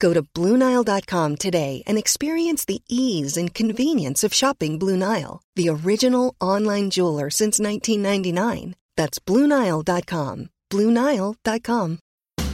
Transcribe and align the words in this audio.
Go 0.00 0.12
to 0.12 0.22
BlueNile.com 0.22 1.36
today 1.36 1.82
and 1.86 1.96
experience 1.96 2.64
the 2.64 2.82
ease 2.88 3.36
and 3.36 3.54
convenience 3.54 4.24
of 4.24 4.34
shopping 4.34 4.78
Blue 4.78 4.96
Nile, 4.96 5.42
the 5.54 5.68
original 5.68 6.34
online 6.40 6.90
jeweler 6.90 7.30
since 7.30 7.60
1999. 7.60 8.74
That's 8.96 9.18
BlueNile.com. 9.20 10.50
BlueNile.com. 10.70 11.98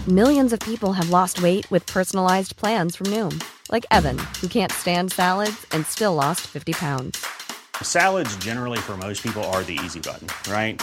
Millions 0.07 0.53
of 0.53 0.61
people 0.61 0.93
have 0.93 1.09
lost 1.09 1.43
weight 1.43 1.71
with 1.71 1.87
personalized 1.87 2.57
plans 2.57 2.95
from 2.95 3.07
Noom, 3.07 3.43
like 3.71 3.87
Evan, 3.91 4.19
who 4.41 4.49
can't 4.49 4.71
stand 4.71 5.13
salads 5.13 5.67
and 5.73 5.87
still 5.87 6.15
lost 6.15 6.43
50 6.43 6.75
pounds. 6.75 7.25
Salads, 7.83 8.37
generally, 8.37 8.79
for 8.79 8.99
most 8.99 9.23
people, 9.23 9.43
are 9.45 9.63
the 9.63 9.79
easy 9.83 10.01
button, 10.01 10.29
right? 10.53 10.83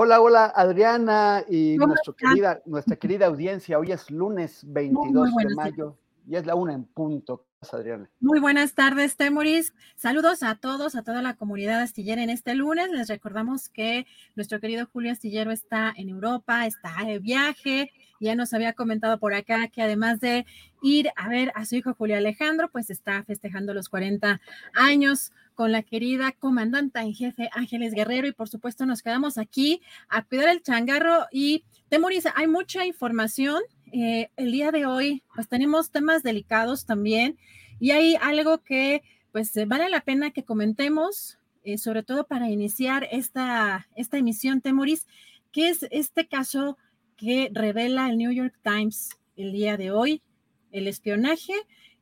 Hola, 0.00 0.20
hola 0.20 0.52
Adriana 0.54 1.44
y 1.48 1.76
nuestra 1.76 2.14
querida, 2.16 2.62
nuestra 2.66 2.94
querida 2.94 3.26
audiencia. 3.26 3.80
Hoy 3.80 3.90
es 3.90 4.08
lunes 4.12 4.62
22 4.72 5.34
de 5.34 5.54
mayo 5.56 5.96
y 6.24 6.36
es 6.36 6.46
la 6.46 6.54
una 6.54 6.72
en 6.72 6.84
punto. 6.84 7.44
Adriana. 7.72 8.08
Muy 8.20 8.38
buenas 8.38 8.74
tardes, 8.74 9.16
Temoris. 9.16 9.74
Saludos 9.96 10.44
a 10.44 10.54
todos, 10.54 10.94
a 10.94 11.02
toda 11.02 11.22
la 11.22 11.34
comunidad 11.34 11.80
astillera 11.80 12.22
en 12.22 12.30
este 12.30 12.54
lunes. 12.54 12.88
Les 12.92 13.08
recordamos 13.08 13.68
que 13.68 14.06
nuestro 14.36 14.60
querido 14.60 14.86
Julio 14.86 15.10
Astillero 15.10 15.50
está 15.50 15.92
en 15.96 16.08
Europa, 16.08 16.64
está 16.66 16.94
de 17.04 17.18
viaje. 17.18 17.90
Ya 18.20 18.36
nos 18.36 18.54
había 18.54 18.74
comentado 18.74 19.18
por 19.18 19.34
acá 19.34 19.66
que 19.66 19.82
además 19.82 20.20
de 20.20 20.46
ir 20.80 21.10
a 21.16 21.28
ver 21.28 21.50
a 21.56 21.64
su 21.64 21.74
hijo 21.74 21.94
Julio 21.94 22.16
Alejandro, 22.16 22.68
pues 22.70 22.90
está 22.90 23.24
festejando 23.24 23.74
los 23.74 23.88
40 23.88 24.40
años 24.74 25.32
con 25.58 25.72
la 25.72 25.82
querida 25.82 26.30
comandante 26.30 27.00
en 27.00 27.12
jefe 27.12 27.50
Ángeles 27.52 27.92
Guerrero 27.92 28.28
y 28.28 28.32
por 28.32 28.48
supuesto 28.48 28.86
nos 28.86 29.02
quedamos 29.02 29.38
aquí 29.38 29.82
a 30.08 30.22
cuidar 30.22 30.50
el 30.50 30.62
changarro 30.62 31.26
y 31.32 31.64
Temoris, 31.88 32.28
hay 32.36 32.46
mucha 32.46 32.86
información. 32.86 33.60
Eh, 33.92 34.30
el 34.36 34.52
día 34.52 34.70
de 34.70 34.86
hoy 34.86 35.24
pues 35.34 35.48
tenemos 35.48 35.90
temas 35.90 36.22
delicados 36.22 36.86
también 36.86 37.38
y 37.80 37.90
hay 37.90 38.14
algo 38.22 38.58
que 38.58 39.02
pues 39.32 39.50
vale 39.66 39.90
la 39.90 40.02
pena 40.02 40.30
que 40.30 40.44
comentemos, 40.44 41.40
eh, 41.64 41.76
sobre 41.76 42.04
todo 42.04 42.24
para 42.28 42.48
iniciar 42.48 43.08
esta, 43.10 43.88
esta 43.96 44.16
emisión 44.16 44.60
Temoris, 44.60 45.08
que 45.50 45.70
es 45.70 45.88
este 45.90 46.28
caso 46.28 46.78
que 47.16 47.50
revela 47.52 48.08
el 48.08 48.16
New 48.16 48.30
York 48.30 48.54
Times 48.62 49.18
el 49.34 49.50
día 49.50 49.76
de 49.76 49.90
hoy, 49.90 50.22
el 50.70 50.86
espionaje 50.86 51.54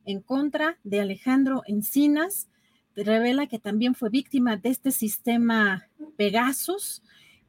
en 0.05 0.21
contra 0.21 0.77
de 0.83 1.01
Alejandro 1.01 1.63
Encinas 1.65 2.49
revela 3.03 3.47
que 3.47 3.59
también 3.59 3.95
fue 3.95 4.09
víctima 4.09 4.57
de 4.57 4.69
este 4.69 4.91
sistema 4.91 5.87
Pegasus 6.17 7.03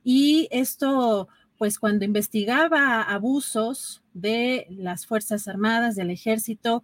y 0.05 0.49
esto, 0.51 1.29
pues 1.59 1.79
cuando 1.79 2.05
investigaba 2.05 3.03
abusos 3.03 4.03
de 4.15 4.67
las 4.71 5.07
Fuerzas 5.07 5.49
Armadas, 5.49 5.97
del 5.97 6.11
ejército, 6.11 6.83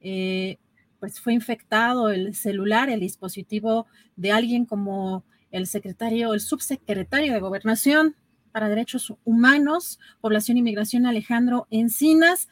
eh, 0.00 0.58
pues 1.00 1.20
fue 1.20 1.32
infectado 1.32 2.10
el 2.10 2.34
celular, 2.34 2.90
el 2.90 3.00
dispositivo 3.00 3.86
de 4.16 4.32
alguien 4.32 4.64
como 4.64 5.24
el 5.50 5.66
secretario, 5.66 6.34
el 6.34 6.40
subsecretario 6.40 7.32
de 7.32 7.40
Gobernación 7.40 8.16
para 8.52 8.68
Derechos 8.68 9.14
Humanos, 9.24 9.98
Población 10.20 10.58
y 10.58 10.62
Migración, 10.62 11.06
Alejandro 11.06 11.66
Encinas. 11.70 12.48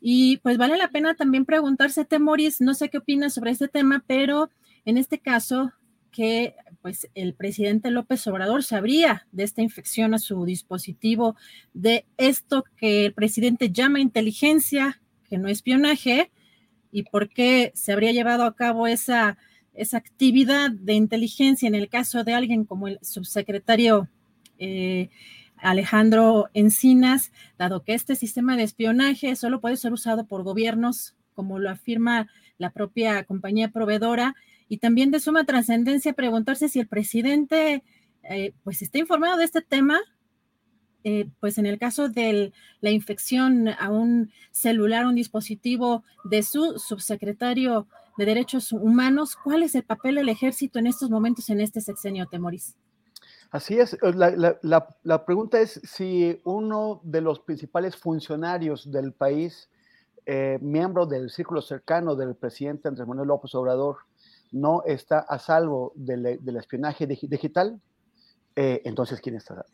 Y 0.00 0.36
pues 0.38 0.58
vale 0.58 0.76
la 0.76 0.90
pena 0.90 1.14
también 1.14 1.44
preguntarse, 1.44 2.04
Temoris, 2.04 2.60
no 2.60 2.74
sé 2.74 2.90
qué 2.90 2.98
opinas 2.98 3.34
sobre 3.34 3.50
este 3.50 3.68
tema, 3.68 4.04
pero 4.06 4.50
en 4.86 4.96
este 4.96 5.18
caso, 5.18 5.72
que 6.10 6.54
pues 6.80 7.10
el 7.14 7.34
presidente 7.34 7.90
López 7.90 8.26
Obrador 8.26 8.62
sabría 8.62 9.26
de 9.32 9.42
esta 9.42 9.60
infección 9.60 10.14
a 10.14 10.18
su 10.18 10.46
dispositivo, 10.46 11.36
de 11.74 12.06
esto 12.16 12.64
que 12.78 13.04
el 13.04 13.12
presidente 13.12 13.70
llama 13.70 14.00
inteligencia, 14.00 15.02
que 15.28 15.36
no 15.36 15.48
espionaje, 15.48 16.30
y 16.90 17.02
por 17.02 17.28
qué 17.28 17.70
se 17.74 17.92
habría 17.92 18.12
llevado 18.12 18.44
a 18.44 18.56
cabo 18.56 18.86
esa, 18.86 19.36
esa 19.74 19.98
actividad 19.98 20.70
de 20.70 20.94
inteligencia 20.94 21.66
en 21.66 21.74
el 21.74 21.90
caso 21.90 22.24
de 22.24 22.32
alguien 22.32 22.64
como 22.64 22.88
el 22.88 22.98
subsecretario 23.02 24.08
eh, 24.58 25.10
Alejandro 25.58 26.48
Encinas, 26.54 27.32
dado 27.58 27.82
que 27.82 27.92
este 27.92 28.16
sistema 28.16 28.56
de 28.56 28.62
espionaje 28.62 29.36
solo 29.36 29.60
puede 29.60 29.76
ser 29.76 29.92
usado 29.92 30.26
por 30.26 30.44
gobiernos, 30.44 31.14
como 31.34 31.58
lo 31.58 31.68
afirma 31.68 32.28
la 32.56 32.70
propia 32.70 33.24
compañía 33.24 33.68
proveedora, 33.68 34.34
y 34.68 34.78
también 34.78 35.10
de 35.10 35.20
suma 35.20 35.44
trascendencia 35.44 36.12
preguntarse 36.12 36.68
si 36.68 36.80
el 36.80 36.88
presidente 36.88 37.82
eh, 38.22 38.54
pues 38.64 38.82
está 38.82 38.98
informado 38.98 39.36
de 39.36 39.44
este 39.44 39.62
tema, 39.62 40.00
eh, 41.04 41.28
pues 41.38 41.58
en 41.58 41.66
el 41.66 41.78
caso 41.78 42.08
de 42.08 42.52
la 42.80 42.90
infección 42.90 43.68
a 43.68 43.90
un 43.90 44.32
celular, 44.50 45.06
un 45.06 45.14
dispositivo 45.14 46.02
de 46.24 46.42
su 46.42 46.78
subsecretario 46.78 47.86
de 48.16 48.24
Derechos 48.24 48.72
Humanos, 48.72 49.36
¿cuál 49.36 49.62
es 49.62 49.74
el 49.74 49.84
papel 49.84 50.16
del 50.16 50.28
ejército 50.28 50.78
en 50.78 50.86
estos 50.86 51.10
momentos 51.10 51.48
en 51.50 51.60
este 51.60 51.80
sexenio, 51.80 52.26
Temoris? 52.26 52.74
Así 53.50 53.78
es, 53.78 53.96
la, 54.02 54.58
la, 55.02 55.24
pregunta 55.24 55.60
es 55.60 55.80
si 55.84 56.40
uno 56.44 57.00
de 57.04 57.20
los 57.20 57.38
principales 57.40 57.96
funcionarios 57.96 58.90
del 58.90 59.12
país, 59.12 59.70
eh, 60.26 60.58
miembro 60.60 61.06
del 61.06 61.30
círculo 61.30 61.62
cercano 61.62 62.16
del 62.16 62.34
presidente 62.34 62.88
Andrés 62.88 63.06
Manuel 63.06 63.28
López 63.28 63.54
Obrador, 63.54 63.98
no 64.52 64.82
está 64.84 65.20
a 65.20 65.38
salvo 65.38 65.92
del, 65.94 66.38
espionaje 66.56 67.06
digital, 67.06 67.80
eh, 68.54 68.82
entonces 68.84 69.20
¿quién 69.20 69.36
está? 69.36 69.64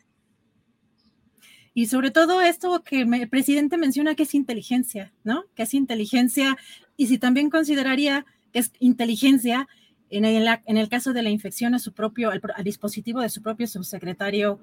Y 1.73 1.87
sobre 1.87 2.11
todo 2.11 2.41
esto 2.41 2.83
que 2.83 3.01
el 3.01 3.29
presidente 3.29 3.77
menciona 3.77 4.15
que 4.15 4.23
es 4.23 4.35
inteligencia, 4.35 5.11
¿no? 5.23 5.45
Que 5.55 5.63
es 5.63 5.73
inteligencia, 5.73 6.57
y 6.95 7.07
si 7.07 7.17
también 7.17 7.49
consideraría 7.49 8.25
que 8.51 8.59
es 8.59 8.71
inteligencia 8.79 9.67
en 10.09 10.25
el, 10.25 10.47
en 10.65 10.77
el 10.77 10.89
caso 10.89 11.13
de 11.13 11.23
la 11.23 11.31
infección 11.31 11.73
a 11.73 11.79
su 11.79 11.93
propio, 11.93 12.29
al, 12.29 12.41
dispositivo 12.63 13.21
de 13.21 13.29
su 13.29 13.41
propio 13.41 13.65
subsecretario 13.65 14.59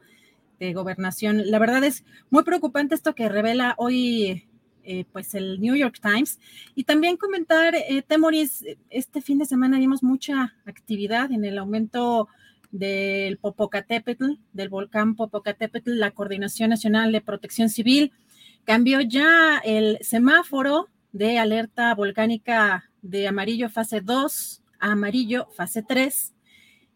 de 0.61 0.73
gobernación. 0.73 1.51
La 1.51 1.59
verdad 1.59 1.83
es 1.83 2.05
muy 2.29 2.45
preocupante 2.45 2.95
esto 2.95 3.15
que 3.17 3.29
revela 3.29 3.75
hoy 3.77 4.47
eh, 4.85 5.05
pues 5.13 5.35
el 5.35 5.61
New 5.61 5.75
York 5.75 5.99
Times. 6.01 6.39
Y 6.75 6.85
también 6.85 7.17
comentar, 7.17 7.75
eh, 7.75 8.03
Temoris, 8.07 8.65
este 8.91 9.21
fin 9.21 9.39
de 9.39 9.47
semana 9.47 9.79
vimos 9.79 10.03
mucha 10.03 10.55
actividad 10.65 11.31
en 11.33 11.45
el 11.45 11.59
aumento 11.59 12.29
del 12.71 13.39
Popocatépetl, 13.39 14.35
del 14.53 14.69
volcán 14.69 15.17
Popocatépetl, 15.17 15.99
la 15.99 16.13
Coordinación 16.13 16.71
Nacional 16.71 17.13
de 17.13 17.21
Protección 17.21 17.69
Civil 17.69 18.13
cambió 18.65 19.01
ya 19.01 19.59
el 19.65 19.99
semáforo 20.01 20.89
de 21.13 21.39
alerta 21.39 21.95
volcánica 21.95 22.91
de 23.03 23.27
amarillo 23.27 23.69
fase 23.69 24.01
2 24.01 24.63
a 24.79 24.93
amarillo 24.93 25.49
fase 25.57 25.83
3. 25.83 26.35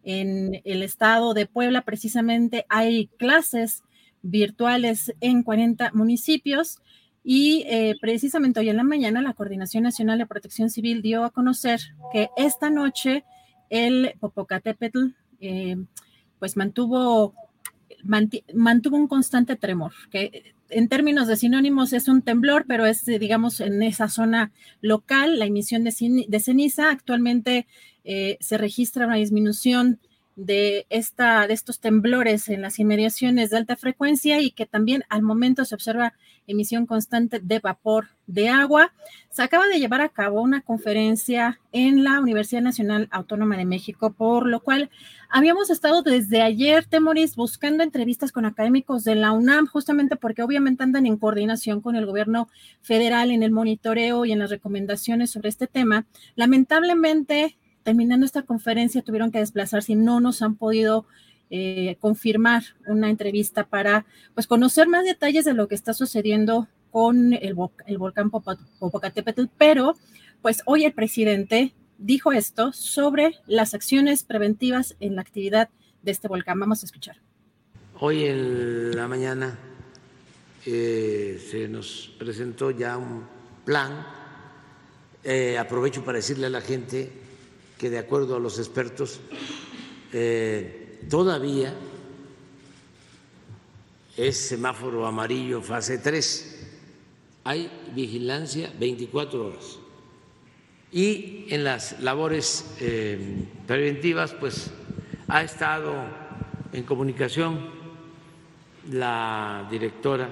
En 0.05 0.61
el 0.65 0.83
estado 0.83 1.35
de 1.35 1.47
Puebla 1.47 1.83
precisamente 1.83 2.67
hay 2.69 3.09
clases 3.19 3.83
virtuales 4.23 5.13
en 5.21 5.43
40 5.43 5.93
municipios. 5.95 6.81
Y 7.27 7.65
eh, 7.67 7.95
precisamente 8.03 8.61
hoy 8.61 8.69
en 8.69 8.77
la 8.77 8.85
mañana 8.85 9.23
la 9.23 9.33
Coordinación 9.33 9.83
Nacional 9.83 10.19
de 10.19 10.27
Protección 10.27 10.69
Civil 10.69 11.01
dio 11.01 11.25
a 11.25 11.31
conocer 11.31 11.81
que 12.13 12.29
esta 12.37 12.69
noche 12.69 13.25
el 13.71 14.15
Popocatépetl 14.21 15.07
eh, 15.41 15.77
pues 16.39 16.59
mantuvo, 16.59 17.35
mantuvo 18.05 18.99
un 18.99 19.09
constante 19.09 19.57
tremor, 19.57 19.93
que 20.11 20.55
en 20.69 20.89
términos 20.89 21.27
de 21.27 21.37
sinónimos 21.37 21.95
es 21.95 22.09
un 22.09 22.21
temblor, 22.21 22.67
pero 22.69 22.85
es, 22.85 23.07
digamos, 23.07 23.61
en 23.61 23.83
esa 23.83 24.09
zona 24.09 24.53
local, 24.83 25.39
la 25.39 25.47
emisión 25.47 25.85
de, 25.85 26.41
ceniza. 26.41 26.91
Actualmente 26.91 27.67
eh, 28.05 28.37
se 28.41 28.59
registra 28.59 29.07
una 29.07 29.17
disminución 29.17 29.99
de, 30.37 30.87
esta, 30.91 31.47
de 31.47 31.55
estos 31.55 31.81
temblores 31.81 32.49
en 32.49 32.63
las 32.63 32.79
inmediaciones 32.79 33.51
de 33.51 33.57
alta 33.57 33.77
frecuencia 33.77 34.41
y 34.41 34.51
que 34.51 34.67
también 34.67 35.05
al 35.09 35.23
momento 35.23 35.65
se 35.65 35.75
observa 35.75 36.15
emisión 36.47 36.87
constante 36.87 37.41
de 37.41 37.59
vapor 37.59 38.09
de 38.27 38.49
agua. 38.49 38.93
Se 39.31 39.43
acaba 39.43 39.67
de 39.67 39.79
llevar 39.79 40.01
a 40.01 40.09
cabo 40.09 40.41
una 40.43 40.61
conferencia 40.61 41.61
en 41.73 42.05
la 42.05 42.21
Universidad 42.21 42.63
Nacional 42.63 43.09
Autónoma 43.11 43.57
de 43.57 43.65
México, 43.65 44.13
por 44.13 44.47
lo 44.47 44.61
cual 44.61 44.91
habíamos 45.29 45.71
estado 45.71 46.03
desde 46.03 46.43
ayer, 46.43 46.85
Temoris, 46.85 47.37
buscando 47.37 47.83
entrevistas 47.83 48.33
con 48.33 48.47
académicos 48.47 49.05
de 49.05 49.15
la 49.15 49.33
UNAM, 49.33 49.67
justamente 49.67 50.17
porque 50.17 50.43
obviamente 50.43 50.83
andan 50.83 51.07
en 51.07 51.17
coordinación 51.17 51.81
con 51.81 51.97
el 51.97 52.07
gobierno 52.07 52.49
federal 52.81 53.31
en 53.31 53.43
el 53.43 53.51
monitoreo 53.51 54.25
y 54.25 54.33
en 54.33 54.39
las 54.39 54.51
recomendaciones 54.51 55.31
sobre 55.31 55.49
este 55.49 55.67
tema. 55.67 56.07
Lamentablemente, 56.37 57.57
terminando 57.83 58.27
esta 58.27 58.43
conferencia 58.43 59.03
tuvieron 59.03 59.31
que 59.31 59.39
desplazarse 59.39 59.93
y 59.93 59.97
no 59.97 60.21
nos 60.21 60.43
han 60.43 60.57
podido 60.57 61.07
eh, 61.51 61.97
confirmar 62.01 62.63
una 62.87 63.11
entrevista 63.11 63.65
para 63.65 64.07
pues 64.35 64.47
conocer 64.47 64.89
más 64.89 65.05
detalles 65.05 65.45
de 65.45 65.55
lo 65.55 65.69
que 65.69 65.75
está 65.75 65.95
sucediendo 65.95 66.69
con 66.91 67.33
el, 67.33 67.55
volcán 67.55 68.31
Popocatépetl, 68.31 69.45
pero 69.59 69.97
pues 70.43 70.63
hoy 70.67 70.85
el 70.85 70.93
presidente 70.93 71.75
dijo 71.99 72.33
esto 72.33 72.73
sobre 72.73 73.37
las 73.47 73.75
acciones 73.75 74.23
preventivas 74.23 74.97
en 75.01 75.17
la 75.17 75.23
actividad 75.23 75.71
de 76.03 76.13
este 76.13 76.29
volcán. 76.29 76.61
Vamos 76.61 76.83
a 76.83 76.87
escuchar. 76.87 77.17
Hoy 77.99 78.25
en 78.25 78.97
la 78.97 79.09
mañana 79.09 79.59
eh, 80.67 81.43
se 81.51 81.69
nos 81.69 82.13
presentó 82.19 82.71
ya 82.71 82.97
un 82.97 83.25
plan. 83.65 84.07
Eh, 85.23 85.57
aprovecho 85.59 86.05
para 86.05 86.17
decirle 86.17 86.47
a 86.47 86.51
la 86.51 86.61
gente 86.61 87.11
que 87.79 87.91
de 87.91 87.99
acuerdo 87.99 88.37
a 88.37 88.41
los 88.41 88.59
expertos 88.59 89.21
eh, 90.13 90.84
todavía 91.09 91.75
es 94.17 94.37
semáforo 94.37 95.07
amarillo 95.07 95.61
fase 95.61 95.99
3. 95.99 96.69
Hay 97.45 97.71
vigilancia 97.95 98.73
24 98.79 99.47
horas. 99.47 99.79
Y 100.93 101.47
en 101.49 101.65
las 101.65 102.01
labores 102.01 102.77
eh, 102.81 103.47
preventivas, 103.67 104.33
pues 104.33 104.71
ha 105.27 105.43
estado 105.43 105.93
en 106.73 106.85
comunicación 106.85 107.69
la 108.91 109.67
directora 109.71 110.31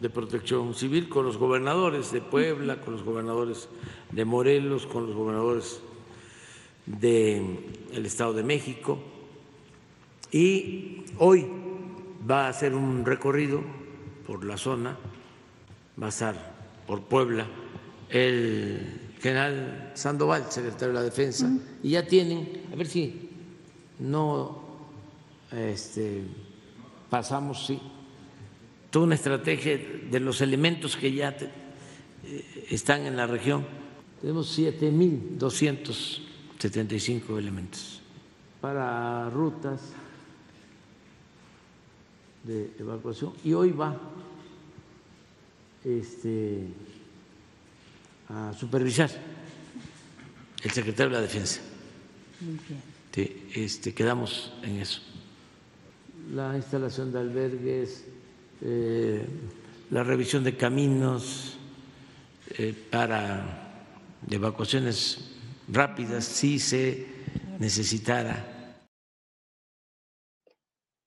de 0.00 0.08
Protección 0.08 0.74
Civil 0.74 1.10
con 1.10 1.26
los 1.26 1.36
gobernadores 1.36 2.10
de 2.10 2.22
Puebla, 2.22 2.80
con 2.80 2.94
los 2.94 3.02
gobernadores 3.02 3.68
de 4.10 4.24
Morelos, 4.24 4.86
con 4.86 5.06
los 5.06 5.14
gobernadores 5.14 5.80
del 6.86 8.06
Estado 8.06 8.32
de 8.32 8.42
México 8.42 8.98
y 10.32 11.04
hoy 11.18 11.46
va 12.28 12.46
a 12.46 12.48
hacer 12.48 12.74
un 12.74 13.04
recorrido 13.04 13.62
por 14.26 14.44
la 14.44 14.56
zona, 14.56 14.96
va 16.00 16.06
a 16.06 16.08
estar 16.10 16.54
por 16.86 17.02
Puebla 17.02 17.46
el 18.08 19.12
general 19.20 19.92
Sandoval, 19.94 20.46
secretario 20.50 20.88
de 20.88 20.94
la 20.94 21.02
Defensa, 21.02 21.50
y 21.82 21.90
ya 21.90 22.06
tienen, 22.06 22.64
a 22.72 22.76
ver 22.76 22.86
si 22.86 23.28
no 23.98 24.62
este, 25.52 26.22
pasamos, 27.08 27.66
sí, 27.66 27.80
toda 28.90 29.06
una 29.06 29.14
estrategia 29.14 29.78
de 30.10 30.20
los 30.20 30.40
elementos 30.40 30.96
que 30.96 31.12
ya 31.12 31.36
eh, 31.38 32.66
están 32.70 33.06
en 33.06 33.16
la 33.16 33.26
región. 33.26 33.64
Tenemos 34.20 34.58
7.200 34.58 36.30
75 36.60 37.38
elementos. 37.38 38.02
Para 38.60 39.30
rutas 39.30 39.80
de 42.44 42.72
evacuación 42.78 43.32
y 43.44 43.52
hoy 43.52 43.70
va 43.72 43.96
este, 45.84 46.66
a 48.28 48.52
supervisar 48.58 49.10
el 50.62 50.70
secretario 50.70 51.10
de 51.10 51.16
la 51.16 51.22
Defensa. 51.22 51.60
este, 53.54 53.92
quedamos 53.94 54.52
en 54.62 54.76
eso. 54.76 55.00
La 56.34 56.56
instalación 56.56 57.12
de 57.12 57.18
albergues, 57.18 58.04
eh, 58.62 59.26
la 59.90 60.04
revisión 60.04 60.44
de 60.44 60.56
caminos 60.56 61.56
eh, 62.50 62.74
para 62.90 63.88
evacuaciones 64.28 65.30
rápidas 65.68 66.24
si 66.24 66.58
se 66.58 67.06
necesitara. 67.58 68.49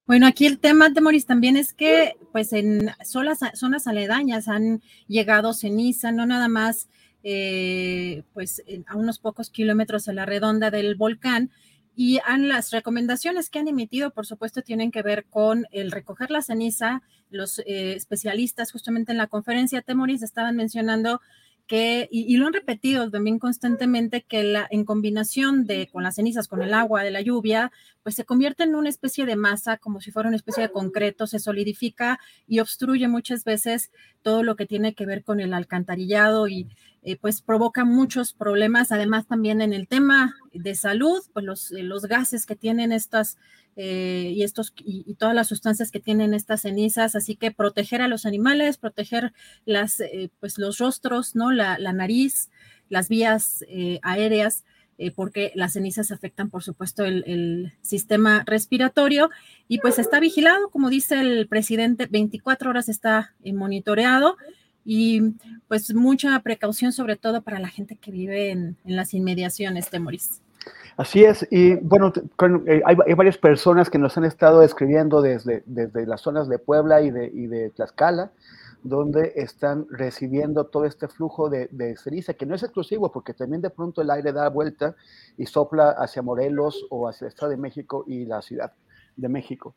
Bueno, 0.05 0.27
aquí 0.27 0.45
el 0.45 0.59
tema, 0.59 0.89
de 0.89 1.00
Moris 1.00 1.25
también 1.25 1.55
es 1.55 1.71
que 1.71 2.17
pues 2.33 2.51
en 2.51 2.91
zonas, 3.05 3.39
zonas 3.53 3.88
aledañas 3.88 4.50
han 4.50 4.81
llegado 5.07 5.53
ceniza, 5.53 6.11
no 6.11 6.25
nada 6.25 6.50
más 6.50 6.89
eh, 7.23 8.23
pues 8.33 8.61
a 8.88 8.97
unos 8.97 9.19
pocos 9.19 9.50
kilómetros 9.50 10.03
de 10.03 10.13
la 10.13 10.25
redonda 10.25 10.71
del 10.71 10.95
volcán, 10.95 11.51
y 11.95 12.19
han, 12.25 12.50
las 12.50 12.71
recomendaciones 12.71 13.50
que 13.50 13.59
han 13.59 13.67
emitido, 13.67 14.11
por 14.11 14.25
supuesto, 14.25 14.61
tienen 14.61 14.91
que 14.91 15.03
ver 15.03 15.25
con 15.25 15.67
el 15.71 15.91
recoger 15.91 16.31
la 16.31 16.41
ceniza. 16.41 17.03
Los 17.29 17.59
eh, 17.59 17.94
especialistas 17.94 18.71
justamente 18.71 19.11
en 19.11 19.19
la 19.19 19.27
conferencia 19.27 19.81
Temoris 19.81 20.23
estaban 20.23 20.55
mencionando 20.55 21.21
que, 21.68 22.10
y, 22.12 22.36
lo 22.38 22.48
han 22.48 22.54
repetido 22.54 23.10
también 23.10 23.39
constantemente, 23.39 24.24
que 24.24 24.44
la, 24.44 24.68
en 24.69 24.83
combinación 24.83 25.65
de, 25.65 25.88
con 25.88 26.04
las 26.04 26.15
cenizas, 26.15 26.48
con 26.48 26.62
el 26.62 26.74
agua 26.74 27.04
de 27.04 27.12
la 27.12 27.21
lluvia, 27.21 27.71
pues 28.04 28.15
se 28.15 28.25
convierte 28.25 28.63
en 28.63 28.75
una 28.75 28.89
especie 28.89 29.25
de 29.25 29.38
masa, 29.38 29.77
como 29.77 30.01
si 30.01 30.12
fuera 30.12 30.27
una 30.27 30.36
especie 30.36 30.63
de 30.63 30.71
concreto, 30.71 31.25
se 31.25 31.39
solidifica 31.39 32.19
y 32.48 32.60
obstruye 32.60 33.07
muchas 33.07 33.45
veces 33.45 33.92
todo 34.21 34.44
lo 34.44 34.56
que 34.56 34.65
tiene 34.65 34.93
que 34.93 35.05
ver 35.05 35.24
con 35.24 35.39
el 35.39 35.53
alcantarillado 35.53 36.48
y 36.48 36.67
eh, 37.01 37.17
pues 37.17 37.41
provoca 37.41 37.86
muchos 37.86 38.34
problemas, 38.34 38.91
además 38.91 39.25
también 39.27 39.62
en 39.62 39.74
el 39.74 39.88
tema 39.88 40.36
de 40.53 40.75
salud, 40.75 41.22
pues 41.34 41.46
los, 41.46 41.72
eh, 41.72 41.84
los 41.84 42.05
gases 42.05 42.46
que 42.46 42.55
tienen 42.55 42.91
estas 42.91 43.38
eh, 43.75 44.32
y, 44.36 44.44
estos, 44.44 44.74
y, 44.77 45.15
todas 45.15 45.34
las 45.34 45.48
sustancias 45.48 45.92
que 45.92 46.00
tienen 46.00 46.34
estas 46.34 46.62
cenizas, 46.62 47.15
así 47.15 47.36
que 47.36 47.51
proteger 47.51 48.01
a 48.01 48.08
los 48.08 48.25
animales, 48.25 48.77
proteger 48.77 49.34
las, 49.65 50.00
eh, 50.00 50.30
pues 50.39 50.58
los 50.58 50.77
rostros, 50.77 51.36
¿no? 51.36 51.51
La, 51.51 51.77
nariz, 51.77 52.50
las 52.89 53.10
vías 53.10 53.65
eh, 53.68 54.00
aéreas, 54.03 54.63
porque 55.15 55.51
las 55.56 55.74
cenizas 55.74 56.12
afectan, 56.12 56.50
por 56.50 56.63
supuesto, 56.63 57.03
el, 57.03 57.74
sistema 57.82 58.44
respiratorio 58.46 59.30
y 59.68 59.80
pues 59.80 60.00
está 60.00 60.20
vigilado, 60.20 60.70
como 60.70 60.89
dice 60.89 61.20
el 61.20 61.48
presidente, 61.48 62.06
24 62.06 62.70
horas 62.70 62.88
está 62.88 63.34
monitoreado 63.44 64.38
y 64.86 65.34
pues 65.68 65.94
mucha 65.94 66.39
precaución, 66.39 66.94
sobre 66.94 67.18
todo 67.18 67.42
para 67.42 67.60
la 67.60 67.70
gente 67.70 67.98
que 67.98 68.12
vive 68.12 68.51
en, 68.51 68.77
en 68.86 68.96
las 68.96 69.13
inmediaciones, 69.13 69.89
Temoris. 69.89 70.42
Así 70.95 71.23
es, 71.23 71.47
y 71.50 71.75
bueno, 71.75 72.13
eh, 72.67 72.81
hay, 72.85 73.13
varias 73.15 73.38
personas 73.39 73.89
que 73.89 73.97
nos 73.97 74.15
han 74.17 74.25
estado 74.25 74.62
escribiendo 74.62 75.23
desde, 75.23 75.63
desde 75.65 76.05
las 76.05 76.21
zonas 76.21 76.47
de 76.47 76.59
Puebla 76.59 77.01
y 77.01 77.09
de, 77.09 77.31
y 77.33 77.47
de 77.47 77.71
Tlaxcala, 77.71 78.31
donde 78.83 79.33
están 79.35 79.88
recibiendo 79.89 80.65
todo 80.67 80.85
este 80.85 81.07
flujo 81.07 81.50
de, 81.50 81.67
de, 81.71 81.95
ceniza, 81.97 82.35
que 82.35 82.45
no 82.45 82.53
es 82.53 82.62
exclusivo, 82.62 83.12
porque 83.12 83.33
también 83.33 83.62
de 83.62 83.71
pronto 83.71 84.01
el 84.01 84.12
aire 84.12 84.33
da 84.33 84.50
vuelta 84.50 84.95
y 85.35 85.47
sopla 85.47 85.91
hacia 85.91 86.21
Morelos 86.21 86.85
o 86.91 87.07
hacia 87.07 87.25
el 87.25 87.29
Estado 87.29 87.51
de 87.51 87.57
México 87.57 88.03
y 88.05 88.25
la 88.25 88.41
Ciudad 88.43 88.73
de 89.15 89.29
México. 89.29 89.73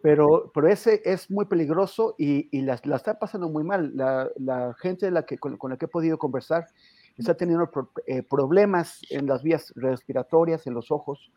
Pero, 0.00 0.50
pero 0.54 0.68
ese 0.68 1.00
es 1.04 1.30
muy 1.30 1.46
peligroso 1.46 2.14
y, 2.18 2.48
y 2.56 2.62
la, 2.62 2.78
la, 2.84 2.96
está 2.96 3.18
pasando 3.18 3.48
muy 3.48 3.64
mal. 3.64 3.96
La, 3.96 4.28
la 4.36 4.74
gente 4.78 5.10
la 5.10 5.24
que, 5.24 5.38
con, 5.38 5.56
con 5.56 5.70
la 5.70 5.76
que 5.76 5.86
he 5.86 5.88
podido 5.88 6.18
conversar 6.18 6.66
está 7.22 7.34
teniendo 7.34 7.70
eh, 8.06 8.22
problemas 8.22 9.00
en 9.10 9.26
las 9.26 9.42
vías 9.42 9.72
respiratorias, 9.76 10.66
en 10.66 10.74
los 10.74 10.90
ojos, 10.90 11.32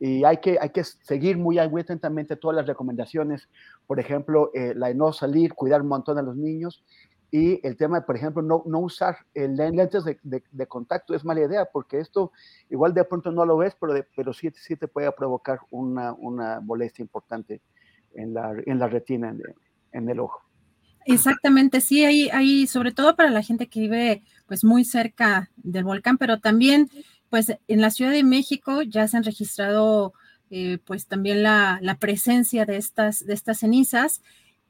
y 0.00 0.24
hay 0.24 0.38
que, 0.38 0.58
hay 0.60 0.70
que 0.70 0.82
seguir 0.84 1.38
muy, 1.38 1.58
atentamente 1.58 2.36
todas 2.36 2.56
las 2.56 2.66
recomendaciones, 2.66 3.48
por 3.86 4.00
ejemplo, 4.00 4.50
eh, 4.54 4.74
la 4.74 4.88
de 4.88 4.94
no 4.94 5.12
salir, 5.12 5.54
cuidar 5.54 5.82
un 5.82 5.88
montón 5.88 6.18
a 6.18 6.22
los 6.22 6.36
niños, 6.36 6.84
y 7.30 7.66
el 7.66 7.76
tema, 7.76 8.00
por 8.06 8.14
ejemplo, 8.14 8.42
no, 8.42 8.62
no 8.64 8.78
usar 8.78 9.16
lentes 9.34 10.04
de, 10.04 10.18
de, 10.22 10.66
contacto 10.68 11.14
es 11.14 11.24
mala 11.24 11.40
idea, 11.40 11.64
porque 11.64 11.98
esto 11.98 12.30
igual 12.70 12.94
de 12.94 13.02
pronto 13.02 13.32
no 13.32 13.44
lo 13.44 13.56
ves, 13.56 13.76
pero, 13.80 13.92
pero 14.14 14.32
sí, 14.32 14.52
sí 14.54 14.76
te 14.76 14.86
puede 14.86 15.10
provocar 15.10 15.58
una, 15.70 16.12
una 16.12 16.60
molestia 16.60 17.02
importante 17.02 17.60
en 18.14 18.34
la, 18.34 18.54
en 18.64 18.78
la 18.78 18.86
retina, 18.86 19.34
en, 19.92 20.08
el 20.08 20.20
ojo. 20.20 20.42
Exactamente, 21.06 21.80
sí, 21.80 22.04
hay, 22.04 22.28
hay, 22.30 22.66
sobre 22.66 22.92
todo 22.92 23.16
para 23.16 23.30
la 23.30 23.42
gente 23.42 23.66
que 23.66 23.80
vive 23.80 24.22
pues 24.46 24.64
muy 24.64 24.84
cerca 24.84 25.50
del 25.56 25.84
volcán, 25.84 26.18
pero 26.18 26.40
también 26.40 26.90
pues 27.30 27.52
en 27.68 27.80
la 27.80 27.90
Ciudad 27.90 28.12
de 28.12 28.24
México 28.24 28.82
ya 28.82 29.06
se 29.08 29.16
han 29.16 29.24
registrado 29.24 30.12
eh, 30.50 30.78
pues 30.84 31.06
también 31.06 31.42
la, 31.42 31.78
la, 31.82 31.98
presencia 31.98 32.64
de 32.64 32.76
estas, 32.76 33.26
de 33.26 33.34
estas 33.34 33.58
cenizas 33.58 34.22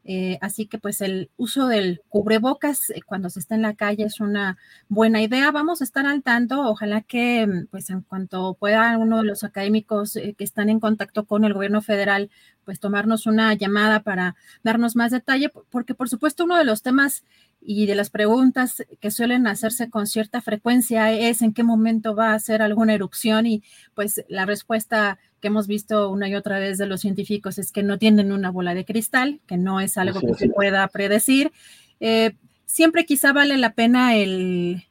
eh, 0.07 0.39
así 0.43 0.67
que 0.67 0.79
pues 0.79 1.01
el 1.01 1.31
uso 1.39 1.67
del 1.67 2.03
cubrebocas 2.11 2.91
eh, 2.91 3.01
cuando 3.07 3.31
se 3.31 3.41
está 3.41 3.55
en 3.55 3.63
la 3.63 3.75
calle 3.75 4.05
es 4.05 4.21
una 4.21 4.59
buena 4.89 5.23
idea. 5.23 5.51
Vamos 5.51 5.81
a 5.81 5.85
estar 5.85 6.07
al 6.07 6.23
tanto. 6.23 6.61
Ojalá 6.69 7.01
que 7.01 7.47
mm, 7.47 7.67
pues 7.71 7.89
en 7.91 8.03
cuanto 8.03 8.55
pueda 8.55 8.99
uno 8.99 9.19
de 9.19 9.25
los 9.25 9.45
académicos 9.45 10.17
eh, 10.17 10.35
que 10.37 10.45
están 10.45 10.69
en 10.69 10.81
contacto 10.81 11.25
con 11.25 11.45
el 11.45 11.55
gobierno 11.55 11.81
federal 11.81 12.31
pues 12.65 12.81
tomarnos 12.81 13.27
una 13.27 13.55
llamada 13.55 14.03
para 14.03 14.37
darnos 14.63 14.97
más 14.97 15.11
detalle, 15.11 15.51
porque 15.71 15.95
por 15.95 16.09
supuesto 16.09 16.45
uno 16.45 16.57
de 16.57 16.65
los 16.65 16.83
temas 16.83 17.23
y 17.67 17.87
de 17.87 17.95
las 17.95 18.11
preguntas 18.11 18.85
que 19.01 19.11
suelen 19.11 19.47
hacerse 19.47 19.89
con 19.89 20.07
cierta 20.07 20.43
frecuencia 20.43 21.11
es 21.13 21.41
en 21.41 21.55
qué 21.55 21.63
momento 21.63 22.15
va 22.15 22.33
a 22.33 22.35
hacer 22.35 22.61
alguna 22.61 22.95
erupción 22.95 23.47
y 23.47 23.63
pues 23.95 24.25
la 24.29 24.45
respuesta 24.45 25.19
que 25.41 25.49
hemos 25.49 25.67
visto 25.67 26.11
una 26.11 26.29
y 26.29 26.35
otra 26.35 26.59
vez 26.59 26.77
de 26.79 26.87
los 26.87 27.01
científicos 27.01 27.59
es 27.59 27.73
que 27.73 27.83
no 27.83 27.99
tienen 27.99 28.33
una 28.33 28.51
bola 28.51 28.75
de 28.75 28.85
cristal, 28.85 29.41
que 29.47 29.57
no 29.57 29.81
es 29.81 29.97
algo 29.97 30.21
que 30.21 30.35
se 30.35 30.49
pueda 30.49 30.87
predecir. 30.89 31.53
Eh, 32.01 32.37
siempre 32.67 33.07
quizá 33.07 33.33
vale 33.33 33.57
la 33.57 33.73
pena 33.73 34.15
el, 34.15 34.83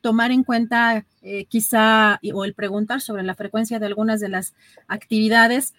tomar 0.00 0.32
en 0.32 0.44
cuenta 0.44 1.04
eh, 1.22 1.44
quizá 1.46 2.20
o 2.32 2.44
el 2.44 2.54
preguntar 2.54 3.00
sobre 3.00 3.22
la 3.22 3.34
frecuencia 3.34 3.78
de 3.78 3.86
algunas 3.86 4.20
de 4.20 4.28
las 4.30 4.54
actividades, 4.86 5.74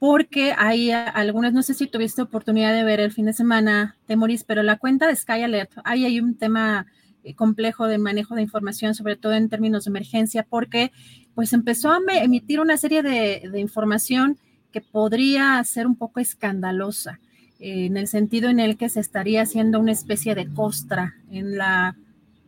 porque 0.00 0.54
hay 0.56 0.90
algunas, 0.90 1.52
no 1.52 1.62
sé 1.62 1.74
si 1.74 1.86
tuviste 1.86 2.22
oportunidad 2.22 2.72
de 2.72 2.84
ver 2.84 3.00
el 3.00 3.12
fin 3.12 3.26
de 3.26 3.34
semana, 3.34 3.98
Temoris, 4.06 4.44
pero 4.44 4.62
la 4.62 4.78
cuenta 4.78 5.06
de 5.06 5.14
Sky 5.14 5.42
Alert, 5.42 5.72
ahí 5.84 6.06
hay 6.06 6.20
un 6.20 6.36
tema 6.36 6.86
eh, 7.22 7.34
complejo 7.34 7.86
de 7.86 7.98
manejo 7.98 8.34
de 8.34 8.40
información, 8.40 8.94
sobre 8.94 9.16
todo 9.16 9.34
en 9.34 9.50
términos 9.50 9.84
de 9.84 9.90
emergencia, 9.90 10.46
porque 10.48 10.90
pues 11.34 11.52
empezó 11.52 11.90
a 11.90 11.98
emitir 12.22 12.60
una 12.60 12.78
serie 12.78 13.02
de, 13.02 13.42
información 13.60 14.38
que 14.72 14.80
podría 14.80 15.62
ser 15.64 15.86
un 15.86 15.96
poco 15.96 16.18
escandalosa, 16.18 17.20
eh, 17.58 17.84
en 17.84 17.98
el 17.98 18.08
sentido 18.08 18.48
en 18.48 18.58
el 18.58 18.78
que 18.78 18.88
se 18.88 19.00
estaría 19.00 19.42
haciendo 19.42 19.78
una 19.78 19.92
especie 19.92 20.34
de 20.34 20.48
costra 20.48 21.14
en 21.30 21.58
la, 21.58 21.94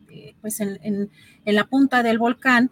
eh, 0.09 0.33
pues 0.41 0.59
en, 0.59 1.11
la 1.45 1.65
punta 1.65 2.01
del 2.01 2.17
volcán, 2.17 2.71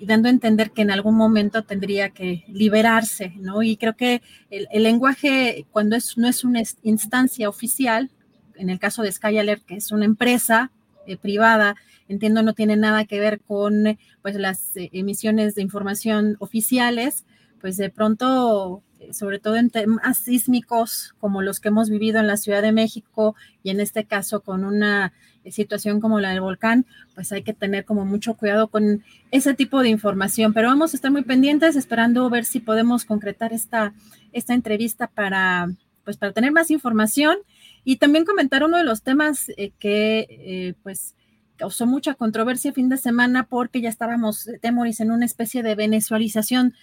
dando 0.00 0.28
a 0.28 0.30
entender 0.30 0.72
que 0.72 0.82
en 0.82 0.90
algún 0.90 1.14
momento 1.14 1.62
tendría 1.64 2.10
que 2.10 2.44
liberarse, 2.48 3.32
¿no? 3.38 3.62
Y 3.62 3.76
creo 3.76 3.96
que 3.96 4.20
el, 4.50 4.82
lenguaje, 4.82 5.64
cuando 5.70 5.96
es, 5.96 6.18
no 6.18 6.28
es 6.28 6.44
una 6.44 6.62
instancia 6.82 7.48
oficial, 7.48 8.10
en 8.56 8.70
el 8.70 8.78
caso 8.78 9.02
de 9.02 9.12
Sky 9.12 9.38
Alert, 9.38 9.64
que 9.64 9.76
es 9.76 9.90
una 9.90 10.04
empresa 10.04 10.70
eh, 11.06 11.16
privada, 11.16 11.76
entiendo 12.08 12.42
no 12.42 12.54
tiene 12.54 12.76
nada 12.76 13.04
que 13.04 13.20
ver 13.20 13.40
con 13.40 13.98
pues 14.22 14.36
las 14.36 14.76
eh, 14.76 14.90
emisiones 14.92 15.54
de 15.54 15.62
información 15.62 16.36
oficiales, 16.38 17.24
pues 17.60 17.76
de 17.76 17.90
pronto, 17.90 18.82
eh, 19.00 19.12
sobre 19.12 19.38
todo 19.38 19.56
en 19.56 19.70
temas 19.70 20.18
sísmicos 20.18 21.14
como 21.18 21.42
los 21.42 21.60
que 21.60 21.68
hemos 21.68 21.90
vivido 21.90 22.20
en 22.20 22.26
la 22.26 22.36
Ciudad 22.36 22.62
de 22.62 22.72
México 22.72 23.36
y 23.62 23.70
en 23.70 23.80
este 23.80 24.04
caso 24.04 24.40
con 24.40 24.64
una 24.64 25.12
situación 25.50 26.00
como 26.00 26.20
la 26.20 26.30
del 26.30 26.40
volcán, 26.40 26.86
pues 27.14 27.32
hay 27.32 27.42
que 27.42 27.52
tener 27.52 27.84
como 27.84 28.04
mucho 28.04 28.34
cuidado 28.34 28.68
con 28.68 29.04
ese 29.30 29.54
tipo 29.54 29.82
de 29.82 29.88
información. 29.88 30.52
Pero 30.52 30.68
vamos 30.68 30.92
a 30.92 30.96
estar 30.96 31.10
muy 31.10 31.22
pendientes, 31.22 31.76
esperando 31.76 32.28
ver 32.30 32.44
si 32.44 32.60
podemos 32.60 33.04
concretar 33.04 33.52
esta, 33.52 33.94
esta 34.32 34.54
entrevista 34.54 35.06
para, 35.06 35.68
pues, 36.04 36.16
para 36.16 36.32
tener 36.32 36.52
más 36.52 36.70
información 36.70 37.38
y 37.84 37.96
también 37.96 38.24
comentar 38.24 38.64
uno 38.64 38.78
de 38.78 38.84
los 38.84 39.02
temas 39.02 39.50
eh, 39.56 39.72
que 39.78 40.26
eh, 40.30 40.74
pues 40.82 41.14
causó 41.56 41.86
mucha 41.86 42.14
controversia 42.14 42.70
el 42.70 42.74
fin 42.74 42.88
de 42.88 42.96
semana 42.96 43.46
porque 43.46 43.80
ya 43.80 43.88
estábamos, 43.88 44.48
eh, 44.48 44.58
Temoris, 44.60 45.00
en 45.00 45.10
una 45.10 45.26
especie 45.26 45.62
de 45.62 45.74
venezualización, 45.74 46.74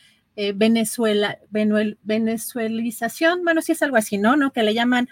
Venezuela, 0.56 1.38
venezuelización, 1.51 3.44
bueno, 3.44 3.62
sí 3.62 3.74
es 3.74 3.82
algo 3.82 3.98
así, 3.98 4.18
¿no? 4.18 4.38
¿no? 4.38 4.53
Que 4.53 4.63
le 4.63 4.74
llaman, 4.74 5.10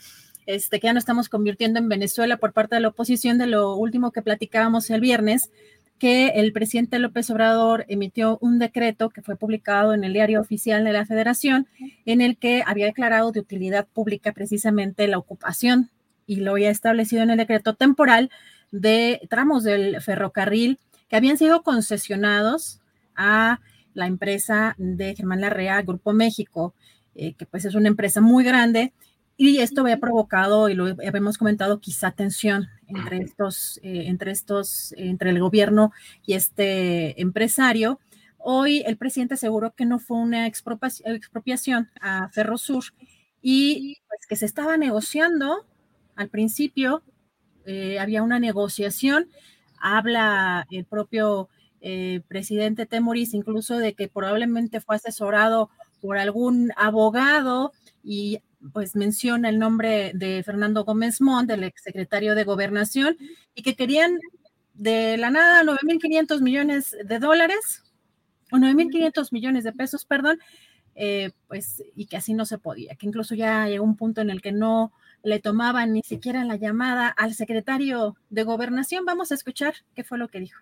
este, 0.49 0.79
que 0.79 0.87
ya 0.87 0.93
no 0.93 0.99
estamos 0.99 1.29
convirtiendo 1.29 1.77
en 1.77 1.89
Venezuela 1.89 2.37
por 2.37 2.53
parte 2.53 2.73
de 2.73 2.81
la 2.81 2.87
oposición 2.87 3.37
de 3.37 3.45
lo 3.45 3.75
último 3.75 4.11
que 4.11 4.23
platicábamos 4.23 4.89
el 4.89 4.99
viernes, 4.99 5.51
que 5.99 6.29
el 6.29 6.53
presidente 6.53 6.97
López 6.97 7.29
Obrador 7.29 7.85
emitió 7.87 8.39
un 8.41 8.57
decreto 8.57 9.11
que 9.11 9.21
fue 9.21 9.35
publicado 9.35 9.93
en 9.93 10.03
el 10.03 10.11
diario 10.11 10.41
oficial 10.41 10.83
de 10.83 10.91
la 10.91 11.05
Federación, 11.05 11.67
en 12.07 12.21
el 12.21 12.35
que 12.35 12.63
había 12.65 12.87
declarado 12.87 13.31
de 13.31 13.41
utilidad 13.41 13.85
pública 13.85 14.31
precisamente 14.31 15.07
la 15.07 15.19
ocupación 15.19 15.91
y 16.25 16.37
lo 16.37 16.53
había 16.53 16.71
establecido 16.71 17.21
en 17.21 17.29
el 17.29 17.37
decreto 17.37 17.75
temporal 17.75 18.31
de 18.71 19.21
tramos 19.29 19.63
del 19.63 20.01
ferrocarril 20.01 20.79
que 21.09 21.15
habían 21.15 21.37
sido 21.37 21.61
concesionados 21.61 22.79
a 23.15 23.59
la 23.93 24.07
empresa 24.07 24.73
de 24.79 25.15
Germán 25.15 25.41
Larrea, 25.41 25.83
Grupo 25.83 26.11
México, 26.11 26.73
eh, 27.13 27.33
que 27.33 27.45
pues 27.45 27.65
es 27.65 27.75
una 27.75 27.87
empresa 27.87 28.19
muy 28.19 28.43
grande 28.43 28.93
y 29.41 29.59
esto 29.59 29.81
había 29.81 30.01
provocado, 30.01 30.67
y 30.67 30.73
lo 30.73 30.87
habíamos 30.87 31.37
comentado, 31.37 31.79
quizá 31.79 32.11
tensión 32.11 32.67
entre 32.87 33.19
estos, 33.19 33.79
eh, 33.83 34.03
entre 34.07 34.31
estos, 34.31 34.93
entre 34.97 35.29
el 35.29 35.39
gobierno 35.39 35.93
y 36.25 36.33
este 36.33 37.21
empresario. 37.21 38.01
Hoy 38.37 38.83
el 38.85 38.97
presidente 38.97 39.35
aseguró 39.35 39.73
que 39.73 39.85
no 39.85 39.97
fue 39.97 40.17
una 40.17 40.45
expropiación 40.45 41.89
a 42.01 42.27
Ferrosur 42.33 42.83
y 43.41 43.99
pues, 44.09 44.27
que 44.27 44.35
se 44.35 44.45
estaba 44.45 44.75
negociando. 44.75 45.65
Al 46.17 46.27
principio, 46.27 47.01
eh, 47.65 47.97
había 47.97 48.23
una 48.23 48.39
negociación, 48.39 49.29
habla 49.79 50.67
el 50.69 50.83
propio 50.83 51.47
eh, 51.79 52.19
presidente 52.27 52.85
Temoris 52.85 53.33
incluso 53.33 53.77
de 53.77 53.93
que 53.93 54.09
probablemente 54.09 54.81
fue 54.81 54.97
asesorado 54.97 55.69
por 56.01 56.17
algún 56.17 56.73
abogado 56.75 57.71
y 58.03 58.41
pues 58.73 58.95
menciona 58.95 59.49
el 59.49 59.59
nombre 59.59 60.11
de 60.13 60.43
Fernando 60.43 60.83
Gómez 60.83 61.21
Montt, 61.21 61.49
del 61.49 61.63
exsecretario 61.63 62.35
de 62.35 62.43
Gobernación, 62.43 63.17
y 63.55 63.63
que 63.63 63.75
querían 63.75 64.19
de 64.73 65.17
la 65.17 65.29
nada 65.29 65.63
9.500 65.63 66.41
millones 66.41 66.95
de 67.03 67.19
dólares, 67.19 67.83
o 68.51 68.57
9.500 68.57 69.31
millones 69.31 69.63
de 69.63 69.73
pesos, 69.73 70.05
perdón, 70.05 70.39
eh, 70.95 71.31
pues, 71.47 71.83
y 71.95 72.07
que 72.07 72.17
así 72.17 72.33
no 72.33 72.45
se 72.45 72.57
podía, 72.57 72.95
que 72.95 73.07
incluso 73.07 73.35
ya 73.35 73.67
llegó 73.67 73.85
un 73.85 73.95
punto 73.95 74.21
en 74.21 74.29
el 74.29 74.41
que 74.41 74.51
no 74.51 74.91
le 75.23 75.39
tomaban 75.39 75.93
ni 75.93 76.01
siquiera 76.01 76.43
la 76.45 76.55
llamada 76.55 77.09
al 77.09 77.33
secretario 77.33 78.15
de 78.29 78.43
Gobernación. 78.43 79.05
Vamos 79.05 79.31
a 79.31 79.35
escuchar 79.35 79.75
qué 79.95 80.03
fue 80.03 80.17
lo 80.17 80.29
que 80.29 80.39
dijo. 80.39 80.61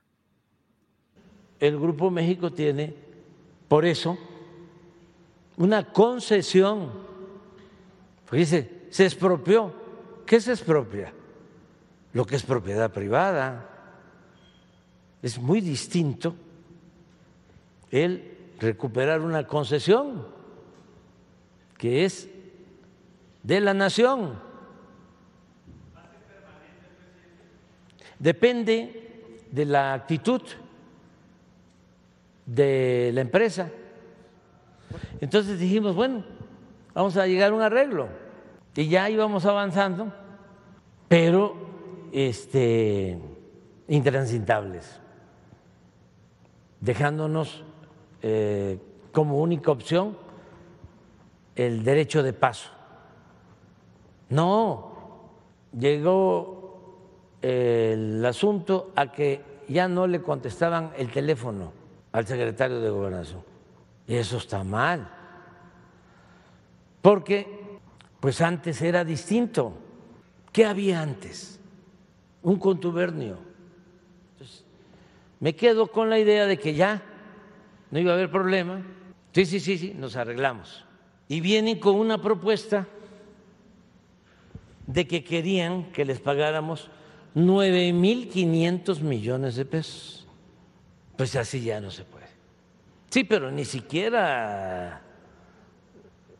El 1.60 1.80
Grupo 1.80 2.12
México 2.12 2.52
tiene, 2.52 2.94
por 3.68 3.86
eso, 3.86 4.18
una 5.58 5.92
concesión 5.92 7.07
porque 8.28 8.40
dice, 8.42 8.88
se 8.90 9.06
expropió. 9.06 9.74
¿Qué 10.26 10.42
se 10.42 10.52
expropia? 10.52 11.14
Lo 12.12 12.26
que 12.26 12.36
es 12.36 12.44
propiedad 12.44 12.92
privada. 12.92 13.70
Es 15.22 15.40
muy 15.40 15.62
distinto 15.62 16.36
el 17.90 18.38
recuperar 18.60 19.22
una 19.22 19.48
concesión 19.48 20.28
que 21.78 22.04
es 22.04 22.28
de 23.44 23.62
la 23.62 23.74
nación. 23.74 24.38
Depende 28.20 29.40
de 29.50 29.66
la 29.66 29.94
actitud 29.94 30.42
de 32.46 33.12
la 33.14 33.22
empresa. 33.22 33.72
Entonces 35.22 35.60
dijimos, 35.60 35.96
bueno, 35.96 36.37
vamos 36.98 37.16
a 37.16 37.28
llegar 37.28 37.52
a 37.52 37.56
un 37.56 37.62
arreglo. 37.62 38.08
Y 38.76 38.88
ya 38.88 39.08
íbamos 39.08 39.46
avanzando, 39.46 40.12
pero 41.08 41.56
este, 42.12 43.20
intransitables, 43.88 45.00
dejándonos 46.82 47.64
eh, 48.24 48.80
como 49.12 49.40
única 49.40 49.70
opción 49.70 50.18
el 51.56 51.84
derecho 51.84 52.24
de 52.24 52.34
paso. 52.34 52.72
No, 54.30 54.94
llegó 55.78 56.98
el 57.44 58.26
asunto 58.26 58.92
a 58.96 59.12
que 59.12 59.44
ya 59.70 59.88
no 59.88 60.08
le 60.08 60.24
contestaban 60.24 60.94
el 60.98 61.12
teléfono 61.12 61.74
al 62.12 62.26
secretario 62.26 62.82
de 62.82 62.90
gobernación. 62.90 63.44
Y 64.08 64.16
eso 64.16 64.38
está 64.38 64.64
mal 64.64 65.17
porque 67.02 67.80
pues 68.20 68.42
antes 68.42 68.82
era 68.82 69.04
distinto. 69.06 69.74
¿Qué 70.52 70.66
había 70.66 71.02
antes? 71.02 71.60
Un 72.42 72.58
contubernio. 72.58 73.38
me 75.40 75.56
quedo 75.56 75.88
con 75.88 76.10
la 76.10 76.20
idea 76.20 76.46
de 76.46 76.58
que 76.58 76.74
ya 76.74 77.02
no 77.92 78.00
iba 78.00 78.12
a 78.12 78.16
haber 78.16 78.32
problema. 78.32 78.82
Sí, 79.34 79.46
sí, 79.46 79.60
sí, 79.60 79.78
sí, 79.78 79.94
nos 79.94 80.16
arreglamos. 80.16 80.84
y 81.30 81.42
vienen 81.42 81.80
con 81.80 81.96
una 81.96 82.22
propuesta 82.22 82.88
de 84.88 85.06
que 85.06 85.24
querían 85.24 85.92
que 85.92 86.06
les 86.06 86.20
pagáramos 86.22 86.90
9.500 87.36 89.02
millones 89.02 89.56
de 89.56 89.66
pesos. 89.66 90.26
Pues 91.18 91.36
así 91.36 91.62
ya 91.62 91.80
no 91.82 91.92
se 91.92 92.04
puede. 92.04 92.28
Sí, 93.10 93.24
pero 93.24 93.52
ni 93.52 93.66
siquiera 93.66 95.02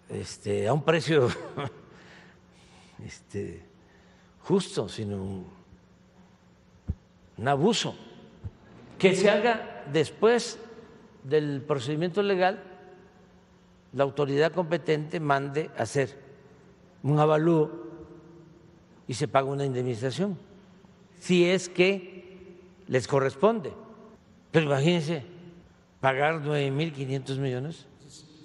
este, 0.10 0.68
a 0.68 0.74
un 0.74 0.84
precio 0.84 1.30
este, 3.06 3.64
justo, 4.42 4.88
sino 4.88 5.16
un, 5.18 5.48
un 7.38 7.48
abuso. 7.48 7.96
Que 8.98 9.16
se 9.16 9.30
haga 9.30 9.86
después 9.92 10.60
del 11.24 11.62
procedimiento 11.62 12.24
legal, 12.24 12.64
la 13.94 14.04
autoridad 14.04 14.52
competente 14.52 15.20
mande 15.20 15.70
hacer 15.78 16.18
un 17.04 17.20
avalúo 17.20 17.88
y 19.08 19.14
se 19.14 19.28
paga 19.28 19.48
una 19.48 19.66
indemnización, 19.66 20.38
si 21.20 21.46
es 21.46 21.70
que 21.70 22.58
les 22.88 23.08
corresponde. 23.08 23.74
Pero 24.52 24.66
imagínense, 24.66 25.24
pagar 26.00 26.42
9.500 26.42 27.38
millones, 27.38 27.86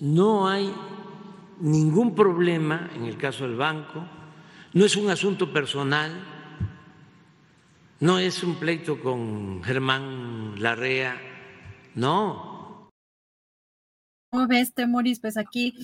no 0.00 0.48
hay 0.48 0.72
ningún 1.62 2.14
problema 2.14 2.90
en 2.94 3.04
el 3.04 3.16
caso 3.16 3.46
del 3.46 3.56
banco, 3.56 4.04
no 4.74 4.84
es 4.84 4.96
un 4.96 5.08
asunto 5.10 5.52
personal, 5.52 6.10
no 8.00 8.18
es 8.18 8.42
un 8.42 8.56
pleito 8.56 9.00
con 9.00 9.62
Germán 9.62 10.60
Larrea, 10.60 11.16
no. 11.94 12.90
¿Cómo 14.30 14.48
ves, 14.48 14.74
Temoris? 14.74 15.20
Pues 15.20 15.36
aquí 15.36 15.74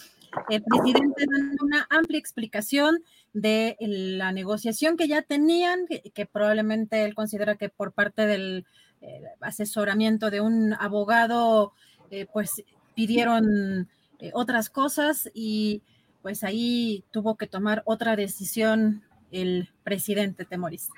el 0.49 0.62
presidente 0.64 1.26
dando 1.30 1.64
una 1.64 1.87
amplia 1.90 2.18
explicación 2.18 3.04
de 3.32 3.76
la 3.78 4.32
negociación 4.32 4.97
que 4.97 5.06
ya 5.06 5.23
tenían, 5.23 5.87
que, 5.87 6.26
probablemente 6.26 7.04
él 7.04 7.14
considera 7.14 7.54
que 7.54 7.68
por 7.68 7.92
parte 7.92 8.26
del 8.26 8.66
eh, 9.00 9.23
asesoramiento 9.40 10.30
de 10.30 10.40
un 10.40 10.75
abogado, 10.75 11.73
eh, 12.11 12.26
pues 12.32 12.64
pidieron 12.97 13.88
eh, 14.18 14.30
otras 14.34 14.70
cosas 14.70 15.30
y 15.34 15.82
pues 16.22 16.44
ahí 16.44 17.04
tuvo 17.10 17.37
que 17.37 17.46
tomar 17.46 17.82
otra 17.84 18.16
decisión 18.16 19.02
el 19.30 19.68
presidente 19.84 20.44
Temoris. 20.44 20.88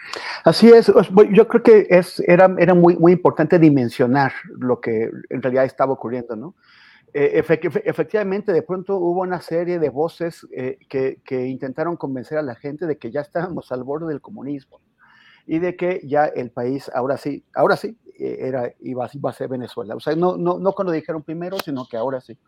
Así 0.45 0.69
es, 0.69 0.87
yo 1.33 1.49
creo 1.49 1.63
que 1.63 1.87
es, 1.91 2.21
era, 2.21 2.55
era 2.59 2.75
muy, 2.75 2.97
muy 2.97 3.13
importante 3.13 3.59
dimensionar 3.59 4.33
lo 4.59 4.81
que 4.81 5.11
en 5.29 5.43
realidad 5.43 5.65
estaba 5.65 5.93
ocurriendo, 5.93 6.37
¿no? 6.37 6.55
Eh, 7.13 7.43
efectivamente, 7.85 8.53
de 8.53 8.63
pronto 8.63 8.97
hubo 8.97 9.23
una 9.23 9.41
serie 9.41 9.81
de 9.81 9.89
voces 9.89 10.47
eh, 10.53 10.79
que, 10.89 11.47
intentaron 11.49 11.97
convencer 11.97 12.39
a 12.39 12.43
la 12.43 12.55
gente 12.55 12.87
de 12.87 12.99
que 12.99 13.11
ya 13.11 13.21
estábamos 13.21 13.73
al 13.73 13.83
borde 13.83 14.07
del 14.07 14.21
comunismo 14.21 14.81
y 15.45 15.59
de 15.59 15.75
que 15.75 16.01
ya 16.05 16.27
el 16.27 16.51
país, 16.51 16.89
ahora 16.95 17.17
sí, 17.17 17.45
ahora 17.53 17.77
sí, 17.77 17.99
eh, 18.17 18.39
era, 18.43 18.73
iba, 18.81 19.07
a 19.07 19.33
ser 19.33 19.49
Venezuela. 19.49 19.97
O 19.97 20.01
sea, 20.01 20.15
no, 20.15 20.37
no, 20.37 20.61
no 20.61 20.73
cuando 20.73 20.93
dijeron 20.93 21.25
primero, 21.25 21.59
sino 21.59 21.87
que 21.89 21.97
ahora 21.97 22.21
sí. 22.21 22.39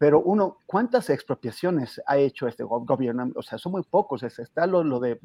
Pero 0.00 0.22
uno, 0.22 0.60
¿cuántas 0.64 1.10
expropiaciones 1.10 2.00
ha 2.06 2.16
hecho 2.16 2.48
este 2.48 2.64
gobierno? 2.64 3.30
O 3.36 3.42
sea, 3.42 3.58
son 3.58 3.72
muy 3.72 3.82
pocos. 3.82 4.22
Está 4.22 4.66
lo, 4.66 4.82
lo 4.82 4.98
de, 4.98 5.20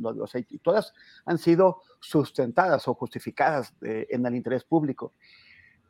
y 0.49 0.57
todas 0.57 0.93
han 1.25 1.37
sido 1.37 1.81
sustentadas 2.01 2.85
o 2.89 2.93
justificadas 2.93 3.73
en 3.81 4.25
el 4.25 4.35
interés 4.35 4.65
público. 4.65 5.13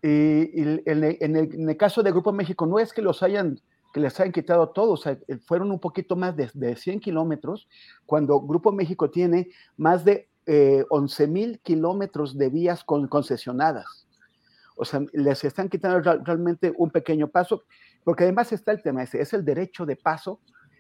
Y, 0.04 0.51
en, 0.86 1.36
el, 1.36 1.77
caso 1.77 2.04
de 2.04 2.12
Grupo 2.12 2.32
México, 2.32 2.68
no 2.68 2.77
es 2.77 2.94
que 2.94 3.01
los 3.01 3.24
hayan 3.24 3.60
que 3.92 4.00
les 4.01 4.20
hayan 4.20 4.34
quitado 4.34 4.70
todos, 4.70 5.08
eh, 5.08 5.18
fueron 5.48 5.72
un 5.72 5.80
poquito 5.80 6.15
más 6.15 6.36
de, 6.36 6.51
de 6.54 6.75
100 6.75 7.00
kilómetros, 7.00 7.68
cuando 8.06 8.39
Grupo 8.42 8.72
México 8.72 9.10
tiene 9.10 9.50
más 9.77 10.06
de 10.06 10.30
eh, 10.46 10.86
11 10.89 11.27
mil 11.27 11.60
kilómetros 11.62 12.38
de 12.38 12.50
vías 12.50 12.84
concesionadas. 12.84 14.05
O 14.75 14.86
sea, 14.86 15.01
les 15.14 15.44
están 15.44 15.70
quitando 15.70 16.01
realmente 16.01 16.72
un 16.77 16.92
pequeño 16.92 17.29
paso, 17.29 17.64
porque 18.05 18.24
además 18.24 18.53
está 18.53 18.72
el 18.72 18.81
tema 18.81 19.03
ese, 19.03 19.22
es 19.22 19.33
el 19.33 19.44
derecho 19.44 19.85
de 19.85 19.98
paso 19.98 20.39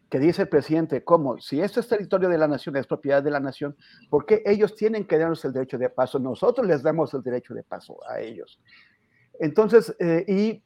que 0.09 0.19
dice 0.19 0.43
el 0.43 0.49
presidente, 0.49 1.03
como 1.03 1.39
si 1.39 1.59
esto 1.59 1.79
es 1.79 1.87
territorio 1.87 2.29
de 2.29 2.37
la 2.37 2.47
nación, 2.47 2.77
es 2.77 2.85
propiedad 2.85 3.23
de 3.23 3.31
la 3.31 3.39
nación, 3.39 3.75
¿por 4.09 4.25
qué 4.25 4.43
ellos 4.45 4.75
tienen 4.75 5.05
que 5.05 5.17
darnos 5.17 5.43
el 5.45 5.51
derecho 5.51 5.79
de 5.79 5.89
paso? 5.89 6.19
Nosotros 6.19 6.67
les 6.67 6.83
damos 6.83 7.13
el 7.15 7.23
derecho 7.23 7.55
de 7.55 7.63
paso 7.63 7.97
a 8.07 8.19
ellos. 8.19 8.59
Entonces, 9.39 9.95
eh, 9.99 10.23
y, 10.27 10.61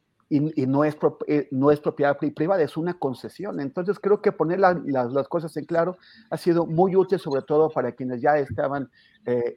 no, 0.66 0.84
es, 0.84 0.96
eh, 1.26 1.48
no 1.50 1.70
es 1.70 1.80
propiedad 1.80 2.16
privada, 2.18 2.62
es 2.62 2.76
una 2.76 2.94
concesión. 2.94 3.58
Entonces, 3.60 3.98
creo 3.98 4.20
que 4.20 4.30
poner 4.30 4.60
las 4.60 5.28
cosas 5.28 5.56
en 5.56 5.64
claro 5.64 5.96
ha 6.28 6.36
sido 6.36 6.66
muy 6.66 6.94
útil, 6.94 7.18
sobre 7.18 7.42
todo 7.42 7.70
para 7.70 7.92
quienes 7.92 8.20
ya 8.20 8.38
estaban 8.38 8.90
eh, 9.24 9.56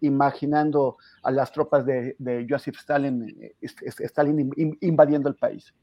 imaginando 0.00 0.96
a 1.24 1.30
las 1.32 1.52
tropas 1.52 1.84
de, 1.84 2.14
de 2.18 2.46
Joseph 2.48 2.76
Stalin, 2.78 3.52
Stalin 3.60 4.50
invadiendo 4.80 5.28
el 5.28 5.34
país 5.34 5.74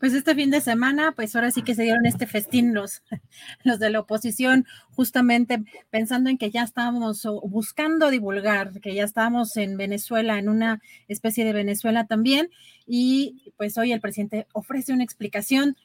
pues 0.00 0.14
este 0.14 0.34
fin 0.34 0.50
de 0.50 0.62
semana, 0.62 1.12
pues 1.12 1.36
ahora 1.36 1.50
sí 1.50 1.62
que 1.62 1.74
se 1.74 1.82
dieron 1.82 2.06
este 2.06 2.26
festín 2.26 2.72
los, 2.72 3.02
los 3.64 3.78
de 3.78 3.90
la 3.90 4.00
oposición, 4.00 4.66
justamente 4.92 5.62
pensando 5.90 6.30
en 6.30 6.38
que 6.38 6.50
ya 6.50 6.62
estábamos 6.62 7.22
buscando 7.44 8.10
divulgar, 8.10 8.80
que 8.80 8.94
ya 8.94 9.04
estábamos 9.04 9.56
en 9.58 9.76
Venezuela, 9.76 10.38
en 10.38 10.48
una 10.48 10.80
especie 11.06 11.44
de 11.44 11.52
Venezuela 11.52 12.06
también, 12.06 12.48
y 12.86 13.52
pues 13.58 13.76
hoy 13.76 13.92
el 13.92 14.00
presidente 14.00 14.46
ofrece 14.54 14.94
una 14.94 15.04
explicación 15.04 15.76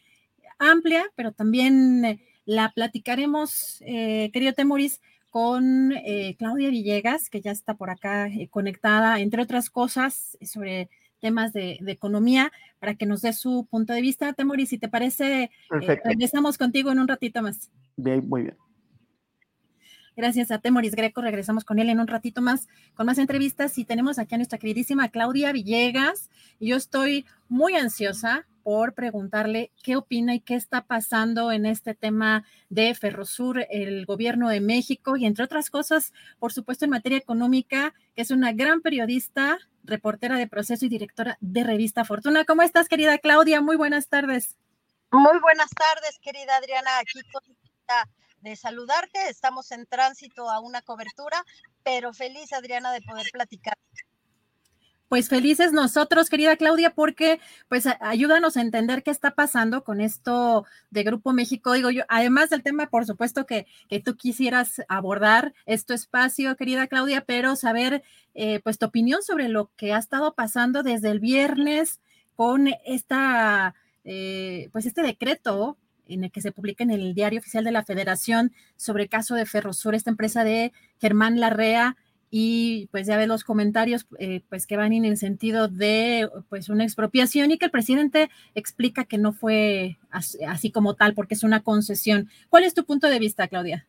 amplia, 0.59 1.05
pero 1.15 1.33
también 1.33 2.05
eh, 2.05 2.19
la 2.45 2.71
platicaremos, 2.71 3.81
eh, 3.85 4.31
querido 4.31 4.53
Temuris, 4.53 5.01
con 5.29 5.91
eh, 5.91 6.37
Claudia 6.39 6.69
Villegas, 6.69 7.29
que 7.29 7.41
ya 7.41 7.51
está 7.51 7.73
por 7.73 7.89
acá 7.89 8.29
conectada, 8.49 9.19
entre 9.19 9.41
otras 9.41 9.69
cosas, 9.69 10.37
sobre 10.41 10.89
temas 11.19 11.53
de, 11.53 11.79
economía 11.87 12.51
para 12.79 12.95
que 12.95 13.05
nos 13.05 13.21
dé 13.21 13.33
su 13.33 13.67
punto 13.69 13.93
de 13.93 14.01
vista. 14.01 14.33
Temoris, 14.33 14.69
si 14.69 14.77
te 14.77 14.89
parece, 14.89 15.43
eh, 15.43 16.01
regresamos 16.03 16.57
contigo 16.57 16.91
en 16.91 16.99
un 16.99 17.07
ratito 17.07 17.41
más. 17.41 17.71
Bien, 17.97 18.27
muy 18.27 18.43
bien. 18.43 18.57
Gracias 20.15 20.49
a 20.51 20.59
Temoris 20.59 20.95
Greco. 20.95 21.21
Regresamos 21.21 21.65
con 21.65 21.79
él 21.79 21.89
en 21.89 21.99
un 21.99 22.07
ratito 22.07 22.41
más 22.41 22.67
con 22.93 23.05
más 23.05 23.17
entrevistas. 23.17 23.77
Y 23.77 23.85
tenemos 23.85 24.17
aquí 24.17 24.35
a 24.35 24.37
nuestra 24.37 24.57
queridísima 24.57 25.09
Claudia 25.09 25.51
Villegas. 25.51 26.29
Y 26.57 26.69
yo 26.69 26.77
estoy 26.77 27.25
muy 27.49 27.75
ansiosa 27.75 28.45
por 28.63 28.93
preguntarle 28.93 29.71
qué 29.83 29.95
opina 29.95 30.33
y 30.33 30.39
qué 30.39 30.55
está 30.55 30.81
pasando 30.81 31.51
en 31.51 31.67
este 31.67 31.93
tema 31.93 32.45
de 32.69 32.95
Ferrosur, 32.95 33.63
el 33.69 34.07
gobierno 34.07 34.49
de 34.49 34.59
México 34.59 35.17
y 35.17 35.27
entre 35.27 35.45
otras 35.45 35.69
cosas, 35.69 36.13
por 36.39 36.51
supuesto, 36.51 36.83
en 36.83 36.89
materia 36.89 37.19
económica, 37.19 37.93
que 38.15 38.23
es 38.23 38.31
una 38.31 38.53
gran 38.53 38.81
periodista, 38.81 39.59
reportera 39.85 40.37
de 40.37 40.47
proceso 40.47 40.85
y 40.85 40.89
directora 40.89 41.37
de 41.41 41.63
revista 41.63 42.05
Fortuna. 42.05 42.45
¿Cómo 42.45 42.61
estás, 42.61 42.87
querida 42.87 43.17
Claudia? 43.17 43.61
Muy 43.61 43.75
buenas 43.75 44.07
tardes. 44.07 44.55
Muy 45.11 45.39
buenas 45.39 45.69
tardes, 45.69 46.19
querida 46.21 46.57
Adriana. 46.57 46.97
Aquí 46.99 47.19
de 48.41 48.55
saludarte. 48.55 49.29
Estamos 49.29 49.71
en 49.71 49.85
tránsito 49.85 50.49
a 50.49 50.59
una 50.59 50.81
cobertura, 50.81 51.43
pero 51.83 52.13
feliz, 52.13 52.53
Adriana, 52.53 52.91
de 52.91 53.01
poder 53.01 53.25
platicar 53.31 53.77
pues 55.07 55.29
felices 55.29 55.71
nosotros, 55.71 56.29
querida 56.29 56.55
Claudia, 56.55 56.91
porque 56.91 57.39
pues 57.69 57.87
ayúdanos 57.99 58.57
a 58.57 58.61
entender 58.61 59.03
qué 59.03 59.11
está 59.11 59.31
pasando 59.31 59.83
con 59.83 60.01
esto 60.01 60.65
de 60.89 61.03
Grupo 61.03 61.31
México. 61.31 61.73
Digo 61.73 61.91
yo, 61.91 62.03
además 62.09 62.49
del 62.49 62.63
tema, 62.63 62.87
por 62.87 63.05
supuesto, 63.05 63.45
que, 63.45 63.67
que 63.87 63.99
tú 63.99 64.15
quisieras 64.15 64.81
abordar 64.87 65.53
este 65.65 65.93
espacio, 65.93 66.55
querida 66.55 66.87
Claudia, 66.87 67.23
pero 67.25 67.55
saber 67.55 68.03
eh, 68.33 68.59
pues 68.63 68.77
tu 68.77 68.85
opinión 68.85 69.23
sobre 69.23 69.47
lo 69.47 69.71
que 69.75 69.93
ha 69.93 69.97
estado 69.97 70.33
pasando 70.33 70.83
desde 70.83 71.09
el 71.09 71.19
viernes 71.19 71.99
con 72.35 72.69
esta, 72.85 73.75
eh, 74.03 74.69
pues 74.71 74.85
este 74.85 75.01
decreto 75.01 75.77
en 76.07 76.23
el 76.23 76.31
que 76.31 76.41
se 76.41 76.51
publica 76.51 76.83
en 76.83 76.91
el 76.91 77.13
diario 77.13 77.39
oficial 77.39 77.63
de 77.63 77.71
la 77.71 77.83
Federación 77.83 78.51
sobre 78.75 79.03
el 79.03 79.09
caso 79.09 79.35
de 79.35 79.45
Ferrosur, 79.45 79.95
esta 79.95 80.09
empresa 80.09 80.43
de 80.43 80.71
Germán 80.99 81.39
Larrea, 81.39 81.95
y 82.29 82.87
pues 82.91 83.07
ya 83.07 83.17
ve 83.17 83.27
los 83.27 83.43
comentarios 83.43 84.07
eh, 84.19 84.41
pues 84.49 84.67
que 84.67 84.77
van 84.77 84.93
en 84.93 85.05
el 85.05 85.17
sentido 85.17 85.67
de 85.67 86.29
pues 86.49 86.69
una 86.69 86.83
expropiación 86.83 87.51
y 87.51 87.57
que 87.57 87.65
el 87.65 87.71
presidente 87.71 88.29
explica 88.55 89.05
que 89.05 89.17
no 89.17 89.31
fue 89.33 89.97
así, 90.09 90.71
como 90.71 90.95
tal 90.95 91.13
porque 91.13 91.35
es 91.35 91.43
una 91.43 91.63
concesión. 91.63 92.29
¿Cuál 92.49 92.63
es 92.63 92.73
tu 92.73 92.85
punto 92.85 93.07
de 93.07 93.19
vista, 93.19 93.47
Claudia? 93.47 93.87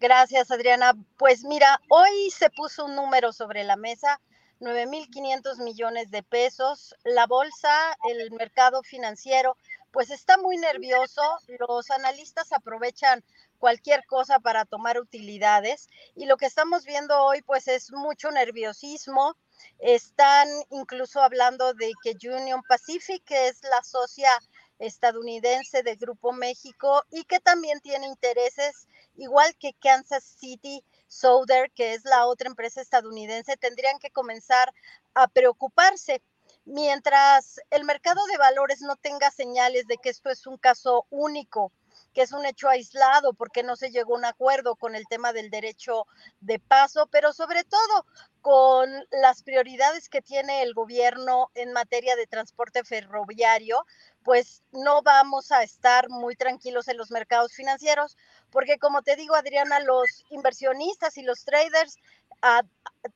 Gracias, 0.00 0.50
Adriana. 0.50 0.94
Pues 1.16 1.44
mira, 1.44 1.80
hoy 1.88 2.30
se 2.30 2.50
puso 2.50 2.84
un 2.84 2.94
número 2.94 3.32
sobre 3.32 3.64
la 3.64 3.76
mesa, 3.76 4.20
9.500 4.60 5.62
millones 5.62 6.10
de 6.10 6.22
pesos. 6.22 6.94
La 7.04 7.26
bolsa, 7.26 7.70
el 8.08 8.30
mercado 8.30 8.82
financiero, 8.82 9.56
pues 9.98 10.10
está 10.10 10.38
muy 10.38 10.56
nervioso. 10.58 11.22
Los 11.58 11.90
analistas 11.90 12.52
aprovechan 12.52 13.24
cualquier 13.58 14.06
cosa 14.06 14.38
para 14.38 14.64
tomar 14.64 15.00
utilidades. 15.00 15.88
Y 16.14 16.26
lo 16.26 16.36
que 16.36 16.46
estamos 16.46 16.84
viendo 16.84 17.20
hoy, 17.20 17.42
pues 17.42 17.66
es 17.66 17.90
mucho 17.90 18.30
nerviosismo. 18.30 19.34
Están 19.80 20.46
incluso 20.70 21.20
hablando 21.20 21.74
de 21.74 21.90
que 22.04 22.14
Union 22.28 22.62
Pacific, 22.68 23.24
que 23.24 23.48
es 23.48 23.60
la 23.64 23.82
socia 23.82 24.30
estadounidense 24.78 25.82
de 25.82 25.96
Grupo 25.96 26.30
México 26.30 27.02
y 27.10 27.24
que 27.24 27.40
también 27.40 27.80
tiene 27.80 28.06
intereses, 28.06 28.86
igual 29.16 29.52
que 29.58 29.74
Kansas 29.80 30.22
City 30.22 30.84
Southern, 31.08 31.72
que 31.74 31.94
es 31.94 32.04
la 32.04 32.28
otra 32.28 32.48
empresa 32.48 32.80
estadounidense, 32.80 33.56
tendrían 33.56 33.98
que 33.98 34.12
comenzar 34.12 34.72
a 35.14 35.26
preocuparse. 35.26 36.22
Mientras 36.70 37.62
el 37.70 37.84
mercado 37.84 38.20
de 38.26 38.36
valores 38.36 38.82
no 38.82 38.96
tenga 38.96 39.30
señales 39.30 39.86
de 39.86 39.96
que 39.96 40.10
esto 40.10 40.28
es 40.28 40.46
un 40.46 40.58
caso 40.58 41.06
único, 41.08 41.72
que 42.12 42.20
es 42.20 42.32
un 42.32 42.44
hecho 42.44 42.68
aislado 42.68 43.32
porque 43.32 43.62
no 43.62 43.74
se 43.74 43.90
llegó 43.90 44.14
a 44.14 44.18
un 44.18 44.26
acuerdo 44.26 44.76
con 44.76 44.94
el 44.94 45.06
tema 45.08 45.32
del 45.32 45.48
derecho 45.48 46.04
de 46.40 46.58
paso, 46.58 47.06
pero 47.06 47.32
sobre 47.32 47.64
todo 47.64 48.04
con 48.42 48.90
las 49.10 49.42
prioridades 49.42 50.10
que 50.10 50.20
tiene 50.20 50.60
el 50.60 50.74
gobierno 50.74 51.50
en 51.54 51.72
materia 51.72 52.16
de 52.16 52.26
transporte 52.26 52.84
ferroviario, 52.84 53.86
pues 54.22 54.62
no 54.70 55.00
vamos 55.00 55.52
a 55.52 55.62
estar 55.62 56.10
muy 56.10 56.36
tranquilos 56.36 56.88
en 56.88 56.98
los 56.98 57.10
mercados 57.10 57.54
financieros, 57.54 58.18
porque 58.50 58.78
como 58.78 59.00
te 59.00 59.16
digo, 59.16 59.34
Adriana, 59.34 59.80
los 59.80 60.26
inversionistas 60.28 61.16
y 61.16 61.22
los 61.22 61.46
traders 61.46 61.96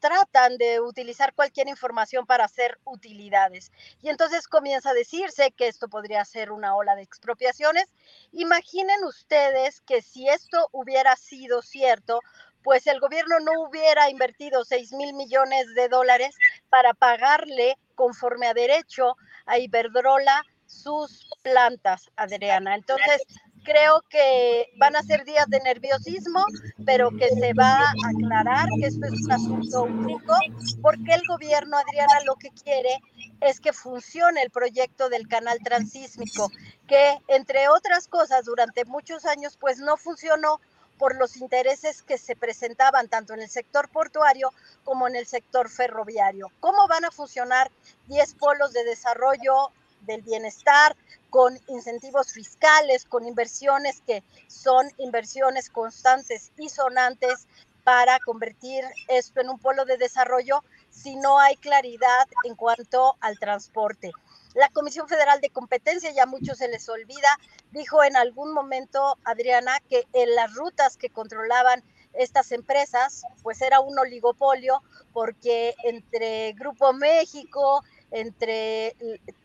tratan 0.00 0.56
de 0.58 0.80
utilizar 0.80 1.35
cualquier 1.35 1.68
información 1.68 2.26
para 2.26 2.44
hacer 2.44 2.78
utilidades. 2.85 3.70
Y 4.00 4.08
entonces 4.08 4.48
comienza 4.48 4.90
a 4.90 4.94
decirse 4.94 5.52
que 5.52 5.68
esto 5.68 5.88
podría 5.88 6.24
ser 6.24 6.52
una 6.52 6.74
ola 6.74 6.94
de 6.94 7.02
expropiaciones. 7.02 7.87
Imaginen 8.32 9.04
ustedes 9.04 9.80
que 9.82 10.02
si 10.02 10.28
esto 10.28 10.68
hubiera 10.72 11.16
sido 11.16 11.62
cierto, 11.62 12.20
pues 12.62 12.87
el 12.87 13.00
gobierno 13.00 13.40
no 13.40 13.62
hubiera 13.62 14.08
invertido 14.08 14.64
6 14.64 14.92
mil 14.92 15.14
millones 15.14 15.66
de 15.74 15.88
dólares 15.88 16.37
para 16.68 16.94
pagarle 16.94 17.76
conforme 17.94 18.46
a 18.46 18.54
derecho 18.54 19.16
a 19.46 19.58
Iberdrola 19.58 20.42
sus 20.66 21.28
plantas, 21.42 22.11
Adriana. 22.16 22.74
Entonces, 22.74 23.22
creo 23.62 24.03
que 24.09 24.70
van 24.77 24.96
a 24.96 25.03
ser 25.03 25.25
días 25.25 25.46
de 25.48 25.61
nerviosismo, 25.61 26.44
pero 26.85 27.11
que 27.11 27.29
se 27.31 27.53
va 27.55 27.81
a 27.81 27.92
aclarar 28.14 28.68
que 28.81 28.87
esto 28.87 29.07
es 29.07 29.12
un 29.12 29.33
asunto 29.33 29.83
único, 29.85 30.35
porque 30.81 31.14
el 31.14 31.22
gobierno, 31.29 31.77
Adriana, 31.77 32.20
lo 32.25 32.35
que 32.37 32.51
quiere 32.51 33.01
es 33.40 33.61
que 33.61 33.72
funcione 33.72 34.42
el 34.42 34.51
proyecto 34.51 35.09
del 35.09 35.29
canal 35.29 35.59
transísmico, 35.64 36.51
que 36.87 37.18
entre 37.29 37.68
otras 37.68 38.09
cosas 38.09 38.44
durante 38.44 38.85
muchos 38.85 39.25
años 39.25 39.57
pues 39.59 39.79
no 39.79 39.96
funcionó 39.96 40.61
por 40.98 41.16
los 41.16 41.37
intereses 41.37 42.03
que 42.03 42.18
se 42.18 42.37
presentaban 42.37 43.09
tanto 43.09 43.35
en 43.35 43.40
el 43.40 43.51
sector 43.51 43.88
portuario 43.88 44.53
como 44.85 45.09
en 45.09 45.16
el 45.16 45.27
sector 45.27 45.68
ferroviario. 45.68 46.53
¿Cómo 46.61 46.87
van 46.87 47.05
a 47.05 47.11
funcionar 47.11 47.70
10 48.07 48.35
polos 48.35 48.72
de 48.72 48.85
desarrollo 48.85 49.72
del 50.03 50.22
bienestar, 50.22 50.96
con 51.32 51.58
incentivos 51.68 52.30
fiscales, 52.30 53.06
con 53.06 53.26
inversiones 53.26 54.02
que 54.06 54.22
son 54.48 54.86
inversiones 54.98 55.70
constantes 55.70 56.52
y 56.58 56.68
sonantes 56.68 57.46
para 57.84 58.18
convertir 58.18 58.84
esto 59.08 59.40
en 59.40 59.48
un 59.48 59.58
polo 59.58 59.86
de 59.86 59.96
desarrollo 59.96 60.62
si 60.90 61.16
no 61.16 61.38
hay 61.38 61.56
claridad 61.56 62.28
en 62.44 62.54
cuanto 62.54 63.16
al 63.22 63.38
transporte. 63.38 64.12
La 64.52 64.68
Comisión 64.68 65.08
Federal 65.08 65.40
de 65.40 65.48
Competencia, 65.48 66.10
ya 66.10 66.26
mucho 66.26 66.54
se 66.54 66.68
les 66.68 66.86
olvida, 66.90 67.38
dijo 67.70 68.04
en 68.04 68.18
algún 68.18 68.52
momento, 68.52 69.16
Adriana, 69.24 69.80
que 69.88 70.06
en 70.12 70.34
las 70.34 70.52
rutas 70.52 70.98
que 70.98 71.08
controlaban 71.08 71.82
estas 72.12 72.52
empresas, 72.52 73.22
pues 73.42 73.62
era 73.62 73.80
un 73.80 73.98
oligopolio, 73.98 74.82
porque 75.14 75.74
entre 75.84 76.52
Grupo 76.52 76.92
México, 76.92 77.82
entre 78.12 78.96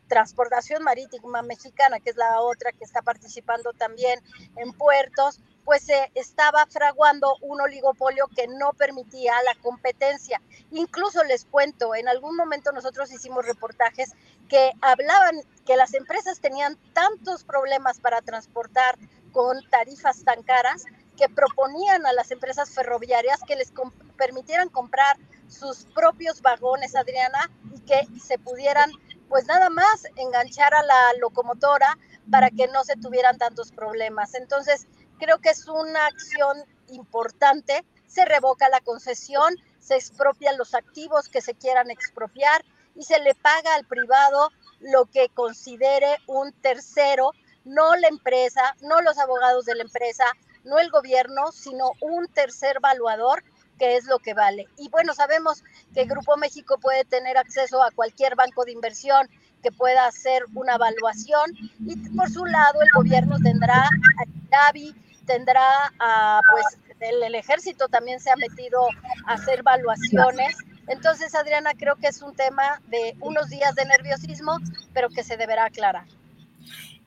Transportación 0.08 0.82
Marítima 0.82 1.42
Mexicana, 1.42 2.00
que 2.00 2.10
es 2.10 2.16
la 2.16 2.40
otra 2.40 2.72
que 2.72 2.84
está 2.84 3.02
participando 3.02 3.72
también 3.72 4.20
en 4.56 4.72
puertos, 4.72 5.40
pues 5.64 5.82
se 5.82 6.10
estaba 6.14 6.64
fraguando 6.66 7.36
un 7.42 7.60
oligopolio 7.60 8.26
que 8.34 8.46
no 8.48 8.72
permitía 8.72 9.34
la 9.42 9.54
competencia. 9.60 10.40
Incluso 10.70 11.22
les 11.24 11.44
cuento, 11.44 11.94
en 11.94 12.08
algún 12.08 12.36
momento 12.36 12.72
nosotros 12.72 13.12
hicimos 13.12 13.44
reportajes 13.44 14.12
que 14.48 14.72
hablaban 14.80 15.42
que 15.66 15.76
las 15.76 15.92
empresas 15.92 16.40
tenían 16.40 16.78
tantos 16.94 17.44
problemas 17.44 18.00
para 18.00 18.22
transportar 18.22 18.96
con 19.32 19.60
tarifas 19.68 20.24
tan 20.24 20.42
caras 20.42 20.84
que 21.18 21.28
proponían 21.28 22.06
a 22.06 22.12
las 22.12 22.30
empresas 22.30 22.70
ferroviarias 22.70 23.40
que 23.46 23.56
les 23.56 23.72
permitieran 24.16 24.70
comprar 24.70 25.18
sus 25.48 25.84
propios 25.94 26.40
vagones, 26.40 26.94
Adriana, 26.94 27.50
y 27.74 27.77
que 27.88 28.06
se 28.20 28.38
pudieran, 28.38 28.92
pues 29.28 29.46
nada 29.46 29.70
más, 29.70 30.04
enganchar 30.16 30.74
a 30.74 30.82
la 30.82 31.12
locomotora 31.20 31.98
para 32.30 32.50
que 32.50 32.68
no 32.68 32.84
se 32.84 32.96
tuvieran 32.96 33.38
tantos 33.38 33.72
problemas. 33.72 34.34
Entonces, 34.34 34.86
creo 35.18 35.38
que 35.38 35.48
es 35.48 35.66
una 35.66 36.06
acción 36.06 36.64
importante. 36.88 37.84
Se 38.06 38.24
revoca 38.24 38.68
la 38.68 38.80
concesión, 38.80 39.56
se 39.80 39.96
expropian 39.96 40.58
los 40.58 40.74
activos 40.74 41.28
que 41.28 41.40
se 41.40 41.54
quieran 41.54 41.90
expropiar 41.90 42.64
y 42.94 43.04
se 43.04 43.18
le 43.20 43.34
paga 43.34 43.74
al 43.74 43.86
privado 43.86 44.50
lo 44.80 45.06
que 45.06 45.28
considere 45.30 46.18
un 46.26 46.52
tercero, 46.52 47.32
no 47.64 47.96
la 47.96 48.08
empresa, 48.08 48.76
no 48.80 49.00
los 49.00 49.18
abogados 49.18 49.64
de 49.64 49.74
la 49.74 49.82
empresa, 49.82 50.24
no 50.64 50.78
el 50.78 50.90
gobierno, 50.90 51.52
sino 51.52 51.92
un 52.00 52.28
tercer 52.28 52.80
valuador 52.80 53.42
que 53.78 53.96
es 53.96 54.06
lo 54.06 54.18
que 54.18 54.34
vale. 54.34 54.66
Y 54.76 54.88
bueno, 54.88 55.14
sabemos 55.14 55.62
que 55.94 56.04
Grupo 56.04 56.36
México 56.36 56.78
puede 56.78 57.04
tener 57.04 57.36
acceso 57.36 57.82
a 57.82 57.90
cualquier 57.90 58.34
banco 58.36 58.64
de 58.64 58.72
inversión 58.72 59.28
que 59.62 59.72
pueda 59.72 60.06
hacer 60.06 60.44
una 60.54 60.74
evaluación 60.74 61.52
y 61.84 61.96
por 62.10 62.30
su 62.30 62.44
lado 62.44 62.80
el 62.82 62.88
gobierno 62.94 63.36
tendrá 63.42 63.82
a 63.82 64.24
Gavi, 64.50 64.94
tendrá 65.26 65.92
a, 65.98 66.40
pues 66.50 66.78
el, 67.00 67.22
el, 67.22 67.34
ejército 67.34 67.88
también 67.88 68.20
se 68.20 68.30
ha 68.30 68.36
metido 68.36 68.80
a 69.26 69.34
hacer 69.34 69.60
evaluaciones. 69.60 70.56
Entonces, 70.86 71.34
Adriana, 71.34 71.72
creo 71.76 71.96
que 71.96 72.08
es 72.08 72.22
un 72.22 72.34
tema 72.34 72.80
de 72.88 73.14
unos 73.20 73.50
días 73.50 73.74
de 73.74 73.84
nerviosismo, 73.84 74.58
pero 74.94 75.08
que 75.10 75.22
se 75.22 75.36
deberá 75.36 75.66
aclarar. 75.66 76.06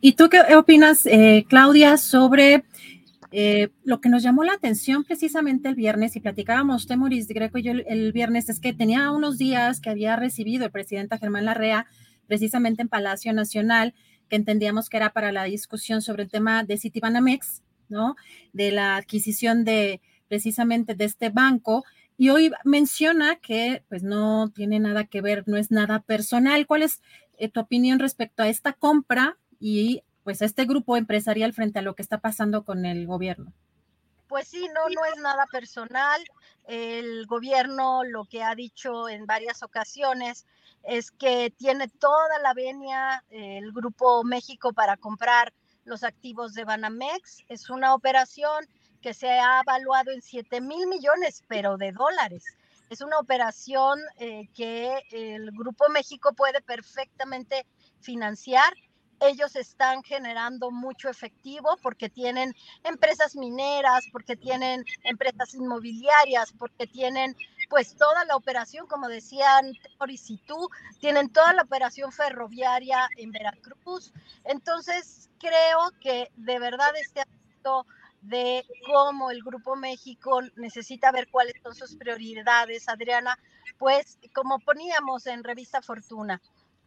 ¿Y 0.03 0.13
tú 0.13 0.29
qué 0.29 0.55
opinas, 0.55 1.05
eh, 1.05 1.45
Claudia, 1.47 1.97
sobre 1.97 2.63
eh, 3.31 3.69
lo 3.85 4.01
que 4.01 4.09
nos 4.09 4.23
llamó 4.23 4.43
la 4.43 4.53
atención 4.53 5.05
precisamente 5.05 5.69
el 5.69 5.75
viernes, 5.75 6.15
y 6.15 6.19
platicábamos 6.19 6.85
Temoris 6.85 7.27
Greco 7.29 7.57
y 7.57 7.63
yo 7.63 7.71
el, 7.71 8.11
viernes, 8.11 8.49
es 8.49 8.59
que 8.59 8.73
tenía 8.73 9.09
unos 9.11 9.37
días 9.37 9.79
que 9.79 9.89
había 9.89 10.17
recibido 10.17 10.65
el 10.65 10.71
presidente 10.71 11.17
Germán 11.17 11.45
Larrea, 11.45 11.87
precisamente 12.27 12.81
en 12.81 12.89
Palacio 12.89 13.31
Nacional, 13.31 13.93
que 14.29 14.35
entendíamos 14.35 14.89
que 14.89 14.97
era 14.97 15.11
para 15.11 15.31
la 15.31 15.45
discusión 15.45 16.01
sobre 16.01 16.23
el 16.23 16.29
tema 16.29 16.63
de 16.63 16.77
Citibanamex, 16.77 17.63
¿no? 17.89 18.15
De 18.53 18.71
la 18.71 18.97
adquisición 18.97 19.63
de 19.63 20.01
precisamente 20.27 20.95
de 20.95 21.05
este 21.05 21.29
banco. 21.29 21.83
Y 22.17 22.29
hoy 22.29 22.51
menciona 22.63 23.37
que 23.37 23.83
pues 23.89 24.03
no 24.03 24.49
tiene 24.53 24.79
nada 24.79 25.05
que 25.05 25.21
ver, 25.21 25.43
no 25.47 25.57
es 25.57 25.71
nada 25.71 26.01
personal. 26.01 26.67
¿Cuál 26.67 26.83
es 26.83 27.01
eh, 27.37 27.49
tu 27.49 27.59
opinión 27.59 27.99
respecto 27.99 28.43
a 28.43 28.49
esta 28.49 28.73
compra 28.73 29.37
y 29.59 30.03
pues 30.23 30.41
este 30.41 30.65
grupo 30.65 30.97
empresarial 30.97 31.53
frente 31.53 31.79
a 31.79 31.81
lo 31.81 31.95
que 31.95 32.01
está 32.01 32.19
pasando 32.19 32.63
con 32.63 32.85
el 32.85 33.07
gobierno? 33.07 33.53
Pues 34.27 34.47
sí, 34.47 34.67
no, 34.73 34.87
no 34.89 35.05
es 35.05 35.17
nada 35.21 35.45
personal. 35.51 36.21
El 36.65 37.25
gobierno 37.25 38.03
lo 38.03 38.25
que 38.25 38.43
ha 38.43 38.55
dicho 38.55 39.09
en 39.09 39.25
varias 39.25 39.61
ocasiones 39.61 40.45
es 40.83 41.11
que 41.11 41.53
tiene 41.57 41.87
toda 41.87 42.39
la 42.41 42.53
venia 42.53 43.23
el 43.29 43.71
Grupo 43.71 44.23
México 44.23 44.73
para 44.73 44.97
comprar 44.97 45.53
los 45.83 46.03
activos 46.03 46.53
de 46.53 46.63
Banamex. 46.63 47.43
Es 47.49 47.69
una 47.69 47.93
operación 47.93 48.65
que 49.01 49.13
se 49.13 49.29
ha 49.29 49.61
evaluado 49.61 50.11
en 50.11 50.21
7 50.21 50.61
mil 50.61 50.87
millones, 50.87 51.43
pero 51.47 51.77
de 51.77 51.91
dólares. 51.91 52.45
Es 52.89 53.01
una 53.01 53.19
operación 53.19 53.99
eh, 54.17 54.47
que 54.55 55.01
el 55.11 55.51
Grupo 55.51 55.89
México 55.89 56.33
puede 56.33 56.61
perfectamente 56.61 57.65
financiar 57.99 58.73
ellos 59.21 59.55
están 59.55 60.03
generando 60.03 60.71
mucho 60.71 61.09
efectivo 61.09 61.77
porque 61.81 62.09
tienen 62.09 62.53
empresas 62.83 63.35
mineras, 63.35 64.03
porque 64.11 64.35
tienen 64.35 64.83
empresas 65.03 65.53
inmobiliarias, 65.53 66.51
porque 66.57 66.87
tienen 66.87 67.35
pues 67.69 67.95
toda 67.95 68.25
la 68.25 68.35
operación, 68.35 68.87
como 68.87 69.07
decían 69.07 69.73
Boris 69.97 70.29
y 70.29 70.37
tú, 70.39 70.69
tienen 70.99 71.29
toda 71.29 71.53
la 71.53 71.61
operación 71.61 72.11
ferroviaria 72.11 73.07
en 73.17 73.31
Veracruz. 73.31 74.11
Entonces, 74.43 75.29
creo 75.39 75.91
que 76.01 76.31
de 76.35 76.59
verdad 76.59 76.91
este 76.99 77.21
aspecto 77.21 77.85
de 78.21 78.65
cómo 78.85 79.31
el 79.31 79.41
Grupo 79.43 79.75
México 79.75 80.41
necesita 80.55 81.11
ver 81.11 81.29
cuáles 81.29 81.55
son 81.63 81.75
sus 81.75 81.95
prioridades, 81.95 82.89
Adriana, 82.89 83.37
pues 83.77 84.19
como 84.33 84.59
poníamos 84.59 85.25
en 85.27 85.43
Revista 85.43 85.81
Fortuna, 85.81 86.41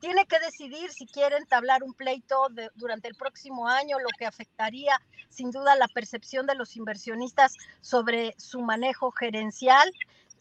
tiene 0.05 0.27
que 0.27 0.38
decidir 0.38 0.93
si 0.93 1.07
quiere 1.07 1.38
entablar 1.38 1.83
un 1.83 1.95
pleito 1.95 2.49
durante 2.75 3.09
el 3.09 3.14
próximo 3.14 3.67
año, 3.67 3.99
lo 3.99 4.11
que 4.19 4.27
afectaría 4.27 5.01
sin 5.31 5.51
duda 5.51 5.77
la 5.77 5.88
percepción 5.88 6.47
de 6.47 6.55
los 6.55 6.77
inversionistas 6.77 7.55
sobre 7.81 8.35
su 8.37 8.61
manejo 8.61 9.12
gerencial 9.12 9.90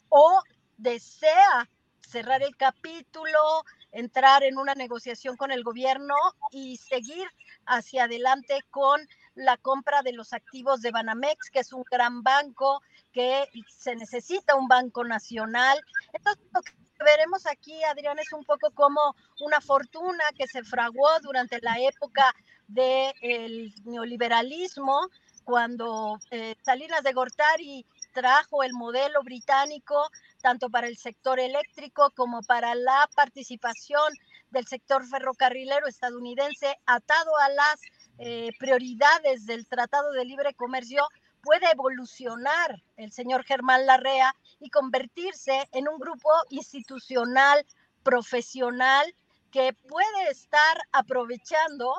o 0.10 0.42
desea 0.76 1.70
cerrar 2.02 2.44
el 2.44 2.58
capítulo, 2.58 3.64
entrar 3.94 4.44
en 4.44 4.58
una 4.58 4.76
negociación 4.76 5.38
con 5.38 5.50
el 5.50 5.64
gobierno 5.64 6.16
y 6.52 6.76
seguir 6.76 7.26
hacia 7.66 8.04
adelante 8.04 8.66
con 8.70 9.00
la 9.34 9.56
compra 9.56 10.02
de 10.02 10.12
los 10.12 10.34
activos 10.34 10.82
de 10.82 10.92
Banamex, 10.92 11.50
que 11.50 11.60
es 11.60 11.72
un 11.72 11.86
gran 11.90 12.22
banco, 12.22 12.82
que 13.14 13.48
se 13.70 13.96
necesita 13.96 14.56
un 14.56 14.68
banco 14.68 15.06
nacional. 15.06 15.80
Entonces, 16.12 16.44
lo 16.54 16.62
que 16.64 16.83
veremos 17.04 17.46
aquí, 17.46 17.84
Adrián, 17.84 18.18
es 18.20 18.32
un 18.34 18.44
poco 18.44 18.72
como 18.72 19.16
una 19.42 19.62
fortuna 19.62 20.24
que 20.38 20.48
se 20.48 20.64
fraguó 20.64 21.08
durante 21.22 21.60
la 21.62 21.78
época 21.80 22.34
del 22.68 23.74
neoliberalismo, 23.86 25.10
cuando 25.44 26.20
eh, 26.32 26.56
Salinas 26.64 27.04
de 27.04 27.14
Gortari 27.14 27.86
trajo 28.14 28.64
el 28.64 28.74
modelo 28.74 29.22
británico 29.24 30.10
tanto 30.42 30.70
para 30.70 30.88
el 30.88 30.98
sector 30.98 31.40
eléctrico 31.40 32.12
como 32.16 32.42
para 32.44 32.76
la 32.76 33.10
participación 33.16 34.14
del 34.52 34.68
sector 34.68 35.06
ferrocarrilero 35.08 35.88
estadounidense 35.88 36.78
atado 36.86 37.32
a 37.38 37.50
las 37.50 37.82
eh, 38.20 38.52
prioridades 38.60 39.46
del 39.46 39.68
Tratado 39.68 40.12
de 40.12 40.26
Libre 40.26 40.54
Comercio, 40.54 41.08
puede 41.44 41.70
evolucionar 41.72 42.82
el 42.96 43.12
señor 43.12 43.44
Germán 43.44 43.86
Larrea 43.86 44.34
y 44.60 44.70
convertirse 44.70 45.70
en 45.74 45.88
un 45.88 46.00
grupo 46.00 46.30
institucional, 46.50 47.66
profesional, 48.02 49.14
que 49.52 49.74
puede 49.74 50.30
estar 50.32 50.78
aprovechando 50.92 51.94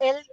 el, 0.00 0.26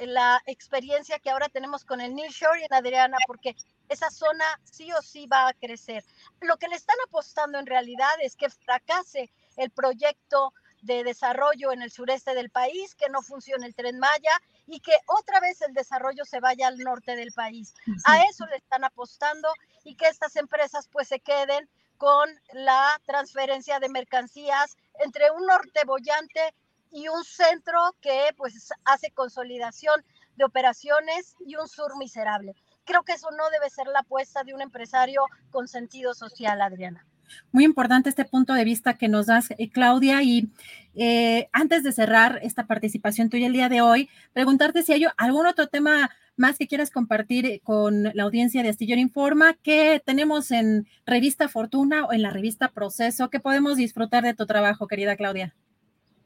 la 0.00 0.42
experiencia 0.46 1.18
que 1.18 1.30
ahora 1.30 1.48
tenemos 1.48 1.84
con 1.84 2.00
el 2.00 2.14
Nearshore 2.14 2.64
en 2.64 2.74
Adriana, 2.74 3.18
porque 3.26 3.54
esa 3.88 4.10
zona 4.10 4.44
sí 4.64 4.92
o 4.92 5.02
sí 5.02 5.26
va 5.26 5.48
a 5.48 5.54
crecer. 5.54 6.04
Lo 6.40 6.56
que 6.56 6.68
le 6.68 6.76
están 6.76 6.96
apostando 7.06 7.58
en 7.58 7.66
realidad 7.66 8.10
es 8.20 8.36
que 8.36 8.50
fracase 8.50 9.30
el 9.56 9.70
proyecto 9.70 10.52
de 10.82 11.04
desarrollo 11.04 11.72
en 11.72 11.82
el 11.82 11.90
sureste 11.90 12.34
del 12.34 12.50
país, 12.50 12.94
que 12.94 13.08
no 13.08 13.22
funcione 13.22 13.66
el 13.66 13.74
tren 13.74 13.98
Maya 13.98 14.32
y 14.66 14.80
que 14.80 14.92
otra 15.06 15.40
vez 15.40 15.60
el 15.62 15.74
desarrollo 15.74 16.24
se 16.24 16.40
vaya 16.40 16.68
al 16.68 16.78
norte 16.78 17.16
del 17.16 17.32
país. 17.32 17.74
A 18.04 18.22
eso 18.22 18.46
le 18.46 18.56
están 18.56 18.84
apostando 18.84 19.48
y 19.84 19.96
que 19.96 20.06
estas 20.06 20.36
empresas 20.36 20.88
pues 20.88 21.08
se 21.08 21.20
queden 21.20 21.68
con 21.96 22.28
la 22.52 23.00
transferencia 23.06 23.80
de 23.80 23.88
mercancías 23.88 24.76
entre 25.00 25.30
un 25.30 25.46
norte 25.46 25.80
bollante 25.84 26.54
y 26.92 27.08
un 27.08 27.24
centro 27.24 27.78
que 28.00 28.30
pues 28.36 28.72
hace 28.84 29.10
consolidación 29.10 30.04
de 30.36 30.44
operaciones 30.44 31.34
y 31.40 31.56
un 31.56 31.68
sur 31.68 31.96
miserable. 31.96 32.54
Creo 32.84 33.02
que 33.02 33.12
eso 33.12 33.30
no 33.32 33.50
debe 33.50 33.68
ser 33.68 33.86
la 33.88 34.00
apuesta 34.00 34.44
de 34.44 34.54
un 34.54 34.62
empresario 34.62 35.24
con 35.50 35.68
sentido 35.68 36.14
social, 36.14 36.62
Adriana. 36.62 37.04
Muy 37.52 37.64
importante 37.64 38.08
este 38.08 38.24
punto 38.24 38.54
de 38.54 38.64
vista 38.64 38.94
que 38.94 39.08
nos 39.08 39.26
das, 39.26 39.50
eh, 39.50 39.70
Claudia. 39.70 40.22
Y 40.22 40.48
eh, 40.94 41.48
antes 41.52 41.82
de 41.82 41.92
cerrar 41.92 42.40
esta 42.42 42.66
participación 42.66 43.30
tuya 43.30 43.46
el 43.46 43.52
día 43.52 43.68
de 43.68 43.80
hoy, 43.80 44.08
preguntarte 44.32 44.82
si 44.82 44.92
hay 44.92 45.06
algún 45.16 45.46
otro 45.46 45.66
tema 45.68 46.10
más 46.36 46.56
que 46.56 46.68
quieras 46.68 46.90
compartir 46.90 47.46
eh, 47.46 47.60
con 47.62 48.04
la 48.14 48.22
audiencia 48.22 48.62
de 48.62 48.70
Astillero 48.70 49.00
Informa, 49.00 49.54
que 49.54 50.00
tenemos 50.04 50.50
en 50.50 50.86
Revista 51.04 51.48
Fortuna 51.48 52.04
o 52.04 52.12
en 52.12 52.22
la 52.22 52.30
revista 52.30 52.68
Proceso, 52.68 53.28
que 53.28 53.40
podemos 53.40 53.76
disfrutar 53.76 54.22
de 54.22 54.34
tu 54.34 54.46
trabajo, 54.46 54.86
querida 54.86 55.16
Claudia. 55.16 55.54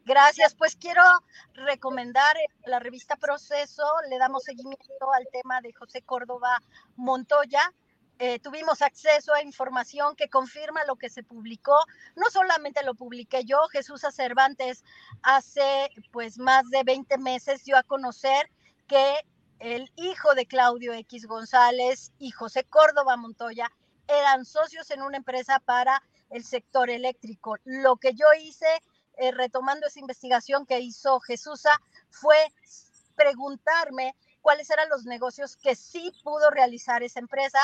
Gracias, 0.05 0.55
pues 0.55 0.77
quiero 0.77 1.03
recomendar 1.55 2.37
la 2.67 2.81
revista 2.81 3.17
Proceso, 3.17 3.85
le 4.11 4.19
damos 4.19 4.43
seguimiento 4.43 5.13
al 5.17 5.29
tema 5.33 5.61
de 5.61 5.73
José 5.73 6.03
Córdoba 6.03 6.61
Montoya, 6.97 7.73
eh, 8.25 8.39
tuvimos 8.39 8.83
acceso 8.83 9.35
a 9.35 9.43
información 9.43 10.15
que 10.15 10.29
confirma 10.29 10.85
lo 10.85 10.95
que 10.95 11.11
se 11.11 11.25
publicó. 11.25 11.77
No 12.15 12.31
solamente 12.31 12.85
lo 12.85 12.95
publiqué 12.95 13.45
yo, 13.45 13.67
Jesús 13.73 14.03
Cervantes 14.13 14.85
hace 15.25 15.91
pues 16.13 16.39
más 16.39 16.71
de 16.71 16.85
20 16.85 17.19
meses 17.19 17.65
dio 17.65 17.77
a 17.77 17.83
conocer 17.83 18.49
que 18.87 19.17
el 19.59 19.91
hijo 19.97 20.37
de 20.37 20.47
Claudio 20.47 20.93
X 20.93 21.27
González 21.27 22.13
y 22.21 22.31
José 22.31 22.63
Córdoba 22.63 23.17
Montoya 23.17 23.73
eran 24.07 24.45
socios 24.45 24.93
en 24.93 25.03
una 25.03 25.17
empresa 25.17 25.59
para 25.59 26.01
el 26.31 26.45
sector 26.45 26.91
eléctrico. 26.91 27.57
Lo 27.65 27.97
que 27.97 28.15
yo 28.15 28.27
hice, 28.41 28.69
eh, 29.17 29.33
retomando 29.33 29.89
esa 29.89 29.99
investigación 29.99 30.65
que 30.65 30.79
hizo 30.79 31.19
Jesús, 31.19 31.65
fue 32.09 32.37
preguntarme 33.17 34.15
cuáles 34.43 34.69
eran 34.71 34.89
los 34.91 35.07
negocios 35.07 35.57
que 35.57 35.75
sí 35.75 36.13
pudo 36.23 36.51
realizar 36.51 37.03
esa 37.03 37.21
empresa, 37.21 37.61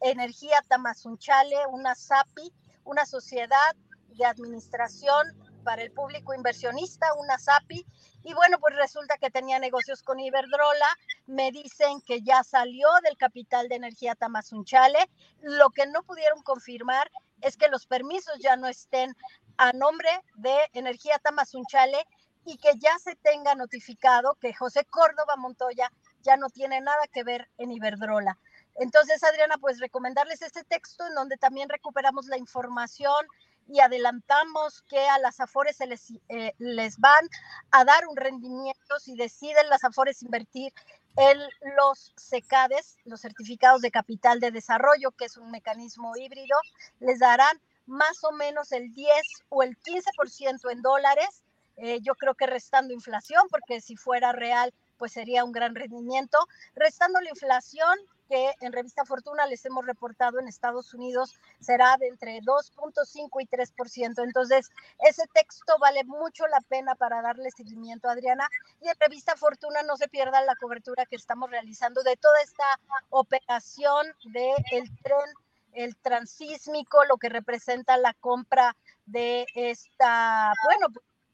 Energía 0.00 0.62
Tamazunchale, 0.68 1.66
una 1.70 1.94
SAPI, 1.94 2.52
una 2.84 3.06
sociedad 3.06 3.76
de 4.08 4.24
administración 4.24 5.26
para 5.64 5.82
el 5.82 5.92
público 5.92 6.34
inversionista, 6.34 7.06
una 7.18 7.38
SAPI, 7.38 7.84
y 8.24 8.34
bueno, 8.34 8.58
pues 8.58 8.74
resulta 8.76 9.16
que 9.18 9.30
tenía 9.30 9.58
negocios 9.58 10.02
con 10.02 10.18
Iberdrola, 10.18 10.88
me 11.26 11.50
dicen 11.52 12.00
que 12.06 12.22
ya 12.22 12.42
salió 12.42 12.88
del 13.04 13.16
capital 13.16 13.68
de 13.68 13.76
energía 13.76 14.14
Tamazunchale, 14.14 15.10
lo 15.40 15.70
que 15.70 15.86
no 15.86 16.02
pudieron 16.02 16.42
confirmar 16.42 17.10
es 17.42 17.56
que 17.56 17.68
los 17.68 17.86
permisos 17.86 18.38
ya 18.40 18.56
no 18.56 18.66
estén 18.66 19.14
a 19.56 19.72
nombre 19.72 20.10
de 20.36 20.56
energía 20.72 21.18
Tamazunchale 21.18 22.04
y 22.44 22.56
que 22.58 22.72
ya 22.78 22.98
se 22.98 23.14
tenga 23.16 23.54
notificado 23.54 24.34
que 24.40 24.54
José 24.54 24.84
Córdoba 24.84 25.36
Montoya 25.36 25.92
ya 26.22 26.36
no 26.36 26.48
tiene 26.48 26.80
nada 26.80 27.06
que 27.12 27.24
ver 27.24 27.48
en 27.58 27.72
Iberdrola. 27.72 28.38
Entonces, 28.78 29.22
Adriana, 29.24 29.56
pues 29.58 29.80
recomendarles 29.80 30.42
este 30.42 30.64
texto 30.64 31.06
en 31.06 31.14
donde 31.14 31.36
también 31.36 31.68
recuperamos 31.68 32.26
la 32.26 32.38
información 32.38 33.26
y 33.68 33.80
adelantamos 33.80 34.82
que 34.88 35.00
a 35.08 35.18
las 35.18 35.40
AFORES 35.40 35.76
se 35.76 35.86
les, 35.86 36.12
eh, 36.28 36.54
les 36.58 36.98
van 36.98 37.28
a 37.70 37.84
dar 37.84 38.06
un 38.08 38.16
rendimiento 38.16 38.98
si 38.98 39.14
deciden 39.14 39.68
las 39.68 39.84
AFORES 39.84 40.22
invertir 40.22 40.72
en 41.16 41.38
los 41.76 42.12
SECADES, 42.16 42.96
los 43.04 43.20
certificados 43.20 43.82
de 43.82 43.90
capital 43.90 44.38
de 44.40 44.52
desarrollo, 44.52 45.10
que 45.10 45.24
es 45.24 45.36
un 45.36 45.50
mecanismo 45.50 46.16
híbrido, 46.16 46.56
les 47.00 47.18
darán 47.18 47.60
más 47.86 48.22
o 48.22 48.32
menos 48.32 48.70
el 48.70 48.94
10 48.94 49.10
o 49.48 49.62
el 49.62 49.76
15% 49.78 50.70
en 50.70 50.80
dólares. 50.80 51.42
Eh, 51.76 51.98
yo 52.02 52.14
creo 52.14 52.34
que 52.34 52.46
restando 52.46 52.94
inflación, 52.94 53.48
porque 53.50 53.80
si 53.80 53.96
fuera 53.96 54.32
real, 54.32 54.72
pues 54.96 55.12
sería 55.12 55.44
un 55.44 55.52
gran 55.52 55.74
rendimiento. 55.74 56.38
Restando 56.76 57.20
la 57.20 57.30
inflación, 57.30 57.98
que 58.28 58.54
en 58.60 58.72
Revista 58.72 59.04
Fortuna 59.04 59.46
les 59.46 59.64
hemos 59.64 59.86
reportado 59.86 60.38
en 60.38 60.48
Estados 60.48 60.94
Unidos 60.94 61.38
será 61.60 61.96
de 61.98 62.08
entre 62.08 62.40
2.5 62.40 63.28
y 63.40 63.46
3%. 63.46 64.24
Entonces, 64.24 64.70
ese 64.98 65.24
texto 65.32 65.76
vale 65.80 66.04
mucho 66.04 66.46
la 66.46 66.60
pena 66.60 66.94
para 66.94 67.22
darle 67.22 67.50
seguimiento, 67.50 68.08
Adriana. 68.08 68.48
Y 68.80 68.88
en 68.88 68.94
Revista 69.00 69.36
Fortuna 69.36 69.82
no 69.82 69.96
se 69.96 70.08
pierda 70.08 70.42
la 70.42 70.56
cobertura 70.56 71.06
que 71.06 71.16
estamos 71.16 71.50
realizando 71.50 72.02
de 72.02 72.16
toda 72.16 72.40
esta 72.42 72.78
operación 73.10 74.06
del 74.24 74.54
el 74.72 74.96
tren 75.02 75.32
el 75.74 75.96
transísmico, 75.96 77.04
lo 77.04 77.18
que 77.18 77.28
representa 77.28 77.96
la 77.96 78.14
compra 78.14 78.74
de 79.06 79.46
esta, 79.54 80.52
bueno, 80.64 80.88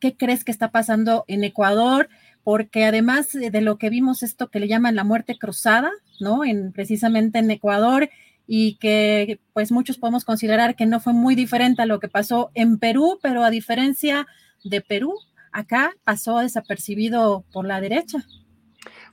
¿Qué 0.00 0.16
crees 0.16 0.44
que 0.44 0.50
está 0.50 0.70
pasando 0.72 1.24
en 1.28 1.44
Ecuador? 1.44 2.08
Porque 2.42 2.84
además 2.84 3.32
de 3.32 3.60
lo 3.60 3.78
que 3.78 3.90
vimos, 3.90 4.24
esto 4.24 4.48
que 4.48 4.58
le 4.58 4.66
llaman 4.66 4.96
la 4.96 5.04
muerte 5.04 5.38
cruzada, 5.38 5.90
¿no? 6.18 6.44
En, 6.44 6.72
precisamente 6.72 7.38
en 7.38 7.50
Ecuador, 7.50 8.10
y 8.46 8.76
que 8.78 9.40
pues 9.52 9.70
muchos 9.70 9.98
podemos 9.98 10.24
considerar 10.24 10.74
que 10.74 10.86
no 10.86 10.98
fue 10.98 11.12
muy 11.12 11.36
diferente 11.36 11.82
a 11.82 11.86
lo 11.86 12.00
que 12.00 12.08
pasó 12.08 12.50
en 12.54 12.78
Perú, 12.78 13.20
pero 13.22 13.44
a 13.44 13.50
diferencia 13.50 14.26
de 14.64 14.80
Perú, 14.80 15.14
acá 15.52 15.92
pasó 16.02 16.38
desapercibido 16.38 17.44
por 17.52 17.66
la 17.66 17.80
derecha. 17.80 18.18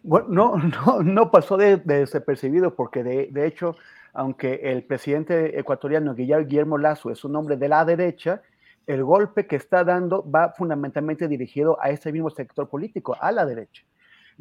Bueno, 0.02 0.28
no, 0.30 0.58
no, 0.86 1.04
no 1.04 1.32
pasó 1.32 1.58
de, 1.58 1.78
desapercibido 1.78 2.76
porque 2.76 3.04
de, 3.04 3.48
hecho, 3.48 3.76
aunque 4.15 4.62
el 4.63 4.84
presidente 4.84 5.60
ecuatoriano 5.60 6.15
Guillermo 6.15 6.78
Lazo 6.78 7.12
es 7.12 7.23
un 7.25 7.36
hombre 7.36 7.58
de 7.58 7.67
la 7.67 7.84
derecha, 7.84 8.41
el 8.88 9.04
golpe 9.04 9.45
que 9.45 9.58
está 9.58 9.84
dando 9.84 10.30
va 10.30 10.54
fundamentalmente 10.54 11.28
dirigido 11.28 11.78
a 11.82 11.89
ese 11.89 12.12
mismo 12.13 12.30
sector 12.30 12.69
político, 12.69 13.17
a 13.19 13.32
la 13.34 13.45
derecha. 13.45 13.84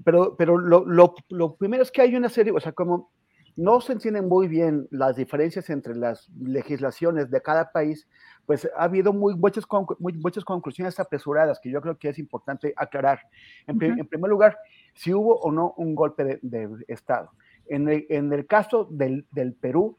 Pero, 0.04 0.36
pero 0.36 0.58
lo, 0.58 0.84
lo, 0.84 1.14
lo 1.28 1.56
primero 1.56 1.82
es 1.82 1.90
que 1.90 2.02
hay 2.02 2.14
una 2.14 2.28
serie, 2.28 2.52
o 2.52 2.60
sea, 2.60 2.72
como 2.72 3.10
no 3.56 3.80
se 3.80 3.92
entienden 3.92 4.28
muy 4.28 4.46
bien 4.46 4.86
las 4.90 5.16
diferencias 5.16 5.68
entre 5.70 5.96
las 5.96 6.28
legislaciones 6.40 7.30
de 7.30 7.42
cada 7.42 7.72
país, 7.72 8.08
pues 8.46 8.68
ha 8.76 8.84
habido 8.84 9.12
muy 9.12 9.34
muchas, 9.34 9.64
muy, 9.98 10.12
muchas 10.12 10.44
conclusiones 10.44 11.00
apresuradas 11.00 11.58
que 11.60 11.70
yo 11.70 11.80
creo 11.80 11.96
que 11.98 12.10
es 12.10 12.18
importante 12.18 12.72
aclarar. 12.76 13.20
En, 13.66 13.80
en 13.82 14.06
primer 14.06 14.30
lugar, 14.30 14.56
si 14.94 15.12
hubo 15.12 15.36
o 15.40 15.50
no 15.50 15.74
un 15.78 15.94
golpe 15.96 16.24
de, 16.24 16.38
de 16.42 16.84
Estado. 16.86 17.30
En 17.66 17.88
el, 17.88 18.46
caso 18.46 18.86
del, 18.90 19.26
Perú, 19.60 19.96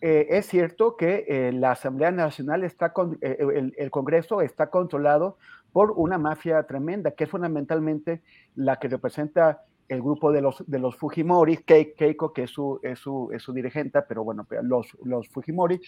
eh, 0.00 0.26
es 0.30 0.46
cierto 0.46 0.96
que 0.96 1.24
eh, 1.28 1.52
la 1.52 1.72
Asamblea 1.72 2.10
Nacional 2.10 2.64
está 2.64 2.92
con, 2.92 3.18
eh, 3.20 3.72
el, 3.76 3.90
Congreso 3.90 4.40
está 4.40 4.68
controlado 4.70 5.38
por 5.72 5.92
una 5.92 6.18
mafia 6.18 6.62
tremenda, 6.64 7.12
que 7.12 7.24
es 7.24 7.30
fundamentalmente 7.30 8.22
la 8.54 8.78
que 8.78 8.88
representa 8.88 9.62
el 9.88 10.00
grupo 10.00 10.32
de 10.32 10.40
los, 10.40 10.96
Fujimori, 10.96 11.58
Keiko, 11.58 12.32
que 12.32 12.44
es 12.44 12.50
su, 12.50 12.80
es 12.82 13.54
dirigente, 13.54 14.00
pero 14.02 14.24
bueno, 14.24 14.46
los, 14.62 14.96
los 15.04 15.28
Fujimori, 15.28 15.80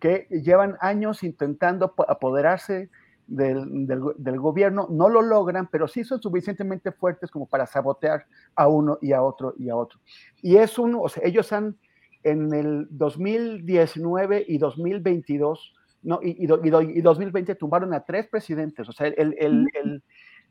que 0.00 0.26
llevan 0.30 0.76
años 0.80 1.22
intentando 1.22 1.94
apoderarse 2.08 2.90
del, 3.26 3.86
del, 3.86 4.02
del, 4.16 4.38
gobierno, 4.38 4.86
no 4.90 5.08
lo 5.08 5.22
logran, 5.22 5.68
pero 5.70 5.88
sí 5.88 6.04
son 6.04 6.20
suficientemente 6.20 6.92
fuertes 6.92 7.30
como 7.30 7.46
para 7.46 7.66
sabotear 7.66 8.26
a 8.54 8.68
uno 8.68 8.98
y 9.00 9.12
a 9.12 9.22
otro 9.22 9.54
y 9.58 9.68
a 9.70 9.76
otro. 9.76 10.00
Y 10.42 10.56
es 10.56 10.78
uno, 10.78 11.00
o 11.00 11.08
sea, 11.08 11.22
ellos 11.26 11.52
han, 11.52 11.76
en 12.22 12.52
el 12.52 12.86
2019 12.90 14.44
y 14.48 14.58
2022, 14.58 15.74
no, 16.02 16.20
y, 16.22 16.44
y, 16.44 16.98
y 16.98 17.00
2020 17.00 17.54
tumbaron 17.54 17.94
a 17.94 18.04
tres 18.04 18.28
presidentes, 18.28 18.88
o 18.88 18.92
sea, 18.92 19.06
el, 19.06 19.34
el, 19.38 19.66
el, 19.74 20.02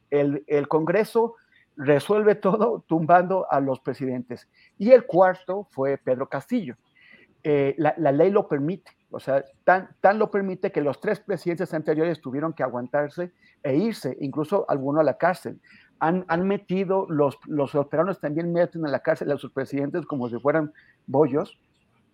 el, 0.09 0.43
el 0.47 0.67
Congreso 0.67 1.35
resuelve 1.75 2.35
todo 2.35 2.83
tumbando 2.87 3.47
a 3.51 3.59
los 3.59 3.79
presidentes. 3.79 4.47
Y 4.77 4.91
el 4.91 5.05
cuarto 5.05 5.67
fue 5.71 5.97
Pedro 5.97 6.29
Castillo. 6.29 6.75
Eh, 7.43 7.75
la, 7.77 7.93
la, 7.97 8.11
ley 8.11 8.31
lo 8.31 8.47
permite, 8.47 8.91
o 9.13 9.19
sea, 9.19 9.45
tan, 9.63 9.89
tan, 10.01 10.17
lo 10.17 10.31
permite 10.31 10.71
que 10.71 10.81
los 10.81 10.99
tres 10.99 11.19
presidentes 11.19 11.73
anteriores 11.73 12.19
tuvieron 12.19 12.51
que 12.53 12.63
aguantarse 12.63 13.31
e 13.61 13.75
irse, 13.75 14.17
incluso 14.19 14.65
alguno 14.67 14.99
a 14.99 15.03
la 15.03 15.17
cárcel. 15.17 15.61
Han, 15.99 16.25
han 16.27 16.47
metido, 16.47 17.05
los, 17.09 17.37
los 17.45 17.71
peruanos 17.87 18.19
también 18.19 18.51
meten 18.51 18.85
a 18.85 18.89
la 18.89 18.99
cárcel 18.99 19.31
a 19.31 19.37
sus 19.37 19.51
presidentes 19.51 20.07
como 20.07 20.29
si 20.29 20.39
fueran 20.39 20.73
bollos. 21.05 21.59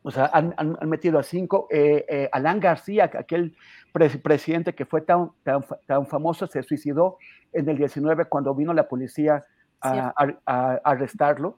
O 0.04 0.12
sea, 0.12 0.30
han, 0.34 0.54
han, 0.58 0.78
han 0.80 0.90
metido 0.90 1.20
a 1.20 1.24
cinco. 1.24 1.68
Eh, 1.72 2.06
eh, 2.10 2.30
Alan 2.34 2.60
García, 2.60 3.10
aquel 3.14 3.56
pre 3.94 4.10
presidente 4.10 4.76
que 4.76 4.86
fue 4.86 5.02
tan, 5.02 5.32
tan, 5.44 5.64
tan, 5.88 6.06
famoso, 6.06 6.48
se 6.48 6.64
suicidó 6.64 7.18
en 7.54 7.70
el 7.70 7.78
19 7.78 8.26
cuando 8.26 8.54
vino 8.54 8.74
la 8.74 8.90
policía 8.90 9.46
a, 9.82 10.14
a, 10.18 10.34
a 10.46 10.82
arrestarlo. 10.84 11.58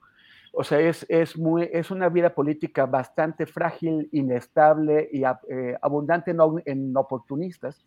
O 0.52 0.64
sea, 0.64 0.80
es, 0.80 1.06
es, 1.08 1.36
muy, 1.36 1.68
es 1.72 1.90
una 1.90 2.08
vida 2.08 2.34
política 2.34 2.86
bastante 2.86 3.46
frágil, 3.46 4.08
inestable 4.12 5.08
y 5.10 5.24
eh, 5.24 5.76
abundante 5.80 6.34
en, 6.66 6.96
oportunistas. 6.96 7.84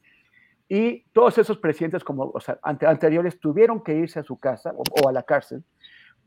Y 0.68 1.04
todos 1.14 1.38
esos 1.38 1.60
presidentes 1.60 2.04
como 2.04 2.32
o 2.34 2.40
sea, 2.40 2.60
ante, 2.64 2.88
anteriores 2.88 3.40
tuvieron 3.40 3.84
que 3.84 3.94
irse 3.94 4.20
a 4.20 4.24
su 4.24 4.38
casa 4.40 4.74
o, 4.76 4.84
o, 5.04 5.08
a 5.08 5.12
la 5.12 5.22
cárcel 5.22 5.64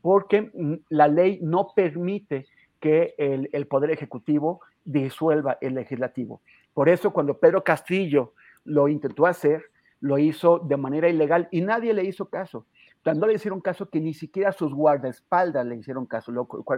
porque 0.01 0.51
mm, 0.53 0.73
la 0.89 1.07
ley 1.07 1.39
no 1.41 1.73
permite 1.75 2.47
que 2.79 3.15
el, 3.17 3.49
el, 3.51 3.67
Poder 3.67 3.91
Ejecutivo 3.91 4.61
disuelva 4.85 5.57
el 5.61 5.75
Legislativo. 5.75 6.41
Por 6.73 6.89
eso 6.89 7.11
cuando 7.11 7.37
Pedro 7.37 7.63
Castillo 7.63 8.33
lo 8.63 8.87
intentó 8.87 9.25
hacer, 9.25 9.63
lo 9.99 10.17
hizo 10.17 10.59
de 10.59 10.77
manera 10.77 11.09
ilegal 11.09 11.49
y 11.51 11.61
nadie 11.61 11.93
le 11.93 12.05
hizo 12.05 12.29
caso. 12.29 12.65
No 13.05 13.27
le 13.27 13.33
hicieron 13.33 13.61
caso 13.61 13.89
que 13.89 14.01
ni 14.01 14.13
siquiera 14.13 14.51
sus 14.51 14.73
guardaespaldas 14.73 15.65
le 15.65 15.77
hicieron 15.77 16.05
caso. 16.05 16.33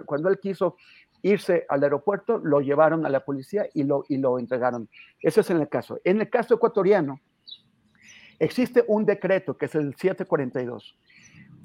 Cuando 0.06 0.30
él 0.30 0.40
quiso 0.40 0.76
irse 1.22 1.66
al 1.68 1.84
aeropuerto, 1.84 2.38
lo 2.38 2.62
llevaron 2.62 3.06
a 3.06 3.10
la 3.10 3.26
policía 3.26 3.68
y 3.74 3.84
lo, 3.84 4.04
y 4.08 4.18
lo 4.18 4.38
entregaron. 4.38 4.90
Eso 5.20 5.42
es 5.42 5.50
en 5.50 5.58
el 5.58 5.68
caso. 5.68 6.00
En 6.04 6.22
el 6.22 6.30
caso 6.30 6.56
ecuatoriano, 6.56 7.20
existe 8.40 8.84
un 8.88 9.06
decreto 9.06 9.58
que 9.58 9.66
es 9.66 9.76
el 9.76 9.96
742. 9.96 10.98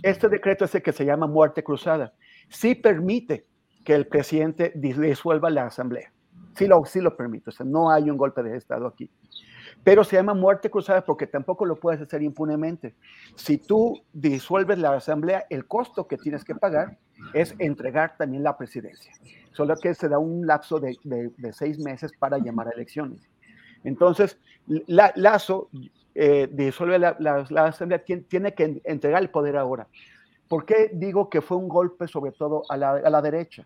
Este 0.02 0.28
decreto 0.28 0.64
es 0.64 0.74
el 0.74 0.82
que 0.82 0.92
se 0.92 1.04
llama 1.04 1.26
muerte 1.26 1.62
cruzada. 1.62 2.14
Sí 2.48 2.74
permite 2.74 3.46
que 3.84 3.94
el 3.94 4.06
presidente 4.06 4.72
disuelva 4.74 5.50
la 5.50 5.66
asamblea. 5.66 6.12
Sí 6.54 6.66
lo, 6.66 6.84
sí 6.86 7.00
lo 7.00 7.16
permite. 7.16 7.50
O 7.50 7.52
sea, 7.52 7.66
no 7.66 7.90
hay 7.90 8.10
un 8.10 8.16
golpe 8.16 8.42
de 8.42 8.56
Estado 8.56 8.86
aquí 8.86 9.10
pero 9.86 10.02
se 10.02 10.16
llama 10.16 10.34
muerte 10.34 10.68
cruzada 10.68 11.04
porque 11.04 11.28
tampoco 11.28 11.64
lo 11.64 11.76
puedes 11.76 12.00
hacer 12.00 12.20
impunemente. 12.20 12.96
Si 13.36 13.56
tú 13.56 14.02
disuelves 14.12 14.80
la 14.80 14.92
asamblea, 14.92 15.46
el 15.48 15.68
costo 15.68 16.08
que 16.08 16.16
tienes 16.16 16.42
que 16.42 16.56
pagar 16.56 16.98
es 17.32 17.54
entregar 17.60 18.16
también 18.16 18.42
la 18.42 18.58
presidencia, 18.58 19.12
solo 19.52 19.76
que 19.76 19.94
se 19.94 20.08
da 20.08 20.18
un 20.18 20.44
lapso 20.44 20.80
de, 20.80 20.98
de, 21.04 21.52
seis 21.52 21.78
meses 21.78 22.10
para 22.18 22.38
llamar 22.38 22.66
a 22.66 22.70
elecciones. 22.72 23.20
Entonces, 23.84 24.40
la, 24.66 25.12
Lazo 25.14 25.70
eh, 26.16 26.48
disuelve 26.50 26.98
la, 26.98 27.16
la, 27.20 27.46
la 27.48 27.66
asamblea, 27.66 28.00
tiene, 28.00 28.22
tiene, 28.22 28.54
que 28.54 28.82
entregar 28.82 29.22
el 29.22 29.30
poder 29.30 29.56
ahora. 29.56 29.86
¿Por 30.48 30.66
qué 30.66 30.90
digo 30.94 31.30
que 31.30 31.40
fue 31.40 31.58
un 31.58 31.68
golpe 31.68 32.08
sobre 32.08 32.32
todo 32.32 32.64
a 32.68 32.76
la, 32.76 32.90
a 32.90 33.08
la 33.08 33.22
derecha? 33.22 33.64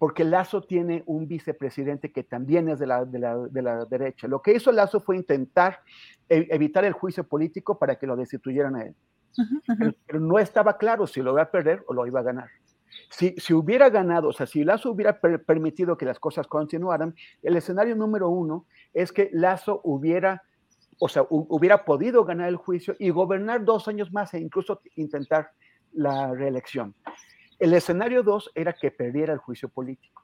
Porque 0.00 0.24
Lazo 0.24 0.62
tiene 0.62 1.02
un 1.04 1.28
vicepresidente 1.28 2.10
que 2.10 2.22
también 2.24 2.70
es 2.70 2.78
de 2.78 2.86
la, 2.86 3.04
de 3.04 3.18
la, 3.18 3.36
de 3.36 3.60
la 3.60 3.84
derecha. 3.84 4.26
Lo 4.28 4.40
que 4.40 4.54
hizo 4.54 4.72
Lazo 4.72 4.98
fue 4.98 5.14
intentar 5.14 5.80
e 6.26 6.48
evitar 6.48 6.86
el 6.86 6.94
juicio 6.94 7.22
político 7.22 7.78
para 7.78 7.96
que 7.96 8.06
lo 8.06 8.16
destituyeran 8.16 8.76
a 8.76 8.84
él. 8.84 8.94
Uh 9.36 9.42
-huh. 9.42 9.76
pero, 9.78 9.94
pero, 10.06 10.20
no 10.20 10.38
estaba 10.38 10.78
claro 10.78 11.06
si 11.06 11.20
lo 11.20 11.32
iba 11.32 11.42
a 11.42 11.50
perder 11.50 11.84
o 11.86 11.92
lo 11.92 12.06
iba 12.06 12.20
a 12.20 12.22
ganar. 12.22 12.48
Si, 13.10 13.34
si 13.36 13.52
hubiera 13.52 13.90
ganado, 13.90 14.28
o 14.28 14.32
sea, 14.32 14.46
si 14.46 14.64
Lazo 14.64 14.90
hubiera 14.90 15.20
per 15.20 15.44
permitido 15.44 15.98
que 15.98 16.06
las 16.06 16.18
cosas 16.18 16.46
continuaran, 16.46 17.14
el 17.42 17.56
escenario 17.58 17.94
número 17.94 18.30
uno 18.30 18.64
es 18.94 19.12
que 19.12 19.28
Lazo 19.34 19.82
hubiera, 19.84 20.44
o 20.98 21.10
sea, 21.10 21.26
hubiera 21.28 21.84
podido 21.84 22.24
ganar 22.24 22.48
el 22.48 22.56
juicio 22.56 22.96
y 22.98 23.10
gobernar 23.10 23.66
dos 23.66 23.86
años 23.86 24.10
más 24.12 24.32
e 24.32 24.40
incluso 24.40 24.80
intentar 24.96 25.50
la 25.92 26.32
reelección. 26.32 26.94
El 27.60 27.74
escenario 27.74 28.22
2 28.22 28.52
era 28.54 28.72
que 28.72 28.90
perdiera 28.90 29.34
el 29.34 29.38
juicio 29.38 29.68
político. 29.68 30.22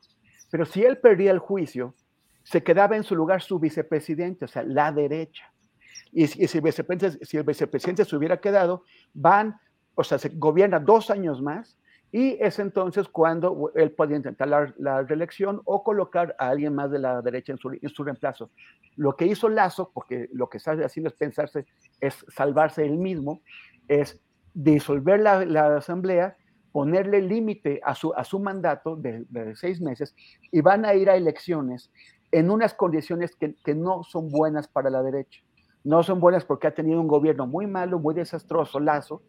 Pero 0.51 0.64
si 0.64 0.83
él 0.83 0.99
perdía 0.99 1.31
el 1.31 1.38
juicio, 1.38 1.94
se 2.42 2.62
quedaba 2.62 2.96
en 2.96 3.05
su 3.05 3.14
lugar 3.14 3.42
su 3.42 3.59
vicepresidente, 3.59 4.46
o 4.46 4.49
sea, 4.49 4.62
la 4.62 4.90
derecha. 4.90 5.53
Y, 6.12 6.28
si, 6.28 6.57
el 6.57 6.62
vicepresidente, 6.62 8.05
se 8.05 8.16
hubiera 8.16 8.41
quedado, 8.41 8.84
van, 9.12 9.61
o 9.95 10.03
sea, 10.03 10.16
se 10.16 10.30
gobierna 10.30 10.80
dos 10.80 11.11
años 11.11 11.43
más 11.43 11.76
y 12.11 12.39
es 12.41 12.59
entonces 12.59 13.09
cuando 13.09 13.70
él 13.74 13.91
podía 13.91 14.16
intentar 14.16 14.49
la, 14.49 14.72
la 14.78 15.03
reelección 15.03 15.61
o 15.64 15.82
colocar 15.82 16.34
a 16.39 16.49
alguien 16.49 16.74
más 16.74 16.91
de 16.91 17.01
la 17.01 17.20
derecha 17.20 17.53
en 17.53 17.59
su, 17.59 17.70
en 17.70 17.80
reemplazo. 18.07 18.51
Lo 18.95 19.14
que 19.14 19.26
hizo 19.26 19.51
Lazo, 19.51 19.91
porque 19.93 20.30
lo 20.32 20.49
que 20.49 20.57
está 20.57 20.72
haciendo 20.72 21.09
es 21.09 21.16
pensarse, 21.16 21.66
es 22.01 22.24
salvarse 22.28 22.87
él 22.87 22.97
mismo, 22.97 23.43
es 23.89 24.22
disolver 24.55 25.20
la 25.20 25.76
asamblea 25.76 26.37
ponerle 26.77 27.22
límite 27.22 27.81
a 27.83 27.95
su, 27.95 28.12
a 28.12 28.22
su 28.22 28.39
mandato 28.39 28.97
de, 28.97 29.24
de, 29.31 29.57
seis 29.57 29.81
meses 29.81 30.14
y 30.53 30.61
van 30.61 30.85
a 30.85 30.93
ir 30.93 31.09
a 31.09 31.16
elecciones 31.16 31.91
en 32.31 32.51
unas 32.51 32.74
condiciones 32.74 33.35
que, 33.35 33.55
que 33.64 33.74
no 33.74 34.03
son 34.05 34.31
buenas 34.31 34.68
para 34.68 34.91
la 34.91 35.03
derecha. 35.03 35.41
No 35.85 36.03
son 36.03 36.20
buenas 36.20 36.45
porque 36.45 36.66
ha 36.66 36.74
tenido 36.74 37.01
un 37.01 37.09
gobierno 37.09 37.47
muy 37.47 37.66
malo, 37.66 37.99
muy 37.99 38.14
desastroso, 38.14 38.79
Lazo, 38.79 39.22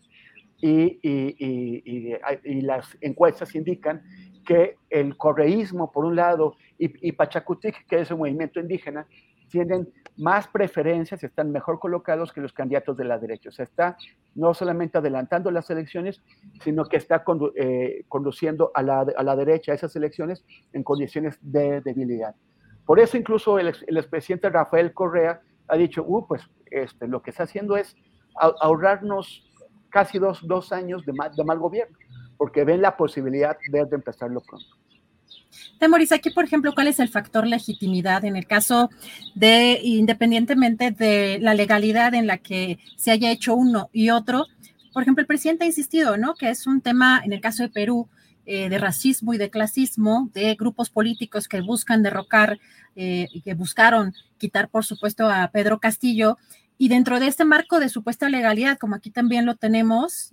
y, 0.59 0.99
y, 1.01 2.61
las 2.63 2.97
encuestas 2.99 3.55
indican 3.55 4.03
que 4.45 4.75
el 4.89 5.15
correísmo, 5.15 5.89
por 5.93 6.03
un 6.03 6.17
lado, 6.17 6.57
y, 6.77 7.13
Pachacutic, 7.13 7.87
que 7.87 8.01
es 8.01 8.11
un 8.11 8.17
movimiento 8.17 8.59
indígena, 8.59 9.07
tienen 9.49 9.91
más 10.17 10.47
preferencias, 10.47 11.23
están 11.23 11.51
mejor 11.51 11.79
colocados 11.79 12.33
que 12.33 12.41
los 12.41 12.53
candidatos 12.53 12.97
de 12.97 13.05
la 13.05 13.19
derecha. 13.19 13.49
O 13.49 13.51
sea, 13.51 13.63
está 13.63 13.97
no 14.35 14.53
solamente 14.53 14.97
adelantando 14.97 15.51
las 15.51 15.69
elecciones, 15.69 16.21
sino 16.61 16.85
que 16.85 16.97
está 16.97 17.23
eh, 17.55 18.03
conduciendo 18.07 18.71
a 18.73 18.81
la, 18.81 19.01
a 19.01 19.23
la, 19.23 19.35
derecha 19.35 19.73
esas 19.73 19.95
elecciones 19.95 20.43
en 20.73 20.83
condiciones 20.83 21.37
de 21.41 21.81
debilidad. 21.81 22.35
Por 22.85 22.99
eso 22.99 23.17
incluso 23.17 23.59
el, 23.59 23.75
el 23.87 23.97
expresidente 23.97 24.49
Rafael 24.49 24.93
Correa 24.93 25.41
ha 25.67 25.77
dicho, 25.77 26.03
uh, 26.05 26.25
pues 26.27 26.43
este, 26.71 27.07
lo 27.07 27.21
que 27.21 27.31
está 27.31 27.43
haciendo 27.43 27.77
es 27.77 27.95
ahorrarnos 28.35 29.51
casi 29.89 30.19
dos, 30.19 30.45
dos 30.47 30.71
años 30.71 31.05
de 31.05 31.13
mal, 31.13 31.35
de 31.35 31.43
mal 31.43 31.59
gobierno, 31.59 31.97
porque 32.37 32.63
ven 32.63 32.81
la 32.81 32.95
posibilidad 32.95 33.57
de, 33.71 33.85
de 33.85 33.95
empezarlo 33.95 34.41
pronto. 34.41 34.76
Temoris, 35.79 36.11
aquí, 36.11 36.31
por 36.31 36.43
ejemplo, 36.43 36.73
¿cuál 36.73 36.87
es 36.87 36.99
el 36.99 37.09
factor 37.09 37.45
legitimidad 37.45 38.25
en 38.25 38.35
el 38.35 38.47
caso 38.47 38.89
de, 39.35 39.79
independientemente 39.83 40.91
de 40.91 41.39
la 41.39 41.53
legalidad 41.53 42.13
en 42.15 42.27
la 42.27 42.39
que 42.39 42.79
se 42.95 43.11
haya 43.11 43.31
hecho 43.31 43.55
uno 43.55 43.89
y 43.93 44.09
otro? 44.09 44.45
Por 44.93 45.03
ejemplo, 45.03 45.21
el 45.21 45.27
presidente 45.27 45.65
ha 45.65 45.67
insistido, 45.67 46.17
¿no? 46.17 46.33
Que 46.35 46.49
es 46.49 46.65
un 46.65 46.81
tema, 46.81 47.21
en 47.23 47.33
el 47.33 47.41
caso 47.41 47.63
de 47.63 47.69
Perú, 47.69 48.07
eh, 48.45 48.69
de 48.69 48.77
racismo 48.77 49.33
y 49.33 49.37
de 49.37 49.49
clasismo, 49.49 50.29
de 50.33 50.55
grupos 50.55 50.89
políticos 50.89 51.47
que 51.47 51.61
buscan 51.61 52.01
derrocar 52.01 52.59
eh, 52.95 53.27
que 53.43 53.53
buscaron 53.53 54.13
quitar, 54.39 54.69
por 54.69 54.83
supuesto, 54.83 55.29
a 55.29 55.51
Pedro 55.51 55.79
Castillo 55.79 56.37
y 56.77 56.89
dentro 56.89 57.19
de 57.19 57.27
este 57.27 57.43
marco 57.43 57.79
de 57.79 57.89
supuesta 57.89 58.29
legalidad, 58.29 58.77
como 58.77 58.95
aquí 58.95 59.09
también 59.09 59.45
lo 59.45 59.55
tenemos, 59.55 60.31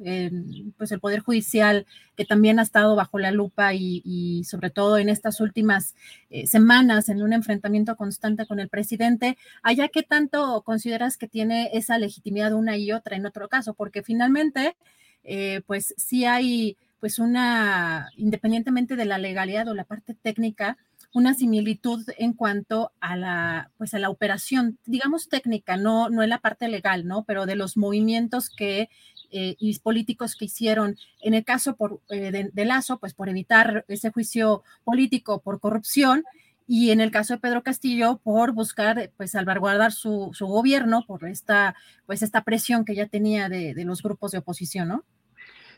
pues 0.77 0.93
el 0.93 1.01
Poder 1.01 1.21
Judicial, 1.21 1.87
que 2.17 2.25
también 2.25 2.59
ha 2.59 2.63
estado 2.63 2.95
bajo 2.97 3.19
la 3.19 3.31
lupa 3.31 3.75
y, 3.75 4.45
sobre 4.45 4.71
todo 4.71 4.99
en 4.99 5.09
estas 5.09 5.41
últimas 5.41 5.95
eh, 6.31 6.47
semanas 6.47 7.09
en 7.09 7.23
un 7.23 7.33
enfrentamiento 7.33 7.97
constante 7.97 8.47
con 8.47 8.61
el 8.61 8.69
presidente, 8.69 9.39
allá 9.63 9.89
qué 9.89 10.03
tanto 10.03 10.63
consideras 10.63 11.17
que 11.17 11.29
tiene 11.29 11.71
esa 11.73 11.99
legitimidad 11.99 12.53
una 12.53 12.77
y 12.77 12.93
otra 12.93 13.17
en 13.17 13.27
otro 13.27 13.49
caso, 13.49 13.75
porque 13.75 14.03
finalmente, 14.03 14.77
eh, 15.25 15.63
pues 15.67 15.95
sí 15.97 16.25
hay 16.25 16.77
pues 17.01 17.19
una, 17.19 18.09
independientemente 18.17 18.97
de 18.97 19.05
la 19.05 19.19
legalidad 19.19 19.69
o 19.69 19.75
la 19.75 19.85
parte 19.85 20.15
técnica, 20.15 20.79
una 21.15 21.33
similitud 21.33 22.05
en 22.19 22.33
cuanto 22.33 22.93
a 23.01 23.17
la, 23.17 23.71
pues 23.79 23.95
a 23.95 24.01
la 24.01 24.11
operación, 24.11 24.79
digamos 24.85 25.29
técnica, 25.29 25.77
no, 25.77 26.11
no 26.11 26.25
en 26.25 26.29
la 26.29 26.41
parte 26.41 26.69
legal, 26.69 27.07
¿no? 27.07 27.23
Pero 27.23 27.47
de 27.47 27.55
los 27.55 27.77
movimientos 27.77 28.51
que 28.51 28.91
eh, 29.31 29.55
y 29.61 29.79
políticos 29.79 30.35
que 30.37 30.47
hicieron, 30.47 30.97
en 31.21 31.35
el 31.35 31.45
caso 31.45 31.77
por, 31.77 32.01
eh, 32.11 32.51
de, 32.53 32.65
Lazo, 32.65 32.99
pues 32.99 33.15
por 33.15 33.29
evitar 33.29 33.85
ese 33.87 34.11
juicio 34.11 34.65
político 34.83 35.41
por 35.41 35.61
corrupción, 35.61 36.25
y 36.67 36.91
en 36.91 37.01
el 37.01 37.13
caso 37.13 37.35
de 37.35 37.41
Pedro 37.41 37.63
Castillo 37.63 38.21
por 38.25 38.53
buscar 38.53 39.13
pues 39.17 39.33
salvaguardar 39.33 39.93
su, 39.93 40.31
su 40.33 40.47
gobierno 40.47 41.05
por 41.07 41.29
esta 41.29 41.77
pues 42.07 42.23
esta 42.23 42.43
presión 42.43 42.87
que 42.87 42.95
ya 42.95 43.07
tenía 43.07 43.49
de, 43.51 43.75
de 43.75 43.85
los 43.85 44.03
grupos 44.03 44.33
de 44.33 44.39
oposición, 44.39 44.89
¿no? 44.89 45.05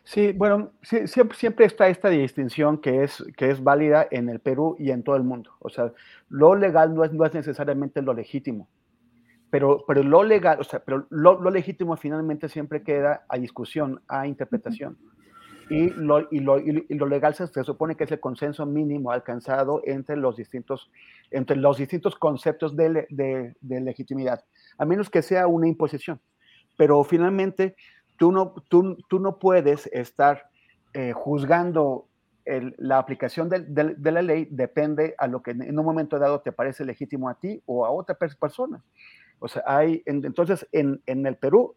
Sí, 0.06 0.30
bueno, 0.30 0.70
siempre, 0.82 1.66
está 1.66 1.88
esta 1.88 2.08
distinción 2.08 2.78
que 2.78 3.02
es, 3.02 3.24
que 3.36 3.50
es 3.50 3.60
válida 3.60 4.06
en 4.12 4.28
el 4.28 4.38
Perú 4.38 4.76
y 4.78 4.92
en 4.92 5.02
todo 5.02 5.16
el 5.16 5.24
mundo. 5.24 5.50
O 5.58 5.68
sea, 5.68 5.92
lo 6.28 6.54
legal 6.54 6.94
no 6.94 7.02
es, 7.02 7.12
no 7.12 7.24
es 7.24 7.34
necesariamente 7.34 8.00
lo 8.02 8.14
legítimo, 8.14 8.68
pero, 9.50 9.82
pero 9.84 10.04
lo 10.04 10.22
legal, 10.22 10.60
o 10.60 10.64
sea, 10.64 10.78
pero 10.78 11.08
lo, 11.10 11.50
legítimo 11.50 11.96
finalmente 11.96 12.48
siempre 12.48 12.84
queda 12.84 13.24
a 13.28 13.36
discusión, 13.36 14.00
a 14.06 14.28
interpretación. 14.28 14.96
Y 15.70 15.90
lo, 15.90 16.28
y 16.30 16.38
lo, 16.38 16.60
y 16.60 16.84
lo 16.94 17.06
legal 17.06 17.34
se, 17.34 17.48
supone 17.64 17.96
que 17.96 18.04
es 18.04 18.12
el 18.12 18.20
consenso 18.20 18.64
mínimo 18.64 19.10
alcanzado 19.10 19.82
entre 19.84 20.16
los 20.16 20.36
distintos, 20.36 20.88
entre 21.32 21.56
los 21.56 21.78
distintos 21.78 22.14
conceptos 22.14 22.76
de, 22.76 23.08
de 23.10 23.80
legitimidad, 23.80 24.44
a 24.78 24.84
menos 24.84 25.10
que 25.10 25.22
sea 25.22 25.48
una 25.48 25.66
imposición. 25.66 26.20
Pero 26.76 27.02
finalmente 27.02 27.74
tú 28.16 28.32
no, 28.32 28.54
tú, 28.68 28.96
tú 29.08 29.20
no 29.20 29.38
puedes 29.38 29.86
estar 29.86 30.48
eh, 30.94 31.12
juzgando 31.12 32.06
la 32.78 32.98
aplicación 32.98 33.48
de, 33.48 33.58
de, 33.58 34.12
la 34.12 34.22
ley, 34.22 34.46
depende 34.48 35.16
a 35.18 35.26
lo 35.26 35.42
que 35.42 35.50
en 35.50 35.76
un 35.76 35.84
momento 35.84 36.16
dado 36.16 36.42
te 36.42 36.52
parece 36.52 36.84
legítimo 36.84 37.28
a 37.28 37.34
ti 37.34 37.60
o 37.66 37.84
a 37.84 37.90
otra 37.90 38.14
persona. 38.14 38.84
O 39.40 39.48
sea, 39.48 39.62
hay, 39.66 40.02
entonces 40.06 40.66
en, 40.70 41.02
en, 41.06 41.26
el 41.26 41.36
Perú, 41.36 41.74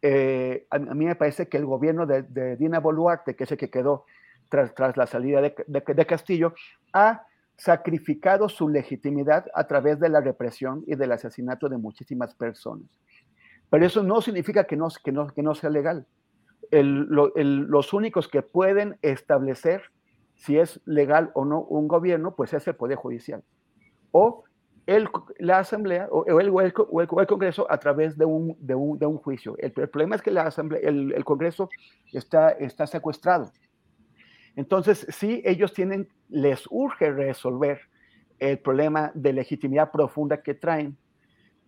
eh, 0.00 0.66
a, 0.70 0.78
mí 0.78 1.04
me 1.04 1.14
parece 1.14 1.48
que 1.48 1.58
el 1.58 1.66
gobierno 1.66 2.06
de, 2.06 2.56
Dina 2.56 2.80
Boluarte, 2.80 3.36
que 3.36 3.44
es 3.44 3.52
el 3.52 3.58
que 3.58 3.70
quedó 3.70 4.06
tras, 4.48 4.74
tras 4.74 4.96
la 4.96 5.06
salida 5.06 5.42
de, 5.42 5.54
de 5.66 6.06
Castillo, 6.06 6.54
ha 6.94 7.26
sacrificado 7.58 8.48
su 8.48 8.68
legitimidad 8.68 9.46
a 9.52 9.66
través 9.66 10.00
de 10.00 10.08
la 10.08 10.20
represión 10.20 10.84
y 10.86 10.94
del 10.94 11.12
asesinato 11.12 11.68
de 11.68 11.76
muchísimas 11.76 12.34
personas. 12.34 12.86
Pero 13.70 13.86
eso 13.86 14.02
no 14.02 14.20
significa 14.20 14.64
que 14.64 14.76
no, 14.76 14.88
que 15.04 15.12
no, 15.12 15.28
que 15.28 15.42
no 15.42 15.54
sea 15.54 15.70
legal. 15.70 16.06
los 16.70 17.92
únicos 17.92 18.28
que 18.28 18.42
pueden 18.42 18.98
establecer 19.02 19.82
si 20.38 20.58
es 20.58 20.80
legal 20.84 21.30
o 21.34 21.44
no 21.44 21.60
un 21.62 21.88
gobierno, 21.88 22.34
pues 22.34 22.54
es 22.54 22.66
el 22.68 22.76
Poder 22.76 22.96
Judicial. 22.96 23.42
O 24.12 24.44
el, 24.86 25.08
la 25.38 25.58
Asamblea 25.58 26.08
o 26.10 26.24
el, 26.40 26.48
o, 26.48 26.60
el, 26.62 26.72
o 26.76 27.20
el, 27.20 27.26
Congreso 27.26 27.66
a 27.70 27.78
través 27.78 28.16
de 28.16 28.24
un, 28.24 28.56
de 28.60 28.74
un, 28.74 28.98
de 28.98 29.04
un 29.04 29.18
juicio. 29.18 29.56
El, 29.58 29.72
problema 29.72 30.16
es 30.16 30.22
que 30.22 30.30
la 30.30 30.42
Asamblea, 30.42 30.80
el, 30.82 31.24
Congreso 31.24 31.68
está, 32.12 32.50
está 32.50 32.86
secuestrado. 32.86 33.50
Entonces, 34.56 35.06
sí, 35.10 35.42
ellos 35.44 35.72
tienen, 35.72 36.08
les 36.28 36.64
urge 36.70 37.12
resolver 37.12 37.80
el 38.38 38.58
problema 38.60 39.10
de 39.14 39.32
legitimidad 39.32 39.90
profunda 39.90 40.42
que 40.42 40.54
traen 40.54 40.96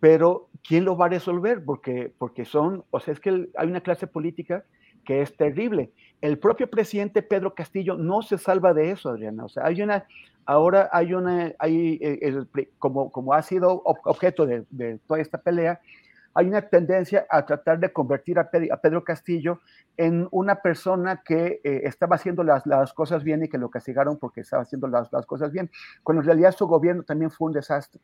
pero 0.01 0.49
¿quién 0.67 0.83
lo 0.83 0.97
va 0.97 1.05
a 1.05 1.09
resolver? 1.09 1.63
Porque, 1.63 2.11
porque 2.17 2.43
son, 2.43 2.83
o 2.89 2.99
sea, 2.99 3.13
es 3.13 3.19
que 3.19 3.47
hay 3.55 3.67
una 3.67 3.81
clase 3.81 4.07
política 4.07 4.65
que 5.05 5.21
es 5.21 5.37
terrible. 5.37 5.91
El 6.21 6.39
propio 6.39 6.69
presidente 6.69 7.21
Pedro 7.21 7.53
Castillo 7.53 7.95
no 7.95 8.23
se 8.23 8.39
salva 8.39 8.73
de 8.73 8.89
eso, 8.91 9.09
Adriana. 9.09 9.45
O 9.45 9.49
sea, 9.49 9.65
hay 9.67 9.81
una, 9.81 10.07
ahora 10.45 10.89
hay 10.91 11.13
una, 11.13 11.53
hay, 11.59 11.99
eh, 12.01 12.45
como, 12.79 13.11
como 13.11 13.33
ha 13.33 13.43
sido 13.43 13.83
objeto 13.85 14.47
de, 14.47 14.65
de, 14.71 14.97
toda 15.05 15.19
esta 15.19 15.37
pelea, 15.37 15.79
hay 16.33 16.47
una 16.47 16.63
tendencia 16.63 17.27
a 17.29 17.45
tratar 17.45 17.79
de 17.79 17.93
convertir 17.93 18.39
a, 18.39 18.49
Pedro 18.49 19.03
Castillo 19.03 19.59
en 19.97 20.27
una 20.31 20.55
persona 20.63 21.21
que 21.23 21.61
eh, 21.63 21.81
estaba 21.83 22.15
haciendo 22.15 22.43
las, 22.43 22.65
las, 22.65 22.91
cosas 22.93 23.23
bien 23.23 23.43
y 23.43 23.49
que 23.49 23.59
lo 23.59 23.69
castigaron 23.69 24.17
porque 24.17 24.41
estaba 24.41 24.63
haciendo 24.63 24.87
las, 24.87 25.11
las 25.13 25.27
cosas 25.27 25.51
bien, 25.51 25.69
cuando 26.01 26.21
en 26.21 26.27
realidad 26.27 26.53
su 26.53 26.65
gobierno 26.65 27.03
también 27.03 27.29
fue 27.29 27.47
un 27.47 27.53
desastre. 27.53 28.01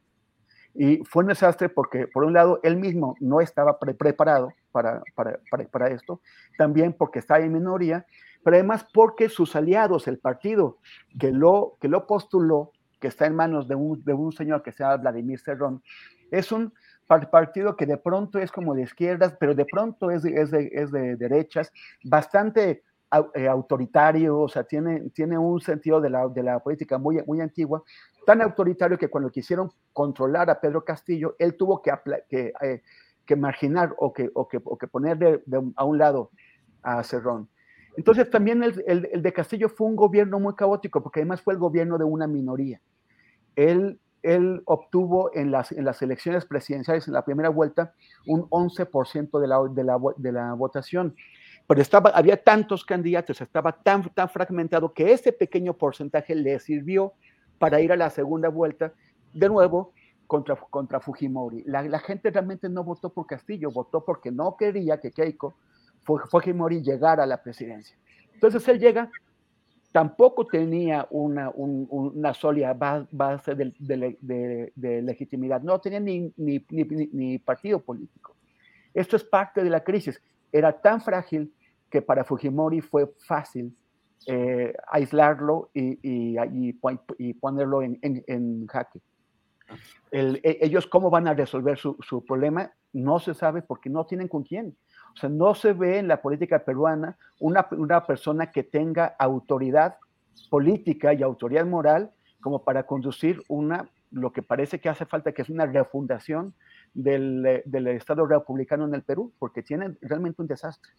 Y 0.80 0.97
fue 1.05 1.23
un 1.23 1.30
desastre 1.30 1.69
porque, 1.69 2.05
por 2.07 2.23
un 2.23 2.34
lado, 2.34 2.59
él 2.61 2.78
mismo 2.78 3.15
no 3.19 3.41
estaba 3.41 3.80
preparado 3.80 4.53
para, 4.71 5.01
para, 5.15 5.39
para, 5.71 5.88
esto, 5.88 6.21
también 6.55 6.93
porque 6.93 7.17
estaba 7.17 7.39
en 7.39 7.51
minoría, 7.51 8.05
pero 8.43 8.57
además 8.57 8.86
porque 8.93 9.28
sus 9.28 9.55
aliados, 9.55 10.07
el 10.07 10.19
partido 10.19 10.78
que 11.19 11.32
lo, 11.32 11.78
que 11.82 11.88
lo 11.88 12.05
postuló, 12.05 12.73
que 12.99 13.07
está 13.07 13.25
en 13.25 13.36
manos 13.36 13.67
de 13.67 13.73
un, 13.73 14.03
de 14.03 14.13
un 14.13 14.32
señor 14.32 14.61
que 14.61 14.71
se 14.71 14.84
llama 14.84 14.97
Vladimir 14.97 15.39
Cerrón, 15.39 15.82
es 16.30 16.51
un 16.51 16.71
partido 17.07 17.75
que 17.75 17.88
de 17.88 17.97
pronto 17.97 18.38
es 18.38 18.51
como 18.51 18.75
de 18.75 18.84
izquierdas, 18.84 19.36
pero 19.39 19.55
de 19.55 19.65
pronto 19.65 20.11
es 20.11 20.25
es 20.25 20.51
de, 20.51 20.69
es 20.71 20.91
de 20.91 21.15
derechas, 21.15 21.71
bastante 22.03 22.84
eh, 23.34 23.47
autoritario, 23.47 24.38
o 24.38 24.49
sea, 24.49 24.63
tiene, 24.63 25.09
tiene 25.11 25.38
un 25.38 25.61
sentido 25.61 26.01
de 26.01 26.09
la, 26.09 26.28
de 26.28 26.43
la 26.43 26.59
política 26.59 26.97
muy, 26.97 27.23
muy 27.25 27.39
antigua, 27.39 27.82
tan 28.28 28.41
autoritario 28.41 28.97
que 28.97 29.07
cuando 29.07 29.32
quisieron 29.32 29.71
controlar 29.93 30.49
a 30.49 30.59
Pedro 30.59 30.84
Castillo, 30.84 31.38
él 31.39 31.55
tuvo 31.55 31.82
que, 31.82 31.93
que, 32.30 32.51
eh, 32.61 32.82
que 33.25 33.36
marginar 33.38 33.95
o 33.97 34.11
que, 34.11 34.30
o 34.34 34.49
que, 34.49 34.59
o 34.61 34.78
que 34.78 34.86
poner 34.86 35.17
de, 35.17 35.41
a 35.78 35.86
un 35.86 35.97
lado 35.97 36.32
a 36.84 37.01
Cerrón. 37.03 37.47
Entonces 37.95 38.30
también 38.30 38.61
el, 38.63 38.84
el, 38.86 39.07
el, 39.13 39.21
de 39.21 39.32
Castillo 39.32 39.69
fue 39.69 39.88
un 39.88 39.95
gobierno 39.95 40.41
muy 40.41 40.55
caótico, 40.55 41.01
porque 41.01 41.21
además 41.21 41.41
fue 41.41 41.53
el 41.53 41.59
gobierno 41.61 41.97
de 41.97 42.03
una 42.03 42.28
minoría. 42.28 42.82
Él, 43.55 43.97
él 44.23 44.61
obtuvo 44.65 45.32
en 45.34 45.49
las, 45.49 45.71
en 45.71 45.86
las 45.86 46.01
elecciones 46.01 46.45
presidenciales 46.45 47.07
en 47.07 47.13
la 47.13 47.23
primera 47.23 47.47
vuelta 47.47 47.93
un 48.25 48.41
11% 48.49 49.39
de 49.39 49.47
la, 49.47 49.63
de, 49.69 49.84
la, 49.86 49.97
de 50.17 50.32
la 50.34 50.53
votación 50.53 51.15
pero 51.65 51.82
estaba, 51.82 52.11
había 52.11 52.41
tantos 52.41 52.86
candidatos, 52.86 53.41
estaba 53.41 53.73
tan, 53.73 54.09
tan 54.13 54.30
fragmentado 54.30 54.93
que 54.93 55.11
ese 55.11 55.34
pequeño 55.34 55.73
porcentaje 55.73 56.34
le 56.34 56.57
sirvió 56.59 57.13
para 57.60 57.82
ir 57.82 57.91
a 57.91 57.97
la 57.97 58.10
segunda 58.10 58.49
vuelta 58.49 58.93
de 59.34 59.49
nuevo 59.49 59.93
contra, 60.28 60.55
contra 60.55 60.99
Fujimori. 60.99 61.64
La, 61.66 61.99
gente 61.99 62.30
realmente 62.30 62.70
no 62.70 62.84
votó 62.84 63.10
por 63.10 63.26
Castillo, 63.26 63.72
votó 63.72 64.03
porque 64.03 64.32
no 64.32 64.55
quería 64.58 64.99
que 64.99 65.12
Keiko 65.12 65.55
Fujimori 66.03 66.82
llegara 66.82 67.24
a 67.24 67.28
la 67.28 67.41
presidencia. 67.41 67.97
Entonces 68.34 68.68
él 68.68 68.80
llega 68.80 69.10
tampoco 69.91 70.45
tenía 70.45 71.08
una, 71.10 71.49
una 71.55 72.34
sólida 72.34 72.74
base 73.12 73.55
de, 73.55 75.01
legitimidad, 75.01 75.62
no 75.62 75.80
tenía 75.80 75.99
ni, 75.99 76.32
ni, 76.38 77.39
partido 77.39 77.80
político. 77.80 78.36
Esto 78.93 79.16
es 79.16 79.24
parte 79.24 79.64
de 79.64 79.70
la 79.70 79.84
crisis. 79.84 80.22
Era 80.51 80.72
tan 80.72 81.01
frágil 81.01 81.51
que 81.89 82.01
para 82.01 82.24
Fujimori 82.24 82.82
fue 82.82 83.12
fácil 83.18 83.76
eh, 84.26 84.74
aislarlo 84.91 85.70
y, 85.74 85.99
y, 86.01 87.34
ponerlo 87.34 87.82
en, 87.82 87.99
en, 88.01 88.68
jaque. 88.68 88.99
E, 90.11 90.57
ellos 90.61 90.88
cómo 90.88 91.09
van 91.09 91.28
a 91.28 91.34
resolver 91.34 91.78
su, 91.78 91.97
su, 92.01 92.26
problema 92.26 92.72
no 92.93 93.20
se 93.20 93.34
sabe 93.34 93.61
porque 93.61 93.89
no 93.89 94.05
tienen 94.05 94.28
con 94.28 94.43
quién. 94.43 94.76
O 95.13 95.18
sea, 95.20 95.30
no 95.30 95.55
se 95.55 95.74
ve 95.74 95.99
en 95.99 96.07
la 96.07 96.22
política 96.22 96.59
peruana 96.59 97.18
una, 97.39 97.68
una 97.72 98.05
persona 98.05 98.51
que 98.51 98.63
tenga 98.63 99.15
autoridad 99.20 99.97
política 100.49 101.13
y 101.13 101.24
autoridad 101.24 101.65
moral 101.65 102.11
como 102.41 102.63
para 102.63 102.84
conducir 102.84 103.41
una, 103.47 103.89
lo 104.11 104.32
que 104.32 104.41
parece 104.41 104.80
que 104.80 104.89
hace 104.89 105.05
falta, 105.05 105.32
que 105.32 105.41
es 105.41 105.49
una 105.49 105.65
refundación 105.65 106.53
del, 106.93 107.63
del 107.65 107.88
Estado 107.88 108.26
republicano 108.26 108.86
en 108.86 108.93
el 108.93 109.03
Perú, 109.03 109.34
porque 109.39 109.63
tienen 109.63 109.97
realmente 110.01 110.41
un 110.41 110.47
desastre. 110.47 110.91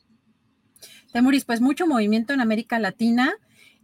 Temuris, 1.12 1.45
pues 1.45 1.61
mucho 1.61 1.87
movimiento 1.87 2.33
en 2.33 2.41
América 2.41 2.79
Latina 2.79 3.35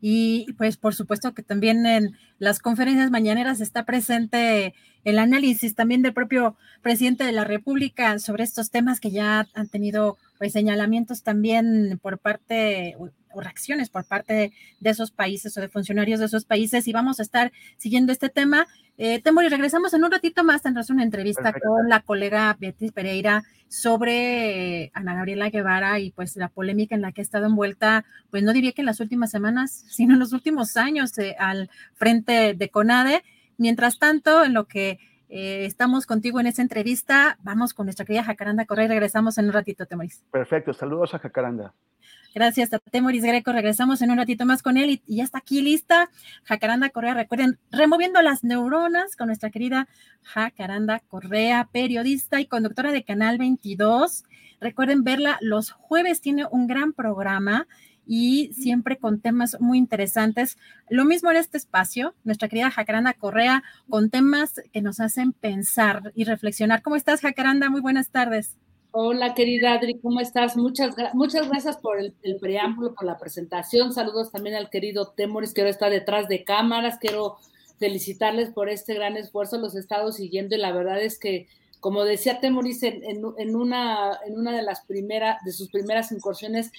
y 0.00 0.52
pues 0.58 0.76
por 0.76 0.94
supuesto 0.94 1.32
que 1.32 1.42
también 1.42 1.86
en 1.86 2.16
las 2.38 2.58
conferencias 2.58 3.10
mañaneras 3.10 3.60
está 3.60 3.84
presente 3.84 4.74
el 5.04 5.18
análisis 5.18 5.74
también 5.74 6.02
del 6.02 6.12
propio 6.12 6.56
presidente 6.82 7.24
de 7.24 7.32
la 7.32 7.44
República 7.44 8.18
sobre 8.18 8.44
estos 8.44 8.70
temas 8.70 9.00
que 9.00 9.10
ya 9.10 9.48
han 9.54 9.68
tenido 9.68 10.18
pues 10.38 10.52
señalamientos 10.52 11.22
también 11.22 11.98
por 12.02 12.18
parte 12.18 12.96
o 13.34 13.40
reacciones 13.40 13.90
por 13.90 14.04
parte 14.04 14.52
de, 14.80 14.90
esos 14.90 15.10
países 15.10 15.56
o 15.56 15.60
de 15.60 15.68
funcionarios 15.68 16.20
de 16.20 16.26
esos 16.26 16.44
países 16.44 16.86
y 16.88 16.92
vamos 16.92 17.20
a 17.20 17.22
estar 17.22 17.52
siguiendo 17.76 18.12
este 18.12 18.28
tema. 18.28 18.66
Eh, 18.96 19.20
y 19.24 19.48
regresamos 19.48 19.92
en 19.92 20.04
un 20.04 20.12
ratito 20.12 20.44
más, 20.44 20.62
tendrás 20.62 20.88
una 20.90 21.02
entrevista 21.02 21.52
con 21.52 21.88
la 21.88 22.00
colega 22.00 22.56
Beatriz 22.58 22.92
Pereira 22.92 23.42
sobre 23.68 24.84
eh, 24.84 24.90
Ana 24.94 25.16
Gabriela 25.16 25.50
Guevara 25.50 25.98
y 25.98 26.12
pues 26.12 26.36
la 26.36 26.48
polémica 26.48 26.94
en 26.94 27.02
la 27.02 27.10
que 27.10 27.20
ha 27.20 27.24
estado 27.24 27.46
envuelta, 27.46 28.04
pues 28.30 28.44
no 28.44 28.52
diría 28.52 28.72
que 28.72 28.82
en 28.82 28.86
las 28.86 29.00
últimas 29.00 29.32
semanas, 29.32 29.84
sino 29.88 30.14
en 30.14 30.20
los 30.20 30.32
últimos 30.32 30.76
años 30.76 31.18
eh, 31.18 31.34
al 31.38 31.70
frente 31.94 32.54
de 32.54 32.68
CONADE. 32.68 33.24
Mientras 33.56 33.98
tanto, 33.98 34.44
en 34.44 34.54
lo 34.54 34.66
que 34.66 34.98
eh, 35.28 35.64
estamos 35.64 36.06
contigo 36.06 36.40
en 36.40 36.46
esta 36.46 36.62
entrevista, 36.62 37.38
vamos 37.42 37.74
con 37.74 37.86
nuestra 37.86 38.04
querida 38.04 38.24
Jacaranda 38.24 38.64
Correa 38.64 38.86
y 38.86 38.88
regresamos 38.88 39.38
en 39.38 39.46
un 39.46 39.52
ratito, 39.52 39.86
Temoris. 39.86 40.22
Perfecto, 40.30 40.72
saludos 40.72 41.14
a 41.14 41.18
Jacaranda. 41.18 41.74
Gracias 42.34 42.72
a 42.72 42.80
Temoris 42.80 43.22
Greco. 43.22 43.52
Regresamos 43.52 44.02
en 44.02 44.10
un 44.10 44.16
ratito 44.16 44.44
más 44.44 44.60
con 44.60 44.76
él 44.76 45.00
y, 45.06 45.16
ya 45.16 45.22
está 45.22 45.38
aquí 45.38 45.62
lista 45.62 46.10
Jacaranda 46.42 46.90
Correa. 46.90 47.14
Recuerden, 47.14 47.60
removiendo 47.70 48.20
las 48.22 48.42
neuronas 48.42 49.14
con 49.14 49.28
nuestra 49.28 49.50
querida 49.50 49.86
Jacaranda 50.22 50.98
Correa, 50.98 51.68
periodista 51.70 52.40
y 52.40 52.46
conductora 52.46 52.90
de 52.90 53.04
Canal 53.04 53.38
22. 53.38 54.24
Recuerden 54.60 55.04
verla 55.04 55.38
los 55.42 55.70
jueves, 55.70 56.20
tiene 56.20 56.44
un 56.50 56.66
gran 56.66 56.92
programa 56.92 57.68
y 58.06 58.52
siempre 58.54 58.98
con 58.98 59.20
temas 59.20 59.56
muy 59.60 59.78
interesantes. 59.78 60.58
Lo 60.88 61.04
mismo 61.04 61.30
en 61.30 61.38
este 61.38 61.58
espacio, 61.58 62.14
nuestra 62.24 62.48
querida 62.48 62.70
Jacaranda 62.70 63.14
Correa, 63.14 63.62
con 63.88 64.10
temas 64.10 64.60
que 64.72 64.82
nos 64.82 65.00
hacen 65.00 65.32
pensar 65.32 66.12
y 66.14 66.24
reflexionar. 66.24 66.82
¿Cómo 66.82 66.96
estás, 66.96 67.20
Jacaranda? 67.20 67.70
Muy 67.70 67.80
buenas 67.80 68.10
tardes. 68.10 68.56
Hola, 68.96 69.34
querida 69.34 69.72
Adri, 69.72 69.98
¿cómo 69.98 70.20
estás? 70.20 70.56
Muchas, 70.56 70.94
muchas 71.14 71.48
gracias 71.48 71.76
por 71.78 71.98
el, 71.98 72.14
preámbulo, 72.40 72.94
por 72.94 73.04
la 73.04 73.18
presentación. 73.18 73.92
Saludos 73.92 74.30
también 74.30 74.54
al 74.54 74.70
querido 74.70 75.08
Temoris, 75.08 75.52
que 75.52 75.62
ahora 75.62 75.72
está 75.72 75.90
detrás 75.90 76.28
de 76.28 76.44
cámaras. 76.44 76.98
Quiero 77.00 77.38
felicitarles 77.80 78.50
por 78.50 78.68
este 78.68 78.94
gran 78.94 79.16
esfuerzo. 79.16 79.58
Los 79.58 79.74
he 79.74 79.80
estado 79.80 80.12
siguiendo 80.12 80.54
y 80.54 80.60
la 80.60 80.70
verdad 80.70 81.02
es 81.02 81.18
que, 81.18 81.48
como 81.80 82.04
decía 82.04 82.38
Temoris 82.38 82.84
en, 82.84 83.02
en, 83.36 83.56
una, 83.56 84.16
en 84.24 84.38
una 84.38 84.52
de 84.52 84.62
las 84.62 84.84
primeras, 84.84 85.42
de 85.44 85.50
sus 85.50 85.70
primeras 85.70 86.12
incursiones, 86.12 86.70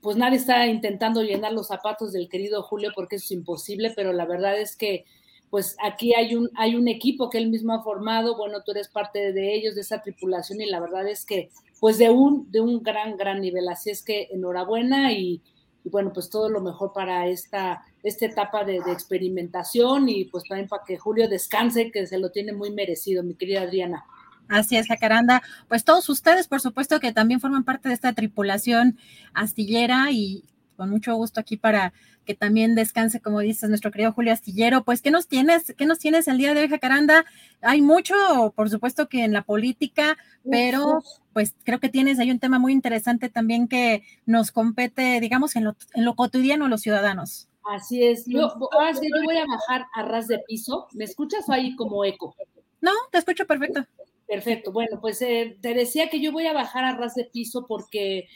pues 0.00 0.16
nadie 0.16 0.38
está 0.38 0.66
intentando 0.66 1.22
llenar 1.22 1.52
los 1.52 1.68
zapatos 1.68 2.12
del 2.12 2.28
querido 2.28 2.62
Julio 2.62 2.90
porque 2.94 3.16
eso 3.16 3.26
es 3.26 3.30
imposible, 3.32 3.92
pero 3.94 4.12
la 4.12 4.24
verdad 4.24 4.58
es 4.58 4.76
que 4.76 5.04
pues 5.52 5.76
aquí 5.84 6.14
hay 6.14 6.34
un, 6.34 6.48
hay 6.54 6.76
un 6.76 6.88
equipo 6.88 7.28
que 7.28 7.36
él 7.36 7.50
mismo 7.50 7.74
ha 7.74 7.82
formado, 7.82 8.38
bueno, 8.38 8.62
tú 8.64 8.70
eres 8.70 8.88
parte 8.88 9.34
de 9.34 9.54
ellos, 9.54 9.74
de 9.74 9.82
esa 9.82 10.00
tripulación, 10.00 10.62
y 10.62 10.64
la 10.64 10.80
verdad 10.80 11.06
es 11.06 11.26
que, 11.26 11.50
pues 11.78 11.98
de 11.98 12.08
un, 12.08 12.50
de 12.50 12.62
un 12.62 12.82
gran, 12.82 13.18
gran 13.18 13.42
nivel. 13.42 13.68
Así 13.68 13.90
es 13.90 14.02
que 14.02 14.28
enhorabuena 14.30 15.12
y, 15.12 15.42
bueno, 15.84 16.10
pues 16.14 16.30
todo 16.30 16.48
lo 16.48 16.62
mejor 16.62 16.94
para 16.94 17.26
esta, 17.26 17.84
esta 18.02 18.24
etapa 18.24 18.64
de, 18.64 18.80
de, 18.80 18.92
experimentación 18.92 20.08
y 20.08 20.24
pues 20.24 20.44
también 20.48 20.68
para 20.68 20.84
que 20.84 20.96
Julio 20.96 21.28
descanse, 21.28 21.90
que 21.90 22.06
se 22.06 22.16
lo 22.16 22.30
tiene 22.30 22.54
muy 22.54 22.70
merecido, 22.70 23.22
mi 23.22 23.34
querida 23.34 23.60
Adriana. 23.60 24.06
Así 24.48 24.76
es, 24.76 24.86
Jacaranda. 24.86 25.42
Pues 25.68 25.84
todos 25.84 26.08
ustedes, 26.08 26.48
por 26.48 26.60
supuesto, 26.60 27.00
que 27.00 27.12
también 27.12 27.40
forman 27.40 27.64
parte 27.64 27.88
de 27.88 27.94
esta 27.94 28.12
tripulación 28.12 28.98
astillera 29.34 30.10
y 30.10 30.44
con 30.76 30.90
mucho 30.90 31.14
gusto 31.14 31.40
aquí 31.40 31.56
para 31.56 31.92
que 32.24 32.34
también 32.34 32.74
descanse, 32.74 33.20
como 33.20 33.40
dices, 33.40 33.68
nuestro 33.68 33.90
querido 33.90 34.12
Julio 34.12 34.32
Astillero. 34.32 34.84
Pues, 34.84 35.02
¿qué 35.02 35.10
nos 35.10 35.26
tienes? 35.26 35.74
¿Qué 35.76 35.86
nos 35.86 35.98
tienes 35.98 36.28
el 36.28 36.38
día 36.38 36.54
de 36.54 36.60
hoy, 36.60 36.68
Jacaranda? 36.68 37.24
Hay 37.60 37.82
mucho, 37.82 38.14
por 38.54 38.70
supuesto, 38.70 39.08
que 39.08 39.24
en 39.24 39.32
la 39.32 39.42
política, 39.42 40.16
pero 40.48 41.02
pues 41.32 41.54
creo 41.64 41.80
que 41.80 41.88
tienes 41.88 42.18
ahí 42.18 42.30
un 42.30 42.38
tema 42.38 42.58
muy 42.58 42.72
interesante 42.72 43.28
también 43.28 43.66
que 43.66 44.02
nos 44.26 44.52
compete, 44.52 45.18
digamos, 45.20 45.56
en 45.56 45.64
lo, 45.64 45.76
en 45.94 46.04
lo 46.04 46.14
cotidiano 46.14 46.66
a 46.66 46.68
los 46.68 46.82
ciudadanos. 46.82 47.48
Así 47.64 48.04
es. 48.04 48.24
Yo, 48.26 48.52
ahora 48.72 48.94
sí, 48.94 49.08
yo 49.14 49.22
voy 49.24 49.36
a 49.36 49.46
bajar 49.46 49.86
a 49.94 50.02
ras 50.02 50.28
de 50.28 50.40
piso. 50.40 50.88
¿Me 50.92 51.04
escuchas 51.04 51.48
o 51.48 51.52
ahí 51.52 51.74
como 51.76 52.04
eco? 52.04 52.34
No, 52.80 52.92
te 53.10 53.18
escucho 53.18 53.46
perfecto. 53.46 53.86
Perfecto. 54.32 54.72
Bueno, 54.72 54.98
pues 54.98 55.20
eh, 55.20 55.58
te 55.60 55.74
decía 55.74 56.08
que 56.08 56.18
yo 56.18 56.32
voy 56.32 56.46
a 56.46 56.54
bajar 56.54 56.84
a 56.84 56.96
ras 56.96 57.14
de 57.14 57.26
piso 57.26 57.66
porque 57.68 58.28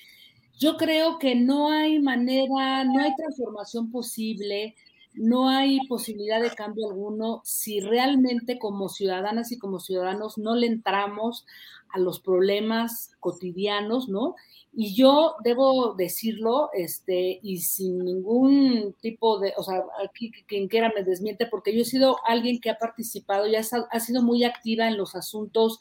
yo 0.59 0.77
creo 0.77 1.19
que 1.19 1.35
no 1.35 1.71
hay 1.71 2.01
manera, 2.01 2.85
no 2.85 3.01
hay 3.03 3.15
transformación 3.17 3.91
posible, 3.91 4.75
no 5.15 5.49
hay 5.49 5.81
posibilidad 5.89 6.43
de 6.43 6.51
cambio 6.55 6.89
alguno 6.91 7.41
si 7.45 7.81
realmente 7.81 8.59
como 8.59 8.91
ciudadanas 8.91 9.53
y 9.53 9.59
como 9.59 9.81
ciudadanos 9.81 10.37
no 10.37 10.55
le 10.55 10.67
entramos 10.67 11.47
a 11.93 11.99
los 11.99 12.21
problemas 12.21 13.13
cotidianos, 13.21 14.09
¿no? 14.09 14.35
Y 14.79 14.95
yo 14.95 15.37
debo 15.43 15.95
decirlo, 15.95 16.69
este, 16.75 17.41
y 17.43 17.59
sin 17.59 17.99
ningún 17.99 18.95
tipo 19.01 19.39
de, 19.39 19.55
o 19.57 19.63
sea, 19.63 19.83
aquí 20.05 20.31
quien 20.47 20.69
quiera 20.69 20.93
me 20.95 21.03
desmiente, 21.03 21.47
porque 21.47 21.75
yo 21.75 21.81
he 21.81 21.87
sido 21.87 22.19
alguien 22.27 22.61
que 22.61 22.69
ha 22.69 22.79
participado 22.79 23.47
y 23.47 23.57
ha, 23.57 23.63
sido 23.63 24.23
muy 24.23 24.45
activa 24.45 24.87
en 24.87 24.99
los 24.99 25.15
asuntos 25.15 25.79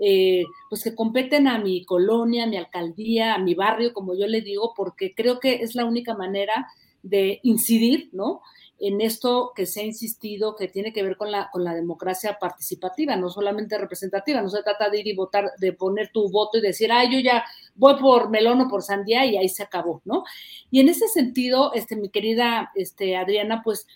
eh, 0.00 0.42
pues 0.68 0.82
que 0.82 0.96
competen 0.96 1.46
a 1.46 1.58
mi 1.58 1.84
colonia, 1.84 2.44
a 2.44 2.48
mi 2.48 2.56
alcaldía, 2.56 3.34
a 3.34 3.38
mi 3.38 3.54
barrio, 3.54 3.92
como 3.92 4.14
yo 4.14 4.26
le 4.26 4.40
digo, 4.40 4.72
porque 4.76 5.14
creo 5.14 5.38
que 5.38 5.62
es 5.62 5.76
la 5.76 5.84
única 5.84 6.16
manera 6.16 6.66
de 7.04 7.38
incidir, 7.44 8.08
¿no? 8.12 8.40
En 8.78 9.00
esto 9.00 9.52
que 9.54 9.66
se 9.66 9.80
ha 9.80 9.84
insistido, 9.84 10.56
que 10.56 10.68
tiene 10.68 10.92
que 10.92 11.02
ver 11.02 11.16
con 11.16 11.30
la, 11.30 11.50
con 11.52 11.62
la 11.62 11.74
democracia 11.74 12.38
participativa, 12.40 13.14
no 13.16 13.30
solamente 13.30 13.78
representativa, 13.78 14.42
no 14.42 14.50
se 14.50 14.62
trata 14.62 14.90
de 14.90 15.00
ir 15.00 15.06
y 15.06 15.14
votar, 15.14 15.52
de 15.58 15.72
poner 15.72 16.10
tu 16.12 16.28
voto 16.30 16.58
y 16.58 16.62
decir, 16.62 16.90
ay, 16.90 17.12
yo 17.12 17.20
ya 17.20 17.44
voy 17.74 17.94
por 18.00 18.28
melón 18.28 18.60
o 18.60 18.68
por 18.68 18.82
sandía 18.82 19.24
y 19.24 19.36
ahí 19.36 19.48
se 19.48 19.62
acabó, 19.62 20.02
¿no? 20.04 20.24
Y 20.70 20.80
en 20.80 20.88
ese 20.88 21.08
sentido, 21.08 21.72
este, 21.74 21.96
mi 21.96 22.08
querida 22.08 22.70
este, 22.74 23.16
Adriana, 23.16 23.62
pues 23.64 23.86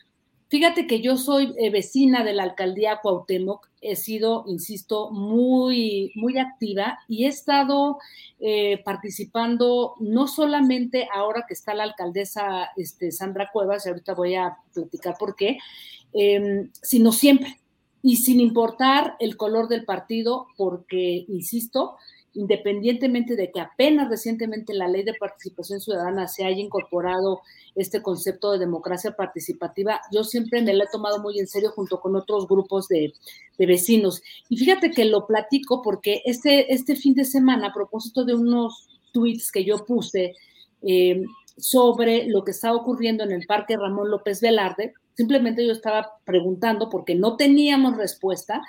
Fíjate 0.48 0.86
que 0.86 1.00
yo 1.00 1.16
soy 1.16 1.54
eh, 1.58 1.70
vecina 1.70 2.22
de 2.22 2.32
la 2.32 2.44
alcaldía 2.44 3.00
Cuauhtémoc, 3.02 3.68
he 3.80 3.96
sido, 3.96 4.44
insisto, 4.46 5.10
muy, 5.10 6.12
muy 6.14 6.38
activa 6.38 7.00
y 7.08 7.24
he 7.24 7.28
estado 7.28 7.98
eh, 8.38 8.80
participando 8.84 9.94
no 9.98 10.28
solamente 10.28 11.08
ahora 11.12 11.44
que 11.48 11.54
está 11.54 11.74
la 11.74 11.82
alcaldesa 11.82 12.70
este, 12.76 13.10
Sandra 13.10 13.50
Cuevas, 13.52 13.86
y 13.86 13.88
ahorita 13.88 14.14
voy 14.14 14.36
a 14.36 14.56
platicar 14.72 15.16
por 15.18 15.34
qué, 15.34 15.58
em, 16.12 16.70
sino 16.80 17.10
siempre 17.10 17.58
y 18.00 18.18
sin 18.18 18.38
importar 18.38 19.16
el 19.18 19.36
color 19.36 19.66
del 19.66 19.84
partido, 19.84 20.46
porque, 20.56 21.24
insisto, 21.26 21.96
independientemente 22.36 23.34
de 23.34 23.50
que 23.50 23.60
apenas 23.60 24.08
recientemente 24.08 24.74
la 24.74 24.88
ley 24.88 25.02
de 25.02 25.14
participación 25.14 25.80
ciudadana 25.80 26.28
se 26.28 26.44
haya 26.44 26.60
incorporado 26.60 27.40
este 27.74 28.02
concepto 28.02 28.52
de 28.52 28.58
democracia 28.58 29.12
participativa, 29.12 30.00
yo 30.12 30.22
siempre 30.22 30.62
me 30.62 30.74
lo 30.74 30.84
he 30.84 30.88
tomado 30.92 31.20
muy 31.20 31.38
en 31.38 31.46
serio 31.46 31.70
junto 31.70 32.00
con 32.00 32.14
otros 32.14 32.46
grupos 32.46 32.88
de, 32.88 33.12
vecinos. 33.58 34.22
Y 34.48 34.58
fíjate 34.58 34.90
que 34.90 35.06
lo 35.06 35.26
platico 35.26 35.82
porque 35.82 36.22
este, 36.24 36.72
este 36.72 36.94
fin 36.94 37.14
de 37.14 37.24
semana, 37.24 37.68
a 37.68 37.74
propósito 37.74 38.24
de 38.24 38.34
unos 38.34 38.86
tweets 39.12 39.50
que 39.50 39.64
yo 39.64 39.84
puse 39.86 40.34
eh, 40.82 41.24
sobre 41.56 42.26
lo 42.26 42.44
que 42.44 42.50
está 42.50 42.74
ocurriendo 42.74 43.24
en 43.24 43.32
el 43.32 43.46
Parque 43.46 43.76
Ramón 43.76 44.10
López 44.10 44.42
Velarde, 44.42 44.92
simplemente 45.14 45.66
yo 45.66 45.72
estaba 45.72 46.18
preguntando 46.24 46.90
porque 46.90 47.14
no 47.14 47.36
teníamos 47.36 47.96
respuesta, 47.96 48.60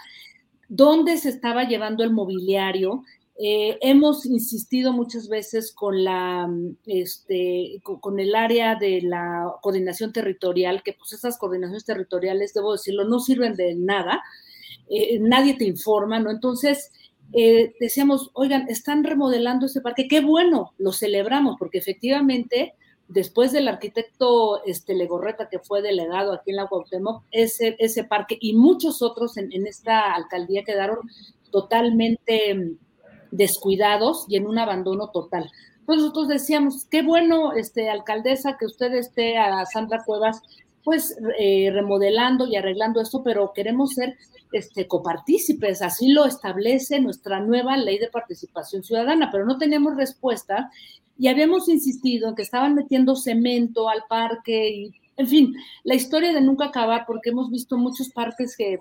dónde 0.69 1.17
se 1.17 1.29
estaba 1.29 1.65
llevando 1.65 2.03
el 2.03 2.11
mobiliario 2.11 3.03
Eh, 3.39 3.77
hemos 3.81 4.25
insistido 4.25 4.93
muchas 4.93 5.29
veces 5.29 5.71
con 5.71 6.03
la 6.03 6.49
este, 6.87 7.79
con, 7.83 8.19
el 8.19 8.33
área 8.35 8.75
de 8.75 9.01
la 9.03 9.53
coordinación 9.61 10.11
territorial, 10.11 10.81
que 10.81 10.93
pues 10.93 11.13
esas 11.13 11.37
coordinaciones 11.37 11.85
territoriales, 11.85 12.55
debo 12.55 12.71
decirlo, 12.71 13.03
no 13.07 13.19
sirven 13.19 13.53
de 13.53 13.75
nada, 13.75 14.23
eh, 14.89 15.19
nadie 15.19 15.53
te 15.53 15.65
informa, 15.65 16.19
¿no? 16.19 16.31
Entonces, 16.31 16.91
eh, 17.33 17.75
decíamos, 17.79 18.31
oigan, 18.33 18.67
están 18.69 19.03
remodelando 19.03 19.67
ese 19.67 19.81
parque, 19.81 20.07
qué 20.07 20.21
bueno, 20.21 20.73
lo 20.79 20.91
celebramos, 20.91 21.57
porque 21.59 21.77
efectivamente, 21.77 22.73
después 23.07 23.51
del 23.51 23.67
arquitecto 23.67 24.63
este, 24.65 24.95
Legorreta, 24.95 25.47
que 25.47 25.59
fue 25.59 25.83
delegado 25.83 26.33
aquí 26.33 26.49
en 26.51 26.55
la 26.55 26.67
Cuauhtémoc, 26.67 27.23
ese, 27.29 27.75
ese 27.77 28.03
parque 28.03 28.35
y 28.41 28.55
muchos 28.55 29.03
otros 29.03 29.37
en, 29.37 29.51
en 29.53 29.67
esta 29.67 30.15
alcaldía 30.15 30.63
quedaron 30.63 30.99
totalmente 31.51 32.77
descuidados 33.31 34.25
y 34.27 34.37
en 34.37 34.47
un 34.47 34.57
abandono 34.59 35.09
total. 35.09 35.51
Entonces 35.79 36.03
nosotros 36.03 36.27
decíamos, 36.27 36.85
qué 36.85 37.01
bueno, 37.01 37.53
este, 37.53 37.89
alcaldesa, 37.89 38.57
que 38.57 38.65
usted 38.65 38.93
esté 38.93 39.37
a 39.37 39.65
Sandra 39.65 40.03
Cuevas, 40.03 40.41
pues 40.83 41.17
eh, 41.39 41.69
remodelando 41.71 42.45
y 42.45 42.55
arreglando 42.55 43.01
esto, 43.01 43.23
pero 43.23 43.51
queremos 43.53 43.93
ser 43.93 44.17
este, 44.51 44.87
copartícipes, 44.87 45.81
así 45.81 46.09
lo 46.09 46.25
establece 46.25 46.99
nuestra 46.99 47.39
nueva 47.41 47.75
ley 47.75 47.99
de 47.99 48.07
participación 48.07 48.83
ciudadana, 48.83 49.29
pero 49.31 49.45
no 49.45 49.57
teníamos 49.57 49.97
respuesta 49.97 50.71
y 51.17 51.27
habíamos 51.27 51.67
insistido 51.67 52.29
en 52.29 52.35
que 52.35 52.43
estaban 52.43 52.75
metiendo 52.75 53.15
cemento 53.15 53.89
al 53.89 54.03
parque 54.07 54.69
y, 54.69 54.91
en 55.17 55.27
fin, 55.27 55.55
la 55.83 55.95
historia 55.95 56.31
de 56.31 56.41
nunca 56.41 56.65
acabar, 56.65 57.05
porque 57.07 57.31
hemos 57.31 57.49
visto 57.49 57.77
muchos 57.77 58.09
parques 58.09 58.55
que 58.55 58.79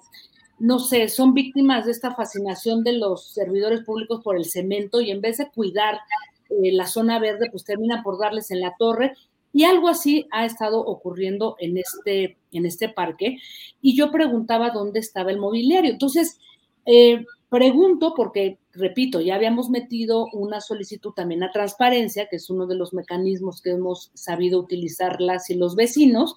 no 0.59 0.79
sé, 0.79 1.09
son 1.09 1.35
víctimas 1.35 1.87
de 1.87 1.93
esta 1.93 2.15
fascinación 2.15 2.83
de 2.83 2.95
los 2.95 3.29
servidores 3.29 3.83
públicos 3.83 4.23
por 4.23 4.37
el 4.37 4.45
cemento 4.45 5.01
y 5.01 5.11
en 5.11 5.21
vez 5.21 5.39
de 5.39 5.51
cuidar 5.51 6.01
eh, 6.49 6.73
la 6.73 6.87
zona 6.87 7.19
verde, 7.19 7.49
pues 7.51 7.65
terminan 7.65 8.03
por 8.03 8.19
darles 8.19 8.51
en 8.51 8.61
la 8.61 8.75
torre. 8.79 9.15
Y 9.53 9.65
algo 9.65 9.89
así 9.89 10.27
ha 10.33 10.45
estado 10.45 10.81
ocurriendo 10.81 11.57
en 11.59 11.79
este, 11.79 12.37
en 12.53 12.67
este 12.67 12.89
parque. 12.89 13.39
Y 13.81 13.97
yo 13.97 14.11
preguntaba 14.11 14.71
dónde 14.71 15.01
estaba 15.01 15.31
el 15.31 15.39
mobiliario. 15.39 15.91
Entonces, 15.93 16.39
eh, 16.85 17.25
Pregunto 17.49 18.13
porque, 18.17 18.59
repito, 18.77 19.21
ya 19.21 19.35
habíamos 19.35 19.71
metido 19.71 20.27
una 20.33 20.61
solicitud 20.61 21.13
también 21.13 21.43
a 21.43 21.51
transparencia, 21.51 22.29
que 22.29 22.37
es 22.37 22.51
uno 22.51 22.67
de 22.67 22.77
los 22.77 22.93
mecanismos 22.93 23.61
que 23.61 23.71
hemos 23.71 24.11
sabido 24.15 24.61
utilizar 24.61 25.21
las 25.21 25.51
y 25.51 25.55
los 25.55 25.75
vecinos, 25.75 26.35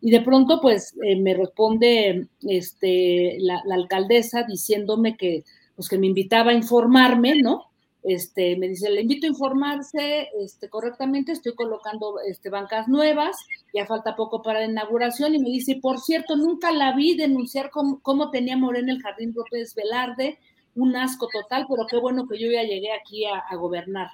y 0.00 0.10
de 0.10 0.20
pronto 0.20 0.60
pues 0.60 0.94
eh, 1.04 1.16
me 1.16 1.34
responde 1.34 2.28
este, 2.42 3.36
la, 3.40 3.62
alcaldesa 3.70 4.42
diciéndome 4.44 5.16
que, 5.16 5.44
pues, 5.76 5.88
que 5.88 5.98
me 5.98 6.06
invitaba 6.06 6.50
a 6.50 6.54
informarme, 6.54 7.40
¿no? 7.40 7.66
Este, 8.02 8.56
me 8.56 8.66
dice, 8.66 8.90
le 8.90 9.02
invito 9.02 9.26
a 9.26 9.30
informarse 9.30 10.28
este, 10.40 10.68
correctamente, 10.68 11.30
estoy 11.30 11.54
colocando 11.54 12.18
este, 12.26 12.50
bancas 12.50 12.88
nuevas, 12.88 13.36
ya 13.72 13.86
falta 13.86 14.16
poco 14.16 14.42
para 14.42 14.58
la 14.58 14.66
inauguración, 14.66 15.36
y 15.36 15.38
me 15.38 15.50
dice, 15.50 15.78
por 15.80 16.00
cierto, 16.00 16.36
nunca 16.36 16.72
la 16.72 16.96
vi 16.96 17.14
denunciar 17.14 17.70
cómo, 17.70 18.00
cómo 18.02 18.30
tenía 18.30 18.56
Morena 18.56 18.92
el 18.92 19.00
Jardín 19.00 19.32
López 19.36 19.76
Velarde, 19.76 20.40
un 20.74 20.96
asco 20.96 21.28
total, 21.32 21.66
pero 21.68 21.86
qué 21.88 21.98
bueno 21.98 22.26
que 22.26 22.38
yo 22.38 22.50
ya 22.50 22.62
llegué 22.62 22.92
aquí 22.92 23.24
a, 23.26 23.42
gobernar, 23.56 24.08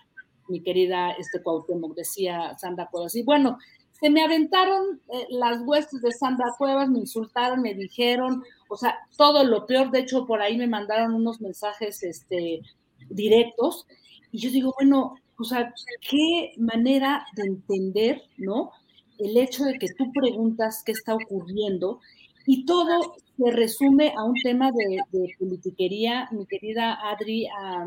mi 0.49 0.63
querida 0.63 1.11
este 1.13 1.43
Cuauhtémoc, 1.43 1.95
decía 1.95 2.57
Sandra 2.59 2.89
Cuevas. 2.91 3.15
Y 3.15 3.23
bueno, 3.23 3.59
se 3.93 4.11
me 4.11 4.23
aventaron 4.23 5.01
eh, 5.13 5.27
las 5.31 5.61
huestes 5.65 6.01
de 6.01 6.13
Sandra 6.13 6.47
Cuevas, 6.57 6.89
me 6.89 7.01
insultaron, 7.01 7.61
me 7.61 7.75
dijeron, 7.75 8.43
o 8.69 8.77
sea, 8.77 8.97
todo 9.17 9.45
lo 9.45 9.67
peor, 9.67 9.91
de 9.91 10.01
hecho, 10.01 10.27
por 10.27 10.41
ahí 10.41 10.57
me 10.57 10.67
mandaron 10.67 11.15
unos 11.15 11.41
mensajes 11.41 12.03
este, 12.03 12.63
directos, 13.09 13.87
y 14.33 14.39
yo 14.39 14.51
digo, 14.51 14.75
bueno, 14.79 15.15
o 15.39 15.45
sea, 15.45 15.73
qué 16.09 16.53
manera 16.59 17.27
de 17.35 17.45
entender, 17.45 18.23
¿no? 18.37 18.73
El 19.19 19.37
hecho 19.37 19.65
de 19.65 19.79
que 19.79 19.89
tú 19.97 20.13
preguntas 20.13 20.83
qué 20.85 20.93
está 20.93 21.15
ocurriendo 21.15 22.01
y 22.47 22.65
todo 22.65 23.17
se 23.39 23.51
resume 23.53 24.13
a 24.17 24.25
un 24.25 24.35
tema 24.43 24.73
de, 24.73 24.99
politiquería, 25.39 26.29
mi 26.33 26.45
querida 26.47 26.99
Adri, 27.09 27.47
a 27.47 27.87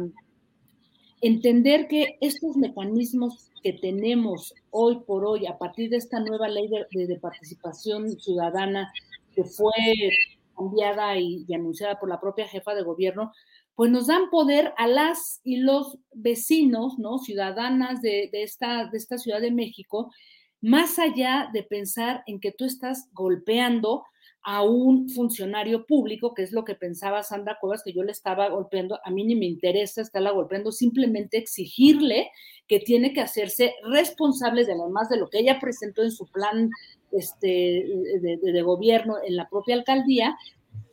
entender 1.19 1.87
que 1.87 2.17
estos 2.21 2.55
mecanismos 2.55 3.51
que 3.61 3.73
tenemos 3.73 4.53
hoy 4.69 5.01
por 5.05 5.25
hoy, 5.25 5.45
a 5.47 5.57
partir 5.57 5.89
de 5.89 5.97
esta 5.97 6.19
nueva 6.19 6.47
ley 6.47 6.69
de, 6.91 7.19
participación 7.19 8.09
ciudadana 8.19 8.91
que 9.35 9.43
fue 9.43 9.73
cambiada 10.55 11.17
y, 11.17 11.45
anunciada 11.53 11.99
por 11.99 12.09
la 12.09 12.21
propia 12.21 12.47
jefa 12.47 12.73
de 12.73 12.83
gobierno, 12.83 13.33
pues 13.75 13.91
nos 13.91 14.07
dan 14.07 14.29
poder 14.29 14.73
a 14.77 14.87
las 14.87 15.41
y 15.43 15.57
los 15.57 15.97
vecinos, 16.13 16.97
¿no? 16.97 17.19
Ciudadanas 17.19 18.01
de, 18.01 18.29
esta, 18.31 18.85
de 18.85 18.97
esta 18.97 19.17
Ciudad 19.17 19.41
de 19.41 19.51
México, 19.51 20.11
más 20.61 20.97
allá 20.97 21.49
de 21.51 21.63
pensar 21.63 22.23
en 22.25 22.39
que 22.39 22.51
tú 22.51 22.65
estás 22.65 23.09
golpeando 23.13 24.03
a 24.43 24.63
un 24.63 25.09
funcionario 25.09 25.85
público, 25.85 26.33
que 26.33 26.41
es 26.43 26.51
lo 26.51 26.65
que 26.65 26.73
pensaba 26.73 27.21
Sandra 27.23 27.57
Cuevas, 27.59 27.83
que 27.83 27.93
yo 27.93 28.03
le 28.03 28.11
estaba 28.11 28.49
golpeando, 28.49 28.99
a 29.03 29.11
mí 29.11 29.23
ni 29.23 29.35
me 29.35 29.45
interesa 29.45 30.01
estarla 30.01 30.31
golpeando, 30.31 30.71
simplemente 30.71 31.37
exigirle 31.37 32.31
que 32.67 32.79
tiene 32.79 33.13
que 33.13 33.21
hacerse 33.21 33.75
responsable 33.83 34.65
de 34.65 34.73
además 34.73 35.09
de 35.09 35.17
lo 35.17 35.29
que 35.29 35.39
ella 35.39 35.59
presentó 35.59 36.01
en 36.01 36.11
su 36.11 36.25
plan 36.25 36.69
este, 37.11 37.85
de, 38.21 38.61
gobierno 38.63 39.15
en 39.23 39.35
la 39.35 39.47
propia 39.49 39.75
alcaldía. 39.75 40.35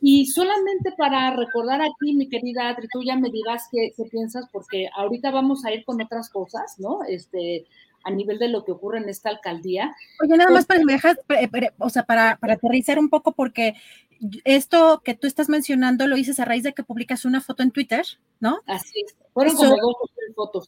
Y 0.01 0.27
solamente 0.27 0.91
para 0.97 1.35
recordar 1.35 1.81
aquí, 1.81 2.13
mi 2.13 2.29
querida 2.29 2.69
Adri, 2.69 2.87
tú 2.91 3.01
ya 3.01 3.15
me 3.15 3.29
dirás 3.29 3.63
qué, 3.71 3.93
qué 3.95 4.03
piensas, 4.09 4.45
porque 4.51 4.89
ahorita 4.95 5.31
vamos 5.31 5.65
a 5.65 5.73
ir 5.73 5.83
con 5.85 6.01
otras 6.01 6.29
cosas, 6.29 6.75
¿no? 6.79 6.99
Este, 7.07 7.65
a 8.03 8.11
nivel 8.11 8.39
de 8.39 8.49
lo 8.49 8.63
que 8.63 8.71
ocurre 8.71 8.99
en 8.99 9.09
esta 9.09 9.29
alcaldía. 9.29 9.95
Oye, 10.21 10.37
nada 10.37 10.51
más 10.51 10.65
para, 10.65 10.83
me 10.83 10.93
dejas, 10.93 11.17
o 11.77 11.89
sea, 11.89 12.03
para, 12.03 12.37
para 12.37 12.53
aterrizar 12.53 12.99
un 12.99 13.09
poco, 13.09 13.33
porque 13.33 13.75
esto 14.43 15.01
que 15.03 15.13
tú 15.13 15.27
estás 15.27 15.49
mencionando 15.49 16.07
lo 16.07 16.15
dices 16.15 16.39
a 16.39 16.45
raíz 16.45 16.63
de 16.63 16.73
que 16.73 16.83
publicas 16.83 17.25
una 17.25 17.41
foto 17.41 17.63
en 17.63 17.71
Twitter, 17.71 18.05
¿no? 18.39 18.61
Así 18.67 19.01
es. 19.05 19.15
Fueron 19.33 19.55
como 19.55 19.69
dos 19.69 19.95
o 20.01 20.09
tres 20.15 20.35
fotos. 20.35 20.67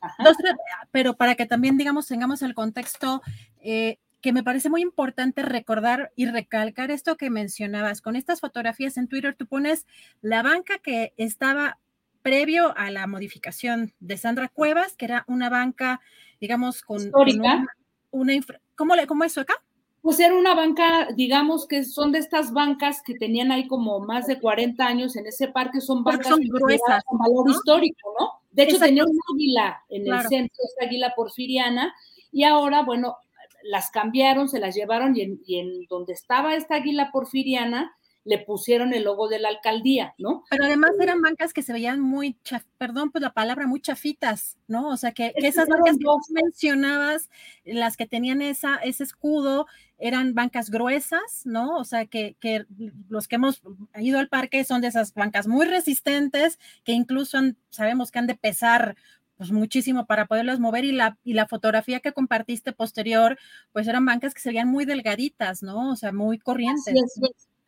pero 0.91 1.15
para 1.15 1.35
que 1.35 1.45
también, 1.45 1.77
digamos, 1.77 2.07
tengamos 2.07 2.41
el 2.41 2.53
contexto, 2.53 3.21
eh, 3.61 3.97
que 4.21 4.33
me 4.33 4.43
parece 4.43 4.69
muy 4.69 4.81
importante 4.81 5.41
recordar 5.41 6.11
y 6.15 6.27
recalcar 6.27 6.91
esto 6.91 7.17
que 7.17 7.29
mencionabas. 7.29 8.01
Con 8.01 8.15
estas 8.15 8.39
fotografías 8.39 8.97
en 8.97 9.07
Twitter, 9.07 9.35
tú 9.35 9.47
pones 9.47 9.85
la 10.21 10.43
banca 10.43 10.77
que 10.77 11.13
estaba 11.17 11.79
previo 12.21 12.77
a 12.77 12.91
la 12.91 13.07
modificación 13.07 13.93
de 13.99 14.17
Sandra 14.17 14.47
Cuevas, 14.47 14.95
que 14.95 15.05
era 15.05 15.25
una 15.27 15.49
banca 15.49 16.01
digamos, 16.41 16.81
con, 16.81 16.97
Histórica. 16.97 17.65
una, 18.09 18.47
¿cómo, 18.75 18.95
le, 18.95 19.07
¿Cómo 19.07 19.23
es 19.23 19.31
eso 19.31 19.41
acá? 19.41 19.53
Pues 20.01 20.19
era 20.19 20.33
una 20.33 20.55
banca, 20.55 21.09
digamos 21.15 21.67
que 21.67 21.83
son 21.83 22.11
de 22.11 22.17
estas 22.17 22.51
bancas 22.51 23.03
que 23.05 23.13
tenían 23.13 23.51
ahí 23.51 23.67
como 23.67 23.99
más 23.99 24.25
de 24.25 24.39
40 24.39 24.83
años 24.83 25.15
en 25.15 25.27
ese 25.27 25.47
parque, 25.47 25.79
son 25.79 26.03
bancas 26.03 26.27
son 26.27 26.41
gruesas, 26.41 27.03
con 27.05 27.19
valor 27.19 27.51
histórico, 27.51 28.11
¿no? 28.19 28.41
De 28.49 28.63
hecho, 28.63 28.79
tenía 28.79 29.05
un 29.05 29.17
águila 29.33 29.83
en 29.89 30.11
el 30.11 30.21
centro, 30.27 30.57
esta 30.67 30.85
águila 30.85 31.13
porfiriana, 31.15 31.93
y 32.31 32.43
ahora, 32.43 32.81
bueno, 32.81 33.17
las 33.63 33.91
cambiaron, 33.91 34.49
se 34.49 34.59
las 34.59 34.73
llevaron, 34.73 35.15
y 35.15 35.21
en, 35.21 35.41
y 35.45 35.59
en 35.59 35.85
donde 35.87 36.13
estaba 36.13 36.55
esta 36.55 36.75
águila 36.75 37.11
porfiriana, 37.11 37.95
le 38.23 38.37
pusieron 38.37 38.93
el 38.93 39.03
logo 39.03 39.27
de 39.27 39.39
la 39.39 39.49
alcaldía, 39.49 40.13
¿no? 40.19 40.43
Pero 40.49 40.65
además 40.65 40.91
eran 40.99 41.21
bancas 41.21 41.53
que 41.53 41.63
se 41.63 41.73
veían 41.73 41.99
muy, 41.99 42.37
perdón, 42.77 43.11
pues 43.11 43.21
la 43.21 43.33
palabra, 43.33 43.65
muy 43.65 43.81
chafitas, 43.81 44.57
¿no? 44.67 44.89
O 44.89 44.97
sea, 44.97 45.11
que, 45.11 45.33
esas 45.35 45.67
bancas 45.67 45.97
que 45.97 46.05
vos 46.05 46.29
mencionabas, 46.29 47.29
las 47.65 47.97
que 47.97 48.05
tenían 48.05 48.41
esa, 48.41 48.75
ese 48.75 49.03
escudo, 49.03 49.65
eran 49.97 50.35
bancas 50.35 50.69
gruesas, 50.69 51.41
¿no? 51.45 51.77
O 51.77 51.83
sea, 51.83 52.05
que, 52.05 52.35
que 52.39 52.65
los 53.09 53.27
que 53.27 53.35
hemos 53.35 53.61
ido 53.99 54.19
al 54.19 54.29
parque 54.29 54.63
son 54.63 54.81
de 54.81 54.87
esas 54.87 55.13
bancas 55.13 55.47
muy 55.47 55.65
resistentes, 55.65 56.59
que 56.83 56.91
incluso 56.91 57.39
sabemos 57.69 58.11
que 58.11 58.19
han 58.19 58.27
de 58.27 58.35
pesar 58.35 58.95
pues 59.37 59.51
muchísimo 59.51 60.05
para 60.05 60.27
poderlas 60.27 60.59
mover 60.59 60.85
y 60.85 60.91
la, 60.91 61.17
y 61.23 61.33
la 61.33 61.47
fotografía 61.47 61.99
que 61.99 62.11
compartiste 62.11 62.73
posterior, 62.73 63.39
pues 63.71 63.87
eran 63.87 64.05
bancas 64.05 64.35
que 64.35 64.41
se 64.41 64.49
veían 64.49 64.67
muy 64.67 64.85
delgaditas, 64.85 65.63
¿no? 65.63 65.91
O 65.91 65.95
sea, 65.95 66.11
muy 66.11 66.37
corrientes 66.37 66.93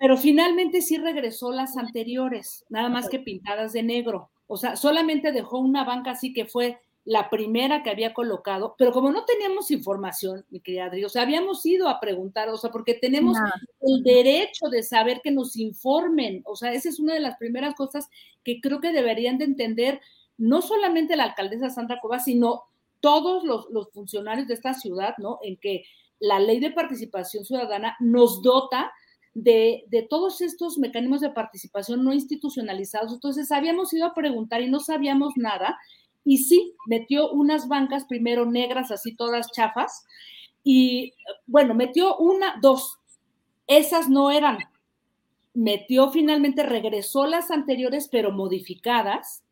pero 0.03 0.17
finalmente 0.17 0.81
sí 0.81 0.97
regresó 0.97 1.53
las 1.53 1.77
anteriores, 1.77 2.65
nada 2.67 2.89
más 2.89 3.07
que 3.07 3.19
pintadas 3.19 3.71
de 3.71 3.83
negro. 3.83 4.31
O 4.47 4.57
sea, 4.57 4.75
solamente 4.75 5.31
dejó 5.31 5.59
una 5.59 5.85
banca 5.85 6.11
así 6.11 6.33
que 6.33 6.43
fue 6.43 6.77
la 7.05 7.29
primera 7.29 7.83
que 7.83 7.89
había 7.89 8.13
colocado, 8.13 8.75
pero 8.77 8.91
como 8.91 9.13
no 9.13 9.23
teníamos 9.23 9.71
información, 9.71 10.45
mi 10.49 10.59
querida 10.59 10.87
Adri, 10.87 11.05
o 11.05 11.09
sea, 11.09 11.21
habíamos 11.21 11.65
ido 11.65 11.87
a 11.87 12.01
preguntar, 12.01 12.49
o 12.49 12.57
sea, 12.57 12.69
porque 12.69 12.95
tenemos 12.95 13.37
el 13.79 14.03
derecho 14.03 14.67
de 14.67 14.83
saber 14.83 15.21
que 15.23 15.31
nos 15.31 15.55
informen, 15.55 16.41
o 16.43 16.57
sea, 16.57 16.73
esa 16.73 16.89
es 16.89 16.99
una 16.99 17.13
de 17.13 17.21
las 17.21 17.37
primeras 17.37 17.73
cosas 17.73 18.09
que 18.43 18.59
creo 18.59 18.81
que 18.81 18.91
deberían 18.91 19.37
de 19.37 19.45
entender 19.45 20.01
no 20.37 20.61
solamente 20.61 21.15
la 21.15 21.23
alcaldesa 21.23 21.69
Sandra 21.69 22.01
Cuevas, 22.01 22.25
sino 22.25 22.63
todos 22.99 23.45
los, 23.45 23.69
los 23.69 23.89
funcionarios 23.93 24.49
de 24.49 24.55
esta 24.55 24.73
ciudad, 24.73 25.15
¿no? 25.17 25.39
En 25.43 25.55
que 25.55 25.85
la 26.19 26.41
ley 26.41 26.59
de 26.59 26.71
participación 26.71 27.45
ciudadana 27.45 27.95
nos 28.01 28.41
dota 28.41 28.91
de, 29.34 30.07
todos 30.09 30.41
estos 30.41 30.77
mecanismos 30.77 31.21
de 31.21 31.31
participación 31.31 32.03
no 32.03 32.13
institucionalizados. 32.13 33.13
Entonces, 33.13 33.51
habíamos 33.51 33.93
ido 33.93 34.05
a 34.05 34.13
preguntar 34.13 34.61
y 34.61 34.69
no 34.69 34.79
sabíamos 34.79 35.34
nada. 35.36 35.77
y 36.25 36.38
sí, 36.45 36.73
metió 36.88 37.31
unas 37.31 37.67
bancas 37.67 38.05
primero 38.05 38.45
negras, 38.45 38.91
así 38.91 39.13
todas 39.13 39.51
chafas, 39.51 40.05
y 40.63 41.13
bueno, 41.45 41.73
metió 41.73 42.15
una, 42.17 42.57
dos, 42.61 42.97
esas 43.67 44.07
no 44.09 44.31
eran. 44.31 44.59
Metió 45.53 46.11
finalmente, 46.11 46.63
regresó 46.63 47.27
las 47.27 47.51
anteriores, 47.51 48.07
pero 48.09 48.31
modificadas, 48.31 49.43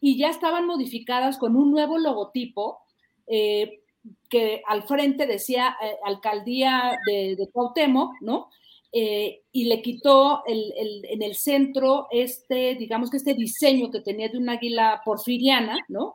y 0.00 0.16
ya 0.16 0.30
estaban 0.30 0.66
modificadas 0.66 1.36
con 1.36 1.56
un 1.56 1.70
nuevo 1.70 1.98
logotipo 1.98 2.78
eh, 3.26 3.82
que 4.28 4.62
al 4.66 4.84
frente 4.84 5.26
decía 5.26 5.76
eh, 5.82 5.96
alcaldía 6.04 6.98
de, 7.06 7.36
de 7.36 7.48
Cuauhtémoc, 7.52 8.20
¿no? 8.20 8.48
Eh, 8.96 9.42
y 9.50 9.64
le 9.64 9.82
quitó 9.82 10.44
en 10.46 11.20
el 11.20 11.34
centro 11.34 12.06
este, 12.12 12.76
digamos 12.76 13.10
que 13.10 13.16
este 13.16 13.34
diseño 13.34 13.90
que 13.90 14.00
tenía 14.00 14.28
de 14.28 14.38
una 14.38 14.52
águila 14.52 15.02
porfiriana, 15.04 15.76
¿no? 15.88 16.14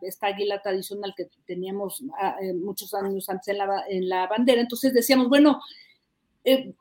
esta, 0.00 0.28
águila 0.28 0.62
tradicional 0.62 1.12
que 1.14 1.28
teníamos 1.44 2.02
ah, 2.18 2.36
muchos 2.54 2.94
años 2.94 3.28
antes 3.28 3.48
en 3.48 3.58
la, 3.58 3.84
en 3.86 4.08
la, 4.08 4.26
bandera. 4.28 4.62
Entonces 4.62 4.94
decíamos, 4.94 5.28
bueno, 5.28 5.60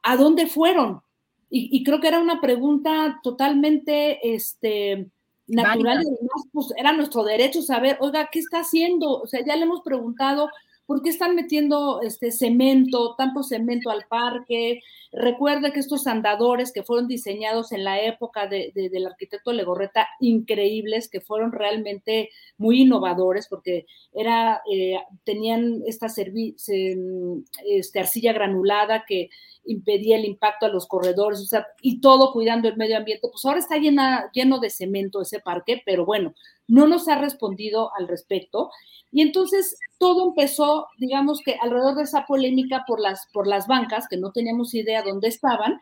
¿a 0.04 0.16
dónde 0.16 0.48
fueron? 0.48 1.02
Y, 1.50 1.68
y, 1.78 1.84
creo 1.84 2.00
que 2.00 2.08
era 2.08 2.20
una 2.20 2.40
pregunta 2.40 3.20
totalmente, 3.24 4.34
este, 4.34 5.12
natural 5.48 6.02
y 6.02 6.08
además 6.08 6.48
pues 6.52 6.68
era 6.78 6.94
nuestro 6.94 7.24
derecho 7.24 7.62
saber, 7.62 7.98
oiga, 8.00 8.30
¿qué 8.32 8.40
está 8.40 8.60
haciendo? 8.60 9.20
O 9.20 9.28
sea, 9.28 9.44
ya 9.46 9.56
le 9.56 9.64
hemos 9.64 9.82
preguntado 9.82 10.48
¿Por 10.86 11.02
qué 11.02 11.10
están 11.10 11.36
metiendo 11.36 12.02
este 12.02 12.32
cemento, 12.32 13.16
tanto 13.18 13.44
cemento 13.44 13.90
al 13.90 14.06
parque? 14.10 14.82
Recuerde 15.14 15.74
que 15.74 15.80
estos 15.80 16.08
andadores 16.08 16.72
que 16.72 16.84
fueron 16.84 17.08
diseñados 17.08 17.72
en 17.72 17.84
la 17.84 18.02
época 18.02 18.48
del 18.48 19.06
arquitecto 19.06 19.52
Legorreta, 19.52 20.08
increíbles, 20.20 21.10
que 21.10 21.20
fueron 21.22 21.52
realmente 21.52 22.30
muy 22.58 22.82
innovadores, 22.82 23.48
porque 23.50 23.86
era, 24.14 24.62
eh, 24.72 24.96
tenían 25.24 25.82
esta 25.86 26.08
este, 26.08 28.00
arcilla 28.00 28.34
granulada 28.34 29.04
que 29.08 29.30
impedía 29.66 30.18
el 30.18 30.26
impacto 30.26 30.66
a 30.66 30.70
los 30.70 30.88
corredores, 30.88 31.40
o 31.42 31.46
sea, 31.46 31.68
y 31.82 32.02
todo 32.02 32.32
cuidando 32.32 32.68
el 32.68 32.78
medio 32.78 32.98
ambiente. 32.98 33.28
Pues 33.32 33.46
ahora 33.46 33.60
está 33.60 33.78
lleno 33.78 34.60
de 34.60 34.70
cemento 34.70 35.22
ese 35.22 35.40
parque, 35.40 35.82
pero 35.86 36.06
bueno, 36.06 36.34
no 36.72 36.88
nos 36.88 37.10
ha 37.10 37.18
respondido 37.18 37.92
al 38.00 38.08
respecto. 38.08 38.72
Y 39.12 39.22
entonces 39.22 39.78
todo 40.00 40.30
empezó, 40.30 40.88
digamos 40.98 41.42
que 41.44 41.58
alrededor 41.62 41.96
de 41.96 42.04
esa 42.04 42.26
polémica 42.26 42.86
por 42.88 43.02
las, 43.02 43.28
por 43.34 43.46
las 43.46 43.68
bancas, 43.68 44.08
que 44.10 44.16
no 44.16 44.32
teníamos 44.32 44.74
idea 44.74 45.04
dónde 45.04 45.28
estaban, 45.28 45.82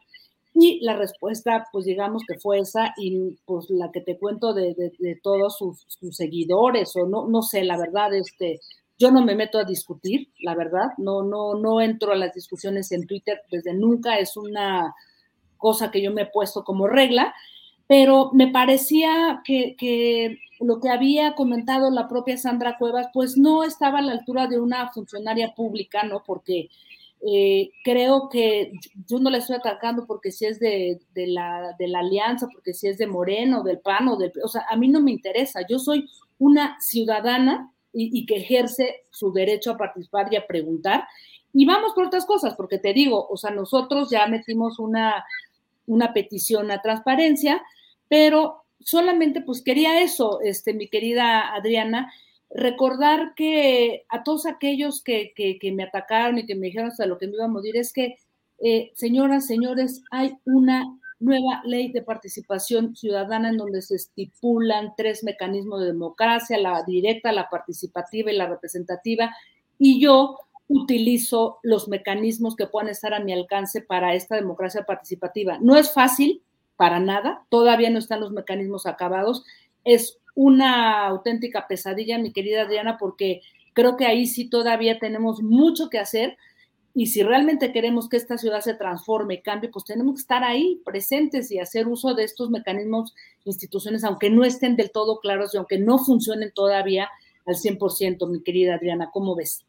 y 0.55 0.79
la 0.81 0.95
respuesta, 0.95 1.67
pues 1.71 1.85
digamos 1.85 2.23
que 2.27 2.39
fue 2.39 2.57
esa, 2.57 2.95
y 2.97 3.37
pues 3.45 3.69
la 3.69 3.91
que 3.91 4.01
te 4.01 4.17
cuento 4.17 4.55
de, 4.55 4.73
todos 5.21 5.59
sus, 5.59 5.85
seguidores, 6.09 6.95
o 6.95 7.05
no, 7.05 7.27
no 7.27 7.43
sé, 7.43 7.63
la 7.63 7.77
verdad, 7.77 8.11
este, 8.15 8.59
yo 8.97 9.11
no 9.11 9.23
me 9.23 9.35
meto 9.35 9.59
a 9.59 9.65
discutir, 9.65 10.29
la 10.41 10.55
verdad, 10.55 10.87
no, 10.97 11.21
no, 11.21 11.53
no 11.53 11.81
entro 11.81 12.13
a 12.13 12.17
las 12.17 12.33
discusiones 12.33 12.91
en 12.91 13.05
Twitter 13.05 13.39
desde 13.51 13.75
nunca, 13.75 14.17
es 14.17 14.35
una 14.35 14.95
cosa 15.57 15.91
que 15.91 16.01
yo 16.01 16.11
me 16.11 16.23
he 16.23 16.31
puesto 16.33 16.63
como 16.63 16.87
regla, 16.87 17.35
pero 17.89 18.29
me 18.33 18.49
parecía 18.49 19.41
que, 19.43 20.37
lo 20.59 20.79
que 20.79 20.89
había 20.89 21.33
comentado 21.33 21.89
la 21.89 22.07
propia 22.07 22.37
Sandra 22.37 22.77
Cuevas, 22.77 23.07
pues 23.11 23.35
no 23.35 23.63
estaba 23.63 23.97
a 23.97 24.03
la 24.03 24.11
altura 24.11 24.45
de 24.45 24.59
una 24.59 24.89
funcionaria 24.89 25.55
pública, 25.55 26.03
¿no? 26.03 26.21
Porque 26.23 26.69
eh, 27.25 27.71
creo 27.83 28.29
que 28.29 28.73
yo 29.07 29.17
no 29.17 29.31
le 29.31 29.39
estoy 29.39 29.55
atacando 29.55 30.05
porque 30.05 30.31
si 30.31 30.45
es 30.45 30.59
de, 30.59 30.99
la, 31.15 31.75
de 31.79 31.87
la 31.87 32.01
alianza, 32.01 32.47
porque 32.53 32.75
si 32.75 32.87
es 32.87 32.99
de 32.99 33.07
Moreno, 33.07 33.63
del 33.63 33.79
PAN 33.79 34.07
o 34.09 34.17
del... 34.17 34.33
O 34.43 34.47
sea, 34.47 34.67
a 34.69 34.75
mí 34.75 34.87
no 34.87 35.01
me 35.01 35.09
interesa, 35.09 35.61
yo 35.67 35.79
soy 35.79 36.07
una 36.37 36.77
ciudadana 36.79 37.73
y, 37.91 38.19
y 38.19 38.27
que 38.27 38.35
ejerce 38.35 39.05
su 39.09 39.31
derecho 39.31 39.71
a 39.71 39.77
participar 39.77 40.31
y 40.31 40.35
a 40.35 40.45
preguntar. 40.45 41.07
Y 41.53 41.65
vamos 41.65 41.93
por 41.95 42.05
otras 42.05 42.27
cosas, 42.27 42.53
porque 42.53 42.77
te 42.77 42.93
digo, 42.93 43.27
o 43.27 43.35
sea, 43.35 43.49
nosotros 43.49 44.11
ya 44.11 44.27
metimos 44.27 44.77
una, 44.77 45.25
una 45.87 46.13
petición 46.13 46.69
a 46.69 46.83
transparencia, 46.83 47.63
pero 48.09 48.65
solamente 48.79 49.41
pues 49.41 49.61
quería 49.61 50.01
eso, 50.01 50.41
este, 50.41 50.73
mi 50.73 50.89
querida 50.89 51.53
Adriana, 51.53 52.11
recordar 52.49 53.33
que 53.35 54.05
a 54.09 54.23
todos 54.23 54.45
aquellos 54.45 55.03
que, 55.03 55.33
me 55.73 55.83
atacaron 55.83 56.39
y 56.39 56.45
que 56.45 56.55
me 56.55 56.67
dijeron 56.67 56.89
hasta 56.89 57.05
lo 57.05 57.17
que 57.17 57.27
me 57.27 57.33
iba 57.33 57.45
a 57.45 57.49
morir 57.49 57.77
es 57.77 57.93
que, 57.93 58.17
eh, 58.59 58.91
señoras, 58.95 59.45
señores, 59.45 60.03
hay 60.11 60.37
una 60.45 60.99
nueva 61.19 61.61
ley 61.65 61.91
de 61.91 62.01
participación 62.01 62.95
ciudadana 62.95 63.49
en 63.49 63.57
donde 63.57 63.81
se 63.81 63.95
estipulan 63.95 64.93
tres 64.97 65.23
mecanismos 65.23 65.81
de 65.81 65.87
democracia, 65.87 66.57
la 66.57 66.83
directa, 66.83 67.31
la 67.31 67.49
participativa 67.49 68.31
y 68.31 68.37
la 68.37 68.47
representativa, 68.47 69.35
y 69.77 70.01
yo 70.01 70.37
utilizo 70.67 71.59
los 71.63 71.87
mecanismos 71.87 72.55
que 72.55 72.67
puedan 72.67 72.89
estar 72.89 73.13
a 73.13 73.19
mi 73.19 73.33
alcance 73.33 73.81
para 73.81 74.13
esta 74.13 74.35
democracia 74.35 74.83
participativa. 74.83 75.57
No 75.59 75.75
es 75.75 75.93
fácil, 75.93 76.41
para 76.79 77.01
nada, 77.01 77.45
todavía 77.49 77.89
no 77.89 77.99
están 77.99 78.21
los 78.21 78.31
mecanismos 78.31 78.85
acabados. 78.85 79.43
Es 79.83 80.17
una 80.33 81.07
auténtica 81.07 81.67
pesadilla, 81.67 82.17
mi 82.17 82.31
querida 82.31 82.61
Adriana, 82.61 82.97
porque 82.97 83.41
creo 83.73 83.97
que 83.97 84.05
ahí 84.05 84.25
sí 84.27 84.49
todavía 84.49 84.97
tenemos 84.97 85.41
mucho 85.41 85.89
que 85.89 85.99
hacer 85.99 86.37
y 86.93 87.07
si 87.07 87.21
realmente 87.21 87.73
queremos 87.73 88.07
que 88.07 88.15
esta 88.15 88.37
ciudad 88.37 88.61
se 88.61 88.75
transforme 88.75 89.41
cambie, 89.41 89.69
pues 89.69 89.83
tenemos 89.83 90.15
que 90.15 90.21
estar 90.21 90.45
ahí 90.45 90.81
presentes 90.85 91.51
y 91.51 91.59
hacer 91.59 91.85
uso 91.89 92.13
de 92.13 92.23
estos 92.23 92.49
mecanismos, 92.49 93.13
instituciones, 93.43 94.05
aunque 94.05 94.29
no 94.29 94.45
estén 94.45 94.77
del 94.77 94.91
todo 94.91 95.19
claros 95.19 95.53
y 95.53 95.57
aunque 95.57 95.79
no 95.79 95.97
funcionen 95.97 96.53
todavía 96.53 97.09
al 97.45 97.55
100%, 97.55 98.25
mi 98.29 98.41
querida 98.41 98.75
Adriana, 98.75 99.09
¿cómo 99.11 99.35
ves? 99.35 99.65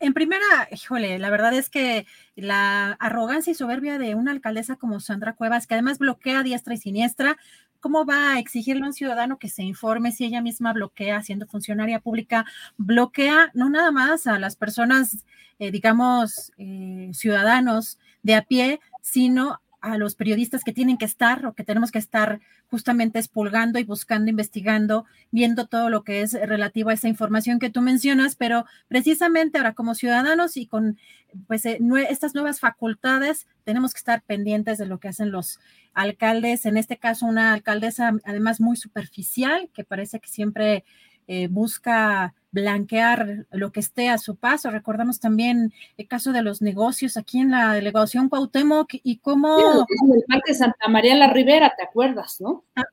En 0.00 0.14
primera, 0.14 0.68
híjole, 0.70 1.18
la 1.18 1.30
verdad 1.30 1.52
es 1.54 1.70
que 1.70 2.06
la 2.36 2.92
arrogancia 2.92 3.50
y 3.50 3.54
soberbia 3.54 3.98
de 3.98 4.14
una 4.14 4.32
alcaldesa 4.32 4.76
como 4.76 5.00
Sandra 5.00 5.34
Cuevas, 5.34 5.66
que 5.66 5.74
además 5.74 5.98
bloquea 5.98 6.42
diestra 6.42 6.74
y 6.74 6.78
siniestra, 6.78 7.36
¿cómo 7.80 8.04
va 8.04 8.32
a 8.32 8.38
exigirle 8.38 8.84
a 8.84 8.86
un 8.86 8.92
ciudadano 8.92 9.38
que 9.38 9.48
se 9.48 9.62
informe 9.62 10.12
si 10.12 10.24
ella 10.24 10.40
misma 10.40 10.72
bloquea, 10.72 11.22
siendo 11.22 11.46
funcionaria 11.46 12.00
pública, 12.00 12.44
bloquea 12.76 13.50
no 13.54 13.70
nada 13.70 13.90
más 13.90 14.26
a 14.26 14.38
las 14.38 14.56
personas, 14.56 15.24
eh, 15.58 15.70
digamos, 15.70 16.52
eh, 16.58 17.10
ciudadanos 17.12 17.98
de 18.22 18.34
a 18.34 18.42
pie, 18.42 18.80
sino 19.02 19.60
a 19.80 19.96
los 19.96 20.14
periodistas 20.14 20.64
que 20.64 20.72
tienen 20.72 20.98
que 20.98 21.04
estar 21.04 21.46
o 21.46 21.54
que 21.54 21.64
tenemos 21.64 21.92
que 21.92 21.98
estar 21.98 22.40
justamente 22.68 23.18
expulgando 23.18 23.78
y 23.78 23.84
buscando, 23.84 24.30
investigando, 24.30 25.06
viendo 25.30 25.66
todo 25.66 25.88
lo 25.88 26.02
que 26.02 26.22
es 26.22 26.32
relativo 26.32 26.90
a 26.90 26.94
esa 26.94 27.08
información 27.08 27.58
que 27.58 27.70
tú 27.70 27.80
mencionas, 27.80 28.36
pero 28.36 28.64
precisamente 28.88 29.58
ahora 29.58 29.74
como 29.74 29.94
ciudadanos 29.94 30.56
y 30.56 30.66
con 30.66 30.98
pues 31.46 31.64
eh, 31.66 31.78
estas 32.08 32.34
nuevas 32.34 32.60
facultades 32.60 33.46
tenemos 33.64 33.92
que 33.92 33.98
estar 33.98 34.22
pendientes 34.22 34.78
de 34.78 34.86
lo 34.86 34.98
que 34.98 35.08
hacen 35.08 35.30
los 35.30 35.60
alcaldes, 35.94 36.66
en 36.66 36.76
este 36.76 36.96
caso 36.96 37.26
una 37.26 37.52
alcaldesa 37.52 38.12
además 38.24 38.60
muy 38.60 38.76
superficial 38.76 39.68
que 39.72 39.84
parece 39.84 40.20
que 40.20 40.28
siempre 40.28 40.84
eh, 41.28 41.46
busca 41.48 42.34
blanquear 42.50 43.46
lo 43.50 43.70
que 43.70 43.80
esté 43.80 44.08
a 44.08 44.18
su 44.18 44.36
paso. 44.36 44.70
Recordamos 44.70 45.20
también 45.20 45.72
el 45.98 46.08
caso 46.08 46.32
de 46.32 46.42
los 46.42 46.62
negocios 46.62 47.16
aquí 47.16 47.38
en 47.38 47.50
la 47.50 47.74
delegación 47.74 48.28
Cuauhtémoc 48.28 48.94
y 49.02 49.18
cómo... 49.18 49.58
en 49.60 50.12
el 50.12 50.24
Parque 50.26 50.54
Santa 50.54 50.88
María 50.88 51.14
la 51.14 51.30
Ribera, 51.30 51.74
¿te 51.76 51.84
acuerdas, 51.84 52.40
no? 52.40 52.64
Ah, 52.74 52.84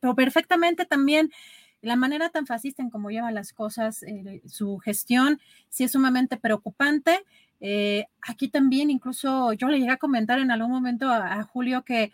pero 0.00 0.14
perfectamente 0.14 0.86
también 0.86 1.30
la 1.82 1.96
manera 1.96 2.30
tan 2.30 2.46
fascista 2.46 2.82
en 2.82 2.90
cómo 2.90 3.10
lleva 3.10 3.30
las 3.30 3.52
cosas, 3.52 4.02
eh, 4.04 4.40
su 4.46 4.78
gestión, 4.78 5.40
sí 5.68 5.84
es 5.84 5.92
sumamente 5.92 6.36
preocupante. 6.36 7.24
Eh, 7.60 8.06
aquí 8.26 8.48
también 8.48 8.90
incluso 8.90 9.52
yo 9.52 9.68
le 9.68 9.78
llegué 9.78 9.92
a 9.92 9.96
comentar 9.96 10.38
en 10.38 10.50
algún 10.50 10.70
momento 10.70 11.10
a 11.10 11.42
Julio 11.44 11.84
que 11.84 12.12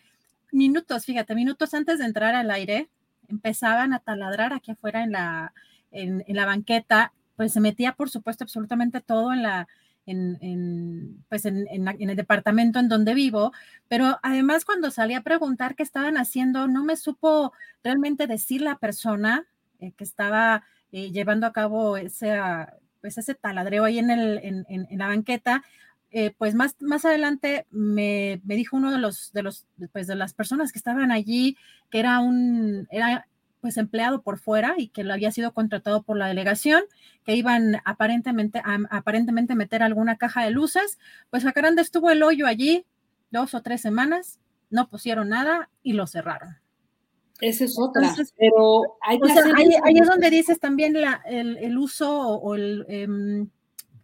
minutos, 0.51 1.05
fíjate, 1.05 1.35
minutos 1.35 1.73
antes 1.75 1.99
de 1.99 2.07
entrar 2.07 2.35
al 2.35 2.51
aire, 2.51 2.89
empezaban 3.29 3.93
a 3.93 4.01
taladrar 4.01 4.53
aquí 4.53 4.73
afuera 4.73 5.03
en 5.03 5.13
la, 5.13 5.53
en, 5.91 6.25
la 6.29 6.47
banqueta, 6.47 7.13
pues 7.37 7.53
se 7.53 7.61
metía, 7.61 7.93
por 7.93 8.11
supuesto, 8.11 8.45
absolutamente 8.45 9.01
todo 9.01 9.33
en 9.33 9.43
la, 9.43 9.69
en, 10.07 11.25
pues 11.29 11.45
en, 11.45 11.67
el 11.69 12.17
departamento 12.17 12.79
en 12.79 12.89
donde 12.89 13.15
vivo, 13.15 13.53
pero 13.89 14.19
además 14.23 14.65
cuando 14.65 14.91
salí 14.91 15.15
a 15.15 15.23
preguntar 15.23 15.75
qué 15.75 15.83
estaban 15.83 16.17
haciendo, 16.17 16.67
no 16.67 16.85
me 16.85 16.97
supo 16.97 17.53
realmente 17.85 18.27
decir 18.27 18.63
la 18.63 18.77
persona 18.77 19.47
eh, 19.79 19.93
que 19.93 20.05
estaba 20.05 20.65
eh, 20.91 21.11
llevando 21.13 21.47
a 21.47 21.53
cabo 21.53 21.97
ese, 21.97 22.39
pues 23.01 23.19
ese 23.19 23.35
taladreo 23.35 23.85
ahí 23.85 23.99
en, 23.99 24.11
el, 24.11 24.41
en, 24.43 24.99
la 24.99 25.09
banqueta. 25.09 25.63
Eh, 26.11 26.33
pues 26.37 26.55
más, 26.55 26.77
más 26.81 27.05
adelante 27.05 27.67
me, 27.71 28.41
me, 28.45 28.57
dijo 28.57 28.77
uno 28.77 28.91
de 28.91 28.99
los, 28.99 29.31
de 29.33 29.43
los, 29.43 29.67
pues 29.93 30.07
de 30.07 30.15
las 30.15 30.33
personas 30.33 30.73
que 30.73 30.79
estaban 30.79 31.13
allí, 31.13 31.57
que 31.91 31.99
era 31.99 32.21
un, 32.21 32.89
era 32.91 33.27
pues 33.61 33.77
empleado 33.77 34.23
por 34.23 34.39
fuera 34.39 34.75
y 34.79 34.89
que 34.89 35.05
lo 35.05 35.13
había 35.13 35.33
sido 35.33 35.53
contratado 35.53 36.03
por 36.03 36.17
la 36.17 36.29
delegación, 36.29 36.83
que 37.25 37.35
iban 37.35 37.81
aparentemente 37.85 38.61
a, 38.65 38.79
aparentemente 38.91 39.55
meter 39.55 39.83
alguna 39.83 40.17
caja 40.17 40.45
de 40.45 40.51
luces, 40.51 40.99
pues 41.31 41.45
a 41.45 41.53
grande 41.53 41.83
estuvo 41.83 42.11
el 42.11 42.23
hoyo 42.23 42.47
allí 42.47 42.87
dos 43.31 43.55
o 43.55 43.63
tres 43.63 43.81
semanas, 43.81 44.39
no 44.71 44.89
pusieron 44.89 45.29
nada 45.29 45.69
y 45.83 45.93
lo 45.93 46.07
cerraron. 46.07 46.57
Esa 47.41 47.65
es 47.65 47.79
otra, 47.79 48.15
pero 48.37 48.97
hay 49.01 49.21
que 49.21 49.33
ahí, 49.85 49.99
es 49.99 50.07
donde 50.09 50.29
dices 50.29 50.59
también 50.59 50.97
el, 51.27 51.79
uso 51.79 52.11
o, 52.11 52.55
el 52.57 52.85
em, 52.89 53.49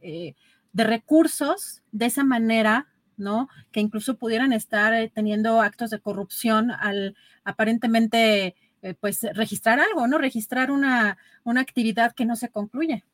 eh, 0.01 0.35
de 0.75 0.85
recursos 0.85 1.83
de 1.93 2.07
esa 2.07 2.25
manera, 2.25 2.89
¿no? 3.17 3.49
Que 3.73 3.81
incluso 3.81 4.19
pudieran 4.19 4.53
estar 4.53 4.93
eh, 4.93 5.11
teniendo 5.15 5.63
actos 5.63 5.89
de 5.91 6.01
corrupción 6.01 6.71
al 6.71 7.17
aparentemente, 7.45 8.57
eh, 8.83 8.95
pues, 9.01 9.23
registrar 9.35 9.81
algo, 9.81 10.07
¿no? 10.07 10.19
Registrar 10.19 10.71
una, 10.71 11.17
una 11.45 11.63
actividad 11.63 12.13
que 12.13 12.27
no 12.27 12.37
se 12.37 12.51
concluye. 12.51 13.05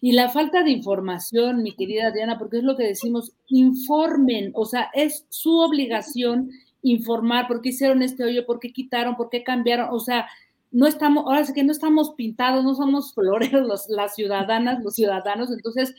Y 0.00 0.12
la 0.12 0.30
falta 0.30 0.62
de 0.62 0.70
información, 0.70 1.62
mi 1.62 1.76
querida 1.76 2.10
Diana, 2.10 2.38
porque 2.38 2.58
es 2.58 2.64
lo 2.64 2.76
que 2.76 2.84
decimos, 2.84 3.32
informen, 3.48 4.50
o 4.54 4.64
sea, 4.64 4.90
es 4.94 5.26
su 5.28 5.58
obligación 5.58 6.50
informar 6.80 7.48
por 7.48 7.60
qué 7.60 7.70
hicieron 7.70 8.02
este 8.02 8.24
hoyo, 8.24 8.46
por 8.46 8.60
qué 8.60 8.72
quitaron, 8.72 9.16
por 9.16 9.28
qué 9.28 9.42
cambiaron, 9.42 9.88
o 9.90 10.00
sea, 10.00 10.26
no 10.70 10.86
estamos, 10.86 11.24
ahora 11.26 11.44
sí 11.44 11.52
que 11.52 11.62
no 11.62 11.72
estamos 11.72 12.14
pintados, 12.14 12.64
no 12.64 12.74
somos 12.74 13.14
floreros 13.14 13.86
las 13.88 14.14
ciudadanas, 14.14 14.82
los 14.82 14.94
ciudadanos, 14.94 15.50
entonces 15.50 15.94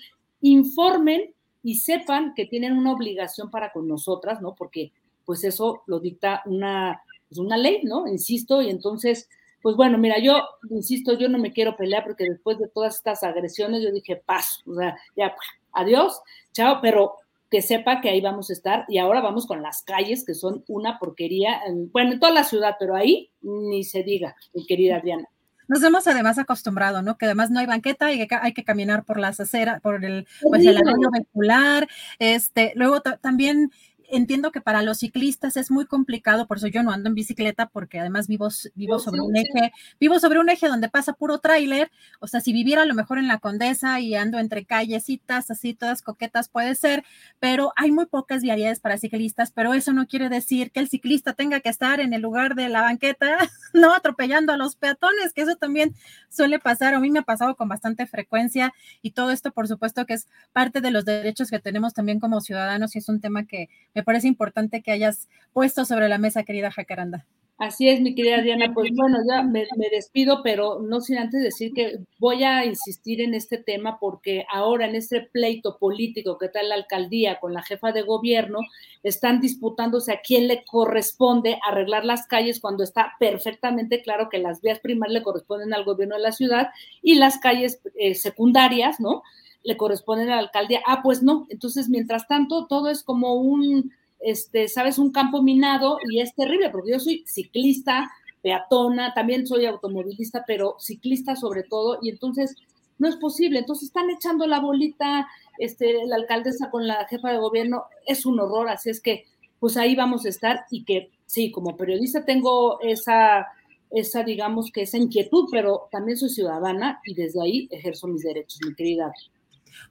informen 0.50 1.34
y 1.64 1.76
sepan 1.76 2.34
que 2.36 2.46
tienen 2.46 2.74
una 2.74 2.93
obligación 2.93 3.50
para 3.50 3.72
con 3.72 3.88
nosotras, 3.88 4.41
¿no? 4.41 4.54
Porque 4.54 4.91
pues 5.26 5.43
eso 5.43 5.82
lo 5.88 6.00
dicta 6.00 6.43
una, 6.46 7.02
pues, 7.28 7.39
una 7.39 7.58
ley, 7.58 7.82
¿no? 7.84 8.08
Insisto, 8.08 8.62
y 8.62 8.70
entonces, 8.70 9.28
pues 9.62 9.76
bueno, 9.76 9.98
mira, 9.98 10.20
yo, 10.20 10.43
insisto, 10.70 11.18
yo 11.18 11.28
no 11.28 11.39
me 11.39 11.52
quiero 11.52 11.76
pelear 11.76 12.04
porque 12.04 12.30
después 12.30 12.60
de 12.60 12.68
todas 12.68 12.98
estas 12.98 13.24
agresiones 13.24 13.82
yo 13.82 13.91
dije, 13.91 14.18
paso, 14.18 14.62
o 14.68 14.76
sea, 14.76 14.96
ya, 15.16 15.36
pues, 15.36 15.48
adiós, 15.72 16.22
chao, 16.54 16.80
pero 16.82 17.16
que 17.50 17.64
sepa 17.64 18.02
que 18.02 18.10
ahí 18.10 18.22
vamos 18.22 18.52
a 18.52 18.54
estar 18.54 18.86
y 18.88 19.00
ahora 19.00 19.22
vamos 19.22 19.48
con 19.48 19.64
las 19.64 19.82
calles 19.82 20.26
que 20.26 20.36
son 20.36 20.64
una 20.68 21.00
porquería, 21.00 21.62
bueno, 21.91 22.14
en 22.14 22.20
toda 22.20 22.34
la 22.34 22.43
ciudad, 22.43 22.76
pero 22.80 22.96
ahí 22.96 23.32
ni 23.41 23.84
se 23.84 24.04
diga, 24.04 24.36
mi 24.54 24.66
querida 24.68 25.00
Diana. 25.00 25.28
Nos 25.68 25.84
hemos 25.84 26.07
además 26.07 26.38
acostumbrado, 26.38 27.01
¿no? 27.01 27.18
Que 27.18 27.26
además 27.26 27.51
no 27.51 27.59
hay 27.59 27.66
banqueta 27.66 28.11
y 28.11 28.28
que 28.28 28.36
hay 28.36 28.53
que 28.53 28.63
caminar 28.63 29.03
por 29.03 29.20
las 29.20 29.39
aceras, 29.39 29.82
por 29.82 30.03
el, 30.03 30.28
pues 30.41 30.66
el 30.66 30.78
anillo 30.78 31.09
vehicular. 31.11 31.88
Este, 32.20 32.74
luego 32.76 33.01
también 33.01 33.72
entiendo 34.10 34.51
que 34.51 34.62
para 34.62 34.82
los 34.82 34.99
ciclistas 34.99 35.58
es 35.58 35.72
muy 35.72 35.86
complicado, 35.86 36.47
por 36.47 36.58
eso 36.58 36.68
yo 36.68 36.84
no 36.84 36.91
ando 36.91 37.10
en 37.10 37.16
bicicleta, 37.16 37.68
porque 37.68 37.99
además 37.99 38.28
vivo, 38.28 38.49
vivo 38.76 38.99
sobre 38.99 39.22
un 39.22 39.36
eje, 39.36 39.72
vivo 39.99 40.20
sobre 40.20 40.39
un 40.39 40.49
eje 40.49 40.68
donde 40.68 40.89
pasa 40.89 41.14
puro 41.14 41.39
tráiler, 41.39 41.91
o 42.20 42.28
sea, 42.28 42.41
si 42.41 42.53
viviera 42.53 42.84
a 42.84 42.86
lo 42.86 42.93
mejor 42.93 43.18
en 43.18 43.28
la 43.28 43.39
Condesa 43.39 43.99
y 43.99 44.16
ando 44.16 44.39
entre 44.39 44.66
callecitas, 44.66 45.49
así 45.51 45.74
todas 45.74 46.01
coquetas 46.01 46.49
puede 46.49 46.76
ser, 46.76 47.03
pero 47.39 47.74
hay 47.76 47.91
muy 47.91 48.06
pocas 48.06 48.41
vialidades 48.41 48.80
para 48.80 48.97
ciclistas, 48.97 49.51
pero 49.51 49.74
eso 49.74 49.93
no 49.93 50.08
quiere 50.08 50.30
decir 50.30 50.72
que 50.72 50.80
el 50.80 50.89
ciclista 50.89 51.34
tenga 51.34 51.60
que 51.60 51.70
estar 51.70 51.99
en 51.99 52.14
el 52.14 52.22
lugar 52.22 52.56
de 52.56 52.70
la 52.70 52.82
banqueta, 52.82 53.38
no 53.74 53.93
atropellando 53.93 54.53
a 54.53 54.58
los 54.58 54.76
peatones, 54.76 55.34
que 55.34 55.41
eso 55.41 55.56
también 55.56 55.95
suele 56.30 56.60
pasar, 56.60 56.93
a 56.93 56.99
mí 56.99 57.12
me 57.12 57.20
ha 57.20 57.24
pasado 57.24 57.56
con 57.56 57.68
bastante 57.68 58.06
frecuencia 58.08 58.74
y 59.01 59.12
todo 59.12 59.32
esto, 59.32 59.51
por 59.51 59.68
supuesto, 59.68 60.06
que 60.06 60.14
es 60.14 60.28
parte 60.53 60.82
de 60.82 60.91
los 60.91 61.06
derechos 61.06 61.49
que 61.49 61.60
tenemos 61.60 61.93
también 61.93 62.20
como 62.20 62.41
ciudadanos 62.41 62.95
y 62.95 62.99
es 62.99 63.10
un 63.10 63.22
tema 63.22 63.45
que 63.45 63.70
me 63.96 64.04
parece 64.04 64.28
importante 64.28 64.82
que 64.82 64.91
hayas 64.91 65.30
puesto 65.54 65.86
sobre 65.86 66.10
la 66.10 66.18
mesa, 66.18 66.43
querida 66.43 66.70
Jacaranda. 66.70 67.26
Así 67.58 67.88
es, 67.88 68.02
mi 68.02 68.16
querida 68.16 68.41
Diana. 68.41 68.74
Pues 68.74 68.89
bueno, 68.93 69.18
ya 69.30 69.41
me, 69.41 69.66
despido, 69.89 70.41
pero 70.43 70.82
no 70.82 71.00
sin 71.00 71.18
antes 71.18 71.41
decir 71.41 71.72
que 71.74 72.00
voy 72.20 72.43
a 72.43 72.66
insistir 72.66 73.22
en 73.22 73.34
este 73.34 73.58
tema 73.58 73.98
porque 73.98 74.46
ahora 74.52 74.86
en 74.86 74.96
este 74.96 75.22
pleito 75.22 75.78
político 75.80 76.38
que 76.38 76.48
está 76.48 76.62
la 76.64 76.76
alcaldía 76.76 77.39
con 77.39 77.54
la 77.54 77.64
jefa 77.64 77.93
de 77.93 78.02
gobierno, 78.02 78.60
están 79.04 79.39
disputándose 79.39 80.12
a 80.12 80.20
quién 80.20 80.50
le 80.50 80.66
corresponde 80.66 81.58
arreglar 81.66 82.04
las 82.04 82.28
calles 82.28 82.60
cuando 82.60 82.84
está 82.84 83.14
perfectamente 83.22 84.02
claro 84.02 84.28
que 84.30 84.39
las 84.39 84.60
vías 84.60 84.82
primarias 84.82 85.20
le 85.20 85.24
corresponden 85.24 85.74
al 85.74 85.86
gobierno 85.86 86.18
de 86.18 86.24
la 86.24 86.34
ciudad 86.34 86.72
y 87.02 87.16
las 87.16 87.38
calles 87.38 87.80
eh, 87.98 88.16
secundarias, 88.16 89.00
¿no? 89.00 89.24
Le 89.66 89.78
corresponde 89.78 90.24
a 90.24 90.28
la 90.28 90.38
alcaldía. 90.38 90.82
Ah, 90.86 91.01
pues 91.03 91.24
no. 91.24 91.45
Entonces, 91.49 91.89
mientras 91.89 92.28
tanto, 92.28 92.68
todo 92.68 92.89
es 92.89 93.03
como 93.03 93.34
un, 93.34 93.91
este, 94.20 94.68
sabes, 94.68 94.97
un 94.97 95.11
campo 95.11 95.41
minado 95.41 95.97
y 96.09 96.22
es 96.22 96.34
terrible, 96.36 96.70
porque 96.70 96.91
yo 96.91 96.99
soy 96.99 97.24
ciclista, 97.26 98.09
peatona, 98.41 99.13
también 99.13 99.47
soy 99.47 99.66
automovilista, 99.66 100.43
pero 100.45 100.76
ciclista 100.80 101.36
sobre 101.36 101.63
todo, 101.63 101.97
y 102.01 102.09
entonces 102.09 102.55
no 102.99 103.09
es 103.09 103.16
posible. 103.16 103.59
Entonces 103.59 103.88
están 103.88 104.09
echando 104.11 104.45
la 104.45 104.59
bolita, 104.59 105.28
este, 105.57 106.05
la 106.05 106.16
alcaldesa 106.16 106.70
con 106.70 106.88
la 106.88 107.07
jefa 107.07 107.32
de 107.32 107.39
gobierno, 107.39 107.86
es 108.05 108.26
un 108.26 108.39
horror, 108.39 108.70
así 108.70 108.91
es 108.91 109.01
que 109.01 109.26
pues 109.59 109.78
ahí 109.78 109.95
vamos 109.95 110.26
a 110.26 110.30
estar 110.30 110.66
y 110.70 110.84
que 110.84 111.09
sí, 111.26 111.51
como 111.51 111.76
periodista 111.76 112.24
tengo 112.24 112.80
esa, 112.82 113.47
esa 113.89 114.24
digamos 114.24 114.72
que 114.72 114.84
esa 114.84 114.97
inquietud, 114.97 115.47
pero 115.51 115.88
también 115.91 116.18
soy 116.18 116.30
ciudadana 116.30 117.01
y 117.03 117.16
desde 117.16 117.41
ahí 117.41 117.68
ejerzo 117.72 118.07
mis 118.07 118.22
derechos, 118.22 118.59
mi 118.63 118.76
querida. 118.76 119.11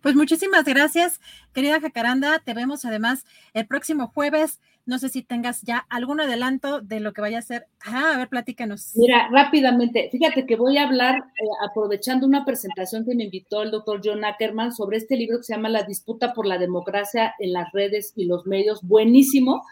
Pues 0.01 0.15
muchísimas 0.15 0.65
gracias, 0.65 1.21
querida 1.53 1.81
Jacaranda. 1.81 2.39
Te 2.39 2.55
vemos 2.55 2.85
además 2.85 3.25
el 3.53 3.67
próximo 3.67 4.09
jueves. 4.09 4.61
No 4.87 4.99
sé 4.99 5.09
si 5.09 5.23
tengas 5.23 5.63
ya 5.63 5.87
algún 5.89 6.21
adelanto 6.21 6.83
de 6.83 7.01
lo 7.01 7.15
que 7.15 7.23
vaya 7.23 7.39
a 7.39 7.43
ser. 7.43 7.67
Ah, 7.87 8.13
a 8.15 8.19
ver, 8.19 8.29
platícanos. 8.29 8.93
Mira, 8.97 9.29
rápidamente, 9.33 10.11
fíjate 10.13 10.45
que 10.45 10.57
voy 10.57 10.77
a 10.77 10.85
hablar, 10.85 11.17
eh, 11.17 11.45
aprovechando 11.67 12.27
una 12.27 12.45
presentación 12.45 13.07
que 13.07 13.15
me 13.15 13.25
invitó 13.25 13.63
el 13.63 13.71
doctor 13.71 14.03
John 14.05 14.25
Ackerman 14.25 14.73
sobre 14.73 14.99
este 14.99 15.17
libro 15.17 15.39
que 15.39 15.45
se 15.45 15.55
llama 15.55 15.71
La 15.71 15.85
disputa 15.85 16.35
por 16.35 16.47
la 16.47 16.59
democracia 16.59 17.35
en 17.39 17.55
las 17.55 17.73
redes 17.73 18.13
y 18.15 18.27
los 18.27 18.47
medios. 18.47 18.83
Buenísimo. 18.83 19.65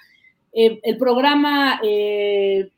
Eh, 0.54 0.80
el 0.82 0.96
programa 0.96 1.78
eh, 1.82 2.70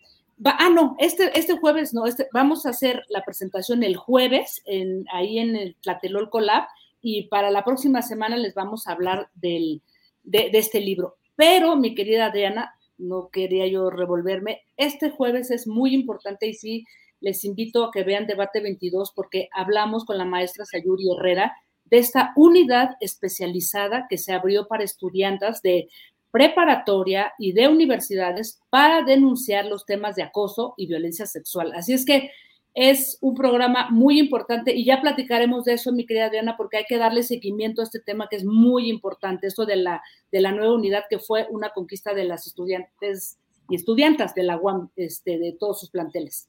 ah, 0.45 0.71
no, 0.71 0.97
este, 0.99 1.37
este 1.39 1.57
jueves 1.59 1.95
no, 1.95 2.07
este, 2.07 2.29
vamos 2.33 2.67
a 2.67 2.71
hacer 2.71 3.05
la 3.09 3.25
presentación 3.25 3.83
el 3.83 3.97
jueves 3.97 4.63
en, 4.67 5.07
ahí 5.13 5.39
en 5.39 5.57
el 5.57 5.77
Tlatelolco 5.77 6.41
Lab 6.41 6.65
y 7.07 7.29
para 7.29 7.51
la 7.51 7.65
próxima 7.65 8.01
semana 8.01 8.39
les 8.39 8.55
vamos 8.55 8.87
a 8.87 8.93
hablar 8.93 9.29
del, 9.35 9.83
de, 10.23 10.49
este 10.55 10.81
libro. 10.81 11.17
Pero, 11.37 11.77
mi 11.77 11.95
querida 11.95 12.27
Adriana, 12.27 12.75
no 12.97 13.29
quería 13.29 13.67
yo 13.67 13.91
revolverme, 13.91 14.63
este 14.79 15.11
jueves 15.11 15.51
es 15.51 15.67
muy 15.67 15.93
importante 15.93 16.47
y 16.47 16.55
sí, 16.55 16.85
les 17.21 17.45
invito 17.45 17.85
a 17.85 17.91
que 17.91 18.05
vean 18.05 18.27
Debate 18.27 18.61
22 18.61 19.13
porque 19.15 19.51
hablamos 19.53 20.07
con 20.07 20.17
la 20.17 20.25
maestra 20.25 20.65
Sayuri 20.65 21.05
Herrera 21.15 21.55
de 21.85 21.99
esta 21.99 22.33
unidad 22.37 22.97
especializada 23.01 24.07
que 24.09 24.17
se 24.17 24.33
abrió 24.33 24.67
para 24.67 24.85
estudiantes 24.85 25.61
de 25.61 25.89
preparatoria 26.31 27.35
y 27.39 27.53
de 27.53 27.69
universidades 27.69 28.61
para 28.71 29.03
denunciar 29.03 29.67
los 29.67 29.85
temas 29.85 30.17
de 30.17 30.23
acoso 30.23 30.73
y 30.79 30.87
violencia 30.87 31.27
sexual. 31.27 31.73
Así 31.75 31.93
es 31.93 32.07
que 32.07 32.31
es 32.75 33.19
un 33.21 33.35
programa 33.35 33.89
muy 33.91 34.19
importante 34.19 34.75
y 34.75 34.85
ya 34.85 35.01
platicaremos 35.01 35.65
de 35.65 35.75
eso, 35.75 35.93
mi 35.93 36.07
querida 36.07 36.29
Diana, 36.29 36.57
porque 36.57 36.79
hay 36.79 36.85
que 36.89 36.99
darle 36.99 37.23
seguimiento 37.23 37.81
a 37.81 37.85
este 37.85 38.01
tema 38.01 38.27
que 38.29 38.37
es 38.37 38.45
muy 38.45 38.91
importante, 38.91 39.47
esto 39.47 39.65
de 39.65 39.77
la, 39.77 40.03
de 40.33 40.41
la 40.41 40.51
nueva 40.51 40.75
unidad 40.75 41.05
que 41.09 41.21
fue 41.21 41.47
una 41.51 41.71
conquista 41.71 42.15
de 42.15 42.25
las 42.25 42.49
estudiantes 42.49 43.39
y 43.69 43.77
estudiantas 43.77 44.35
de 44.35 44.43
la 44.43 44.57
UAM, 44.57 44.91
este, 44.97 45.39
de 45.39 45.57
todos 45.59 45.81
sus 45.81 45.91
planteles. 45.91 46.49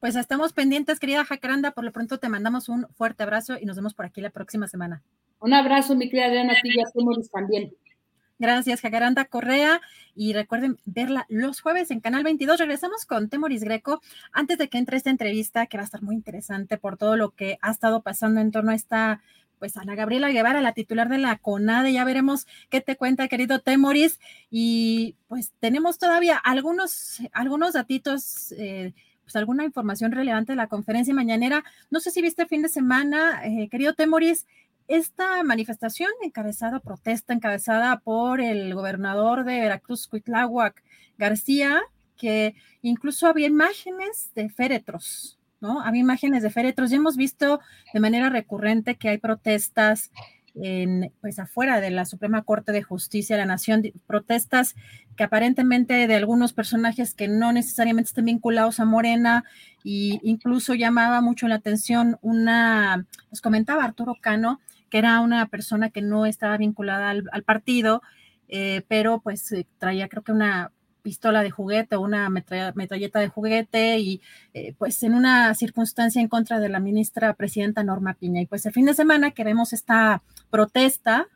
Pues 0.00 0.14
estamos 0.16 0.52
pendientes, 0.52 1.00
querida 1.00 1.24
Jacaranda, 1.24 1.72
por 1.72 1.82
lo 1.82 1.92
pronto 1.92 2.18
te 2.18 2.28
mandamos 2.28 2.68
un 2.68 2.86
fuerte 2.94 3.22
abrazo 3.22 3.56
y 3.58 3.64
nos 3.64 3.76
vemos 3.76 3.94
por 3.94 4.04
aquí 4.04 4.20
la 4.20 4.30
próxima 4.30 4.68
semana. 4.68 5.02
Un 5.40 5.54
abrazo, 5.54 5.96
mi 5.96 6.10
querida 6.10 6.28
Diana, 6.30 6.52
a 6.52 6.60
ti 6.60 6.70
y 6.74 6.80
a 6.80 6.84
también. 7.32 7.72
Gracias, 8.38 8.80
Jacaranda 8.80 9.24
Correa. 9.24 9.80
Y 10.14 10.32
recuerden 10.32 10.78
verla 10.84 11.26
los 11.28 11.60
jueves 11.60 11.90
en 11.90 12.00
Canal 12.00 12.22
22. 12.22 12.58
Regresamos 12.58 13.04
con 13.04 13.28
Temoris 13.28 13.64
Greco. 13.64 14.00
Antes 14.32 14.58
de 14.58 14.68
que 14.68 14.78
entre 14.78 14.96
esta 14.96 15.10
entrevista, 15.10 15.66
que 15.66 15.76
va 15.76 15.82
a 15.82 15.84
estar 15.84 16.02
muy 16.02 16.14
interesante 16.14 16.78
por 16.78 16.96
todo 16.96 17.16
lo 17.16 17.30
que 17.30 17.58
ha 17.62 17.70
estado 17.70 18.02
pasando 18.02 18.40
en 18.40 18.52
torno 18.52 18.70
a 18.70 18.74
esta, 18.76 19.20
pues 19.58 19.76
Ana 19.76 19.96
Gabriela 19.96 20.30
Guevara, 20.30 20.60
la 20.60 20.72
titular 20.72 21.08
de 21.08 21.18
la 21.18 21.36
CONADE. 21.38 21.92
Ya 21.92 22.04
veremos 22.04 22.46
qué 22.70 22.80
te 22.80 22.96
cuenta, 22.96 23.26
querido 23.26 23.58
Temoris. 23.58 24.20
Y 24.50 25.16
pues 25.26 25.52
tenemos 25.58 25.98
todavía 25.98 26.36
algunos, 26.36 27.20
algunos 27.32 27.72
datitos. 27.72 28.52
Eh, 28.52 28.94
pues 29.24 29.36
alguna 29.36 29.64
información 29.64 30.10
relevante 30.10 30.52
de 30.52 30.56
la 30.56 30.68
conferencia 30.68 31.12
mañanera. 31.12 31.62
No 31.90 32.00
sé 32.00 32.10
si 32.10 32.22
viste 32.22 32.46
fin 32.46 32.62
de 32.62 32.70
semana, 32.70 33.42
eh, 33.44 33.68
querido 33.68 33.92
Temoris, 33.92 34.46
esta 34.88 35.42
manifestación 35.42 36.10
encabezada, 36.22 36.80
protesta 36.80 37.34
encabezada 37.34 38.00
por 38.00 38.40
el 38.40 38.74
gobernador 38.74 39.44
de 39.44 39.60
Veracruz, 39.60 40.08
Cuitláhuac 40.08 40.82
García, 41.18 41.80
que 42.16 42.54
incluso 42.82 43.26
había 43.26 43.46
imágenes 43.46 44.30
de 44.34 44.48
féretros, 44.48 45.38
¿no? 45.60 45.80
Había 45.82 46.00
imágenes 46.00 46.42
de 46.42 46.50
féretros. 46.50 46.90
Ya 46.90 46.96
hemos 46.96 47.16
visto 47.16 47.60
de 47.92 48.00
manera 48.00 48.30
recurrente 48.30 48.96
que 48.96 49.10
hay 49.10 49.18
protestas 49.18 50.10
en, 50.54 51.12
pues 51.20 51.38
afuera 51.38 51.80
de 51.80 51.90
la 51.90 52.04
Suprema 52.04 52.42
Corte 52.42 52.72
de 52.72 52.82
Justicia 52.82 53.36
de 53.36 53.42
la 53.42 53.46
Nación, 53.46 53.82
protestas 54.06 54.74
que 55.16 55.24
aparentemente 55.24 56.06
de 56.06 56.14
algunos 56.14 56.52
personajes 56.52 57.14
que 57.14 57.28
no 57.28 57.52
necesariamente 57.52 58.08
están 58.08 58.24
vinculados 58.24 58.80
a 58.80 58.84
Morena, 58.84 59.44
e 59.84 60.18
incluso 60.22 60.74
llamaba 60.74 61.20
mucho 61.20 61.46
la 61.48 61.56
atención 61.56 62.18
una, 62.22 63.06
nos 63.30 63.40
comentaba 63.40 63.84
Arturo 63.84 64.16
Cano, 64.20 64.60
que 64.90 64.98
era 64.98 65.20
una 65.20 65.46
persona 65.46 65.90
que 65.90 66.02
no 66.02 66.26
estaba 66.26 66.56
vinculada 66.56 67.10
al, 67.10 67.42
partido, 67.44 68.02
eh, 68.48 68.82
pero 68.88 69.20
pues 69.20 69.50
eh, 69.52 69.66
traía 69.78 70.08
creo 70.08 70.22
que 70.22 70.32
una 70.32 70.72
pistola 71.02 71.42
de 71.42 71.50
juguete 71.50 71.96
o 71.96 72.00
una 72.00 72.28
metralleta 72.28 73.20
de 73.20 73.28
juguete 73.28 73.98
y 73.98 74.20
eh, 74.52 74.74
pues 74.76 75.02
en 75.02 75.14
una 75.14 75.54
circunstancia 75.54 76.20
en 76.20 76.28
contra 76.28 76.60
de 76.60 76.68
la 76.68 76.80
ministra 76.80 77.32
presidenta 77.34 77.84
Norma 77.84 78.14
Piña. 78.14 78.42
Y 78.42 78.46
pues 78.46 78.66
el 78.66 78.72
fin 78.72 78.86
de 78.86 78.94
semana 78.94 79.30
que 79.30 79.44
vemos 79.44 79.72
esta 79.72 80.22
protesta 80.50 81.28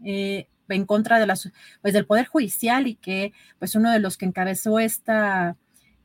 en 0.00 0.86
contra 0.86 1.18
de 1.18 1.26
las, 1.26 1.50
pues 1.82 1.94
del 1.94 2.06
Poder 2.06 2.26
Judicial 2.26 2.86
y 2.86 2.94
que 2.94 3.32
pues 3.58 3.74
uno 3.74 3.90
de 3.90 3.98
los 3.98 4.16
que 4.16 4.26
encabezó 4.26 4.78
esta, 4.78 5.56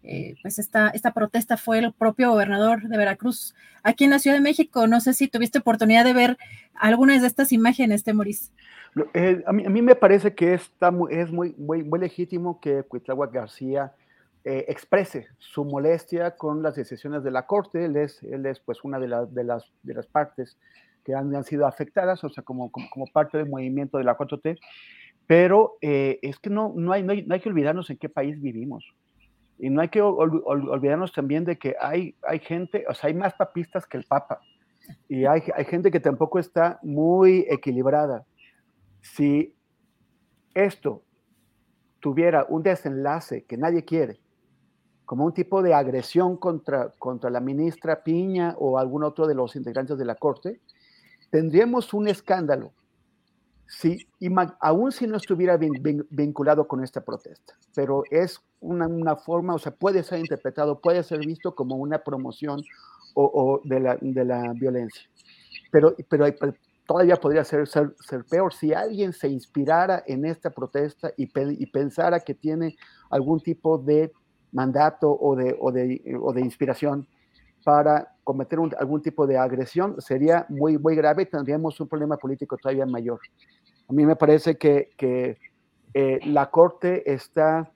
eh, 0.04 0.36
pues 0.42 0.60
esta, 0.60 0.90
esta 0.90 1.14
protesta 1.14 1.56
fue 1.56 1.80
el 1.80 1.94
propio 1.94 2.32
gobernador 2.32 2.88
de 2.90 2.98
Veracruz 2.98 3.56
aquí 3.84 4.04
en 4.04 4.10
la 4.10 4.20
Ciudad 4.20 4.36
de 4.36 4.44
México. 4.44 4.86
No 4.86 5.00
sé 5.00 5.14
si 5.14 5.28
tuviste 5.28 5.60
oportunidad 5.60 6.04
de 6.04 6.14
ver 6.14 6.38
algunas 6.76 7.22
de 7.22 7.28
estas 7.28 7.52
imágenes, 7.52 8.04
Temoris. 8.04 8.52
Eh, 9.14 9.42
a, 9.48 9.54
mí, 9.54 9.66
a, 9.66 9.70
mí, 9.70 9.82
me 9.82 9.96
parece 9.96 10.36
que 10.36 10.54
está 10.54 10.94
es 11.10 11.32
muy, 11.32 11.56
muy, 11.58 12.00
legítimo 12.00 12.60
que 12.60 12.84
Cuitláhuac 12.84 13.32
García 13.32 13.94
eh, 14.44 14.66
exprese 14.68 15.28
su 15.40 15.64
molestia 15.64 16.32
con 16.32 16.62
las 16.62 16.76
decisiones 16.76 17.24
de 17.24 17.32
la 17.32 17.48
Corte. 17.48 17.86
Él 17.86 17.96
es, 17.96 18.22
él 18.24 18.46
es 18.46 18.60
pues 18.60 18.84
una 18.84 19.00
de, 19.00 19.08
de, 19.08 19.44
las, 19.44 19.72
de 19.84 19.94
las 19.94 20.06
partes 20.06 20.58
que 21.06 21.16
han, 21.16 21.34
han, 21.36 21.44
sido 21.44 21.66
afectadas, 21.66 22.24
o 22.24 22.30
sea, 22.30 22.44
como, 22.44 22.72
como, 22.72 22.90
como 22.90 23.06
parte 23.08 23.38
del 23.38 23.50
movimiento 23.50 23.98
de 23.98 24.04
la 24.04 24.18
4T. 24.18 24.60
Pero 25.28 25.78
eh, 25.82 26.20
es 26.22 26.40
que 26.40 26.50
no, 26.50 26.74
no, 26.76 26.92
hay, 26.92 27.04
no, 27.04 27.14
hay, 27.14 27.24
no 27.24 27.34
hay 27.34 27.40
que 27.40 27.50
olvidarnos 27.50 27.90
en 27.90 27.98
qué 27.98 28.10
país 28.10 28.42
vivimos. 28.42 28.94
Y 29.60 29.70
no 29.70 29.82
hay 29.82 29.90
que 29.90 30.02
olvidarnos 30.02 31.14
también 31.14 31.46
de 31.46 31.58
que 31.58 31.76
hay, 31.80 32.16
hay 32.28 32.40
gente, 32.40 32.86
o 32.90 32.94
sea, 32.94 33.08
hay 33.08 33.14
más 33.14 33.34
papistas 33.34 33.86
que 33.86 33.98
el 33.98 34.06
Papa. 34.06 34.42
Y 35.08 35.26
hay, 35.26 35.44
hay 35.56 35.66
gente 35.66 35.92
que 35.92 36.00
tampoco 36.00 36.40
está 36.40 36.80
muy 36.84 37.46
equilibrada. 37.50 38.26
Si 39.02 39.56
esto 40.54 41.04
tuviera 42.00 42.46
un 42.50 42.64
desenlace 42.64 43.46
que 43.46 43.58
nadie 43.58 43.86
quiere, 43.86 44.20
como 45.06 45.26
un 45.26 45.34
tipo 45.34 45.62
de 45.62 45.74
agresión 45.74 46.38
contra, 46.38 46.90
contra 46.98 47.30
la 47.30 47.40
ministra 47.40 48.04
Piña 48.04 48.56
o 48.58 48.78
algún 48.78 49.04
otro 49.04 49.28
de 49.28 49.36
los 49.36 49.56
integrantes 49.56 49.98
de 49.98 50.06
la 50.06 50.16
Corte, 50.16 50.60
tendríamos 51.30 51.94
un 51.94 52.08
escándalo 52.08 52.74
Sí, 53.68 54.08
y 54.20 54.30
aún 54.60 54.92
si 54.92 55.08
no 55.08 55.18
estuviera 55.18 55.58
vinculado 55.58 56.68
con 56.68 56.84
esta 56.84 57.02
protesta, 57.02 57.56
pero 57.76 58.04
es 58.12 58.40
una, 58.60 58.88
una, 58.88 59.16
forma, 59.16 59.56
o 59.56 59.60
sea, 59.60 59.72
puede 59.72 60.04
ser 60.04 60.20
interpretado, 60.20 60.80
puede 60.80 61.02
ser 61.04 61.20
visto 61.20 61.56
como 61.56 61.76
una 61.78 62.00
promoción 62.00 62.62
o, 63.16 63.62
de, 63.64 63.80
la, 63.80 63.98
de, 64.00 64.26
la, 64.26 64.54
violencia. 64.54 65.10
Pero, 65.72 65.96
pero, 66.10 66.26
todavía 66.86 67.16
podría 67.16 67.44
ser, 67.44 67.68
ser, 67.68 67.94
peor 68.30 68.54
si 68.54 68.74
alguien 68.74 69.14
se 69.14 69.30
inspirara 69.30 70.04
en 70.06 70.26
esta 70.26 70.50
protesta 70.50 71.12
y, 71.18 71.30
y 71.34 71.66
pensara 71.68 72.20
que 72.20 72.34
tiene 72.34 72.76
algún 73.10 73.40
tipo 73.40 73.78
de 73.78 74.12
mandato 74.52 75.12
o 75.12 75.36
de, 75.36 75.56
o 75.60 75.72
de, 75.72 76.18
o 76.22 76.34
de 76.34 76.42
inspiración 76.42 77.08
para 77.64 78.16
cometer 78.24 78.60
algún 78.78 79.02
tipo 79.02 79.28
de 79.28 79.38
agresión, 79.38 80.00
sería 80.02 80.46
muy, 80.50 80.78
muy 80.78 80.96
grave 80.96 81.24
y 81.24 81.26
tendríamos 81.26 81.80
un 81.80 81.88
problema 81.88 82.18
político 82.18 82.58
todavía 82.58 82.86
mayor. 82.86 83.20
A 83.90 83.94
mí 83.94 84.06
me 84.06 84.16
parece 84.16 84.58
que, 84.58 85.38
eh, 85.94 86.20
la 86.26 86.50
Corte 86.50 87.12
está, 87.12 87.72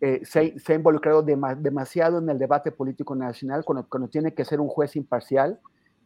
eh, 0.00 0.20
se, 0.24 0.54
ha 0.66 0.74
involucrado 0.74 1.22
demasiado 1.22 2.18
en 2.18 2.28
el 2.28 2.38
debate 2.38 2.72
político 2.72 3.14
nacional 3.14 3.64
cuando, 3.64 3.88
cuando, 3.88 4.08
tiene 4.08 4.34
que 4.34 4.44
ser 4.44 4.60
un 4.60 4.68
juez 4.68 4.96
imparcial 4.96 5.58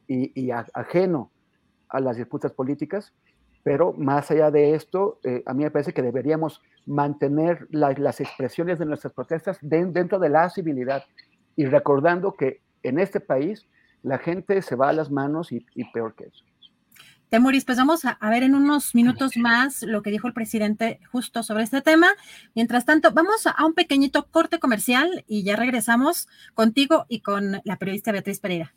y, 0.06 0.50
ajeno 0.50 1.30
a 1.88 2.00
las 2.00 2.16
disputas 2.16 2.52
políticas. 2.52 3.12
Pero 3.64 3.92
más 3.92 4.30
allá 4.30 4.50
de 4.50 4.74
esto, 4.74 5.18
eh, 5.24 5.42
a 5.44 5.52
mí 5.52 5.64
me 5.64 5.70
parece 5.70 5.92
que 5.92 6.02
deberíamos 6.02 6.62
mantener 6.86 7.66
la, 7.70 7.92
las 7.92 8.20
expresiones 8.20 8.78
de 8.78 8.86
nuestras 8.86 9.12
protestas 9.12 9.58
de, 9.60 9.84
dentro 9.86 10.18
de 10.18 10.28
la 10.28 10.48
civilidad 10.48 11.02
y 11.56 11.66
recordando 11.66 12.32
que 12.32 12.62
en 12.82 12.98
este 12.98 13.20
país 13.20 13.66
la 14.02 14.18
gente 14.18 14.62
se 14.62 14.76
va 14.76 14.90
a 14.90 14.92
las 14.92 15.10
manos 15.10 15.52
y, 15.52 15.66
y 15.74 15.84
peor 15.90 16.14
que 16.14 16.24
eso. 16.24 16.44
Temuris, 17.28 17.66
pues 17.66 17.76
vamos 17.76 18.06
a, 18.06 18.12
a, 18.12 18.30
ver 18.30 18.42
en 18.42 18.54
unos 18.54 18.94
minutos 18.94 19.36
más 19.36 19.82
lo 19.82 20.02
que 20.02 20.10
dijo 20.10 20.26
el 20.26 20.32
presidente 20.32 20.98
justo 21.12 21.42
sobre 21.42 21.62
este 21.62 21.82
tema. 21.82 22.08
Mientras 22.54 22.86
tanto, 22.86 23.12
vamos 23.12 23.46
a, 23.46 23.50
a 23.50 23.66
un 23.66 23.74
pequeñito 23.74 24.28
corte 24.30 24.58
comercial 24.58 25.24
y 25.26 25.42
ya 25.42 25.54
regresamos 25.54 26.26
contigo 26.54 27.04
y 27.08 27.20
con 27.20 27.60
la 27.64 27.76
periodista 27.76 28.12
Beatriz 28.12 28.40
Pereira. 28.40 28.74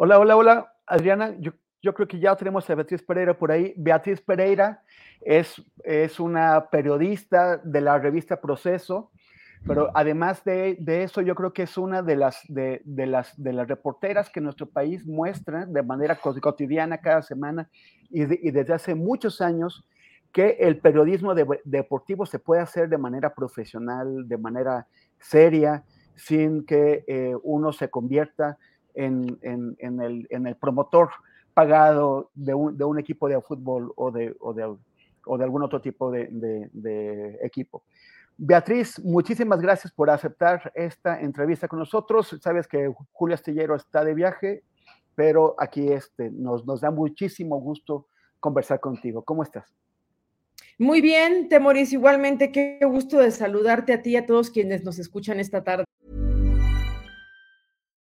Hola, 0.00 0.20
hola, 0.20 0.36
hola, 0.36 0.72
Adriana. 0.86 1.34
Yo, 1.40 1.92
creo 1.92 2.06
que 2.06 2.20
ya 2.20 2.36
tenemos 2.36 2.70
a 2.70 2.74
Beatriz 2.76 3.02
Pereira 3.02 3.36
por 3.36 3.50
ahí. 3.50 3.74
Beatriz 3.76 4.20
Pereira 4.20 4.80
es, 5.20 5.60
es 5.82 6.20
una 6.20 6.70
periodista 6.70 7.56
de 7.56 7.80
la 7.80 7.98
revista 7.98 8.40
Proceso, 8.40 9.10
pero 9.66 9.90
además 9.94 10.44
de, 10.44 10.76
de 10.78 11.02
eso, 11.02 11.20
yo 11.20 11.34
creo 11.34 11.52
que 11.52 11.64
es 11.64 11.76
una 11.76 12.00
de 12.02 12.14
las, 12.14 12.44
de, 12.46 12.80
de, 12.84 13.06
las, 13.06 13.42
de 13.42 13.52
las 13.52 13.66
reporteras 13.66 14.30
que 14.30 14.40
nuestro 14.40 14.66
país 14.66 15.04
muestra 15.04 15.66
de 15.66 15.82
manera 15.82 16.16
cotidiana 16.20 16.98
cada 16.98 17.22
semana 17.22 17.68
y, 18.08 18.22
y 18.22 18.52
desde 18.52 18.74
hace 18.74 18.94
muchos 18.94 19.40
años 19.40 19.84
que 20.30 20.58
el 20.60 20.78
periodismo 20.78 21.34
deportivo 21.34 22.24
se 22.24 22.38
puede 22.38 22.62
hacer 22.62 22.88
de 22.88 22.98
manera 22.98 23.34
profesional, 23.34 24.28
de 24.28 24.38
manera 24.38 24.86
seria, 25.18 25.82
sin 26.14 26.64
que 26.64 27.04
eh, 27.08 27.34
uno 27.42 27.72
se 27.72 27.90
convierta 27.90 28.58
en, 28.94 29.38
el, 29.42 30.56
promotor 30.60 31.10
pagado 31.54 32.30
de 32.34 32.54
un, 32.54 32.98
equipo 32.98 33.28
de 33.28 33.40
fútbol 33.40 33.92
o 33.96 34.10
de, 34.10 34.34
algún 35.26 35.62
otro 35.62 35.80
tipo 35.80 36.10
de, 36.10 36.28
de, 36.30 37.38
equipo. 37.42 37.82
Beatriz, 38.36 39.02
muchísimas 39.04 39.60
gracias 39.60 39.92
por 39.92 40.10
aceptar 40.10 40.70
esta 40.74 41.20
entrevista 41.20 41.66
con 41.66 41.80
nosotros. 41.80 42.36
Sabes 42.40 42.68
que 42.68 42.92
Julio 43.12 43.34
Astillero 43.34 43.74
está 43.74 44.04
de 44.04 44.14
viaje, 44.14 44.62
pero 45.16 45.56
aquí 45.58 45.88
este, 45.88 46.30
nos, 46.30 46.64
nos 46.64 46.80
da 46.80 46.92
muchísimo 46.92 47.60
gusto 47.60 48.06
conversar 48.38 48.78
contigo. 48.78 49.22
¿Cómo 49.24 49.42
estás? 49.42 49.74
Muy 50.78 51.00
bien, 51.00 51.48
Temoris, 51.48 51.92
igualmente 51.92 52.52
qué 52.52 52.78
gusto 52.84 53.18
de 53.18 53.32
saludarte 53.32 53.92
a 53.92 54.00
ti 54.00 54.10
y 54.10 54.16
a 54.16 54.26
todos 54.26 54.50
quienes 54.50 54.84
nos 54.84 55.00
escuchan 55.00 55.40
esta 55.40 55.64
tarde. 55.64 55.84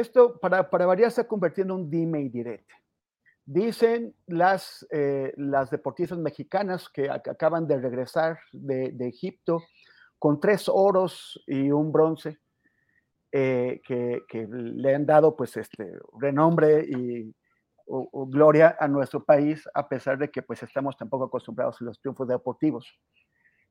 esto 0.00 0.38
para, 0.38 0.68
para 0.68 0.86
variar 0.86 1.10
se 1.10 1.20
ha 1.20 1.28
convertido 1.28 1.66
en 1.66 1.70
un 1.72 1.90
dime 1.90 2.20
y 2.22 2.28
direte. 2.28 2.74
Dicen 3.44 4.14
las, 4.26 4.86
eh, 4.90 5.32
las 5.36 5.70
deportistas 5.70 6.18
mexicanas 6.18 6.88
que 6.88 7.10
acaban 7.10 7.66
de 7.66 7.78
regresar 7.78 8.38
de, 8.52 8.92
de, 8.92 9.08
Egipto 9.08 9.62
con 10.18 10.38
tres 10.38 10.68
oros 10.68 11.42
y 11.46 11.70
un 11.70 11.90
bronce, 11.90 12.38
eh, 13.32 13.80
que, 13.86 14.22
que, 14.28 14.46
le 14.48 14.94
han 14.94 15.06
dado 15.06 15.36
pues 15.36 15.56
este 15.56 15.92
renombre 16.18 16.84
y 16.88 17.34
o, 17.86 18.08
o 18.12 18.26
gloria 18.26 18.76
a 18.78 18.86
nuestro 18.86 19.24
país, 19.24 19.68
a 19.74 19.88
pesar 19.88 20.16
de 20.18 20.30
que 20.30 20.42
pues 20.42 20.62
estamos 20.62 20.96
tampoco 20.96 21.24
acostumbrados 21.24 21.80
a 21.80 21.84
los 21.84 22.00
triunfos 22.00 22.28
deportivos. 22.28 22.86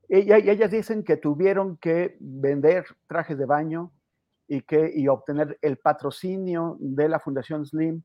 Y, 0.10 0.30
y 0.30 0.50
ellas 0.50 0.72
dicen 0.72 1.04
que 1.04 1.18
tuvieron 1.18 1.78
que 1.78 2.18
vender 2.20 2.86
trajes 3.08 3.38
de 3.38 3.46
baño 3.46 3.94
y, 4.50 4.62
que, 4.64 4.92
y 4.94 5.08
obtener 5.08 5.60
el 5.62 5.78
patrocinio 5.78 6.76
de 6.80 7.08
la 7.08 7.20
Fundación 7.20 7.66
Slim 7.66 8.02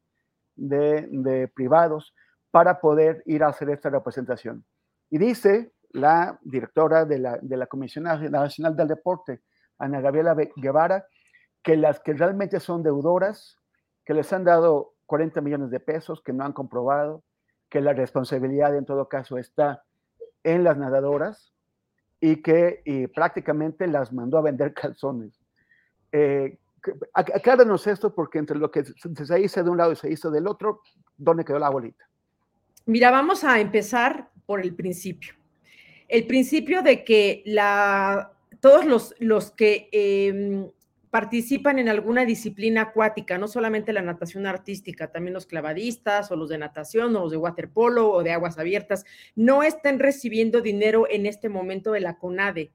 de, 0.55 1.09
de, 1.11 1.49
privados 1.49 2.15
para 2.51 2.81
poder 2.81 3.23
ir 3.25 3.43
a 3.43 3.49
hacer 3.49 3.71
esta 3.71 3.89
representación. 3.89 4.63
Y 5.11 5.17
dice 5.17 5.73
la 5.91 6.39
directora 6.43 7.07
de 7.07 7.19
la, 7.19 7.39
de 7.41 7.57
la 7.57 7.67
Comisión 7.67 8.05
Nacional 8.05 8.77
del 8.77 8.89
Deporte, 8.89 9.41
Ana 9.79 10.03
Gabriela 10.03 10.37
Guevara, 10.57 11.07
que 11.63 11.77
las 11.77 11.99
que 12.01 12.13
realmente 12.13 12.61
son 12.61 12.83
deudoras, 12.83 13.57
que 14.05 14.13
les 14.13 14.31
han 14.33 14.45
dado 14.45 14.93
40 15.07 15.41
millones 15.41 15.71
de 15.71 15.81
pesos, 15.81 16.21
que 16.21 16.35
no 16.35 16.45
han 16.45 16.53
comprobado, 16.53 17.25
que 17.71 17.81
la 17.81 17.95
responsabilidad 17.95 18.77
en 18.77 18.85
todo 18.85 19.09
caso 19.09 19.39
está 19.39 19.83
en 20.43 20.63
las 20.63 20.77
nadadoras 20.77 21.55
y 22.21 22.43
que 22.43 23.11
prácticamente 23.15 23.87
las 23.87 24.13
mandó 24.13 24.37
a 24.37 24.43
vender 24.43 24.75
calzones. 24.75 25.44
Eh, 26.17 26.57
acláranos 27.13 27.89
esto 27.89 28.15
porque 28.15 28.39
entre 28.39 28.57
lo 28.57 28.71
que 28.71 28.85
se 28.85 29.41
hizo 29.41 29.65
de 29.65 29.71
un 29.71 29.77
lado 29.77 29.93
y 29.93 29.97
se 29.97 30.13
hizo 30.13 30.31
del 30.31 30.47
otro, 30.47 30.81
¿dónde 31.17 31.45
quedó 31.45 31.59
la 31.59 31.71
bolita? 31.71 32.09
Mira, 32.87 33.11
vamos 33.11 33.43
a 33.43 33.59
empezar 33.59 34.31
por 34.47 34.61
el 34.61 34.77
principio. 34.77 35.35
El 36.07 36.29
principio 36.29 36.83
de 36.83 37.03
que 37.03 37.43
la, 37.47 38.33
todos 38.61 38.85
los, 38.85 39.15
los 39.19 39.51
que 39.51 39.89
eh, 39.91 40.71
participan 41.11 41.81
en 41.81 41.89
alguna 41.89 42.25
disciplina 42.25 42.83
acuática, 42.83 43.37
no 43.37 43.49
solamente 43.49 43.93
la 43.93 44.03
natación 44.03 44.47
artística, 44.47 45.11
también 45.11 45.35
los 45.35 45.47
clavadistas 45.47 46.31
o 46.31 46.37
los 46.37 46.49
de 46.49 46.59
natación 46.59 47.17
o 47.17 47.23
los 47.23 47.33
de 47.33 47.39
waterpolo 47.39 48.09
o 48.13 48.23
de 48.23 48.31
aguas 48.31 48.57
abiertas, 48.59 49.05
no 49.35 49.65
estén 49.65 49.99
recibiendo 49.99 50.61
dinero 50.61 51.09
en 51.11 51.27
este 51.27 51.49
momento 51.49 51.91
de 51.91 52.01
la 52.01 52.19
CONADE. 52.19 52.71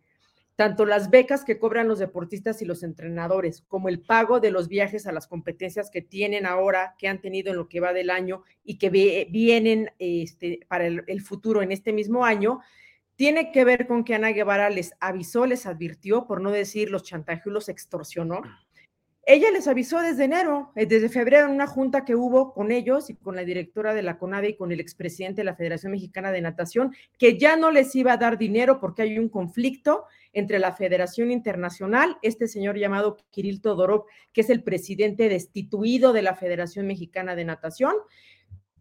Tanto 0.60 0.86
las 0.86 1.10
becas 1.10 1.46
que 1.46 1.58
cobran 1.58 1.88
los 1.88 2.00
deportistas 2.00 2.62
y 2.62 2.66
los 2.66 2.84
entrenadores, 2.84 3.64
como 3.70 3.88
el 3.88 4.02
pago 4.02 4.42
de 4.42 4.52
los 4.52 4.68
viajes 4.68 5.08
a 5.08 5.14
las 5.14 5.26
competencias 5.26 5.90
que 5.90 6.02
tienen 6.02 6.46
ahora, 6.46 6.96
que 6.98 7.08
han 7.08 7.22
tenido 7.22 7.50
en 7.50 7.56
lo 7.56 7.70
que 7.70 7.80
va 7.80 7.94
del 7.94 8.10
año 8.10 8.44
y 8.66 8.78
que 8.78 8.90
vienen 8.90 9.92
este, 10.00 10.60
para 10.68 10.86
el, 10.86 11.22
futuro 11.22 11.62
en 11.62 11.72
este 11.72 11.94
mismo 11.94 12.26
año, 12.26 12.60
tiene 13.16 13.54
que 13.54 13.64
ver 13.64 13.88
con 13.88 14.04
que 14.04 14.16
Ana 14.16 14.34
Guevara 14.34 14.70
les 14.70 14.94
avisó, 15.00 15.46
les 15.46 15.66
advirtió, 15.66 16.28
por 16.28 16.42
no 16.42 16.52
decir 16.52 16.92
los 16.92 17.04
chantajeos, 17.04 17.54
los 17.54 17.70
extorsionó. 17.70 18.42
Ella 19.32 19.52
les 19.52 19.68
avisó 19.68 20.02
desde 20.02 20.24
enero, 20.24 20.72
eh, 20.76 20.88
desde 20.88 21.08
febrero, 21.08 21.46
en 21.46 21.54
una 21.54 21.68
junta 21.68 22.04
que 22.04 22.16
hubo 22.16 22.52
con 22.52 22.72
ellos 22.72 23.12
y 23.12 23.16
con 23.16 23.36
la 23.36 23.44
directora 23.44 23.94
de 23.94 24.02
la 24.02 24.18
CONADE 24.18 24.50
y 24.50 24.58
con 24.58 24.72
el 24.72 24.80
expresidente 24.80 25.42
de 25.42 25.44
la 25.44 25.56
Federación 25.56 25.92
Mexicana 25.92 26.32
de 26.32 26.42
Natación, 26.42 26.96
que 27.20 27.38
ya 27.38 27.56
no 27.56 27.70
les 27.70 27.94
iba 27.94 28.14
a 28.14 28.18
dar 28.18 28.40
dinero 28.40 28.80
porque 28.80 29.04
hay 29.04 29.20
un 29.20 29.30
conflicto 29.30 30.06
entre 30.34 30.58
la 30.58 30.72
Federación 30.74 31.30
Internacional, 31.30 32.18
este 32.24 32.48
señor 32.48 32.80
llamado 32.80 33.18
Kirill 33.30 33.62
Todorov, 33.62 34.06
que 34.34 34.42
es 34.42 34.50
el 34.50 34.64
presidente 34.64 35.30
destituido 35.30 36.12
de 36.12 36.24
la 36.24 36.34
Federación 36.34 36.88
Mexicana 36.88 37.36
de 37.36 37.46
Natación, 37.46 37.94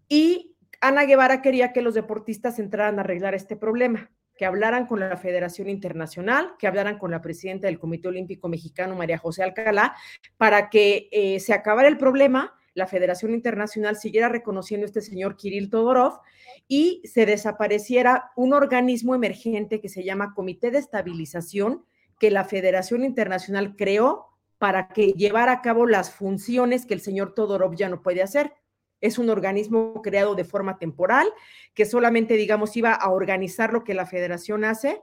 y 0.08 0.56
Ana 0.80 1.04
Guevara 1.04 1.42
quería 1.42 1.74
que 1.74 1.82
los 1.82 1.92
deportistas 1.92 2.58
entraran 2.58 2.98
a 2.98 3.02
arreglar 3.02 3.34
este 3.34 3.54
problema 3.54 4.10
que 4.38 4.46
hablaran 4.46 4.86
con 4.86 5.00
la 5.00 5.16
Federación 5.16 5.68
Internacional, 5.68 6.52
que 6.58 6.68
hablaran 6.68 6.96
con 6.96 7.10
la 7.10 7.20
presidenta 7.20 7.66
del 7.66 7.80
Comité 7.80 8.08
Olímpico 8.08 8.48
Mexicano, 8.48 8.94
María 8.94 9.18
José 9.18 9.42
Alcalá, 9.42 9.96
para 10.36 10.70
que 10.70 11.08
eh, 11.10 11.40
se 11.40 11.52
acabara 11.52 11.88
el 11.88 11.98
problema, 11.98 12.54
la 12.72 12.86
Federación 12.86 13.34
Internacional 13.34 13.96
siguiera 13.96 14.28
reconociendo 14.28 14.84
a 14.84 14.86
este 14.86 15.00
señor 15.00 15.36
Kirill 15.36 15.68
Todorov 15.68 16.20
y 16.68 17.02
se 17.04 17.26
desapareciera 17.26 18.30
un 18.36 18.52
organismo 18.52 19.16
emergente 19.16 19.80
que 19.80 19.88
se 19.88 20.04
llama 20.04 20.32
Comité 20.34 20.70
de 20.70 20.78
Estabilización, 20.78 21.84
que 22.20 22.30
la 22.30 22.44
Federación 22.44 23.04
Internacional 23.04 23.74
creó 23.74 24.26
para 24.58 24.88
que 24.88 25.12
llevara 25.12 25.50
a 25.50 25.62
cabo 25.62 25.86
las 25.86 26.12
funciones 26.12 26.86
que 26.86 26.94
el 26.94 27.00
señor 27.00 27.34
Todorov 27.34 27.74
ya 27.74 27.88
no 27.88 28.02
puede 28.02 28.22
hacer 28.22 28.52
es 29.00 29.18
un 29.18 29.30
organismo 29.30 30.00
creado 30.02 30.34
de 30.34 30.44
forma 30.44 30.78
temporal 30.78 31.28
que 31.74 31.84
solamente, 31.84 32.34
digamos, 32.34 32.76
iba 32.76 32.92
a 32.92 33.10
organizar 33.10 33.72
lo 33.72 33.84
que 33.84 33.94
la 33.94 34.06
federación 34.06 34.64
hace 34.64 35.00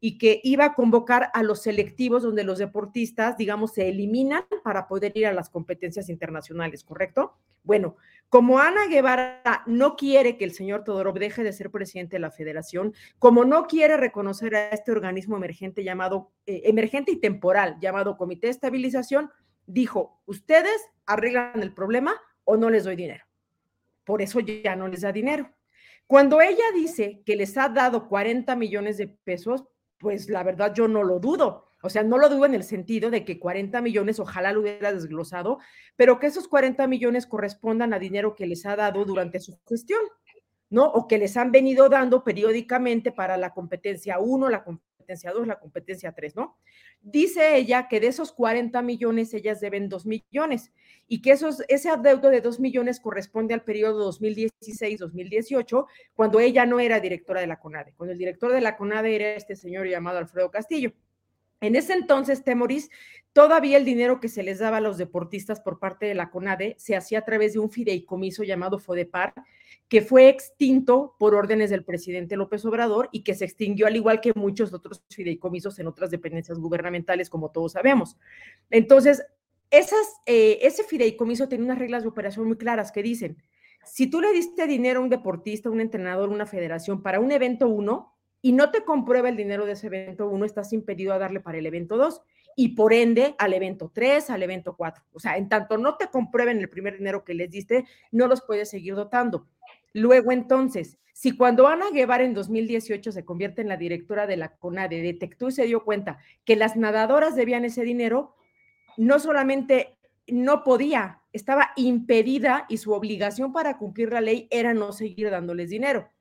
y 0.00 0.18
que 0.18 0.40
iba 0.44 0.64
a 0.64 0.74
convocar 0.74 1.30
a 1.32 1.42
los 1.42 1.62
selectivos 1.62 2.22
donde 2.22 2.44
los 2.44 2.58
deportistas, 2.58 3.36
digamos, 3.36 3.72
se 3.74 3.88
eliminan 3.88 4.44
para 4.62 4.86
poder 4.86 5.12
ir 5.14 5.26
a 5.26 5.32
las 5.32 5.50
competencias 5.50 6.08
internacionales, 6.08 6.84
¿correcto? 6.84 7.38
Bueno, 7.62 7.96
como 8.28 8.58
Ana 8.58 8.86
Guevara 8.86 9.42
no 9.66 9.96
quiere 9.96 10.36
que 10.36 10.44
el 10.44 10.52
señor 10.52 10.84
Todorov 10.84 11.18
deje 11.18 11.42
de 11.42 11.52
ser 11.52 11.70
presidente 11.70 12.16
de 12.16 12.20
la 12.20 12.30
federación, 12.30 12.94
como 13.18 13.44
no 13.44 13.66
quiere 13.66 13.96
reconocer 13.96 14.54
a 14.54 14.68
este 14.70 14.92
organismo 14.92 15.36
emergente 15.36 15.82
llamado, 15.82 16.32
eh, 16.46 16.62
emergente 16.64 17.12
y 17.12 17.20
temporal, 17.20 17.76
llamado 17.80 18.16
Comité 18.16 18.48
de 18.48 18.52
Estabilización, 18.52 19.30
dijo, 19.66 20.20
ustedes 20.26 20.80
arreglan 21.06 21.62
el 21.62 21.72
problema 21.72 22.14
o 22.44 22.56
no 22.56 22.70
les 22.70 22.84
doy 22.84 22.94
dinero 22.94 23.25
por 24.06 24.22
eso 24.22 24.40
ya 24.40 24.76
no 24.76 24.88
les 24.88 25.02
da 25.02 25.12
dinero. 25.12 25.52
Cuando 26.06 26.40
ella 26.40 26.64
dice 26.72 27.22
que 27.26 27.34
les 27.34 27.58
ha 27.58 27.68
dado 27.68 28.08
40 28.08 28.54
millones 28.54 28.96
de 28.96 29.08
pesos, 29.08 29.64
pues 29.98 30.30
la 30.30 30.44
verdad 30.44 30.72
yo 30.72 30.86
no 30.86 31.02
lo 31.02 31.18
dudo. 31.18 31.66
O 31.82 31.90
sea, 31.90 32.04
no 32.04 32.16
lo 32.16 32.28
dudo 32.28 32.46
en 32.46 32.54
el 32.54 32.62
sentido 32.62 33.10
de 33.10 33.24
que 33.24 33.38
40 33.38 33.82
millones, 33.82 34.18
ojalá 34.20 34.52
lo 34.52 34.60
hubiera 34.60 34.92
desglosado, 34.92 35.58
pero 35.96 36.18
que 36.18 36.28
esos 36.28 36.48
40 36.48 36.86
millones 36.86 37.26
correspondan 37.26 37.92
a 37.92 37.98
dinero 37.98 38.34
que 38.34 38.46
les 38.46 38.64
ha 38.64 38.76
dado 38.76 39.04
durante 39.04 39.40
su 39.40 39.58
gestión, 39.68 40.00
¿no? 40.70 40.84
O 40.86 41.06
que 41.06 41.18
les 41.18 41.36
han 41.36 41.50
venido 41.50 41.88
dando 41.88 42.24
periódicamente 42.24 43.12
para 43.12 43.36
la 43.36 43.50
competencia 43.50 44.18
1, 44.20 44.48
la 44.48 44.64
competencia 44.64 45.32
2, 45.32 45.46
la 45.46 45.58
competencia 45.58 46.12
3, 46.12 46.36
¿no? 46.36 46.58
Dice 47.02 47.56
ella 47.56 47.86
que 47.88 48.00
de 48.00 48.08
esos 48.08 48.32
40 48.32 48.82
millones 48.82 49.32
ellas 49.32 49.60
deben 49.60 49.88
2 49.88 50.06
millones 50.06 50.72
y 51.06 51.22
que 51.22 51.30
esos, 51.32 51.62
ese 51.68 51.88
adeudo 51.88 52.30
de 52.30 52.40
2 52.40 52.58
millones 52.58 52.98
corresponde 52.98 53.54
al 53.54 53.62
periodo 53.62 54.12
2016-2018, 54.12 55.86
cuando 56.14 56.40
ella 56.40 56.66
no 56.66 56.80
era 56.80 56.98
directora 56.98 57.40
de 57.40 57.46
la 57.46 57.60
CONADE, 57.60 57.94
cuando 57.96 58.12
el 58.12 58.18
director 58.18 58.52
de 58.52 58.60
la 58.60 58.76
CONADE 58.76 59.14
era 59.14 59.34
este 59.34 59.54
señor 59.54 59.86
llamado 59.86 60.18
Alfredo 60.18 60.50
Castillo. 60.50 60.92
En 61.60 61.74
ese 61.74 61.94
entonces, 61.94 62.44
Temoris, 62.44 62.90
todavía 63.32 63.78
el 63.78 63.84
dinero 63.84 64.20
que 64.20 64.28
se 64.28 64.42
les 64.42 64.58
daba 64.58 64.78
a 64.78 64.80
los 64.80 64.98
deportistas 64.98 65.60
por 65.60 65.78
parte 65.78 66.06
de 66.06 66.14
la 66.14 66.30
CONADE 66.30 66.74
se 66.78 66.96
hacía 66.96 67.20
a 67.20 67.24
través 67.24 67.54
de 67.54 67.58
un 67.58 67.70
fideicomiso 67.70 68.44
llamado 68.44 68.78
FODEPAR, 68.78 69.32
que 69.88 70.02
fue 70.02 70.28
extinto 70.28 71.14
por 71.18 71.34
órdenes 71.34 71.70
del 71.70 71.84
presidente 71.84 72.36
López 72.36 72.64
Obrador 72.64 73.08
y 73.12 73.22
que 73.22 73.34
se 73.34 73.44
extinguió 73.44 73.86
al 73.86 73.96
igual 73.96 74.20
que 74.20 74.32
muchos 74.34 74.72
otros 74.74 75.02
fideicomisos 75.10 75.78
en 75.78 75.86
otras 75.86 76.10
dependencias 76.10 76.58
gubernamentales, 76.58 77.30
como 77.30 77.50
todos 77.50 77.72
sabemos. 77.72 78.16
Entonces, 78.70 79.22
eh, 79.70 80.58
ese 80.62 80.84
fideicomiso 80.84 81.48
tiene 81.48 81.64
unas 81.64 81.78
reglas 81.78 82.02
de 82.02 82.08
operación 82.08 82.46
muy 82.46 82.56
claras 82.56 82.92
que 82.92 83.02
dicen, 83.02 83.36
si 83.84 84.08
tú 84.08 84.20
le 84.20 84.32
diste 84.32 84.66
dinero 84.66 85.00
a 85.00 85.02
un 85.02 85.08
deportista, 85.08 85.70
un 85.70 85.80
entrenador, 85.80 86.28
una 86.28 86.46
federación 86.46 87.02
para 87.02 87.20
un 87.20 87.30
evento 87.30 87.68
1 87.68 88.15
y 88.46 88.52
no 88.52 88.70
te 88.70 88.84
comprueba 88.84 89.28
el 89.28 89.36
dinero 89.36 89.66
de 89.66 89.72
ese 89.72 89.88
evento 89.88 90.28
1, 90.28 90.44
estás 90.44 90.72
impedido 90.72 91.12
a 91.12 91.18
darle 91.18 91.40
para 91.40 91.58
el 91.58 91.66
evento 91.66 91.96
2 91.96 92.22
y 92.54 92.76
por 92.76 92.92
ende 92.92 93.34
al 93.38 93.54
evento 93.54 93.90
3, 93.92 94.30
al 94.30 94.40
evento 94.40 94.76
4. 94.76 95.02
O 95.14 95.18
sea, 95.18 95.36
en 95.36 95.48
tanto 95.48 95.78
no 95.78 95.96
te 95.96 96.06
comprueben 96.06 96.60
el 96.60 96.68
primer 96.68 96.96
dinero 96.96 97.24
que 97.24 97.34
les 97.34 97.50
diste, 97.50 97.86
no 98.12 98.28
los 98.28 98.42
puedes 98.42 98.70
seguir 98.70 98.94
dotando. 98.94 99.48
Luego, 99.94 100.30
entonces, 100.30 100.96
si 101.12 101.36
cuando 101.36 101.66
Ana 101.66 101.86
Guevara 101.92 102.22
en 102.22 102.34
2018 102.34 103.10
se 103.10 103.24
convierte 103.24 103.62
en 103.62 103.68
la 103.68 103.76
directora 103.76 104.28
de 104.28 104.36
la 104.36 104.54
CONADE, 104.54 105.02
detectó 105.02 105.48
y 105.48 105.50
se 105.50 105.64
dio 105.64 105.82
cuenta 105.82 106.18
que 106.44 106.54
las 106.54 106.76
nadadoras 106.76 107.34
debían 107.34 107.64
ese 107.64 107.82
dinero, 107.82 108.36
no 108.96 109.18
solamente 109.18 109.98
no 110.28 110.62
podía, 110.62 111.20
estaba 111.32 111.72
impedida 111.74 112.66
y 112.68 112.76
su 112.76 112.92
obligación 112.92 113.52
para 113.52 113.76
cumplir 113.76 114.12
la 114.12 114.20
ley 114.20 114.46
era 114.52 114.72
no 114.72 114.92
seguir 114.92 115.30
dándoles 115.30 115.68
dinero. 115.68 116.12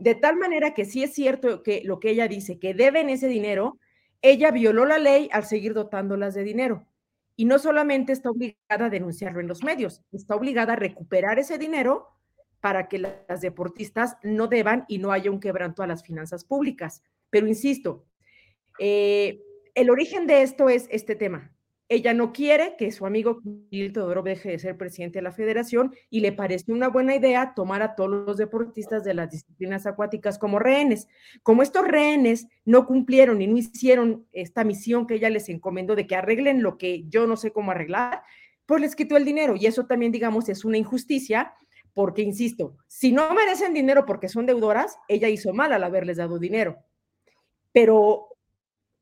De 0.00 0.14
tal 0.14 0.36
manera 0.36 0.74
que 0.74 0.84
sí 0.84 1.02
es 1.02 1.14
cierto 1.14 1.62
que 1.62 1.82
lo 1.84 2.00
que 2.00 2.10
ella 2.10 2.28
dice, 2.28 2.58
que 2.58 2.74
deben 2.74 3.10
ese 3.10 3.28
dinero, 3.28 3.78
ella 4.22 4.50
violó 4.50 4.86
la 4.86 4.98
ley 4.98 5.28
al 5.32 5.44
seguir 5.44 5.74
dotándolas 5.74 6.34
de 6.34 6.44
dinero. 6.44 6.86
Y 7.36 7.44
no 7.44 7.58
solamente 7.58 8.12
está 8.12 8.30
obligada 8.30 8.86
a 8.86 8.90
denunciarlo 8.90 9.40
en 9.40 9.48
los 9.48 9.62
medios, 9.62 10.02
está 10.12 10.36
obligada 10.36 10.74
a 10.74 10.76
recuperar 10.76 11.38
ese 11.38 11.58
dinero 11.58 12.08
para 12.60 12.88
que 12.88 12.98
las 12.98 13.40
deportistas 13.42 14.16
no 14.22 14.46
deban 14.46 14.86
y 14.88 14.98
no 14.98 15.12
haya 15.12 15.30
un 15.30 15.40
quebranto 15.40 15.82
a 15.82 15.86
las 15.86 16.02
finanzas 16.02 16.44
públicas. 16.44 17.02
Pero 17.28 17.46
insisto, 17.46 18.06
eh, 18.78 19.42
el 19.74 19.90
origen 19.90 20.26
de 20.26 20.42
esto 20.42 20.68
es 20.68 20.86
este 20.90 21.14
tema. 21.14 21.53
Ella 21.88 22.14
no 22.14 22.32
quiere 22.32 22.76
que 22.78 22.90
su 22.90 23.04
amigo 23.04 23.40
Kirill 23.70 23.92
Todorov 23.92 24.24
deje 24.24 24.50
de 24.50 24.58
ser 24.58 24.78
presidente 24.78 25.18
de 25.18 25.22
la 25.22 25.32
federación 25.32 25.94
y 26.08 26.20
le 26.20 26.32
pareció 26.32 26.74
una 26.74 26.88
buena 26.88 27.14
idea 27.14 27.52
tomar 27.54 27.82
a 27.82 27.94
todos 27.94 28.10
los 28.10 28.36
deportistas 28.38 29.04
de 29.04 29.12
las 29.12 29.30
disciplinas 29.30 29.86
acuáticas 29.86 30.38
como 30.38 30.58
rehenes. 30.58 31.08
Como 31.42 31.62
estos 31.62 31.86
rehenes 31.86 32.46
no 32.64 32.86
cumplieron 32.86 33.42
y 33.42 33.46
no 33.46 33.58
hicieron 33.58 34.26
esta 34.32 34.64
misión 34.64 35.06
que 35.06 35.14
ella 35.14 35.28
les 35.28 35.48
encomendó 35.50 35.94
de 35.94 36.06
que 36.06 36.16
arreglen 36.16 36.62
lo 36.62 36.78
que 36.78 37.04
yo 37.08 37.26
no 37.26 37.36
sé 37.36 37.50
cómo 37.50 37.72
arreglar, 37.72 38.22
pues 38.66 38.80
les 38.80 38.96
quitó 38.96 39.18
el 39.18 39.26
dinero 39.26 39.54
y 39.56 39.66
eso 39.66 39.86
también, 39.86 40.10
digamos, 40.10 40.48
es 40.48 40.64
una 40.64 40.78
injusticia 40.78 41.52
porque, 41.92 42.22
insisto, 42.22 42.76
si 42.88 43.12
no 43.12 43.32
merecen 43.34 43.74
dinero 43.74 44.06
porque 44.06 44.28
son 44.28 44.46
deudoras, 44.46 44.98
ella 45.06 45.28
hizo 45.28 45.52
mal 45.52 45.72
al 45.72 45.84
haberles 45.84 46.16
dado 46.16 46.38
dinero. 46.38 46.78
Pero 47.72 48.33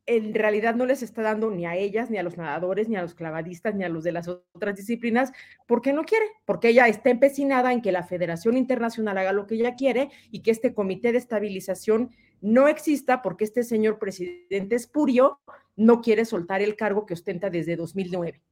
en 0.06 0.34
realidad 0.34 0.74
no 0.74 0.84
les 0.84 1.02
está 1.02 1.22
dando 1.22 1.50
ni 1.50 1.64
a 1.64 1.76
ellas, 1.76 2.10
ni 2.10 2.18
a 2.18 2.22
los 2.22 2.36
nadadores, 2.36 2.88
ni 2.88 2.96
a 2.96 3.02
los 3.02 3.14
clavadistas, 3.14 3.74
ni 3.74 3.84
a 3.84 3.88
los 3.88 4.02
de 4.04 4.12
las 4.12 4.28
otras 4.28 4.76
disciplinas, 4.76 5.32
porque 5.66 5.92
no 5.92 6.04
quiere, 6.04 6.26
porque 6.44 6.70
ella 6.70 6.88
está 6.88 7.10
empecinada 7.10 7.72
en 7.72 7.82
que 7.82 7.92
la 7.92 8.02
Federación 8.02 8.56
Internacional 8.56 9.18
haga 9.18 9.32
lo 9.32 9.46
que 9.46 9.54
ella 9.54 9.76
quiere 9.76 10.10
y 10.30 10.40
que 10.42 10.50
este 10.50 10.74
comité 10.74 11.12
de 11.12 11.18
estabilización 11.18 12.10
no 12.40 12.66
exista 12.66 13.22
porque 13.22 13.44
este 13.44 13.62
señor 13.62 13.98
presidente 13.98 14.74
espurio 14.74 15.38
no 15.76 16.00
quiere 16.00 16.24
soltar 16.24 16.60
el 16.60 16.76
cargo 16.76 17.06
que 17.06 17.14
ostenta 17.14 17.48
desde 17.48 17.76
2009. 17.76 18.42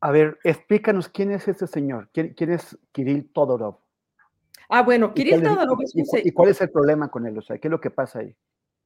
A 0.00 0.10
ver, 0.12 0.38
explícanos 0.44 1.08
quién 1.08 1.32
es 1.32 1.48
este 1.48 1.66
señor, 1.66 2.10
quién, 2.12 2.34
es 2.52 2.78
Kirill 2.92 3.32
Todorov. 3.32 3.78
Ah, 4.68 4.82
bueno, 4.82 5.14
Kirill 5.14 5.42
Todorov 5.42 5.82
es 5.82 5.94
un... 5.94 6.20
¿Y 6.22 6.30
cuál 6.30 6.50
es 6.50 6.60
el 6.60 6.70
problema 6.70 7.10
con 7.10 7.26
él? 7.26 7.36
O 7.38 7.42
sea, 7.42 7.58
¿qué 7.58 7.68
es 7.68 7.72
lo 7.72 7.80
que 7.80 7.90
pasa 7.90 8.20
ahí? 8.20 8.36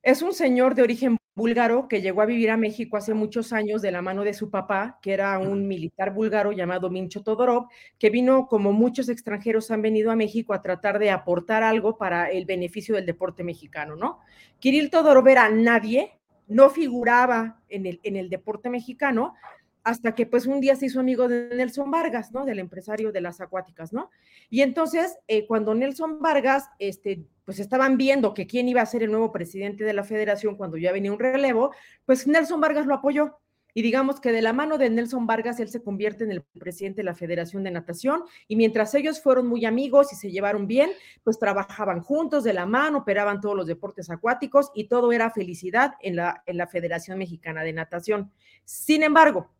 Es 0.03 0.21
un 0.21 0.35
señor 0.35 0.75
de 0.75 0.83
origen 0.83 1.17
búlgaro 1.37 1.87
que 1.87 2.03
llegó 2.03 2.23
a 2.23 2.27
vivir 2.27 2.51
a 2.51 2.57
México 2.57 2.97
hace 2.97 3.15
muchos 3.15 3.53
años 3.53 3.83
de 3.83 3.93
la 3.93 4.03
mano 4.03 4.25
de 4.25 4.35
su 4.35 4.51
papá, 4.51 4.99
que 5.01 5.13
era 5.13 5.39
un 5.39 5.69
militar 5.69 6.13
búlgaro 6.13 6.51
llamado 6.51 6.91
Mincho 6.91 7.23
Todorov, 7.23 7.69
que 8.01 8.11
vino 8.11 8.49
como 8.49 8.73
muchos 8.73 9.09
extranjeros 9.09 9.71
han 9.71 9.81
venido 9.81 10.11
a 10.11 10.17
México 10.17 10.55
a 10.55 10.61
tratar 10.61 10.99
de 10.99 11.13
aportar 11.13 11.63
algo 11.63 11.99
para 11.99 12.31
el 12.31 12.47
beneficio 12.47 12.97
del 12.97 13.07
deporte 13.07 13.45
mexicano, 13.45 13.95
¿no? 13.95 14.19
Kirill 14.59 14.91
Todorov 14.91 15.29
era 15.29 15.49
nadie, 15.51 16.19
no 16.49 16.69
figuraba 16.69 17.61
en 17.69 17.87
el, 17.87 18.01
en 18.03 18.17
el 18.17 18.29
deporte 18.29 18.71
mexicano, 18.71 19.35
hasta 19.85 20.15
que 20.15 20.27
pues 20.27 20.47
un 20.47 20.61
día 20.61 20.77
se 20.77 20.87
hizo 20.87 21.01
amigo 21.01 21.29
de 21.29 21.55
Nelson 21.55 21.91
Vargas, 21.91 22.33
¿no? 22.33 22.45
Del 22.45 22.59
empresario 22.59 23.13
de 23.13 23.21
las 23.21 23.41
acuáticas, 23.41 23.93
¿no? 23.93 24.11
Y 24.49 24.63
entonces, 24.63 25.19
eh, 25.29 25.47
cuando 25.47 25.75
Nelson 25.75 26.21
Vargas, 26.21 26.69
este, 26.79 27.25
pues 27.45 27.59
estaban 27.59 27.97
viendo 27.97 28.35
que 28.35 28.47
quién 28.47 28.69
iba 28.69 28.83
a 28.83 28.87
ser 28.87 29.03
el 29.03 29.11
nuevo 29.11 29.33
presidente 29.33 29.85
de 29.85 29.93
la 29.93 30.05
federación 30.05 30.57
cuando 30.57 30.77
ya 30.77 30.93
venía 30.93 31.13
un 31.13 31.19
relevo, 31.19 31.73
pues 32.07 32.27
Nelson 32.27 32.61
Vargas 32.61 32.87
lo 32.87 32.95
apoyó. 32.95 33.39
Y 33.75 33.83
digamos 33.83 34.21
que 34.21 34.33
de 34.33 34.43
la 34.43 34.53
mano 34.53 34.77
de 34.77 34.91
Nelson 34.91 35.27
Vargas, 35.27 35.59
él 35.59 35.69
se 35.69 35.83
convierte 35.83 36.25
en 36.25 36.31
el 36.31 36.43
presidente 36.43 36.99
de 36.99 37.05
la 37.05 37.15
Federación 37.15 37.65
de 37.65 37.71
Natación. 37.71 38.25
Y 38.47 38.57
mientras 38.57 38.95
ellos 38.95 39.23
fueron 39.23 39.47
muy 39.47 39.65
amigos 39.65 40.13
y 40.13 40.17
se 40.17 40.31
llevaron 40.31 40.67
bien, 40.67 40.91
pues 41.25 41.39
trabajaban 41.39 42.03
juntos 42.03 42.45
de 42.45 42.53
la 42.53 42.67
mano, 42.67 42.99
operaban 42.99 43.41
todos 43.41 43.57
los 43.57 43.67
deportes 43.67 44.11
acuáticos 44.11 44.71
y 44.75 44.89
todo 44.89 45.11
era 45.11 45.31
felicidad 45.31 45.95
en 46.03 46.17
la, 46.17 46.43
en 46.45 46.59
la 46.59 46.67
Federación 46.67 47.17
Mexicana 47.17 47.63
de 47.63 47.73
Natación. 47.73 48.31
Sin 48.65 49.03
embargo, 49.03 49.51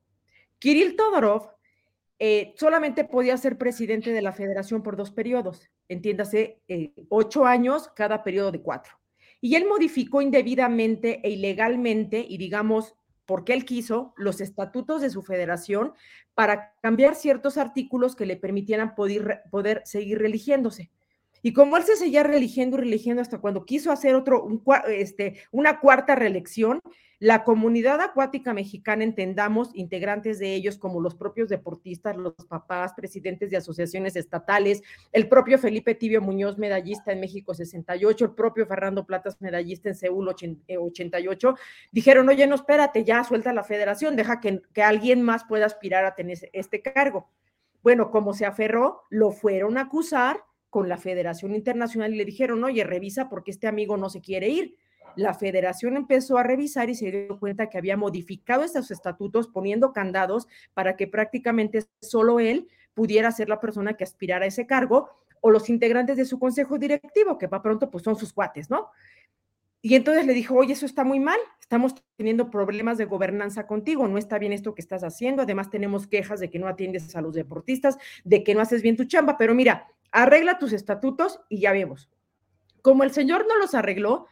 Kirill 0.63 0.95
Todorov 0.95 1.49
eh, 2.21 2.55
solamente 2.57 3.03
podía 3.03 3.37
ser 3.37 3.59
presidente 3.59 4.13
de 4.13 4.23
la 4.23 4.33
federación 4.33 4.85
por 4.85 4.97
dos 4.97 5.11
periodos, 5.11 5.69
entiéndase, 5.89 6.63
eh, 6.69 6.93
ocho 7.09 7.47
años 7.47 7.91
cada 7.97 8.23
periodo 8.23 8.53
de 8.53 8.63
cuatro. 8.63 8.93
Y 9.41 9.57
él 9.57 9.67
modificó 9.67 10.23
indebidamente 10.23 11.21
e 11.25 11.31
ilegalmente, 11.31 12.25
y 12.29 12.39
digamos, 12.39 12.95
porque 13.27 13.55
él 13.55 13.65
quiso, 13.65 14.15
los 14.17 14.41
estatutos 14.41 15.03
de 15.03 15.11
su 15.11 15.23
federación 15.23 15.95
para 16.33 16.75
cambiar 16.81 17.17
ciertos 17.17 17.59
artículos 17.59 18.15
que 18.15 18.27
le 18.27 18.37
permitieran 18.37 18.95
poder, 18.95 19.43
poder 19.51 19.83
seguir 19.85 20.21
religiéndose. 20.21 20.93
Y 21.43 21.53
como 21.53 21.77
él 21.77 21.83
se 21.83 21.97
seguía 21.97 22.23
religiendo 22.23 22.77
y 22.77 22.81
religiendo 22.81 23.21
hasta 23.21 23.39
cuando 23.39 23.65
quiso 23.65 23.91
hacer 23.91 24.15
otro, 24.15 24.49
este, 24.89 25.43
una 25.51 25.81
cuarta 25.81 26.15
reelección, 26.15 26.81
la 27.23 27.45
comunidad 27.45 28.01
acuática 28.01 28.53
mexicana, 28.53 29.05
entendamos, 29.05 29.71
integrantes 29.75 30.41
de 30.41 30.55
ellos 30.55 30.77
como 30.77 31.01
los 31.01 31.15
propios 31.15 31.49
deportistas, 31.49 32.17
los 32.17 32.35
papás, 32.49 32.95
presidentes 32.95 33.49
de 33.51 33.59
asociaciones 33.59 34.17
estatales, 34.17 34.83
el 35.13 35.29
propio 35.29 35.57
Felipe 35.57 35.95
Tibio 35.95 36.21
Muñoz, 36.21 36.59
medallista 36.59 37.13
en 37.13 37.21
México 37.21 37.55
68, 37.55 38.25
el 38.25 38.35
propio 38.35 38.67
Fernando 38.67 39.07
Platas, 39.07 39.41
medallista 39.41 39.89
en 39.89 39.95
Seúl 39.95 40.29
88, 40.29 41.49
eh, 41.49 41.53
dijeron, 41.93 42.29
oye, 42.29 42.45
no, 42.49 42.57
espérate, 42.57 43.05
ya 43.05 43.23
suelta 43.23 43.53
la 43.53 43.63
federación, 43.63 44.17
deja 44.17 44.41
que, 44.41 44.61
que 44.73 44.83
alguien 44.83 45.23
más 45.23 45.45
pueda 45.45 45.67
aspirar 45.67 46.05
a 46.05 46.17
tener 46.17 46.39
este 46.53 46.83
cargo. 46.83 47.31
Bueno, 47.85 48.11
como 48.11 48.35
se 48.35 48.47
aferró, 48.47 49.03
lo 49.11 49.31
fueron 49.31 49.79
a 49.79 49.83
acusar 49.83 50.43
con 50.73 50.89
la 50.89 50.97
Federación 50.97 51.55
Internacional 51.55 52.15
y 52.15 52.17
le 52.17 52.25
dijeron, 52.25 52.65
oye, 52.65 52.83
revisa 52.83 53.29
porque 53.29 53.51
este 53.51 53.67
amigo 53.69 53.99
no 53.99 54.09
se 54.09 54.23
quiere 54.23 54.49
ir 54.49 54.75
la 55.17 55.35
federación 55.35 55.97
empezó 55.97 56.39
a 56.39 56.43
revisar 56.43 56.91
y 56.91 56.95
se 56.95 57.11
dio 57.11 57.39
cuenta 57.39 57.69
que 57.69 57.79
había 57.79 57.97
modificado 57.97 58.65
estos 58.65 58.91
estatutos 58.91 59.49
poniendo 59.49 59.93
candados 59.93 60.49
para 60.75 60.97
que 60.97 61.07
prácticamente 61.07 61.85
solo 62.01 62.41
él 62.41 62.69
pudiera 62.95 63.31
ser 63.33 63.49
la 63.49 63.61
persona 63.61 63.95
que 63.95 64.05
aspirara 64.05 64.45
a 64.45 64.49
ese 64.49 64.67
cargo 64.67 65.11
o 65.41 65.51
los 65.51 65.69
integrantes 65.69 66.17
de 66.17 66.25
su 66.25 66.39
consejo 66.39 66.79
directivo, 66.79 67.37
que 67.37 67.49
para 67.49 67.63
pronto 67.63 67.91
pues 67.91 68.05
son 68.05 68.17
sus 68.17 68.33
cuates, 68.33 68.71
¿no? 68.71 68.91
Y 69.85 69.97
entonces 69.97 70.25
le 70.27 70.33
dijo, 70.33 70.55
oye, 70.55 70.75
eso 70.75 70.87
está 70.87 71.03
muy 71.03 71.19
mal, 71.19 71.41
estamos 71.61 71.97
teniendo 72.17 72.51
problemas 72.51 72.99
de 72.99 73.05
gobernanza 73.05 73.67
contigo, 73.67 74.07
no 74.07 74.17
está 74.17 74.39
bien 74.39 74.53
esto 74.53 74.77
que 74.77 74.81
estás 74.81 75.03
haciendo, 75.03 75.43
además 75.43 75.71
tenemos 75.71 76.07
quejas 76.07 76.39
de 76.39 76.51
que 76.51 76.61
no 76.61 76.69
atiendes 76.69 77.17
a 77.17 77.21
los 77.21 77.35
deportistas, 77.35 77.99
de 78.23 78.45
que 78.45 78.55
no 78.55 78.61
haces 78.61 78.83
bien 78.83 78.97
tu 78.97 79.07
chamba, 79.07 79.37
pero 79.37 79.57
mira, 79.57 79.89
arregla 80.13 80.59
tus 80.59 80.73
estatutos 80.73 81.41
y 81.49 81.61
ya 81.61 81.73
vemos. 81.73 82.09
Como 82.83 83.03
el 83.03 83.13
señor 83.13 83.47
no 83.49 83.59
los 83.59 83.75
arregló, 83.75 84.27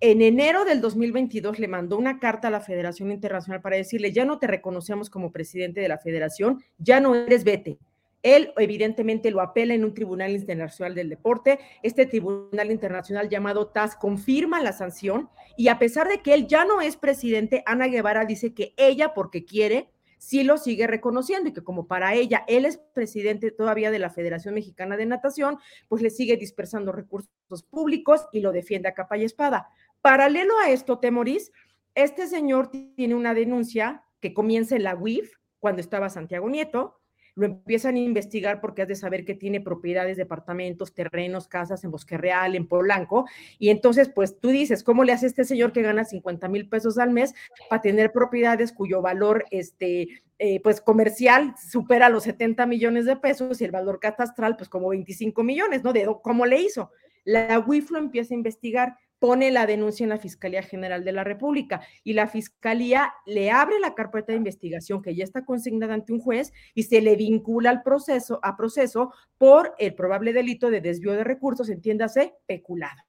en 0.00 0.22
enero 0.22 0.64
del 0.64 0.80
2022 0.80 1.58
le 1.58 1.68
mandó 1.68 1.96
una 1.96 2.18
carta 2.18 2.48
a 2.48 2.50
la 2.50 2.60
Federación 2.60 3.10
Internacional 3.10 3.62
para 3.62 3.76
decirle, 3.76 4.12
ya 4.12 4.24
no 4.24 4.38
te 4.38 4.46
reconocemos 4.46 5.08
como 5.08 5.32
presidente 5.32 5.80
de 5.80 5.88
la 5.88 5.98
federación, 5.98 6.62
ya 6.78 7.00
no 7.00 7.14
eres 7.14 7.44
vete. 7.44 7.78
Él 8.22 8.52
evidentemente 8.56 9.30
lo 9.30 9.42
apela 9.42 9.74
en 9.74 9.84
un 9.84 9.92
tribunal 9.92 10.32
internacional 10.32 10.94
del 10.94 11.10
deporte. 11.10 11.58
Este 11.82 12.06
tribunal 12.06 12.70
internacional 12.70 13.28
llamado 13.28 13.68
TAS 13.68 13.96
confirma 13.96 14.62
la 14.62 14.72
sanción 14.72 15.28
y 15.58 15.68
a 15.68 15.78
pesar 15.78 16.08
de 16.08 16.22
que 16.22 16.32
él 16.32 16.46
ya 16.46 16.64
no 16.64 16.80
es 16.80 16.96
presidente, 16.96 17.62
Ana 17.66 17.86
Guevara 17.86 18.24
dice 18.24 18.54
que 18.54 18.72
ella, 18.78 19.12
porque 19.12 19.44
quiere, 19.44 19.90
sí 20.24 20.42
lo 20.42 20.56
sigue 20.56 20.86
reconociendo 20.86 21.50
y 21.50 21.52
que 21.52 21.62
como 21.62 21.86
para 21.86 22.14
ella 22.14 22.44
él 22.48 22.64
es 22.64 22.78
presidente 22.78 23.50
todavía 23.50 23.90
de 23.90 23.98
la 23.98 24.08
Federación 24.08 24.54
Mexicana 24.54 24.96
de 24.96 25.04
Natación, 25.04 25.58
pues 25.86 26.00
le 26.00 26.08
sigue 26.08 26.36
dispersando 26.36 26.92
recursos 26.92 27.62
públicos 27.68 28.26
y 28.32 28.40
lo 28.40 28.50
defiende 28.50 28.88
a 28.88 28.94
capa 28.94 29.18
y 29.18 29.24
espada. 29.24 29.68
Paralelo 30.00 30.58
a 30.58 30.70
esto, 30.70 30.98
Temoris, 30.98 31.52
este 31.94 32.26
señor 32.26 32.70
tiene 32.70 33.14
una 33.14 33.34
denuncia 33.34 34.04
que 34.20 34.32
comienza 34.32 34.76
en 34.76 34.84
la 34.84 34.96
UIF 34.96 35.34
cuando 35.58 35.82
estaba 35.82 36.08
Santiago 36.08 36.48
Nieto, 36.48 37.00
lo 37.34 37.46
empiezan 37.46 37.96
a 37.96 37.98
investigar 37.98 38.60
porque 38.60 38.82
has 38.82 38.88
de 38.88 38.94
saber 38.94 39.24
que 39.24 39.34
tiene 39.34 39.60
propiedades, 39.60 40.16
departamentos, 40.16 40.94
terrenos, 40.94 41.48
casas 41.48 41.82
en 41.84 41.90
Bosque 41.90 42.16
Real, 42.16 42.54
en 42.54 42.66
Polanco, 42.66 43.26
y 43.58 43.70
entonces 43.70 44.08
pues 44.08 44.38
tú 44.38 44.48
dices, 44.48 44.84
¿cómo 44.84 45.04
le 45.04 45.12
hace 45.12 45.26
este 45.26 45.44
señor 45.44 45.72
que 45.72 45.82
gana 45.82 46.04
50 46.04 46.48
mil 46.48 46.68
pesos 46.68 46.98
al 46.98 47.10
mes 47.10 47.34
para 47.68 47.82
tener 47.82 48.12
propiedades 48.12 48.72
cuyo 48.72 49.02
valor 49.02 49.44
este, 49.50 50.22
eh, 50.38 50.60
pues 50.62 50.80
comercial 50.80 51.54
supera 51.56 52.08
los 52.08 52.24
70 52.24 52.66
millones 52.66 53.04
de 53.06 53.16
pesos 53.16 53.60
y 53.60 53.64
el 53.64 53.70
valor 53.70 54.00
catastral 54.00 54.56
pues 54.56 54.68
como 54.68 54.88
25 54.88 55.42
millones, 55.42 55.84
¿no? 55.84 55.92
De 55.92 56.08
cómo 56.22 56.46
le 56.46 56.60
hizo. 56.60 56.90
La 57.24 57.58
UIF 57.58 57.90
lo 57.90 57.98
empieza 57.98 58.34
a 58.34 58.36
investigar 58.36 58.96
pone 59.24 59.50
la 59.50 59.64
denuncia 59.64 60.04
en 60.04 60.10
la 60.10 60.18
Fiscalía 60.18 60.62
General 60.62 61.02
de 61.02 61.12
la 61.12 61.24
República 61.24 61.80
y 62.02 62.12
la 62.12 62.26
Fiscalía 62.26 63.14
le 63.24 63.50
abre 63.50 63.80
la 63.80 63.94
carpeta 63.94 64.32
de 64.32 64.36
investigación 64.36 65.00
que 65.00 65.14
ya 65.14 65.24
está 65.24 65.46
consignada 65.46 65.94
ante 65.94 66.12
un 66.12 66.20
juez 66.20 66.52
y 66.74 66.82
se 66.82 67.00
le 67.00 67.16
vincula 67.16 67.70
al 67.70 67.82
proceso, 67.82 68.38
a 68.42 68.54
proceso 68.54 69.14
por 69.38 69.74
el 69.78 69.94
probable 69.94 70.34
delito 70.34 70.68
de 70.68 70.82
desvío 70.82 71.12
de 71.12 71.24
recursos, 71.24 71.70
entiéndase, 71.70 72.34
peculado. 72.44 73.00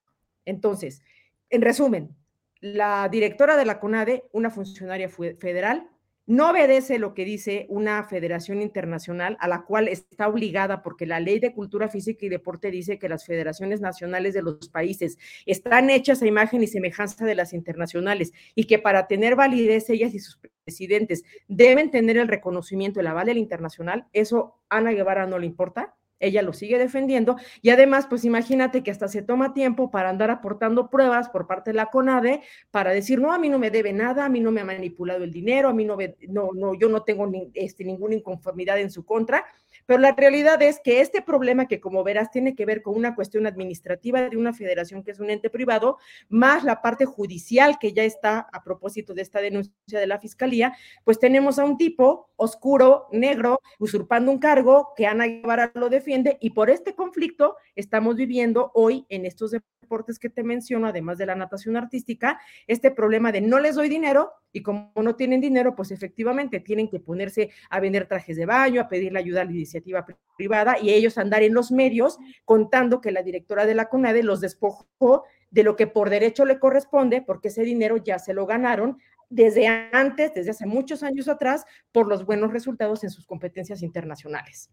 Entonces, 0.46 1.02
en 1.50 1.62
resumen, 1.62 2.16
la 2.62 3.10
directora 3.10 3.58
de 3.58 3.66
la 3.66 3.82
CONADE, 3.82 4.24
una 4.32 4.50
funcionaria 4.50 5.10
federal, 5.10 5.90
no 6.28 6.50
obedece 6.50 6.98
lo 6.98 7.14
que 7.14 7.26
dice 7.26 7.66
una 7.70 8.04
federación 8.04 8.62
internacional 8.62 9.38
a 9.40 9.48
la 9.48 9.64
cual 9.64 9.88
está 9.88 10.28
obligada 10.28 10.82
porque 10.82 11.06
la 11.06 11.20
ley 11.20 11.40
de 11.40 11.54
cultura 11.54 11.88
física 11.88 12.26
y 12.26 12.30
deporte 12.30 12.72
dice 12.72 12.98
que 12.98 13.10
las 13.10 13.26
federaciones 13.26 13.82
nacionales 13.82 14.34
de 14.34 14.42
los 14.42 14.70
países 14.70 15.18
están 15.46 15.90
hechas 15.90 16.22
a 16.22 16.28
imagen 16.28 16.64
y 16.64 16.68
semejanza 16.68 17.26
de 17.26 17.36
las 17.36 17.54
internacionales 17.54 18.34
y 18.56 18.66
que 18.66 18.80
para 18.80 19.08
tener 19.08 19.36
validez 19.36 19.90
ellas 19.90 20.14
y 20.14 20.20
sus 20.20 20.40
presidentes 20.64 21.24
deben 21.48 21.92
tener 21.92 22.18
el 22.18 22.28
reconocimiento, 22.28 23.00
el 23.00 23.08
aval 23.08 23.28
del 23.28 23.38
internacional, 23.38 24.08
eso 24.12 24.60
a 24.70 24.78
Ana 24.78 24.92
Guevara 24.92 25.28
no 25.28 25.38
le 25.38 25.46
importa. 25.46 25.96
Ella 26.20 26.42
lo 26.42 26.54
sigue 26.54 26.78
defendiendo 26.78 27.36
y 27.62 27.70
además, 27.70 28.08
pues 28.08 28.26
imagínate 28.26 28.84
que 28.84 28.92
hasta 28.92 29.08
se 29.08 29.22
toma 29.22 29.54
tiempo 29.54 29.92
para 29.92 30.10
andar 30.10 30.32
aportando 30.32 30.90
pruebas 30.90 31.30
por 31.30 31.48
parte 31.48 31.72
de 31.72 31.76
la 31.76 31.88
CONADE 31.88 32.42
para 32.72 32.92
decir, 32.92 33.20
no, 33.20 33.32
a 33.32 33.40
mí 33.40 33.50
no 33.50 33.60
me 33.60 33.72
debe 33.72 33.94
nada, 33.94 34.26
a 34.26 34.30
mí 34.30 34.40
no 34.40 34.52
me 34.52 34.62
ha 34.62 34.66
manipulado 34.66 35.24
el 35.24 35.32
dinero, 35.32 35.70
a 35.70 35.74
mí 35.74 35.86
no, 35.86 35.98
no, 36.28 36.50
no 36.54 36.74
yo 36.74 36.90
no 36.90 37.04
tengo 37.04 37.30
este, 37.54 37.84
ninguna 37.84 38.16
inconformidad 38.16 38.80
en 38.80 38.92
su 38.92 39.06
contra, 39.06 39.46
pero 39.86 40.00
la 40.00 40.14
realidad 40.14 40.62
es 40.62 40.80
que 40.84 41.02
este 41.02 41.22
problema 41.22 41.68
que 41.68 41.80
como 41.80 42.04
verás 42.04 42.32
tiene 42.32 42.56
que 42.56 42.66
ver 42.66 42.82
con 42.82 42.96
una 42.96 43.16
cuestión 43.16 43.46
administrativa 43.48 44.30
de 44.30 44.38
una 44.38 44.54
federación 44.54 45.04
que 45.04 45.12
es 45.12 45.20
un 45.20 45.30
ente 45.30 45.50
privado, 45.50 45.98
más 46.30 46.64
la 46.64 46.82
parte 46.82 47.06
judicial 47.06 47.78
que 47.80 47.94
ya 47.94 48.04
está 48.04 48.48
a 48.52 48.64
propósito 48.64 49.14
de 49.14 49.22
esta 49.22 49.40
denuncia 49.42 50.00
de 50.00 50.08
la 50.08 50.20
fiscalía, 50.20 50.76
pues 51.04 51.20
tenemos 51.20 51.60
a 51.60 51.66
un 51.66 51.78
tipo 51.78 52.30
oscuro, 52.36 53.08
negro, 53.12 53.60
usurpando 53.80 54.32
un 54.32 54.40
cargo 54.40 54.94
que 54.96 55.08
Ana 55.08 55.26
Guevara 55.26 55.72
lo 55.76 55.90
defiende 55.90 56.38
y 56.42 56.52
por 56.52 56.70
este 56.70 56.96
conflicto 56.96 57.56
estamos 57.76 58.16
viviendo 58.16 58.72
hoy 58.74 59.06
en 59.10 59.26
estos 59.26 59.52
deportes 59.52 60.20
que 60.20 60.30
te 60.30 60.44
menciono, 60.44 60.88
además 60.88 61.18
de 61.18 61.28
la 61.28 61.36
natación 61.36 61.78
artística, 61.78 62.40
este 62.68 62.92
problema 62.92 63.32
de 63.32 63.42
no 63.42 63.60
les 63.60 63.76
doy 63.76 63.88
dinero 63.88 64.32
y 64.52 64.64
como 64.64 64.92
no 64.96 65.16
tienen 65.16 65.42
dinero, 65.42 65.76
pues 65.76 65.92
efectivamente 65.92 66.60
tienen 66.60 66.90
que 66.90 67.00
ponerse 67.00 67.52
a 67.70 67.80
vender 67.80 68.08
trajes 68.08 68.38
de 68.38 68.46
baño, 68.46 68.82
a 68.82 68.88
pedir 68.88 69.12
la 69.12 69.20
ayuda 69.20 69.42
a 69.42 69.46
la 69.46 69.52
iniciativa 69.76 70.06
privada 70.38 70.80
y 70.80 70.92
ellos 70.92 71.18
andar 71.18 71.44
en 71.44 71.54
los 71.54 71.72
medios 71.72 72.18
contando 72.46 73.02
que 73.02 73.12
la 73.12 73.24
directora 73.24 73.66
de 73.66 73.76
la 73.76 73.90
CONADE 73.90 74.24
los 74.24 74.42
despojó 74.42 75.24
de 75.52 75.64
lo 75.64 75.76
que 75.76 75.88
por 75.88 76.10
derecho 76.10 76.46
le 76.46 76.60
corresponde, 76.60 77.22
porque 77.22 77.50
ese 77.50 77.64
dinero 77.64 77.98
ya 77.98 78.20
se 78.20 78.34
lo 78.34 78.46
ganaron 78.46 78.98
desde 79.30 79.68
antes, 79.68 80.34
desde 80.34 80.52
hace 80.52 80.66
muchos 80.66 81.04
años 81.04 81.28
atrás, 81.28 81.66
por 81.92 82.08
los 82.08 82.26
buenos 82.26 82.52
resultados 82.52 83.04
en 83.04 83.10
sus 83.10 83.26
competencias 83.26 83.82
internacionales. 83.82 84.70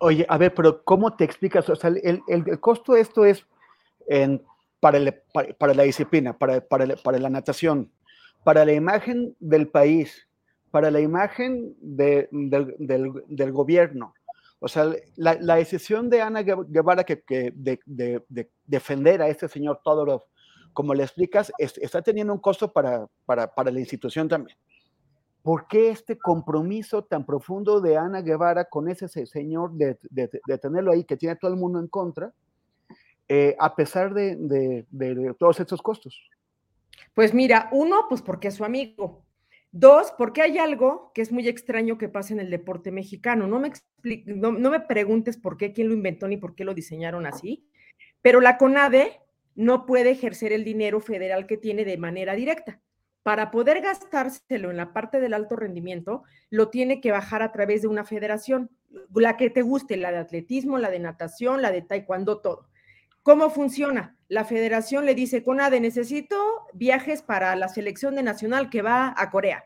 Oye, 0.00 0.26
a 0.28 0.36
ver, 0.36 0.54
pero 0.54 0.84
¿cómo 0.84 1.16
te 1.16 1.24
explicas? 1.24 1.68
O 1.70 1.76
sea, 1.76 1.90
el, 1.90 2.22
el, 2.28 2.60
costo 2.60 2.92
de 2.92 3.00
esto 3.00 3.24
es 3.24 3.46
en, 4.08 4.44
para, 4.80 4.98
para, 5.58 5.74
la 5.74 5.84
disciplina, 5.84 6.36
para, 6.36 6.60
para, 6.60 6.96
para, 6.96 7.18
la 7.18 7.30
natación, 7.30 7.90
para 8.44 8.64
la 8.64 8.72
imagen 8.72 9.34
del 9.40 9.68
país, 9.68 10.28
para 10.76 10.90
la 10.90 11.00
imagen 11.00 11.74
de, 11.80 12.28
del, 12.30 13.24
del, 13.28 13.50
gobierno. 13.50 14.12
O 14.58 14.68
sea, 14.68 14.92
la, 15.14 15.32
la, 15.40 15.54
decisión 15.54 16.10
de 16.10 16.20
Ana 16.20 16.42
Guevara 16.42 17.02
que, 17.02 17.22
que 17.22 17.50
de, 17.56 17.80
de, 17.86 18.50
defender 18.66 19.22
a 19.22 19.28
este 19.28 19.48
señor 19.48 19.80
Todorov, 19.82 20.24
como 20.74 20.92
le 20.92 21.04
explicas, 21.04 21.50
está 21.56 22.02
teniendo 22.02 22.34
un 22.34 22.40
costo 22.40 22.74
para, 22.74 23.06
para, 23.24 23.54
para 23.54 23.70
la 23.70 23.80
institución 23.80 24.28
también. 24.28 24.54
¿Por 25.40 25.66
qué 25.66 25.88
este 25.88 26.18
compromiso 26.18 27.02
tan 27.02 27.24
profundo 27.24 27.80
de 27.80 27.96
Ana 27.96 28.20
Guevara 28.20 28.66
con 28.66 28.90
ese 28.90 29.08
señor 29.08 29.72
de, 29.72 29.98
de, 30.10 30.28
de, 30.46 30.58
tenerlo 30.58 30.92
ahí, 30.92 31.04
que 31.04 31.16
tiene 31.16 31.36
todo 31.36 31.50
el 31.50 31.56
mundo 31.56 31.80
en 31.80 31.88
contra, 31.88 32.34
eh, 33.30 33.56
a 33.58 33.74
pesar 33.74 34.12
de, 34.12 34.84
todos 35.38 35.58
estos 35.58 35.80
costos? 35.80 36.20
Pues 37.14 37.32
mira, 37.32 37.70
uno, 37.72 38.04
pues 38.10 38.20
porque 38.20 38.48
es 38.48 38.56
su 38.56 38.64
amigo. 38.66 39.25
Dos, 39.72 40.12
porque 40.16 40.42
hay 40.42 40.58
algo 40.58 41.12
que 41.14 41.22
es 41.22 41.32
muy 41.32 41.48
extraño 41.48 41.98
que 41.98 42.08
pasa 42.08 42.32
en 42.32 42.40
el 42.40 42.50
deporte 42.50 42.90
mexicano. 42.90 43.46
No 43.46 43.60
me, 43.60 43.72
no, 44.26 44.52
no 44.52 44.70
me 44.70 44.80
preguntes 44.80 45.36
por 45.36 45.56
qué, 45.56 45.72
quién 45.72 45.88
lo 45.88 45.94
inventó 45.94 46.28
ni 46.28 46.36
por 46.36 46.54
qué 46.54 46.64
lo 46.64 46.74
diseñaron 46.74 47.26
así, 47.26 47.68
pero 48.22 48.40
la 48.40 48.56
CONADE 48.56 49.20
no 49.54 49.86
puede 49.86 50.10
ejercer 50.10 50.52
el 50.52 50.64
dinero 50.64 51.00
federal 51.00 51.46
que 51.46 51.56
tiene 51.56 51.84
de 51.84 51.96
manera 51.96 52.34
directa 52.34 52.80
para 53.26 53.50
poder 53.50 53.80
gastárselo 53.80 54.70
en 54.70 54.76
la 54.76 54.92
parte 54.92 55.18
del 55.18 55.34
alto 55.34 55.56
rendimiento, 55.56 56.22
lo 56.48 56.68
tiene 56.68 57.00
que 57.00 57.10
bajar 57.10 57.42
a 57.42 57.50
través 57.50 57.82
de 57.82 57.88
una 57.88 58.04
federación, 58.04 58.70
la 59.12 59.36
que 59.36 59.50
te 59.50 59.62
guste, 59.62 59.96
la 59.96 60.12
de 60.12 60.18
atletismo, 60.18 60.78
la 60.78 60.90
de 60.90 61.00
natación, 61.00 61.60
la 61.60 61.72
de 61.72 61.82
taekwondo, 61.82 62.38
todo. 62.38 62.68
¿Cómo 63.26 63.50
funciona? 63.50 64.16
La 64.28 64.44
federación 64.44 65.04
le 65.04 65.16
dice, 65.16 65.42
CONADE, 65.42 65.80
necesito 65.80 66.36
viajes 66.74 67.22
para 67.22 67.56
la 67.56 67.66
selección 67.66 68.14
de 68.14 68.22
nacional 68.22 68.70
que 68.70 68.82
va 68.82 69.12
a 69.16 69.30
Corea. 69.32 69.64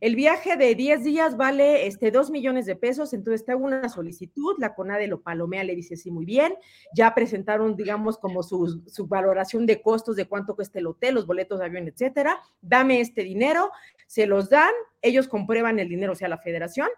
El 0.00 0.16
viaje 0.16 0.56
de 0.56 0.74
10 0.74 1.04
días 1.04 1.36
vale 1.36 1.86
este, 1.86 2.10
2 2.10 2.30
millones 2.30 2.64
de 2.64 2.74
pesos, 2.74 3.12
entonces 3.12 3.44
te 3.44 3.52
hago 3.52 3.66
una 3.66 3.90
solicitud, 3.90 4.54
la 4.56 4.74
CONADE 4.74 5.08
lo 5.08 5.20
palomea, 5.20 5.62
le 5.62 5.76
dice 5.76 5.94
sí, 5.94 6.10
muy 6.10 6.24
bien, 6.24 6.54
ya 6.96 7.14
presentaron, 7.14 7.76
digamos, 7.76 8.16
como 8.16 8.42
su, 8.42 8.82
su 8.86 9.06
valoración 9.06 9.66
de 9.66 9.82
costos 9.82 10.16
de 10.16 10.24
cuánto 10.24 10.56
cuesta 10.56 10.78
el 10.78 10.86
hotel, 10.86 11.16
los 11.16 11.26
boletos 11.26 11.58
de 11.58 11.66
avión, 11.66 11.86
etcétera, 11.88 12.38
dame 12.62 13.02
este 13.02 13.24
dinero, 13.24 13.72
se 14.06 14.26
los 14.26 14.48
dan, 14.48 14.72
ellos 15.02 15.28
comprueban 15.28 15.78
el 15.78 15.90
dinero, 15.90 16.12
o 16.12 16.16
sea, 16.16 16.28
la 16.28 16.38
federación, 16.38 16.88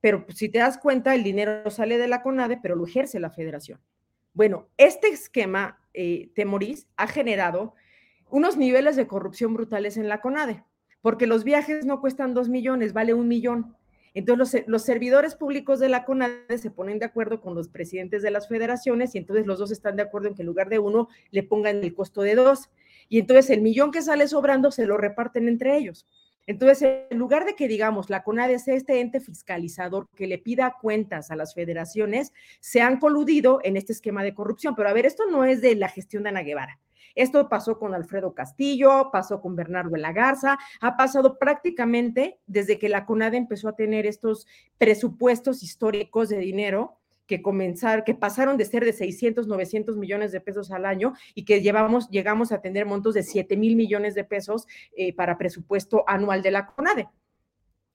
pero 0.00 0.24
si 0.28 0.48
te 0.48 0.60
das 0.60 0.78
cuenta, 0.78 1.16
el 1.16 1.24
dinero 1.24 1.68
sale 1.68 1.98
de 1.98 2.06
la 2.06 2.22
CONADE, 2.22 2.60
pero 2.62 2.76
lo 2.76 2.86
ejerce 2.86 3.18
la 3.18 3.30
federación. 3.30 3.80
Bueno, 4.34 4.68
este 4.76 5.08
esquema, 5.08 5.80
eh, 5.94 6.30
Temorís, 6.34 6.86
ha 6.96 7.06
generado 7.06 7.74
unos 8.30 8.56
niveles 8.56 8.96
de 8.96 9.06
corrupción 9.06 9.54
brutales 9.54 9.96
en 9.96 10.08
la 10.08 10.20
CONADE 10.20 10.64
porque 11.02 11.26
los 11.26 11.44
viajes 11.44 11.84
no 11.84 12.00
cuestan 12.00 12.32
dos 12.32 12.48
millones, 12.48 12.94
vale 12.94 13.12
un 13.12 13.28
millón. 13.28 13.76
Entonces 14.14 14.64
los, 14.66 14.82
servidores 14.82 15.34
públicos 15.34 15.80
de 15.80 15.88
la 15.88 16.04
CONADE 16.04 16.58
se 16.58 16.70
ponen 16.70 16.98
de 16.98 17.06
acuerdo 17.06 17.40
con 17.40 17.54
los 17.54 17.68
presidentes 17.68 18.22
de 18.22 18.30
las 18.30 18.46
federaciones 18.46 19.14
y 19.14 19.18
entonces 19.18 19.46
los 19.46 19.58
dos 19.58 19.72
están 19.72 19.96
de 19.96 20.02
acuerdo 20.02 20.28
en 20.28 20.34
que 20.34 20.42
en 20.42 20.46
lugar 20.46 20.68
de 20.68 20.78
uno 20.78 21.08
le 21.30 21.42
pongan 21.42 21.82
el 21.82 21.94
costo 21.94 22.22
de 22.22 22.36
dos. 22.36 22.70
Y 23.08 23.18
entonces 23.18 23.50
el 23.50 23.62
millón 23.62 23.90
que 23.90 24.00
sale 24.00 24.28
sobrando 24.28 24.70
se 24.70 24.86
lo 24.86 24.96
reparten 24.96 25.48
entre 25.48 25.76
ellos. 25.76 26.06
Entonces, 26.46 27.06
en 27.10 27.18
lugar 27.18 27.44
de 27.44 27.54
que 27.54 27.68
digamos 27.68 28.10
la 28.10 28.22
CONADE 28.22 28.58
sea 28.58 28.74
este 28.74 29.00
ente 29.00 29.20
fiscalizador 29.20 30.08
que 30.14 30.26
le 30.26 30.38
pida 30.38 30.76
cuentas 30.80 31.30
a 31.30 31.36
las 31.36 31.54
federaciones, 31.54 32.32
se 32.60 32.80
han 32.80 32.98
coludido 32.98 33.60
en 33.62 33.76
este 33.76 33.92
esquema 33.92 34.22
de 34.22 34.34
corrupción. 34.34 34.74
Pero 34.74 34.88
a 34.88 34.92
ver, 34.92 35.06
esto 35.06 35.24
no 35.30 35.44
es 35.44 35.60
de 35.60 35.76
la 35.76 35.88
gestión 35.88 36.24
de 36.24 36.30
Ana 36.30 36.42
Guevara. 36.42 36.80
Esto 37.14 37.48
pasó 37.48 37.78
con 37.78 37.94
Alfredo 37.94 38.34
Castillo, 38.34 39.10
pasó 39.12 39.40
con 39.40 39.54
Bernardo 39.54 39.96
la 39.96 40.12
Garza, 40.12 40.58
ha 40.80 40.96
pasado 40.96 41.38
prácticamente 41.38 42.40
desde 42.46 42.78
que 42.78 42.88
la 42.88 43.04
CONADE 43.04 43.36
empezó 43.36 43.68
a 43.68 43.76
tener 43.76 44.06
estos 44.06 44.46
presupuestos 44.78 45.62
históricos 45.62 46.30
de 46.30 46.38
dinero 46.38 47.01
que 47.32 47.40
comenzar, 47.40 48.04
que 48.04 48.14
pasaron 48.14 48.58
de 48.58 48.66
ser 48.66 48.84
de 48.84 48.92
600, 48.92 49.46
900 49.46 49.96
millones 49.96 50.32
de 50.32 50.42
pesos 50.42 50.70
al 50.70 50.84
año 50.84 51.14
y 51.34 51.46
que 51.46 51.62
llevamos, 51.62 52.10
llegamos 52.10 52.52
a 52.52 52.60
tener 52.60 52.84
montos 52.84 53.14
de 53.14 53.22
7 53.22 53.56
mil 53.56 53.74
millones 53.74 54.14
de 54.14 54.22
pesos 54.22 54.66
eh, 54.94 55.14
para 55.14 55.38
presupuesto 55.38 56.04
anual 56.06 56.42
de 56.42 56.50
la 56.50 56.66
CONADE. 56.66 57.08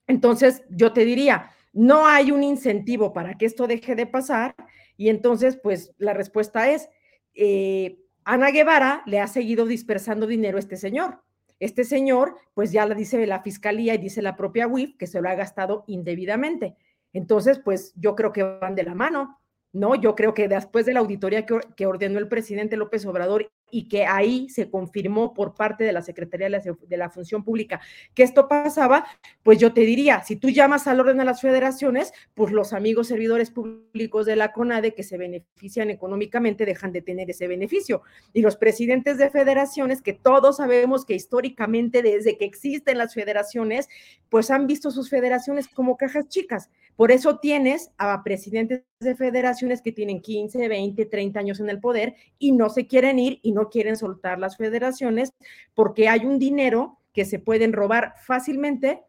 Entonces, 0.08 0.64
yo 0.72 0.92
te 0.92 1.06
diría, 1.06 1.52
no 1.72 2.08
hay 2.08 2.32
un 2.32 2.42
incentivo 2.42 3.14
para 3.14 3.36
que 3.38 3.46
esto 3.46 3.68
deje 3.68 3.94
de 3.94 4.08
pasar 4.08 4.56
y 4.98 5.10
entonces, 5.10 5.60
pues 5.62 5.94
la 6.00 6.16
respuesta 6.16 6.72
es, 6.72 6.90
eh, 7.36 8.00
Ana 8.24 8.50
Guevara 8.50 9.04
le 9.06 9.20
ha 9.20 9.28
seguido 9.28 9.68
dispersando 9.68 10.26
dinero 10.26 10.58
a 10.58 10.62
este 10.62 10.78
señor. 10.78 11.22
Este 11.60 11.84
señor, 11.84 12.38
pues 12.56 12.72
ya 12.72 12.88
lo 12.88 12.96
dice 12.96 13.24
la 13.28 13.44
fiscalía 13.44 13.94
y 13.94 14.00
dice 14.00 14.24
la 14.24 14.36
propia 14.36 14.66
WIF 14.66 14.98
que 14.98 15.06
se 15.06 15.22
lo 15.22 15.30
ha 15.30 15.36
gastado 15.36 15.84
indebidamente. 15.86 16.76
Entonces, 17.14 17.60
pues 17.60 17.94
yo 17.96 18.16
creo 18.16 18.32
que 18.34 18.44
van 18.44 18.76
de 18.76 18.84
la 18.84 18.96
mano. 18.96 19.40
¿no? 19.74 19.96
Yo 19.96 20.16
creo 20.16 20.34
que 20.34 20.48
después 20.48 20.86
de 20.86 20.94
la 20.94 21.00
auditoría 21.02 21.46
que, 21.46 21.86
ordenó 21.86 22.20
el 22.20 22.28
presidente 22.28 22.78
López 22.78 23.06
Obrador 23.06 23.52
y 23.70 23.90
que 23.90 24.06
ahí 24.06 24.48
se 24.50 24.70
confirmó 24.70 25.34
por 25.34 25.54
parte 25.54 25.84
de 25.84 25.92
la 25.92 26.02
Secretaría 26.02 26.50
de 26.50 26.98
la, 26.98 27.10
Función 27.10 27.44
Pública 27.44 27.82
que 28.14 28.24
esto 28.24 28.48
pasaba, 28.48 29.06
pues 29.44 29.60
yo 29.60 29.74
te 29.74 29.82
diría, 29.82 30.24
si 30.24 30.38
tú 30.38 30.50
llamas 30.50 30.88
al 30.88 31.02
orden 31.02 31.20
a 31.20 31.26
las 31.26 31.42
federaciones, 31.42 32.14
pues 32.34 32.54
los 32.54 32.72
amigos 32.72 33.08
servidores 33.08 33.52
públicos 33.52 34.26
de 34.26 34.38
la 34.38 34.54
CONADE 34.54 34.94
que 34.94 35.04
se 35.04 35.18
benefician 35.18 35.90
económicamente 35.90 36.66
dejan 36.66 36.94
de 36.94 37.02
tener 37.02 37.30
ese 37.30 37.48
beneficio. 37.48 38.04
Y 38.32 38.42
los 38.42 38.56
presidentes 38.56 39.18
de 39.18 39.30
federaciones, 39.30 40.02
que 40.02 40.14
todos 40.14 40.58
sabemos 40.58 41.06
que 41.06 41.16
históricamente 41.16 42.02
desde 42.02 42.38
que 42.38 42.46
existen 42.46 42.98
las 42.98 43.14
federaciones, 43.14 43.90
pues 44.30 44.50
han 44.50 44.66
visto 44.66 44.92
sus 44.92 45.10
federaciones 45.10 45.68
como 45.68 45.98
cajas 45.98 46.30
chicas. 46.30 46.70
Por 46.98 47.12
eso 47.12 47.38
tienes 47.38 47.92
a 48.00 48.24
presidentes 48.24 48.84
de 49.00 49.16
federaciones 49.16 49.82
que 49.84 49.92
tienen 49.92 50.20
15, 50.20 50.68
20, 50.68 51.06
30 51.06 51.40
años 51.40 51.60
en 51.60 51.70
el 51.70 51.80
poder 51.80 52.16
y 52.40 52.52
no 52.52 52.70
se 52.70 52.88
quieren 52.88 53.20
ir 53.20 53.40
y 53.44 53.52
no 53.52 53.70
quieren 53.70 53.96
soltar 53.96 54.40
las 54.40 54.58
federaciones 54.58 55.32
porque 55.76 56.10
hay 56.10 56.26
un 56.26 56.40
dinero 56.40 57.00
que 57.14 57.24
se 57.24 57.38
pueden 57.38 57.72
robar 57.72 58.16
fácilmente 58.18 59.04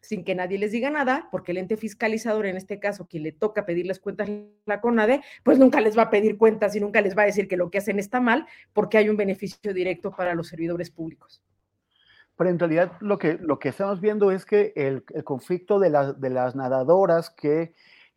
sin 0.00 0.24
que 0.24 0.34
nadie 0.34 0.58
les 0.58 0.72
diga 0.72 0.90
nada, 0.90 1.28
porque 1.30 1.52
el 1.52 1.58
ente 1.58 1.76
fiscalizador, 1.76 2.46
en 2.46 2.56
este 2.56 2.80
caso, 2.80 3.06
quien 3.06 3.22
le 3.22 3.30
toca 3.30 3.64
pedirles 3.64 4.00
cuentas 4.00 4.28
la 4.66 4.80
CONADE, 4.80 5.22
pues 5.44 5.58
nunca 5.58 5.80
les 5.80 5.96
va 5.96 6.02
a 6.02 6.10
pedir 6.10 6.36
cuentas 6.36 6.74
y 6.74 6.80
nunca 6.80 7.00
les 7.00 7.16
va 7.16 7.22
a 7.22 7.26
decir 7.26 7.46
que 7.46 7.56
lo 7.56 7.70
que 7.70 7.78
hacen 7.78 8.00
está 8.00 8.20
mal, 8.20 8.46
porque 8.72 8.98
hay 8.98 9.08
un 9.08 9.16
beneficio 9.16 9.72
directo 9.72 10.10
para 10.10 10.34
los 10.34 10.48
servidores 10.48 10.90
públicos. 10.90 11.40
Pero 12.42 12.50
en 12.50 12.58
realidad 12.58 12.92
lo 12.98 13.20
que, 13.20 13.34
lo 13.34 13.60
que 13.60 13.68
estamos 13.68 14.00
viendo 14.00 14.32
es 14.32 14.44
que 14.44 14.72
el, 14.74 15.04
conflicto 15.22 15.78
de, 15.78 15.90
de, 16.16 16.28
las 16.28 16.56
nadadoras 16.56 17.30
que, 17.30 17.72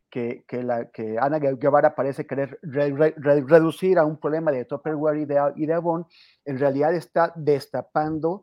que, 0.10 0.44
que, 0.48 0.64
la, 0.64 0.90
que 0.90 1.20
Ana 1.20 1.38
Guevara 1.38 1.94
parece 1.94 2.26
querer 2.26 2.58
reducir 2.64 4.00
a 4.00 4.04
un 4.04 4.18
problema 4.18 4.52
de 4.52 4.66
Tupperware 4.66 5.18
y 5.18 5.26
de, 5.26 5.54
y 5.58 5.68
de 5.68 5.74
Avon, 5.76 6.08
en 6.44 6.58
realidad 6.58 6.96
está 6.96 7.34
destapando 7.36 8.42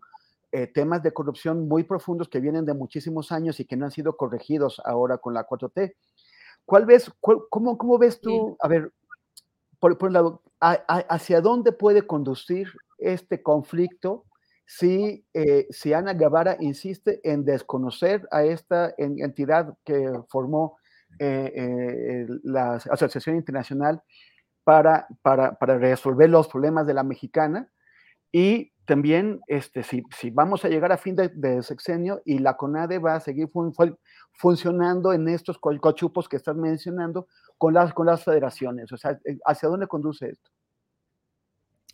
eh, 0.53 0.69
temas 0.69 1.03
de 1.03 1.13
corrupción 1.13 1.67
muy 1.67 1.83
profundos 1.83 2.29
que 2.29 2.39
vienen 2.39 2.65
de 2.65 2.75
muchísimos 2.75 3.33
años 3.33 3.59
y 3.59 3.65
que 3.65 3.77
no 3.77 3.87
han 3.87 3.91
sido 3.91 4.17
corregidos 4.17 4.81
ahora 4.85 5.19
con 5.19 5.35
la 5.35 5.49
4T. 5.49 5.97
¿Cuál 6.65 6.87
ves, 6.87 7.11
cómo, 7.21 7.77
cómo, 7.77 7.99
ves 7.99 8.21
tú, 8.21 8.57
a 8.61 8.69
ver, 8.69 8.93
por, 9.81 9.99
por 9.99 10.11
un 10.11 10.13
lado, 10.13 10.43
hacia 10.61 11.41
dónde 11.41 11.73
puede 11.73 12.07
conducir 12.07 12.69
este 12.99 13.43
conflicto 13.43 14.27
si, 14.65 15.25
eh, 15.35 15.67
si 15.71 15.93
Ana 15.93 16.15
Guevara 16.15 16.57
insiste 16.61 17.21
en 17.25 17.45
desconocer 17.45 18.27
a 18.31 18.45
esta 18.45 18.95
entidad 18.97 19.77
que 19.85 20.13
formó 20.29 20.79
eh, 21.19 21.53
eh, 21.55 22.27
la 22.43 22.75
Asociación 22.75 23.37
Internacional 23.37 24.03
para, 24.65 25.07
para, 25.23 25.55
para, 25.59 25.77
resolver 25.79 26.31
los 26.31 26.49
problemas 26.49 26.87
de 26.87 26.95
la 26.95 27.03
mexicana 27.03 27.69
y 28.31 28.73
también 28.87 29.41
este, 29.47 29.83
si, 29.83 30.03
si 30.17 30.31
vamos 30.31 30.65
a 30.65 30.69
llegar 30.69 30.91
a 30.91 30.97
fin 30.97 31.17
de, 31.17 31.63
sexenio 31.63 32.23
y 32.25 32.39
la 32.39 32.57
CONADE 32.57 32.99
va 32.99 33.17
a 33.17 33.21
seguir 33.21 33.51
funcionando 34.33 35.13
en 35.13 35.29
estos 35.29 35.59
cochupos 35.59 36.29
que 36.29 36.37
estás 36.37 36.57
mencionando 36.57 37.29
con 37.59 37.75
las, 37.75 37.93
con 37.93 38.07
las 38.07 38.25
federaciones, 38.25 38.91
o 38.93 38.97
sea, 38.97 39.19
¿hacia 39.45 39.69
dónde 39.69 39.87
conduce 39.87 40.31
esto? 40.31 40.51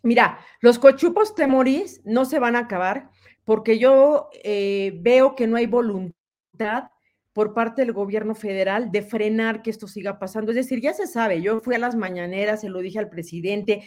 Mira, 0.02 0.38
los 0.60 0.78
cochupos 0.78 1.34
temorís 1.34 2.00
no 2.04 2.24
se 2.24 2.38
van 2.38 2.56
a 2.56 2.60
acabar 2.60 3.10
porque 3.44 3.78
yo 3.78 4.28
eh, 4.44 4.98
veo 5.00 5.34
que 5.34 5.46
no 5.46 5.56
hay 5.56 5.66
voluntad 5.66 6.90
por 7.38 7.54
parte 7.54 7.82
del 7.82 7.92
gobierno 7.92 8.34
federal 8.34 8.90
de 8.90 9.00
frenar 9.00 9.62
que 9.62 9.70
esto 9.70 9.86
siga 9.86 10.18
pasando. 10.18 10.50
Es 10.50 10.56
decir, 10.56 10.80
ya 10.80 10.92
se 10.92 11.06
sabe, 11.06 11.40
yo 11.40 11.60
fui 11.60 11.76
a 11.76 11.78
las 11.78 11.94
mañaneras, 11.94 12.62
se 12.62 12.68
lo 12.68 12.80
dije 12.80 12.98
al 12.98 13.08
presidente, 13.08 13.84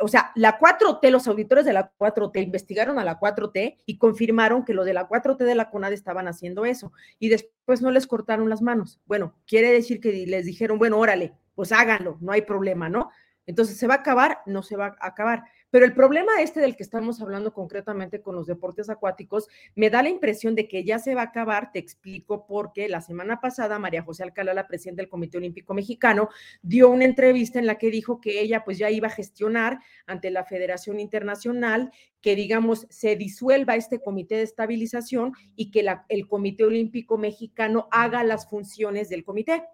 o 0.00 0.06
sea, 0.06 0.30
la 0.36 0.60
4T, 0.60 1.10
los 1.10 1.26
auditores 1.26 1.64
de 1.64 1.72
la 1.72 1.92
4T 1.98 2.40
investigaron 2.40 3.00
a 3.00 3.04
la 3.04 3.18
4T 3.18 3.78
y 3.84 3.98
confirmaron 3.98 4.64
que 4.64 4.74
lo 4.74 4.84
de 4.84 4.94
la 4.94 5.08
4T 5.08 5.38
de 5.38 5.56
la 5.56 5.70
CONAD 5.70 5.92
estaban 5.92 6.28
haciendo 6.28 6.64
eso 6.64 6.92
y 7.18 7.30
después 7.30 7.82
no 7.82 7.90
les 7.90 8.06
cortaron 8.06 8.48
las 8.48 8.62
manos. 8.62 9.00
Bueno, 9.06 9.34
quiere 9.44 9.72
decir 9.72 10.00
que 10.00 10.12
les 10.12 10.46
dijeron, 10.46 10.78
bueno, 10.78 10.98
órale, 11.00 11.34
pues 11.56 11.72
háganlo, 11.72 12.16
no 12.20 12.30
hay 12.30 12.42
problema, 12.42 12.88
¿no? 12.88 13.10
Entonces, 13.48 13.78
¿se 13.78 13.86
va 13.86 13.94
a 13.94 13.98
acabar? 13.98 14.40
No 14.44 14.62
se 14.62 14.76
va 14.76 14.94
a 15.00 15.06
acabar. 15.06 15.44
Pero 15.70 15.86
el 15.86 15.94
problema 15.94 16.42
este 16.42 16.60
del 16.60 16.76
que 16.76 16.82
estamos 16.82 17.20
hablando 17.22 17.54
concretamente 17.54 18.20
con 18.20 18.34
los 18.34 18.46
deportes 18.46 18.90
acuáticos, 18.90 19.48
me 19.74 19.88
da 19.88 20.02
la 20.02 20.10
impresión 20.10 20.54
de 20.54 20.68
que 20.68 20.84
ya 20.84 20.98
se 20.98 21.14
va 21.14 21.22
a 21.22 21.24
acabar, 21.26 21.72
te 21.72 21.78
explico 21.78 22.46
porque 22.46 22.90
la 22.90 23.00
semana 23.00 23.40
pasada 23.40 23.78
María 23.78 24.02
José 24.02 24.22
Alcalá, 24.22 24.52
la 24.52 24.66
presidenta 24.66 25.00
del 25.00 25.08
Comité 25.08 25.38
Olímpico 25.38 25.72
Mexicano, 25.72 26.28
dio 26.60 26.90
una 26.90 27.06
entrevista 27.06 27.58
en 27.58 27.66
la 27.66 27.76
que 27.76 27.90
dijo 27.90 28.20
que 28.20 28.38
ella 28.40 28.64
pues 28.64 28.76
ya 28.76 28.90
iba 28.90 29.08
a 29.08 29.12
gestionar 29.12 29.78
ante 30.06 30.30
la 30.30 30.44
Federación 30.44 31.00
Internacional 31.00 31.90
que 32.20 32.36
digamos 32.36 32.86
se 32.90 33.16
disuelva 33.16 33.76
este 33.76 34.00
comité 34.00 34.36
de 34.36 34.42
estabilización 34.42 35.32
y 35.56 35.70
que 35.70 35.86
el 36.08 36.28
Comité 36.28 36.64
Olímpico 36.64 37.16
Mexicano 37.16 37.88
haga 37.90 38.24
las 38.24 38.50
funciones 38.50 39.08
del 39.08 39.24
comité. 39.24 39.64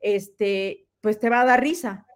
Este, 0.00 0.88
pues 1.00 1.18
te 1.18 1.30
va 1.30 1.42
a 1.42 1.44
dar 1.44 1.62
risa, 1.62 2.06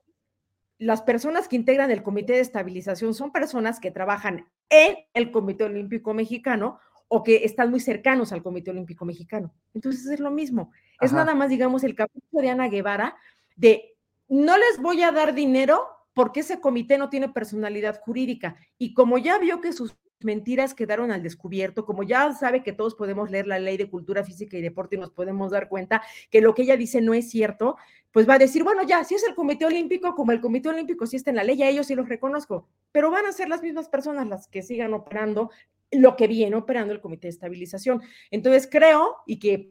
las 0.79 1.03
personas 1.03 1.49
que 1.49 1.57
integran 1.57 1.91
el 1.91 2.03
Comité 2.03 2.35
de 2.35 2.41
Estabilización 2.41 3.15
son 3.15 3.33
personas 3.33 3.81
que 3.81 3.91
trabajan 3.91 4.47
en 4.71 4.97
el 5.13 5.31
Comité 5.33 5.65
Olímpico 5.65 6.15
Mexicano 6.15 6.79
o 7.09 7.23
que 7.23 7.45
están 7.45 7.71
muy 7.71 7.81
cercanos 7.81 8.33
al 8.33 8.43
Comité 8.43 8.71
Olímpico 8.71 9.05
Mexicano. 9.05 9.53
Entonces 9.75 10.07
es 10.07 10.21
lo 10.21 10.31
mismo. 10.31 10.73
Es 11.01 11.13
nada 11.13 11.35
más, 11.35 11.49
digamos, 11.49 11.85
el 11.85 11.95
capítulo 11.95 12.43
de 12.43 12.51
Ana 12.51 12.69
Guevara 12.69 13.17
de 13.57 13.97
no 14.29 14.57
les 14.57 14.81
voy 14.81 15.03
a 15.03 15.11
dar 15.11 15.35
dinero 15.35 15.87
porque 16.13 16.41
ese 16.41 16.61
comité 16.61 16.99
no 16.99 17.09
tiene 17.09 17.29
personalidad 17.29 18.01
jurídica. 18.01 18.57
Y 18.77 18.93
como 18.93 19.19
ya 19.19 19.39
vio 19.39 19.61
que 19.61 19.73
sus 19.73 19.97
mentiras 20.21 20.75
quedaron 20.75 21.11
al 21.11 21.23
descubierto, 21.23 21.85
como 21.85 22.03
ya 22.03 22.33
sabe 22.33 22.63
que 22.63 22.73
todos 22.73 22.95
podemos 22.95 23.31
leer 23.31 23.47
la 23.47 23.59
ley 23.59 23.77
de 23.77 23.89
cultura 23.89 24.25
física 24.25 24.57
y 24.57 24.63
deporte 24.63 24.97
y 24.97 24.99
nos 24.99 25.11
podemos 25.11 25.51
dar 25.51 25.69
cuenta 25.69 26.03
que 26.31 26.41
lo 26.41 26.55
que 26.55 26.63
ella 26.63 26.77
dice 26.77 27.01
no 27.01 27.15
es 27.15 27.31
cierto, 27.31 27.77
pues 28.13 28.29
va 28.29 28.35
a 28.35 28.39
decir, 28.39 28.65
bueno, 28.65 28.83
ya, 28.83 29.05
si 29.05 29.15
es 29.15 29.27
el 29.27 29.35
Comité 29.35 29.67
Olímpico, 29.67 30.15
como 30.15 30.33
el 30.33 30.41
Comité 30.41 30.69
Olímpico 30.71 31.07
sí 31.07 31.17
está 31.17 31.31
en 31.31 31.37
la 31.37 31.45
ley, 31.45 31.63
a 31.63 31.69
ellos 31.69 31.87
sí 31.87 31.95
los 31.95 32.09
reconozco, 32.09 32.69
pero 32.93 33.11
van 33.11 33.27
a 33.27 33.33
ser 33.33 33.49
las 33.49 33.63
mismas 33.63 33.89
personas 33.89 34.27
las 34.27 34.49
que 34.49 34.63
sigan 34.63 34.95
operando 34.95 35.51
lo 35.91 36.17
que 36.17 36.27
viene 36.27 36.57
operando 36.57 36.93
el 36.93 37.01
Comité 37.01 37.29
de 37.29 37.33
Estabilización. 37.33 38.03
Entonces 38.31 38.69
creo, 38.71 39.17
y 39.27 39.39
que 39.39 39.69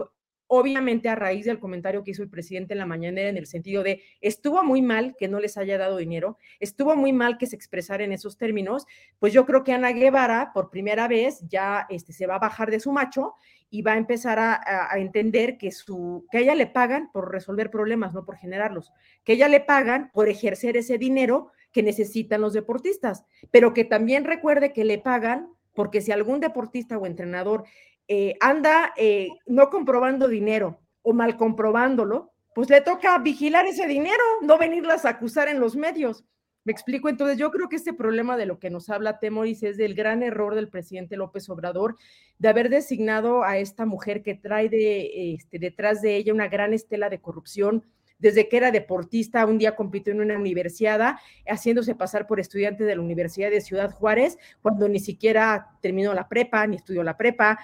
obviamente 0.47 1.09
a 1.09 1.15
raíz 1.15 1.45
del 1.45 1.59
comentario 1.59 2.03
que 2.03 2.11
hizo 2.11 2.23
el 2.23 2.29
presidente 2.29 2.73
en 2.73 2.79
la 2.79 2.85
mañanera 2.85 3.29
en 3.29 3.37
el 3.37 3.47
sentido 3.47 3.83
de 3.83 4.01
estuvo 4.21 4.63
muy 4.63 4.81
mal 4.81 5.15
que 5.17 5.27
no 5.27 5.39
les 5.39 5.57
haya 5.57 5.77
dado 5.77 5.97
dinero, 5.97 6.37
estuvo 6.59 6.95
muy 6.95 7.13
mal 7.13 7.37
que 7.37 7.47
se 7.47 7.55
expresara 7.55 8.03
en 8.03 8.11
esos 8.11 8.37
términos, 8.37 8.85
pues 9.19 9.33
yo 9.33 9.45
creo 9.45 9.63
que 9.63 9.73
Ana 9.73 9.91
Guevara 9.91 10.51
por 10.53 10.69
primera 10.69 11.07
vez 11.07 11.41
ya 11.47 11.85
este, 11.89 12.13
se 12.13 12.27
va 12.27 12.35
a 12.35 12.39
bajar 12.39 12.71
de 12.71 12.79
su 12.79 12.91
macho 12.91 13.35
y 13.69 13.81
va 13.81 13.93
a 13.93 13.97
empezar 13.97 14.39
a, 14.39 14.89
entender 14.97 15.57
que, 15.57 15.71
su, 15.71 16.25
que 16.31 16.37
a 16.37 16.41
ella 16.41 16.55
le 16.55 16.67
pagan 16.67 17.11
por 17.11 17.31
resolver 17.31 17.69
problemas, 17.69 18.13
no 18.13 18.25
por 18.25 18.37
generarlos, 18.37 18.93
que 19.25 19.33
ella 19.33 19.49
le 19.49 19.59
pagan 19.59 20.09
por 20.13 20.29
ejercer 20.29 20.77
ese 20.77 20.97
dinero 20.97 21.51
que 21.73 21.83
necesitan 21.83 22.41
los 22.41 22.53
deportistas, 22.53 23.25
pero 23.51 23.73
que 23.73 23.83
también 23.83 24.23
recuerde 24.23 24.71
que 24.71 24.85
le 24.85 24.99
pagan 24.99 25.49
porque 25.73 26.01
si 26.01 26.11
algún 26.11 26.39
deportista 26.39 26.97
o 26.97 27.05
entrenador 27.05 27.65
eh, 28.07 28.35
anda 28.39 28.93
eh, 28.95 29.29
no 29.45 29.69
comprobando 29.69 30.27
dinero 30.27 30.79
o 31.01 31.13
mal 31.13 31.38
comprobándolo, 31.38 32.34
pues 32.53 32.69
le 32.69 32.81
toca 32.81 33.17
vigilar 33.19 33.65
ese 33.65 33.88
dinero, 33.88 34.23
no 34.41 34.57
venirlas 34.57 35.05
a 35.05 35.09
acusar 35.09 35.47
en 35.47 35.59
los 35.59 35.75
medios. 35.75 36.25
Me 36.63 36.71
explico, 36.71 37.07
entonces 37.07 37.38
yo 37.38 37.49
creo 37.49 37.69
que 37.69 37.77
este 37.77 37.93
problema 37.93 38.35
de 38.35 38.45
lo 38.45 38.59
que 38.59 38.69
nos 38.69 38.89
habla 38.89 39.19
Temoris 39.19 39.63
es 39.63 39.77
del 39.77 39.93
gran 39.93 40.21
error 40.21 40.53
del 40.53 40.67
presidente 40.67 41.15
López 41.15 41.49
Obrador 41.49 41.95
de 42.39 42.49
haber 42.49 42.69
designado 42.69 43.43
a 43.43 43.57
esta 43.57 43.85
mujer 43.85 44.21
que 44.21 44.35
trae 44.35 44.67
de, 44.67 45.34
este, 45.34 45.59
detrás 45.59 46.01
de 46.01 46.17
ella 46.17 46.34
una 46.34 46.49
gran 46.49 46.73
estela 46.73 47.09
de 47.09 47.21
corrupción, 47.21 47.85
desde 48.19 48.49
que 48.49 48.57
era 48.57 48.71
deportista, 48.71 49.45
un 49.45 49.59
día 49.59 49.75
compitió 49.75 50.11
en 50.11 50.21
una 50.21 50.38
universidad, 50.38 51.17
haciéndose 51.47 51.95
pasar 51.95 52.27
por 52.27 52.39
estudiante 52.39 52.84
de 52.84 52.95
la 52.95 53.01
Universidad 53.01 53.51
de 53.51 53.61
Ciudad 53.61 53.91
Juárez, 53.91 54.38
cuando 54.61 54.89
ni 54.89 54.99
siquiera 54.99 55.69
terminó 55.81 56.13
la 56.13 56.27
prepa, 56.27 56.65
ni 56.65 56.77
estudió 56.77 57.03
la 57.03 57.15
prepa, 57.15 57.59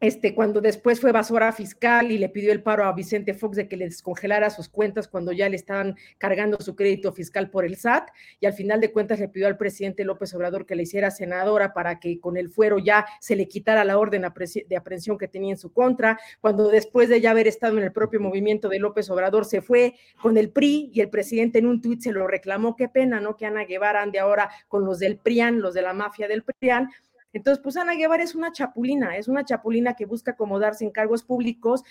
este, 0.00 0.34
cuando 0.34 0.60
después 0.62 0.98
fue 0.98 1.10
evasora 1.10 1.52
fiscal 1.52 2.10
y 2.10 2.18
le 2.18 2.30
pidió 2.30 2.52
el 2.52 2.62
paro 2.62 2.84
a 2.84 2.92
Vicente 2.92 3.34
Fox 3.34 3.56
de 3.56 3.68
que 3.68 3.76
le 3.76 3.84
descongelara 3.84 4.48
sus 4.48 4.68
cuentas 4.68 5.08
cuando 5.08 5.30
ya 5.32 5.48
le 5.48 5.56
estaban 5.56 5.96
cargando 6.16 6.58
su 6.60 6.74
crédito 6.74 7.12
fiscal 7.12 7.50
por 7.50 7.66
el 7.66 7.76
SAT, 7.76 8.08
y 8.40 8.46
al 8.46 8.54
final 8.54 8.80
de 8.80 8.92
cuentas 8.92 9.20
le 9.20 9.28
pidió 9.28 9.46
al 9.46 9.58
presidente 9.58 10.04
López 10.04 10.34
Obrador 10.34 10.64
que 10.64 10.74
le 10.74 10.84
hiciera 10.84 11.10
senadora 11.10 11.74
para 11.74 12.00
que 12.00 12.18
con 12.18 12.36
el 12.38 12.48
fuero 12.48 12.78
ya 12.78 13.06
se 13.20 13.36
le 13.36 13.46
quitara 13.46 13.84
la 13.84 13.98
orden 13.98 14.22
de 14.22 14.76
aprehensión 14.76 15.18
que 15.18 15.28
tenía 15.28 15.52
en 15.52 15.58
su 15.58 15.72
contra, 15.72 16.18
cuando 16.40 16.68
después 16.68 17.08
de 17.08 17.20
ya 17.20 17.32
haber 17.32 17.46
estado 17.46 17.76
en 17.76 17.84
el 17.84 17.92
propio 17.92 18.20
movimiento 18.20 18.68
de 18.68 18.78
López 18.78 19.10
Obrador 19.10 19.44
se 19.44 19.60
fue 19.60 19.94
con 20.22 20.38
el 20.38 20.50
PRI 20.50 20.90
y 20.94 21.00
el 21.00 21.10
presidente 21.10 21.58
en 21.58 21.66
un 21.66 21.82
tuit 21.82 22.00
se 22.00 22.12
lo 22.12 22.26
reclamó, 22.26 22.74
qué 22.74 22.88
pena, 22.88 23.20
¿no? 23.20 23.36
Que 23.36 23.46
Ana 23.46 23.64
Guevara 23.64 24.02
ande 24.02 24.18
ahora 24.18 24.50
con 24.68 24.84
los 24.84 24.98
del 24.98 25.18
PRIAN, 25.18 25.60
los 25.60 25.74
de 25.74 25.82
la 25.82 25.92
mafia 25.92 26.26
del 26.26 26.42
PRIAN, 26.42 26.90
entonces, 27.32 27.62
pues 27.62 27.76
Ana 27.76 27.94
Guevara 27.94 28.22
es 28.22 28.34
una 28.34 28.52
chapulina, 28.52 29.16
es 29.16 29.28
una 29.28 29.44
chapulina 29.44 29.94
que 29.94 30.06
busca 30.06 30.32
acomodarse 30.32 30.84
en 30.84 30.90
cargos 30.90 31.22
públicos, 31.22 31.82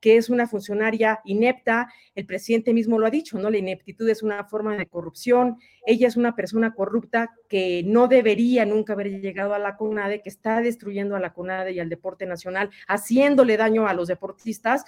que 0.00 0.16
es 0.16 0.28
una 0.28 0.46
funcionaria 0.46 1.20
inepta. 1.24 1.92
El 2.14 2.26
presidente 2.26 2.72
mismo 2.72 2.98
lo 2.98 3.06
ha 3.06 3.10
dicho, 3.10 3.38
¿no? 3.38 3.50
La 3.50 3.58
ineptitud 3.58 4.08
es 4.08 4.22
una 4.22 4.44
forma 4.44 4.76
de 4.76 4.86
corrupción. 4.86 5.58
Ella 5.84 6.06
es 6.08 6.16
una 6.16 6.34
persona 6.34 6.74
corrupta 6.74 7.34
que 7.48 7.82
no 7.84 8.06
debería 8.06 8.64
nunca 8.64 8.92
haber 8.92 9.20
llegado 9.20 9.54
a 9.54 9.58
la 9.58 9.76
CONADE, 9.76 10.22
que 10.22 10.28
está 10.28 10.60
destruyendo 10.60 11.16
a 11.16 11.20
la 11.20 11.32
CONADE 11.32 11.72
y 11.72 11.80
al 11.80 11.88
deporte 11.88 12.26
nacional, 12.26 12.70
haciéndole 12.86 13.56
daño 13.56 13.88
a 13.88 13.94
los 13.94 14.08
deportistas 14.08 14.84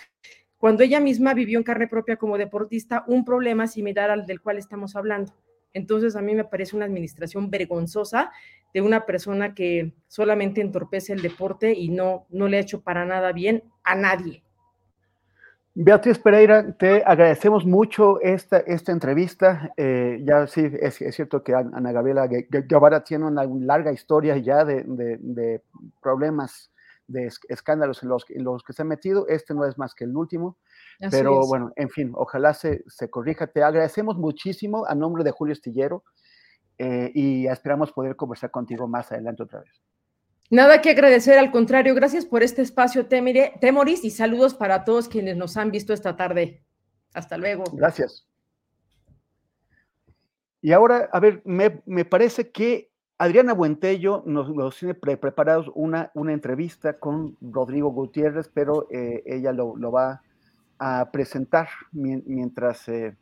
cuando 0.59 0.83
ella 0.83 1.01
misma 1.01 1.35
vivió 1.35 1.59
en 1.59 1.65
carne 1.65 1.87
propia 1.87 2.17
como 2.17 2.37
deportista 2.37 3.05
un 3.07 3.25
problema 3.25 3.67
similar 3.67 4.11
al 4.11 4.27
del 4.27 4.41
cual 4.41 4.59
estamos 4.59 4.97
hablando. 4.97 5.33
Entonces 5.73 6.17
a 6.17 6.23
mí 6.23 6.35
me 6.35 6.45
parece 6.45 6.77
una 6.77 6.85
administración 6.85 7.51
vergonzosa 7.51 8.31
de 8.75 8.83
una 8.83 9.07
persona 9.07 9.55
que 9.55 9.95
solamente 10.09 10.61
entorpece 10.61 11.13
el 11.13 11.23
deporte 11.23 11.73
y 11.73 11.89
no, 11.89 12.27
no 12.31 12.49
le 12.49 12.59
ha 12.59 12.61
hecho 12.61 12.83
para 12.83 13.05
nada 13.05 13.33
bien 13.33 13.65
a 13.85 13.95
nadie. 13.95 14.43
Beatriz 15.81 16.19
Pereira, 16.19 16.73
te 16.73 17.05
agradecemos 17.07 17.65
mucho 17.65 18.21
esta, 18.21 18.59
esta 18.59 18.91
entrevista. 18.91 19.73
Eh, 19.77 20.21
ya 20.25 20.49
sí, 20.49 20.69
es, 20.81 20.97
cierto 21.15 21.45
que 21.45 21.55
Ana 21.55 21.93
Gabriela 21.93 22.27
Guevara 22.27 23.05
tiene 23.05 23.27
una 23.27 23.45
larga 23.45 23.93
historia 23.93 24.37
ya 24.39 24.65
de, 24.65 25.63
problemas, 26.03 26.73
de 27.07 27.31
escándalos 27.49 28.03
en 28.03 28.09
los, 28.09 28.29
en 28.29 28.43
los, 28.43 28.65
que 28.65 28.73
se 28.73 28.83
ha 28.83 28.85
metido. 28.85 29.29
Este 29.29 29.55
no 29.55 29.65
es 29.65 29.79
más 29.79 29.95
que 29.95 30.03
el 30.03 30.17
último. 30.17 30.57
Pero 31.11 31.47
bueno, 31.47 31.73
en 31.77 31.91
fin, 31.91 32.13
ojalá 32.15 32.55
se, 32.55 32.85
se 32.89 33.09
corrija. 33.09 33.47
Te 33.47 33.63
agradecemos 33.63 34.17
muchísimo 34.17 34.87
a 34.87 34.95
nombre 34.95 35.25
de 35.25 35.31
Julio 35.31 35.53
Estillero. 35.53 36.05
Eh, 36.79 37.11
y 37.13 37.47
esperamos 37.49 37.91
poder 37.91 38.15
conversar 38.15 38.53
contigo 38.53 38.87
más 38.87 39.11
adelante 39.11 39.43
otra 39.43 39.61
vez. 39.61 39.83
Nada 40.51 40.81
que 40.81 40.91
agradecer, 40.91 41.39
al 41.39 41.51
contrario, 41.51 41.95
gracias 41.95 42.25
por 42.25 42.43
este 42.43 42.63
espacio, 42.63 43.07
Temoris, 43.07 44.05
y 44.05 44.11
saludos 44.11 44.55
para 44.55 44.85
todos 44.85 45.09
quienes 45.09 45.37
nos 45.37 45.57
han 45.57 45.71
visto 45.71 45.93
esta 45.93 46.17
tarde. 46.17 46.63
Hasta 47.13 47.37
luego. 47.37 47.65
Gracias. 47.73 48.27
Y 50.63 50.73
ahora, 50.73 51.09
a 51.13 51.21
ver, 51.21 51.43
me, 51.45 51.83
me 51.85 52.05
parece 52.05 52.51
que 52.51 52.91
Adriana 53.19 53.53
Buentello 53.53 54.23
nos, 54.25 54.79
tiene 54.79 54.95
preparados 54.95 55.71
una, 55.75 56.11
una 56.15 56.33
entrevista 56.33 56.99
con 56.99 57.37
Rodrigo 57.41 57.91
Gutiérrez, 57.91 58.49
pero 58.49 58.87
eh, 58.91 59.25
ella 59.27 59.53
lo, 59.53 59.77
lo, 59.77 59.91
va 59.91 60.23
a 60.79 61.11
presentar 61.11 61.69
mientras... 61.93 62.89
Eh, 62.89 63.17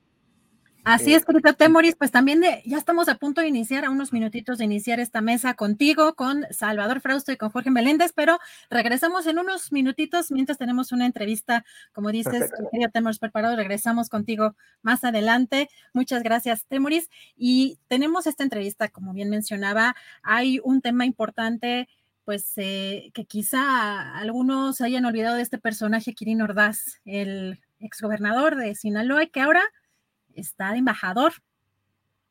Así 0.89 1.15
es, 1.15 1.25
querido 1.25 1.53
Temoris, 1.53 1.97
pues 1.97 2.13
también 2.13 2.43
ya 2.65 2.79
estamos 2.79 3.09
a 3.09 3.17
punto 3.17 3.41
de 3.41 3.49
iniciar, 3.49 3.85
a 3.85 3.91
unos 3.91 4.13
minutitos 4.13 4.59
de 4.59 4.67
iniciar 4.67 5.01
esta 5.01 5.21
mesa 5.21 5.55
contigo, 5.55 6.15
con 6.15 6.47
Salvador 6.53 7.01
Frausto 7.01 7.33
y 7.33 7.37
con 7.37 7.51
Jorge 7.51 7.73
Meléndez, 7.73 8.13
pero 8.13 8.39
regresamos 8.71 9.27
en 9.27 9.41
unos 9.41 9.73
minutitos 9.73 10.31
mientras 10.31 10.59
tenemos 10.59 10.93
una 10.93 11.05
entrevista, 11.05 11.65
como 11.93 12.13
dices, 12.13 12.53
querido 12.71 12.89
Temoris 12.93 13.19
preparado, 13.19 13.57
regresamos 13.57 14.09
contigo 14.09 14.55
más 14.81 15.03
adelante. 15.03 15.69
Muchas 15.93 16.23
gracias, 16.23 16.67
Temoris. 16.67 17.11
Y 17.37 17.81
tenemos 17.89 18.29
esta 18.29 18.45
entrevista, 18.45 18.87
como 18.87 19.13
bien 19.13 19.29
mencionaba, 19.29 19.97
hay 20.23 20.61
un 20.63 20.83
tema 20.83 21.05
importante 21.05 21.89
pues 22.27 22.53
eh, 22.57 23.13
que 23.15 23.25
quizá 23.25 24.19
algunos 24.19 24.81
hayan 24.81 25.05
olvidado 25.05 25.37
de 25.37 25.43
este 25.43 25.59
personaje, 25.59 26.13
Kirin 26.13 26.43
Ordaz, 26.43 27.01
el 27.05 27.61
exgobernador 27.79 28.57
de 28.57 28.75
Sinaloa, 28.75 29.27
que 29.27 29.41
ahora 29.41 29.63
está 30.35 30.73
de 30.73 30.79
embajador. 30.79 31.35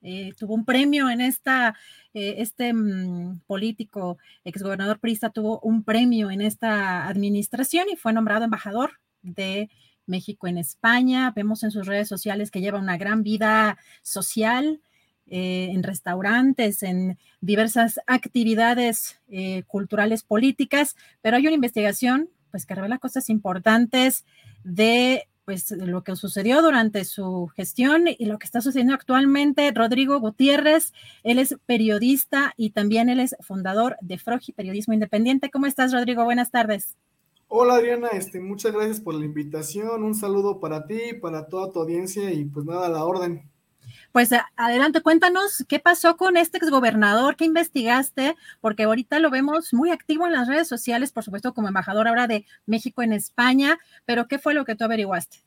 Eh, 0.02 0.34
tuvo 0.38 0.54
un 0.54 0.66
premio 0.66 1.10
en 1.10 1.22
esta, 1.22 1.76
eh, 2.14 2.36
este 2.40 2.74
mm, 2.74 3.40
político 3.48 4.18
exgobernador 4.44 5.00
Prista 5.00 5.30
tuvo 5.30 5.62
un 5.62 5.84
premio 5.86 6.30
en 6.30 6.42
esta 6.42 7.08
administración 7.08 7.88
y 7.90 7.96
fue 7.96 8.12
nombrado 8.12 8.44
embajador 8.44 9.00
de 9.22 9.70
México 10.06 10.48
en 10.48 10.58
España. 10.58 11.32
Vemos 11.34 11.64
en 11.64 11.72
sus 11.72 11.88
redes 11.88 12.10
sociales 12.10 12.52
que 12.52 12.60
lleva 12.60 12.80
una 12.80 12.98
gran 12.98 13.24
vida 13.24 13.78
social, 14.02 14.82
eh, 15.28 15.70
en 15.72 15.84
restaurantes, 15.84 16.84
en 16.84 17.18
diversas 17.42 18.00
actividades 18.08 19.20
culturales 19.68 20.24
políticas, 20.24 20.96
pero 21.22 21.38
hay 21.38 21.46
una 21.48 21.56
investigación 21.56 22.30
pues 22.52 22.66
que 22.66 22.76
revela 22.76 23.00
cosas 23.00 23.30
importantes 23.30 24.26
de 24.64 25.28
pues 25.46 25.72
lo 25.72 26.04
que 26.04 26.16
sucedió 26.16 26.62
durante 26.62 27.06
su 27.06 27.48
gestión 27.56 28.06
y 28.08 28.26
lo 28.26 28.40
que 28.40 28.46
está 28.46 28.62
sucediendo 28.62 28.96
actualmente. 28.96 29.72
Rodrigo 29.72 30.20
Gutiérrez, 30.20 30.92
él 31.24 31.38
es 31.38 31.56
periodista 31.66 32.54
y 32.58 32.72
también 32.72 33.10
él 33.10 33.20
es 33.20 33.36
fundador 33.42 33.96
de 34.02 34.18
Frogi 34.18 34.52
Periodismo 34.52 34.96
Independiente. 34.96 35.52
¿Cómo 35.52 35.68
estás, 35.68 35.94
Rodrigo? 35.94 36.24
Buenas 36.24 36.50
tardes. 36.50 36.96
Hola 37.48 37.76
Adriana, 37.76 38.08
este, 38.14 38.40
muchas 38.40 38.74
gracias 38.74 39.00
por 39.00 39.14
la 39.14 39.24
invitación, 39.24 40.04
un 40.04 40.16
saludo 40.16 40.60
para 40.60 40.88
ti, 40.88 41.14
para 41.22 41.48
toda 41.48 41.72
tu 41.72 41.80
audiencia 41.80 42.32
y 42.34 42.46
pues 42.46 42.66
nada, 42.66 42.88
a 42.88 42.90
la 42.90 43.06
orden. 43.06 43.52
Pues 44.16 44.30
adelante, 44.56 45.02
cuéntanos 45.02 45.66
qué 45.68 45.78
pasó 45.78 46.16
con 46.16 46.38
este 46.38 46.58
exgobernador, 46.58 47.36
qué 47.36 47.44
investigaste, 47.44 48.38
porque 48.62 48.84
ahorita 48.84 49.20
lo 49.20 49.30
vemos 49.30 49.74
muy 49.74 49.92
activo 49.92 50.26
en 50.26 50.32
las 50.32 50.48
redes 50.48 50.70
sociales, 50.70 51.12
por 51.12 51.26
supuesto, 51.26 51.54
como 51.54 51.68
embajador 51.68 52.08
ahora 52.08 52.26
de 52.26 52.46
México 52.66 53.02
en 53.02 53.12
España, 53.12 53.78
pero 54.06 54.30
¿qué 54.30 54.40
fue 54.40 54.54
lo 54.54 54.64
que 54.64 54.74
tú 54.74 54.86
averiguaste? 54.86 55.40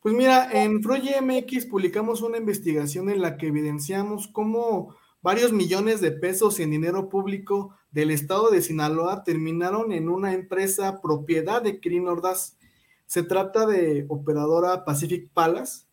Pues 0.00 0.14
mira, 0.14 0.50
en 0.50 0.80
Proye 0.80 1.20
MX 1.20 1.66
publicamos 1.66 2.22
una 2.22 2.38
investigación 2.38 3.10
en 3.10 3.20
la 3.20 3.36
que 3.36 3.48
evidenciamos 3.48 4.26
cómo 4.28 4.96
varios 5.20 5.52
millones 5.52 6.00
de 6.00 6.12
pesos 6.12 6.58
en 6.60 6.70
dinero 6.70 7.10
público 7.10 7.76
del 7.90 8.10
estado 8.10 8.48
de 8.48 8.62
Sinaloa 8.62 9.22
terminaron 9.22 9.92
en 9.92 10.08
una 10.08 10.32
empresa 10.32 11.02
propiedad 11.02 11.60
de 11.60 11.78
Kirin 11.78 12.08
Ordaz. 12.08 12.56
Se 13.04 13.22
trata 13.22 13.66
de 13.66 14.06
operadora 14.08 14.86
Pacific 14.86 15.28
Palace, 15.34 15.84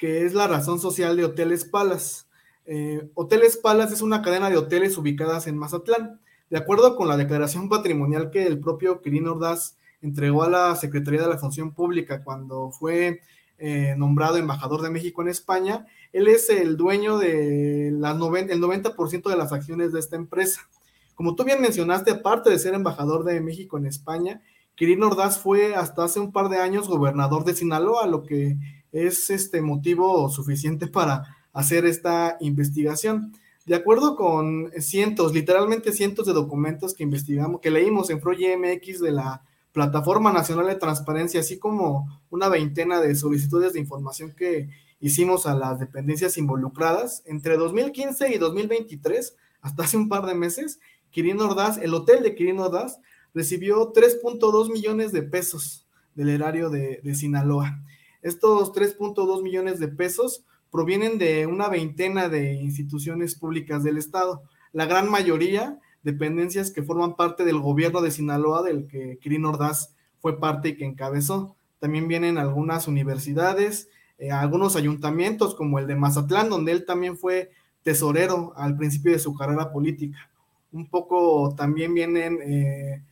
que 0.00 0.24
es 0.24 0.32
la 0.32 0.48
razón 0.48 0.80
social 0.80 1.14
de 1.14 1.26
Hoteles 1.26 1.66
Palas. 1.66 2.26
Eh, 2.64 3.10
Hoteles 3.14 3.58
Palas 3.58 3.92
es 3.92 4.00
una 4.00 4.22
cadena 4.22 4.48
de 4.48 4.56
hoteles 4.56 4.96
ubicadas 4.96 5.46
en 5.46 5.58
Mazatlán. 5.58 6.18
De 6.48 6.56
acuerdo 6.56 6.96
con 6.96 7.06
la 7.06 7.18
declaración 7.18 7.68
patrimonial 7.68 8.30
que 8.30 8.46
el 8.46 8.58
propio 8.58 9.02
Quirino 9.02 9.32
Ordaz 9.32 9.76
entregó 10.00 10.42
a 10.42 10.48
la 10.48 10.74
Secretaría 10.74 11.20
de 11.20 11.28
la 11.28 11.36
Función 11.36 11.74
Pública 11.74 12.24
cuando 12.24 12.70
fue 12.70 13.20
eh, 13.58 13.94
nombrado 13.98 14.38
embajador 14.38 14.80
de 14.80 14.88
México 14.88 15.20
en 15.20 15.28
España, 15.28 15.86
él 16.14 16.28
es 16.28 16.48
el 16.48 16.78
dueño 16.78 17.18
de 17.18 17.90
las 17.92 18.14
el 18.14 18.62
90% 18.62 19.28
de 19.28 19.36
las 19.36 19.52
acciones 19.52 19.92
de 19.92 20.00
esta 20.00 20.16
empresa. 20.16 20.66
Como 21.14 21.34
tú 21.34 21.44
bien 21.44 21.60
mencionaste, 21.60 22.12
aparte 22.12 22.48
de 22.48 22.58
ser 22.58 22.72
embajador 22.72 23.22
de 23.24 23.38
México 23.42 23.76
en 23.76 23.84
España, 23.84 24.40
Quirino 24.76 25.08
Ordaz 25.08 25.38
fue 25.38 25.74
hasta 25.74 26.04
hace 26.04 26.20
un 26.20 26.32
par 26.32 26.48
de 26.48 26.56
años 26.56 26.88
gobernador 26.88 27.44
de 27.44 27.54
Sinaloa, 27.54 28.06
lo 28.06 28.22
que 28.22 28.56
es 28.92 29.30
este 29.30 29.60
motivo 29.60 30.28
suficiente 30.30 30.86
para 30.86 31.36
hacer 31.52 31.84
esta 31.86 32.36
investigación. 32.40 33.32
De 33.66 33.74
acuerdo 33.74 34.16
con 34.16 34.70
cientos, 34.78 35.34
literalmente 35.34 35.92
cientos 35.92 36.26
de 36.26 36.32
documentos 36.32 36.94
que 36.94 37.04
investigamos, 37.04 37.60
que 37.60 37.70
leímos 37.70 38.10
en 38.10 38.18
MX 38.18 39.00
de 39.00 39.12
la 39.12 39.42
Plataforma 39.72 40.32
Nacional 40.32 40.66
de 40.66 40.74
Transparencia, 40.74 41.40
así 41.40 41.58
como 41.58 42.20
una 42.30 42.48
veintena 42.48 43.00
de 43.00 43.14
solicitudes 43.14 43.72
de 43.72 43.80
información 43.80 44.34
que 44.34 44.68
hicimos 44.98 45.46
a 45.46 45.54
las 45.54 45.78
dependencias 45.78 46.36
involucradas, 46.38 47.22
entre 47.26 47.56
2015 47.56 48.34
y 48.34 48.38
2023, 48.38 49.36
hasta 49.60 49.84
hace 49.84 49.96
un 49.96 50.08
par 50.08 50.26
de 50.26 50.34
meses, 50.34 50.80
Quirino 51.10 51.46
Ordaz, 51.46 51.78
el 51.78 51.94
hotel 51.94 52.22
de 52.22 52.34
Quirino 52.34 52.64
Ordaz, 52.64 52.98
recibió 53.34 53.92
3.2 53.92 54.72
millones 54.72 55.12
de 55.12 55.22
pesos 55.22 55.86
del 56.14 56.30
erario 56.30 56.70
de, 56.70 57.00
de 57.02 57.14
Sinaloa. 57.14 57.80
Estos 58.22 58.72
3.2 58.72 59.42
millones 59.42 59.80
de 59.80 59.88
pesos 59.88 60.44
provienen 60.70 61.18
de 61.18 61.46
una 61.46 61.68
veintena 61.68 62.28
de 62.28 62.54
instituciones 62.54 63.34
públicas 63.34 63.82
del 63.82 63.98
Estado, 63.98 64.42
la 64.72 64.86
gran 64.86 65.10
mayoría 65.10 65.78
dependencias 66.02 66.70
que 66.70 66.82
forman 66.82 67.16
parte 67.16 67.44
del 67.44 67.60
gobierno 67.60 68.00
de 68.00 68.10
Sinaloa, 68.10 68.62
del 68.62 68.86
que 68.86 69.18
Kirin 69.20 69.44
Ordaz 69.44 69.94
fue 70.20 70.38
parte 70.38 70.70
y 70.70 70.76
que 70.76 70.84
encabezó. 70.84 71.56
También 71.78 72.08
vienen 72.08 72.38
algunas 72.38 72.88
universidades, 72.88 73.88
eh, 74.18 74.30
algunos 74.30 74.76
ayuntamientos 74.76 75.54
como 75.54 75.78
el 75.78 75.86
de 75.86 75.96
Mazatlán, 75.96 76.50
donde 76.50 76.72
él 76.72 76.84
también 76.84 77.16
fue 77.16 77.50
tesorero 77.82 78.52
al 78.56 78.76
principio 78.76 79.12
de 79.12 79.18
su 79.18 79.34
carrera 79.34 79.72
política. 79.72 80.30
Un 80.72 80.88
poco 80.88 81.54
también 81.56 81.94
vienen 81.94 82.38
eh, 82.42 83.02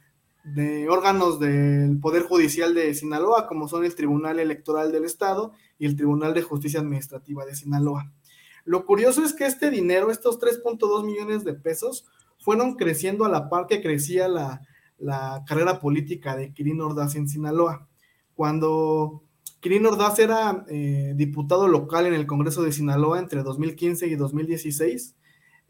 de 0.55 0.89
órganos 0.89 1.39
del 1.39 1.99
Poder 2.01 2.23
Judicial 2.23 2.75
de 2.75 2.95
Sinaloa, 2.95 3.47
como 3.47 3.69
son 3.69 3.85
el 3.85 3.95
Tribunal 3.95 4.39
Electoral 4.39 4.93
del 4.93 5.05
Estado 5.05 5.53
y 5.79 5.87
el 5.87 5.97
Tribunal 5.97 6.35
de 6.35 6.43
Justicia 6.43 6.81
Administrativa 6.81 7.45
de 7.45 7.55
Sinaloa. 7.55 8.13
Lo 8.65 8.85
curioso 8.85 9.25
es 9.25 9.33
que 9.33 9.47
este 9.47 9.71
dinero, 9.71 10.11
estos 10.11 10.39
3.2 10.39 11.05
millones 11.05 11.45
de 11.45 11.55
pesos, 11.55 12.07
fueron 12.39 12.75
creciendo 12.75 13.25
a 13.25 13.29
la 13.29 13.49
par 13.49 13.67
que 13.67 13.81
crecía 13.83 14.29
la, 14.29 14.63
carrera 15.47 15.79
política 15.81 16.37
de 16.37 16.53
Kirin 16.53 16.81
Ordaz 16.81 17.15
en 17.15 17.29
Sinaloa. 17.29 17.87
Cuando 18.35 19.23
Kirin 19.61 19.87
Ordaz 19.87 20.19
era 20.19 20.65
eh, 20.69 21.13
diputado 21.17 21.69
local 21.69 22.07
en 22.07 22.15
el 22.15 22.27
Congreso 22.27 22.63
de 22.63 22.73
Sinaloa 22.73 23.19
entre 23.21 23.43
2015 23.43 24.07
y 24.09 24.17
2016, 24.17 25.15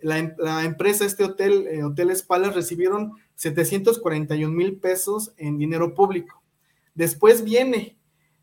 la, 0.01 0.35
la 0.39 0.65
empresa, 0.65 1.05
este 1.05 1.25
hotel, 1.25 1.67
eh, 1.67 1.83
Hoteles 1.85 2.27
recibieron 2.55 3.15
741 3.39 4.53
mil 4.53 4.79
pesos 4.79 5.33
en 5.37 5.59
dinero 5.59 5.95
público. 5.95 6.43
Después 6.95 7.45
viene 7.45 7.97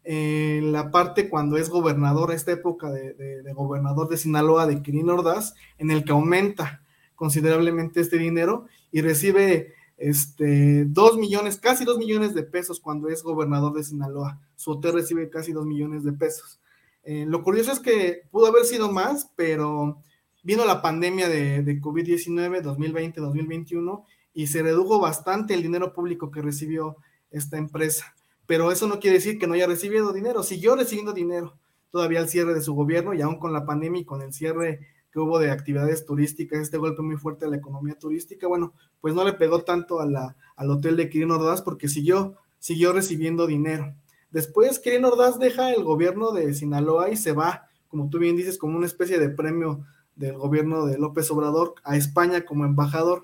eh, 0.06 0.62
la 0.64 0.90
parte 0.90 1.28
cuando 1.28 1.58
es 1.58 1.70
gobernador, 1.70 2.32
esta 2.32 2.54
época 2.54 2.90
de, 2.90 3.44
gobernador 3.54 4.08
de 4.08 4.16
Sinaloa, 4.16 4.66
de 4.66 4.82
Kirin 4.82 5.10
Ordaz, 5.10 5.54
en 5.78 5.92
el 5.92 6.06
que 6.06 6.14
aumenta 6.14 6.82
considerablemente 7.16 8.00
este 8.00 8.18
dinero 8.18 8.68
y 8.90 9.02
recibe 9.02 9.74
este, 9.98 10.86
2 10.86 11.18
millones, 11.18 11.58
casi 11.58 11.84
2 11.84 11.98
millones 11.98 12.34
de 12.34 12.44
pesos 12.44 12.80
cuando 12.80 13.10
es 13.10 13.22
gobernador 13.22 13.74
de 13.74 13.84
Sinaloa. 13.84 14.40
Su 14.56 14.72
hotel 14.72 14.94
recibe 14.94 15.30
casi 15.30 15.52
2 15.52 15.66
millones 15.66 16.06
de 16.06 16.14
pesos. 16.14 16.62
Eh, 17.04 17.26
lo 17.28 17.44
curioso 17.44 17.74
es 17.74 17.82
que 17.82 18.22
pudo 18.32 18.48
haber 18.48 18.64
sido 18.64 18.94
más, 18.94 19.30
pero 19.36 20.02
vino 20.42 20.64
la 20.64 20.82
pandemia 20.82 21.28
de, 21.28 21.64
de 21.64 21.82
COVID-19 21.82 22.62
2020-2021 22.64 24.06
y 24.36 24.48
se 24.48 24.62
redujo 24.62 25.00
bastante 25.00 25.56
el 25.56 25.64
dinero 25.64 25.94
público 25.94 26.30
que 26.30 26.42
recibió 26.42 26.98
esta 27.32 27.58
empresa. 27.58 28.14
Pero 28.46 28.72
eso 28.72 28.86
no 28.86 29.00
quiere 29.00 29.18
decir 29.18 29.40
que 29.40 29.48
no 29.48 29.54
haya 29.56 29.66
recibido 29.66 30.14
dinero, 30.14 30.44
siguió 30.44 30.76
recibiendo 30.76 31.14
dinero 31.14 31.58
todavía 31.90 32.20
al 32.20 32.30
cierre 32.30 32.54
de 32.54 32.62
su 32.62 32.76
gobierno 32.76 33.14
y 33.14 33.22
aún 33.22 33.40
con 33.40 33.54
la 33.54 33.66
pandemia 33.66 34.02
y 34.02 34.06
con 34.06 34.22
el 34.22 34.34
cierre 34.34 34.82
que 35.10 35.20
hubo 35.20 35.40
de 35.40 35.50
actividades 35.50 36.06
turísticas, 36.06 36.60
este 36.60 36.78
golpe 36.78 37.02
muy 37.02 37.16
fuerte 37.16 37.46
a 37.46 37.48
la 37.48 37.56
economía 37.56 37.98
turística, 37.98 38.48
bueno, 38.48 38.74
pues 39.00 39.16
no 39.16 39.24
le 39.24 39.32
pegó 39.32 39.64
tanto 39.64 40.02
a 40.02 40.06
la, 40.06 40.36
al 40.58 40.70
hotel 40.70 40.98
de 40.98 41.10
Quirino 41.10 41.36
Ordaz 41.36 41.62
porque 41.62 41.88
siguió, 41.88 42.36
siguió 42.60 42.92
recibiendo 42.92 43.48
dinero. 43.48 43.96
Después 44.32 44.80
Quirino 44.80 45.08
Ordaz 45.08 45.40
deja 45.40 45.72
el 45.72 45.86
gobierno 45.86 46.34
de 46.34 46.54
Sinaloa 46.54 47.10
y 47.10 47.16
se 47.16 47.32
va, 47.32 47.70
como 47.88 48.10
tú 48.10 48.20
bien 48.20 48.36
dices, 48.36 48.58
como 48.58 48.76
una 48.76 48.86
especie 48.86 49.18
de 49.18 49.30
premio 49.30 49.86
del 50.18 50.38
gobierno 50.38 50.86
de 50.86 50.98
López 50.98 51.32
Obrador 51.32 51.76
a 51.86 51.96
España 51.96 52.44
como 52.44 52.66
embajador 52.66 53.24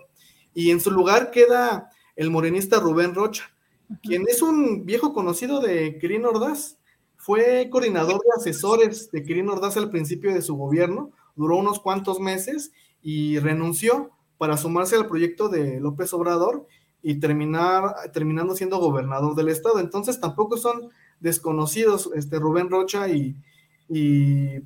y 0.53 0.71
en 0.71 0.79
su 0.79 0.91
lugar 0.91 1.31
queda 1.31 1.89
el 2.15 2.29
morenista 2.29 2.79
Rubén 2.79 3.15
Rocha, 3.15 3.43
quien 4.03 4.25
es 4.27 4.41
un 4.41 4.85
viejo 4.85 5.13
conocido 5.13 5.59
de 5.59 5.97
Kirin 5.97 6.25
Ordaz. 6.25 6.77
Fue 7.17 7.69
coordinador 7.71 8.21
de 8.21 8.31
asesores 8.37 9.11
de 9.11 9.23
Kirin 9.23 9.49
Ordaz 9.49 9.77
al 9.77 9.89
principio 9.89 10.33
de 10.33 10.41
su 10.41 10.55
gobierno, 10.55 11.11
duró 11.35 11.57
unos 11.57 11.79
cuantos 11.79 12.19
meses 12.19 12.71
y 13.01 13.39
renunció 13.39 14.11
para 14.37 14.57
sumarse 14.57 14.95
al 14.95 15.07
proyecto 15.07 15.49
de 15.49 15.79
López 15.79 16.13
Obrador 16.13 16.67
y 17.03 17.19
terminar 17.19 17.95
terminando 18.11 18.55
siendo 18.55 18.79
gobernador 18.79 19.35
del 19.35 19.49
estado. 19.49 19.79
Entonces 19.79 20.19
tampoco 20.19 20.57
son 20.57 20.89
desconocidos, 21.19 22.09
este, 22.15 22.39
Rubén 22.39 22.69
Rocha 22.69 23.07
y, 23.07 23.35
y 23.87 24.61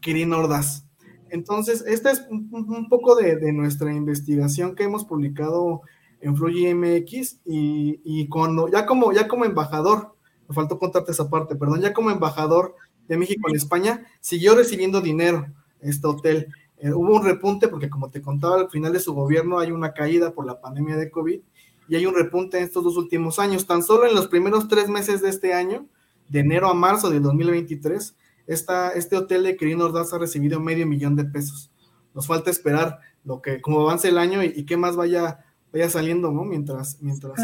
Kirin 0.00 0.32
Ordaz. 0.32 0.84
Entonces, 1.30 1.84
esta 1.86 2.10
es 2.10 2.26
un, 2.28 2.88
poco 2.88 3.14
de, 3.14 3.52
nuestra 3.52 3.92
investigación 3.92 4.74
que 4.74 4.84
hemos 4.84 5.04
publicado 5.04 5.82
en 6.20 6.36
Fluye 6.36 6.74
MX 6.74 7.40
y, 7.44 8.28
cuando, 8.28 8.68
ya, 8.68 8.86
como, 8.86 9.12
ya 9.12 9.28
como 9.28 9.44
embajador, 9.44 10.14
me 10.48 10.54
faltó 10.54 10.78
contarte 10.78 11.12
esa 11.12 11.30
parte, 11.30 11.56
perdón, 11.56 11.80
ya 11.80 11.92
como 11.92 12.10
embajador 12.10 12.74
de 13.08 13.16
México 13.16 13.48
en 13.48 13.56
España, 13.56 14.06
siguió 14.20 14.54
recibiendo 14.54 15.00
dinero 15.00 15.46
este 15.80 16.06
hotel. 16.06 16.48
Eh, 16.78 16.92
hubo 16.92 17.16
un 17.16 17.24
repunte 17.24 17.68
porque 17.68 17.90
como 17.90 18.10
te 18.10 18.22
contaba, 18.22 18.56
al 18.56 18.70
final 18.70 18.92
de 18.92 19.00
su 19.00 19.14
gobierno 19.14 19.58
hay 19.58 19.70
una 19.70 19.92
caída 19.92 20.32
por 20.32 20.46
la 20.46 20.60
pandemia 20.60 20.96
de 20.96 21.10
COVID 21.10 21.40
y 21.88 21.96
hay 21.96 22.06
un 22.06 22.14
repunte 22.14 22.58
en 22.58 22.64
estos 22.64 22.84
dos 22.84 22.96
últimos 22.96 23.38
años. 23.38 23.66
Tan 23.66 23.82
solo 23.82 24.06
en 24.06 24.14
los 24.14 24.28
primeros 24.28 24.68
tres 24.68 24.88
meses 24.88 25.20
de 25.22 25.28
este 25.28 25.54
año, 25.54 25.86
de 26.28 26.40
enero 26.40 26.68
a 26.68 26.74
marzo 26.74 27.10
del 27.10 27.22
2023, 27.22 28.14
este 28.54 29.16
hotel 29.16 29.44
de 29.44 29.56
Quirino 29.56 29.84
Ordaz 29.84 30.12
ha 30.12 30.18
recibido 30.18 30.60
medio 30.60 30.86
millón 30.86 31.16
de 31.16 31.24
pesos. 31.24 31.70
Nos 32.14 32.26
falta 32.26 32.50
esperar 32.50 32.98
lo 33.24 33.40
que, 33.40 33.60
como 33.60 33.80
avance 33.80 34.08
el 34.08 34.18
año 34.18 34.42
y, 34.42 34.64
qué 34.64 34.76
más 34.76 34.96
vaya, 34.96 35.44
vaya 35.72 35.88
saliendo, 35.88 36.32
¿no? 36.32 36.44
Mientras, 36.44 37.00
mientras. 37.00 37.38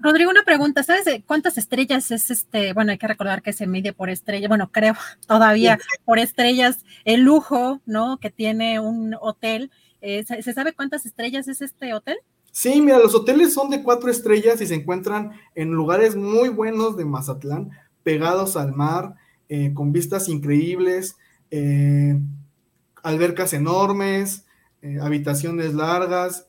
Rodrigo, 0.00 0.30
una 0.30 0.42
pregunta, 0.42 0.82
¿sabes 0.82 1.04
cuántas 1.26 1.56
estrellas 1.58 2.10
es 2.10 2.30
este? 2.30 2.72
Bueno, 2.72 2.90
hay 2.90 2.98
que 2.98 3.06
recordar 3.06 3.40
que 3.40 3.52
se 3.52 3.66
mide 3.66 3.92
por 3.92 4.10
estrella, 4.10 4.48
bueno, 4.48 4.70
creo 4.70 4.94
todavía 5.26 5.78
por 6.04 6.18
estrellas 6.18 6.84
el 7.04 7.22
lujo, 7.22 7.80
¿no? 7.86 8.18
Que 8.18 8.30
tiene 8.30 8.80
un 8.80 9.16
hotel. 9.20 9.70
Eh, 10.00 10.24
¿Se 10.24 10.52
sabe 10.52 10.72
cuántas 10.72 11.06
estrellas 11.06 11.46
es 11.48 11.62
este 11.62 11.94
hotel? 11.94 12.18
Sí, 12.50 12.82
mira, 12.82 12.98
los 12.98 13.14
hoteles 13.14 13.54
son 13.54 13.70
de 13.70 13.82
cuatro 13.82 14.10
estrellas 14.10 14.60
y 14.60 14.66
se 14.66 14.74
encuentran 14.74 15.32
en 15.54 15.70
lugares 15.70 16.16
muy 16.16 16.50
buenos 16.50 16.98
de 16.98 17.06
Mazatlán, 17.06 17.70
pegados 18.02 18.56
al 18.56 18.72
mar, 18.72 19.14
eh, 19.54 19.74
con 19.74 19.92
vistas 19.92 20.30
increíbles, 20.30 21.18
eh, 21.50 22.18
albercas 23.02 23.52
enormes, 23.52 24.46
eh, 24.80 24.96
habitaciones 24.98 25.74
largas, 25.74 26.48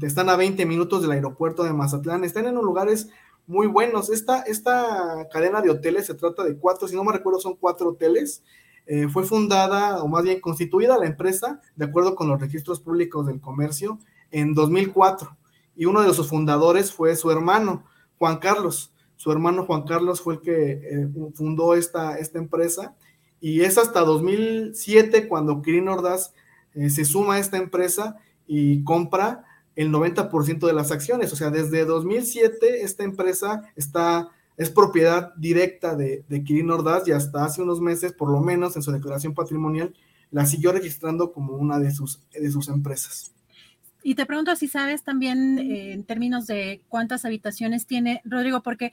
están 0.00 0.28
a 0.28 0.36
20 0.36 0.64
minutos 0.64 1.02
del 1.02 1.10
aeropuerto 1.10 1.64
de 1.64 1.72
Mazatlán, 1.72 2.22
están 2.22 2.46
en 2.46 2.54
lugares 2.54 3.08
muy 3.48 3.66
buenos. 3.66 4.08
Esta, 4.08 4.42
esta 4.42 5.26
cadena 5.32 5.62
de 5.62 5.70
hoteles 5.70 6.06
se 6.06 6.14
trata 6.14 6.44
de 6.44 6.56
cuatro, 6.56 6.86
si 6.86 6.94
no 6.94 7.02
me 7.02 7.12
recuerdo, 7.12 7.40
son 7.40 7.56
cuatro 7.56 7.88
hoteles. 7.88 8.44
fue 9.12 9.24
fundada, 9.24 10.00
o 10.00 10.06
más 10.06 10.22
bien 10.22 10.40
constituida 10.40 10.96
la 10.96 11.06
empresa, 11.06 11.60
de 11.74 11.86
acuerdo 11.86 12.14
con 12.14 12.28
los 12.28 12.40
registros 12.40 12.78
públicos 12.78 13.26
del 13.26 13.40
comercio, 13.40 13.98
en 14.30 14.54
2004. 14.54 15.36
Y 15.74 15.86
uno 15.86 16.02
de 16.02 16.14
sus 16.14 16.28
fundadores 16.28 16.92
fue 16.92 17.16
su 17.16 17.32
hermano, 17.32 17.82
Juan 18.16 18.36
Carlos. 18.36 18.93
Su 19.24 19.32
hermano 19.32 19.64
Juan 19.64 19.84
Carlos 19.84 20.20
fue 20.20 20.34
el 20.34 20.40
que 20.42 20.72
eh, 20.72 21.08
fundó 21.32 21.72
esta, 21.72 22.18
esta 22.18 22.36
empresa 22.36 22.94
y 23.40 23.62
es 23.62 23.78
hasta 23.78 24.00
2007 24.00 25.28
cuando 25.28 25.62
Kirin 25.62 25.88
Ordaz 25.88 26.34
eh, 26.74 26.90
se 26.90 27.06
suma 27.06 27.36
a 27.36 27.38
esta 27.38 27.56
empresa 27.56 28.16
y 28.46 28.84
compra 28.84 29.46
el 29.76 29.90
90% 29.90 30.66
de 30.66 30.72
las 30.74 30.92
acciones. 30.92 31.32
O 31.32 31.36
sea, 31.36 31.48
desde 31.48 31.86
2007 31.86 32.82
esta 32.82 33.02
empresa 33.02 33.62
está, 33.76 34.28
es 34.58 34.68
propiedad 34.68 35.32
directa 35.36 35.96
de, 35.96 36.22
Kirin 36.44 36.70
Ordaz 36.70 37.08
y 37.08 37.12
hasta 37.12 37.46
hace 37.46 37.62
unos 37.62 37.80
meses, 37.80 38.12
por 38.12 38.30
lo 38.30 38.42
menos 38.42 38.76
en 38.76 38.82
su 38.82 38.92
declaración 38.92 39.32
patrimonial, 39.32 39.94
la 40.32 40.44
siguió 40.44 40.70
registrando 40.70 41.32
como 41.32 41.54
una 41.54 41.78
de 41.78 41.92
sus, 41.92 42.20
de 42.30 42.50
sus 42.50 42.68
empresas. 42.68 43.32
Y 44.06 44.16
te 44.16 44.26
pregunto 44.26 44.54
si 44.54 44.68
sabes 44.68 45.02
también 45.02 45.58
eh, 45.58 45.92
en 45.92 46.04
términos 46.04 46.46
de 46.46 46.82
cuántas 46.88 47.24
habitaciones 47.24 47.86
tiene 47.86 48.20
Rodrigo, 48.26 48.62
porque, 48.62 48.92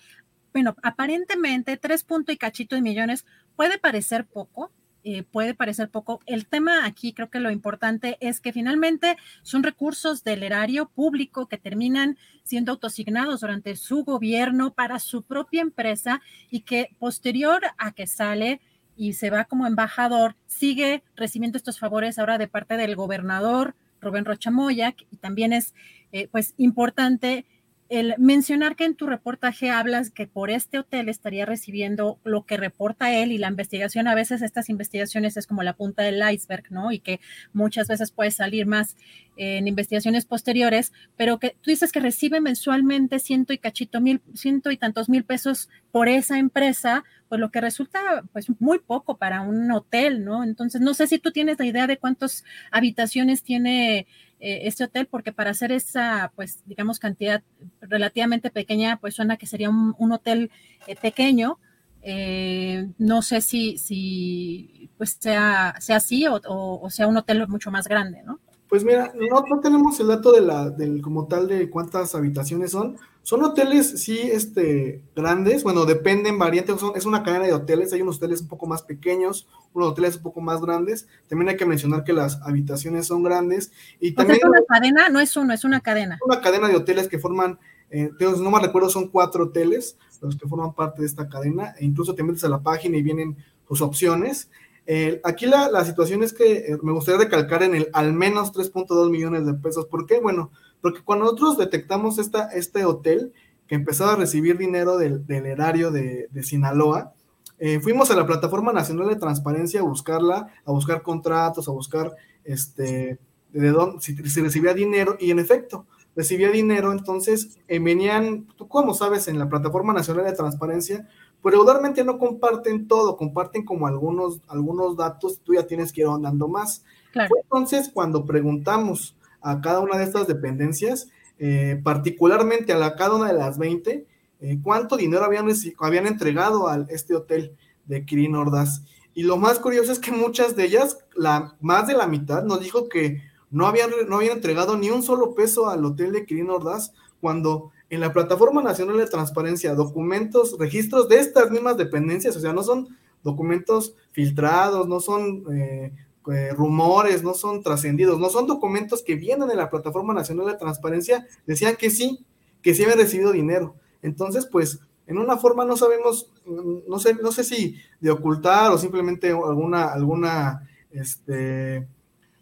bueno, 0.54 0.74
aparentemente 0.84 1.76
tres 1.76 2.06
punto 2.06 2.32
y 2.32 2.38
cachito 2.38 2.78
de 2.78 2.82
millones 2.82 3.26
puede 3.58 3.78
parecer 3.78 4.26
poco, 4.26 4.72
eh, 5.04 5.24
puede 5.24 5.54
parecer 5.54 5.90
poco. 5.90 6.22
El 6.26 6.48
tema 6.48 6.86
aquí 6.86 7.12
creo 7.12 7.30
que 7.30 7.42
lo 7.42 7.52
importante 7.52 8.18
es 8.22 8.40
que 8.40 8.54
finalmente 8.54 9.18
son 9.44 9.64
recursos 9.64 10.24
del 10.24 10.44
erario 10.44 10.88
público 10.88 11.48
que 11.48 11.58
terminan 11.58 12.18
siendo 12.44 12.72
autosignados 12.72 13.42
durante 13.42 13.76
su 13.76 14.06
gobierno 14.06 14.74
para 14.74 14.98
su 15.00 15.24
propia 15.24 15.62
empresa 15.62 16.22
y 16.50 16.62
que 16.62 16.96
posterior 17.00 17.64
a 17.78 17.92
que 17.92 18.08
sale 18.08 18.62
y 18.96 19.12
se 19.12 19.30
va 19.30 19.44
como 19.44 19.68
embajador, 19.68 20.38
sigue 20.48 21.04
recibiendo 21.18 21.58
estos 21.58 21.80
favores 21.80 22.18
ahora 22.18 22.38
de 22.38 22.48
parte 22.48 22.78
del 22.78 22.96
gobernador 22.96 23.76
Rubén 24.02 24.26
Rochamoya, 24.26 24.96
y 25.12 25.18
también 25.18 25.54
es 25.54 25.74
eh, 26.12 26.28
pues 26.32 26.54
importante 26.58 27.46
el 27.92 28.16
mencionar 28.18 28.78
que 28.78 28.86
en 28.86 28.96
tu 28.96 29.06
reportaje 29.06 29.70
hablas 29.70 30.12
que 30.12 30.26
por 30.26 30.50
este 30.50 30.80
hotel 30.80 31.10
estaría 31.10 31.46
recibiendo 31.46 32.22
lo 32.24 32.46
que 32.46 32.56
reporta 32.56 33.12
él 33.12 33.34
y 33.34 33.38
la 33.38 33.50
investigación, 33.50 34.08
a 34.08 34.16
veces 34.16 34.42
estas 34.42 34.70
investigaciones 34.70 35.36
es 35.36 35.46
como 35.46 35.62
la 35.62 35.74
punta 35.74 36.02
del 36.02 36.24
iceberg, 36.32 36.72
¿no? 36.72 36.94
Y 36.94 37.00
que 37.00 37.20
muchas 37.52 37.90
veces 37.90 38.12
puede 38.12 38.32
salir 38.32 38.66
más 38.66 38.96
en 39.36 39.68
investigaciones 39.68 40.24
posteriores, 40.24 40.94
pero 41.18 41.38
que 41.38 41.58
tú 41.62 41.70
dices 41.70 41.92
que 41.92 42.00
recibe 42.00 42.40
mensualmente 42.40 43.20
ciento 43.20 43.52
y 43.52 43.58
cachito 43.58 44.00
mil, 44.00 44.22
ciento 44.36 44.72
y 44.72 44.78
tantos 44.78 45.10
mil 45.10 45.26
pesos 45.26 45.68
por 45.92 46.08
esa 46.08 46.40
empresa, 46.40 47.04
pues 47.28 47.42
lo 47.42 47.52
que 47.52 47.60
resulta 47.60 48.24
pues 48.32 48.48
muy 48.60 48.80
poco 48.80 49.18
para 49.18 49.42
un 49.42 49.70
hotel, 49.70 50.24
¿no? 50.24 50.46
Entonces, 50.46 50.80
no 50.80 50.94
sé 50.94 51.08
si 51.08 51.20
tú 51.20 51.32
tienes 51.32 51.60
la 51.60 51.66
idea 51.66 51.88
de 51.88 51.98
cuántas 51.98 52.46
habitaciones 52.72 53.44
tiene 53.44 54.08
eh, 54.42 54.68
este 54.68 54.86
hotel, 54.86 55.06
porque 55.06 55.32
para 55.32 55.52
hacer 55.52 55.72
esa, 55.72 56.32
pues, 56.36 56.64
digamos, 56.66 56.98
cantidad 56.98 57.44
relativamente 57.80 58.50
pequeña, 58.50 58.98
pues 58.98 59.14
suena 59.14 59.38
que 59.38 59.46
sería 59.46 59.70
un, 59.70 60.12
hotel 60.12 60.50
eh, 60.88 60.96
pequeño. 60.96 61.60
Eh, 62.02 62.90
no 62.98 63.22
sé 63.22 63.42
si, 63.42 63.78
si 63.78 64.90
pues 64.98 65.18
sea, 65.20 65.76
sea 65.80 65.98
así 65.98 66.26
o, 66.26 66.42
o, 66.44 66.90
sea 66.90 67.06
un 67.06 67.18
hotel 67.18 67.48
mucho 67.48 67.70
más 67.70 67.88
grande, 67.88 68.24
¿no? 68.24 68.40
Pues 68.72 68.86
mira, 68.86 69.12
no, 69.14 69.44
no 69.50 69.60
tenemos 69.60 70.00
el 70.00 70.08
dato 70.08 70.32
de 70.32 70.40
la, 70.40 70.70
del, 70.70 71.02
como 71.02 71.28
tal 71.28 71.46
de 71.50 71.70
cuántas 71.70 72.16
habitaciones 72.16 72.72
son. 72.72 72.98
Son 73.22 73.44
hoteles, 73.44 74.02
sí, 74.02 74.18
este, 74.18 75.04
grandes. 75.14 75.64
Bueno, 75.64 75.84
dependen, 75.84 76.40
variantes. 76.40 76.80
Son, 76.80 76.94
es 76.96 77.06
una 77.06 77.22
cadena 77.22 77.48
de 77.48 77.52
hoteles. 77.52 77.92
Hay 77.92 78.02
unos 78.02 78.16
hoteles 78.16 78.40
un 78.40 78.48
poco 78.48 78.68
más 78.68 78.84
pequeños, 78.84 79.50
unos 79.74 79.90
hoteles 79.90 80.16
un 80.16 80.24
poco 80.24 80.40
más 80.40 80.62
grandes. 80.62 81.06
También 81.28 81.50
hay 81.50 81.58
que 81.58 81.66
mencionar 81.66 82.06
que 82.06 82.14
las 82.14 82.42
habitaciones 82.44 83.08
son 83.08 83.24
grandes. 83.24 83.74
Y 84.00 84.14
también. 84.14 84.40
es 84.42 84.46
una 84.46 84.64
cadena, 84.66 85.10
no 85.10 85.20
es 85.20 85.36
uno, 85.36 85.52
es 85.52 85.66
una 85.66 85.82
cadena. 85.82 86.18
Una 86.26 86.40
cadena 86.40 86.70
de 86.70 86.78
hoteles 86.78 87.10
que 87.10 87.20
forman, 87.20 87.60
eh, 87.90 88.10
no 88.22 88.52
me 88.52 88.60
recuerdo, 88.62 88.90
son 88.90 89.10
cuatro 89.10 89.44
hoteles 89.44 89.98
los 90.22 90.38
que 90.38 90.48
forman 90.48 90.74
parte 90.74 91.02
de 91.02 91.08
esta 91.08 91.28
cadena. 91.28 91.76
E 91.78 91.84
incluso 91.84 92.16
te 92.16 92.24
metes 92.24 92.46
a 92.46 92.50
la 92.50 92.64
página 92.64 92.96
y 92.96 93.02
vienen 93.02 93.36
sus 93.68 93.82
opciones. 93.82 94.50
Eh, 94.88 95.22
aquí 95.24 95.46
la, 95.46 95.86
situación 95.86 96.24
es 96.24 96.34
que 96.34 96.58
eh, 96.58 96.78
me 96.82 96.92
gustaría 96.92 97.22
recalcar 97.22 97.64
en 97.64 97.76
el 97.76 97.90
al 97.94 98.14
menos 98.14 98.52
3.2 98.52 99.10
millones 99.10 99.46
de 99.46 99.54
pesos. 99.54 99.86
¿Por 99.86 100.06
qué? 100.06 100.20
Bueno, 100.20 100.52
porque 100.82 101.02
cuando 101.04 101.26
nosotros 101.26 101.58
detectamos 101.58 102.18
esta, 102.18 102.48
este 102.50 102.86
hotel 102.86 103.34
que 103.68 103.76
empezaba 103.76 104.14
a 104.14 104.18
recibir 104.18 104.58
dinero 104.58 104.98
del, 104.98 105.24
erario 105.30 105.92
de, 105.92 106.28
Sinaloa, 106.44 107.14
eh, 107.60 107.80
fuimos 107.80 108.10
a 108.12 108.16
la 108.16 108.26
Plataforma 108.26 108.74
Nacional 108.74 109.08
de 109.08 109.16
Transparencia 109.16 109.82
a 109.82 109.84
buscarla, 109.84 110.48
a 110.66 110.72
buscar 110.72 111.04
contratos, 111.04 111.70
a 111.70 111.72
buscar 111.72 112.16
este, 112.44 113.20
de 113.52 113.70
dónde, 113.70 114.02
si, 114.02 114.42
recibía 114.42 114.74
dinero, 114.74 115.16
y 115.20 115.32
en 115.32 115.40
efecto, 115.40 115.86
recibía 116.16 116.50
dinero, 116.50 116.92
entonces 116.92 117.60
venían, 117.70 118.48
tú 118.58 118.68
como 118.68 118.94
sabes, 118.94 119.30
en 119.30 119.40
la 119.40 119.48
Plataforma 119.48 119.94
Nacional 119.94 120.26
de 120.26 120.34
Transparencia, 120.34 121.08
pero 121.42 121.58
regularmente 121.58 122.04
no 122.04 122.20
comparten 122.20 122.88
todo, 122.88 123.18
comparten 123.18 123.66
como 123.66 123.88
algunos, 123.88 124.42
algunos 124.48 124.96
datos, 124.96 125.40
tú 125.44 125.54
ya 125.54 125.66
tienes 125.66 125.92
que 125.92 126.02
ir 126.02 126.08
andando 126.08 126.48
más. 126.48 126.84
entonces 127.14 127.90
cuando 127.94 128.26
preguntamos 128.26 129.16
a 129.42 129.60
cada 129.60 129.80
una 129.80 129.98
de 129.98 130.04
estas 130.04 130.28
dependencias, 130.28 131.10
eh, 131.40 131.82
particularmente 131.84 132.74
a 132.74 132.78
la, 132.78 132.96
cada 132.96 133.16
una 133.16 133.28
de 133.28 133.34
las 133.34 133.58
20, 133.58 134.06
eh, 134.42 134.60
cuánto 134.62 134.98
dinero 134.98 135.24
habían, 135.24 135.48
habían 135.80 136.06
entregado 136.06 136.68
a 136.68 136.86
este 136.90 137.16
hotel 137.16 137.56
de 137.86 138.06
Kirin 138.06 138.36
Ordaz. 138.36 138.84
Y 139.14 139.24
lo 139.24 139.38
más 139.38 139.60
curioso 139.60 139.92
es 139.92 140.00
que 140.00 140.12
muchas 140.12 140.56
de 140.56 140.66
ellas, 140.66 141.00
la, 141.16 141.56
más 141.60 141.88
de 141.88 141.94
la 141.94 142.08
mitad, 142.08 142.44
nos 142.44 142.62
dijo 142.62 142.88
que 142.88 143.24
no 143.50 143.68
habían, 143.68 143.90
no 144.08 144.18
habían 144.18 144.38
entregado 144.38 144.78
ni 144.78 144.90
un 144.90 145.04
solo 145.04 145.34
peso 145.34 145.70
al 145.70 145.84
hotel 145.84 146.12
de 146.12 146.26
Kirin 146.26 146.50
Ordaz, 146.50 146.94
cuando 147.20 147.72
en 147.92 148.00
la 148.00 148.14
Plataforma 148.14 148.64
Nacional 148.64 148.98
de 148.98 149.06
Transparencia 149.06 149.76
documentos, 149.76 150.56
registros 150.58 151.10
de 151.10 151.20
estas 151.20 151.52
mismas 151.52 151.76
dependencias, 151.76 152.38
o 152.38 152.40
sea, 152.40 152.54
no 152.54 152.64
son 152.64 152.88
documentos 153.22 153.96
filtrados, 154.14 154.88
no 154.88 155.02
son 155.02 155.44
eh, 155.54 155.92
eh, 156.32 156.54
rumores, 156.54 157.22
no 157.22 157.34
son 157.34 157.62
trascendidos, 157.62 158.18
no 158.18 158.30
son 158.30 158.48
documentos 158.48 159.04
que 159.04 159.16
vienen 159.16 159.50
de 159.50 159.58
la 159.58 159.70
Plataforma 159.70 160.14
Nacional 160.14 160.48
de 160.48 160.56
Transparencia, 160.56 161.28
decían 161.46 161.76
que 161.76 161.90
sí, 161.90 162.26
que 162.62 162.74
sí 162.74 162.84
habían 162.84 162.98
recibido 162.98 163.34
dinero. 163.34 163.76
Entonces, 164.02 164.46
pues, 164.46 164.80
en 165.06 165.18
una 165.18 165.36
forma 165.36 165.66
no 165.66 165.76
sabemos, 165.76 166.32
no 166.46 166.98
sé, 166.98 167.16
no 167.16 167.34
sé 167.34 167.44
si 167.44 167.76
de 168.00 168.12
ocultar 168.12 168.72
o 168.72 168.78
simplemente 168.78 169.32
alguna, 169.32 169.92
alguna, 169.92 170.70
este, 170.92 171.90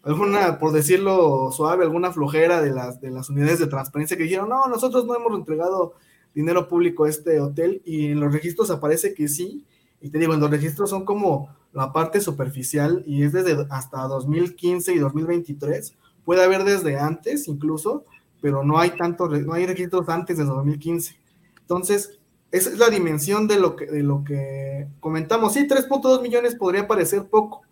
alguna, 0.02 0.58
por 0.58 0.72
decirlo 0.72 1.50
suave, 1.52 1.84
alguna 1.84 2.12
flojera 2.12 2.62
de 2.62 2.70
las, 2.70 3.00
de 3.00 3.10
las 3.10 3.30
unidades 3.30 3.58
de 3.58 3.66
transparencia 3.66 4.16
que 4.16 4.24
dijeron, 4.24 4.48
no, 4.48 4.66
nosotros 4.68 5.04
no 5.04 5.14
hemos 5.14 5.38
entregado 5.38 5.94
dinero 6.34 6.68
público 6.68 7.06
este 7.06 7.40
hotel 7.40 7.82
y 7.84 8.06
en 8.06 8.20
los 8.20 8.32
registros 8.32 8.70
aparece 8.70 9.14
que 9.14 9.28
sí. 9.28 9.64
Y 10.00 10.10
te 10.10 10.18
digo, 10.18 10.34
en 10.34 10.40
los 10.40 10.50
registros 10.50 10.90
son 10.90 11.04
como 11.04 11.54
la 11.72 11.92
parte 11.92 12.20
superficial 12.20 13.02
y 13.06 13.22
es 13.22 13.32
desde 13.32 13.66
hasta 13.70 14.02
2015 14.02 14.94
y 14.94 14.98
2023. 14.98 15.96
Puede 16.24 16.44
haber 16.44 16.64
desde 16.64 16.98
antes 16.98 17.48
incluso, 17.48 18.04
pero 18.40 18.64
no 18.64 18.78
hay 18.78 18.90
tanto, 18.90 19.28
no 19.28 19.52
hay 19.52 19.66
registros 19.66 20.08
antes 20.08 20.38
de 20.38 20.44
2015. 20.44 21.16
Entonces, 21.60 22.18
esa 22.50 22.70
es 22.70 22.78
la 22.78 22.88
dimensión 22.88 23.46
de 23.46 23.60
lo 23.60 23.76
que, 23.76 23.86
de 23.86 24.02
lo 24.02 24.24
que 24.24 24.88
comentamos. 25.00 25.52
Sí, 25.52 25.68
3.2 25.68 26.22
millones 26.22 26.56
podría 26.56 26.88
parecer 26.88 27.28
poco, 27.28 27.62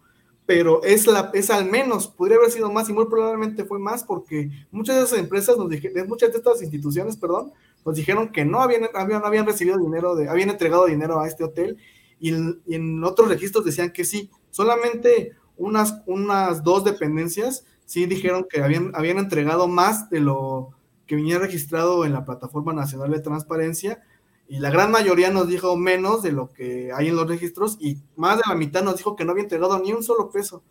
pero 0.48 0.82
es, 0.82 1.06
la, 1.06 1.30
es 1.34 1.50
al 1.50 1.70
menos, 1.70 2.08
podría 2.08 2.38
haber 2.38 2.50
sido 2.50 2.72
más 2.72 2.88
y 2.88 2.94
muy 2.94 3.04
probablemente 3.04 3.66
fue 3.66 3.78
más 3.78 4.02
porque 4.02 4.50
muchas 4.70 4.96
de 4.96 5.02
esas 5.02 5.18
empresas, 5.18 5.58
nos 5.58 5.68
dijeron, 5.68 6.08
muchas 6.08 6.32
de 6.32 6.38
estas 6.38 6.62
instituciones, 6.62 7.18
perdón, 7.18 7.52
nos 7.84 7.94
dijeron 7.94 8.32
que 8.32 8.46
no 8.46 8.62
habían, 8.62 8.88
habían, 8.94 9.22
habían 9.26 9.44
recibido 9.44 9.76
dinero, 9.76 10.16
de, 10.16 10.26
habían 10.26 10.48
entregado 10.48 10.86
dinero 10.86 11.20
a 11.20 11.28
este 11.28 11.44
hotel 11.44 11.76
y, 12.18 12.30
en 12.30 13.04
otros 13.04 13.28
registros 13.28 13.62
decían 13.62 13.92
que 13.92 14.06
sí, 14.06 14.30
solamente 14.48 15.32
unas, 15.58 16.00
unas 16.06 16.62
dos 16.62 16.82
dependencias 16.82 17.66
sí 17.84 18.06
dijeron 18.06 18.46
que 18.48 18.62
habían, 18.62 18.92
habían 18.94 19.18
entregado 19.18 19.68
más 19.68 20.08
de 20.08 20.20
lo 20.20 20.70
que 21.06 21.16
venía 21.16 21.38
registrado 21.38 22.06
en 22.06 22.14
la 22.14 22.24
Plataforma 22.24 22.72
Nacional 22.72 23.10
de 23.10 23.20
Transparencia, 23.20 24.02
y 24.48 24.60
la 24.60 24.70
gran 24.70 24.90
mayoría 24.90 25.30
nos 25.30 25.46
dijo 25.46 25.76
menos 25.76 26.22
de 26.22 26.32
lo 26.32 26.50
que 26.50 26.90
hay 26.94 27.08
en 27.08 27.16
los 27.16 27.28
registros 27.28 27.76
y 27.78 27.98
más 28.16 28.38
de 28.38 28.44
la 28.48 28.54
mitad 28.54 28.82
nos 28.82 28.96
dijo 28.96 29.14
que 29.14 29.24
no 29.24 29.32
había 29.32 29.42
entregado 29.42 29.78
ni 29.78 29.92
un 29.92 30.02
solo 30.02 30.30
peso. 30.30 30.62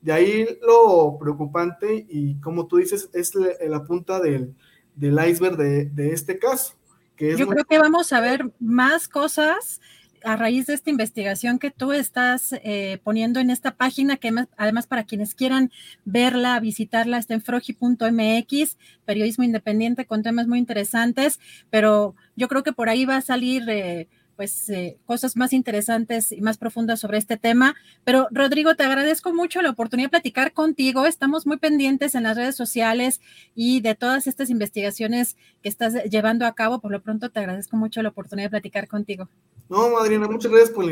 De 0.00 0.12
ahí 0.12 0.46
lo 0.66 1.16
preocupante 1.18 2.06
y 2.08 2.40
como 2.40 2.66
tú 2.66 2.78
dices, 2.78 3.08
es 3.12 3.32
la, 3.34 3.84
punta 3.84 4.18
del, 4.18 4.56
iceberg 5.00 5.56
de, 5.56 6.12
este 6.12 6.38
caso. 6.40 6.74
Que 7.14 7.36
Yo 7.36 7.46
creo 7.46 7.64
que 7.64 7.78
vamos 7.78 8.12
a 8.12 8.20
ver 8.20 8.50
más 8.58 9.06
cosas 9.06 9.80
a 10.24 10.36
raíz 10.36 10.66
de 10.66 10.74
esta 10.74 10.90
investigación 10.90 11.58
que 11.58 11.70
tú 11.70 11.92
estás 11.92 12.54
eh, 12.64 12.98
poniendo 13.02 13.40
en 13.40 13.50
esta 13.50 13.76
página, 13.76 14.16
que 14.16 14.32
además 14.56 14.86
para 14.86 15.04
quienes 15.04 15.34
quieran 15.34 15.70
verla, 16.04 16.58
visitarla, 16.60 17.18
está 17.18 17.34
en 17.34 17.42
frogi.mx, 17.42 18.78
periodismo 19.04 19.44
independiente 19.44 20.06
con 20.06 20.22
temas 20.22 20.46
muy 20.46 20.58
interesantes, 20.58 21.40
pero 21.70 22.14
yo 22.40 22.48
creo 22.48 22.64
que 22.64 22.72
por 22.72 22.88
ahí 22.88 23.04
va 23.04 23.16
a 23.16 23.20
salir... 23.22 23.68
Eh, 23.68 24.08
pues 24.40 24.70
eh, 24.70 24.96
cosas 25.04 25.36
más 25.36 25.52
interesantes 25.52 26.32
y 26.32 26.40
más 26.40 26.56
profundas 26.56 26.98
sobre 26.98 27.18
este 27.18 27.36
tema. 27.36 27.74
Pero 28.04 28.26
Rodrigo, 28.30 28.74
te 28.74 28.84
agradezco 28.84 29.34
mucho 29.34 29.60
la 29.60 29.68
oportunidad 29.68 30.06
de 30.06 30.12
platicar 30.12 30.54
contigo. 30.54 31.04
Estamos 31.04 31.46
muy 31.46 31.58
pendientes 31.58 32.14
en 32.14 32.22
las 32.22 32.38
redes 32.38 32.56
sociales 32.56 33.20
y 33.54 33.82
de 33.82 33.94
todas 33.94 34.26
estas 34.26 34.48
investigaciones 34.48 35.36
que 35.62 35.68
estás 35.68 35.92
llevando 36.04 36.46
a 36.46 36.54
cabo. 36.54 36.80
Por 36.80 36.90
lo 36.90 37.02
pronto, 37.02 37.28
te 37.28 37.38
agradezco 37.38 37.76
mucho 37.76 38.00
la 38.00 38.08
oportunidad 38.08 38.46
de 38.46 38.52
platicar 38.52 38.88
contigo. 38.88 39.28
No, 39.68 39.90
Madrina, 39.90 40.26
muchas 40.26 40.50
gracias 40.50 40.70
por 40.70 40.86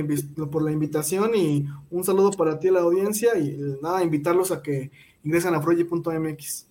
la, 0.63 0.71
invitación 0.71 1.35
y 1.35 1.67
un 1.91 2.05
saludo 2.05 2.33
para 2.33 2.59
ti 2.59 2.69
a 2.69 2.73
la 2.73 2.81
audiencia 2.81 3.31
y 3.39 3.59
nada, 3.81 4.05
invitarlos 4.05 4.53
a 4.53 4.61
que 4.61 4.91
ingresen 5.25 5.55
a 5.55 5.63
froji.mx. 5.63 6.68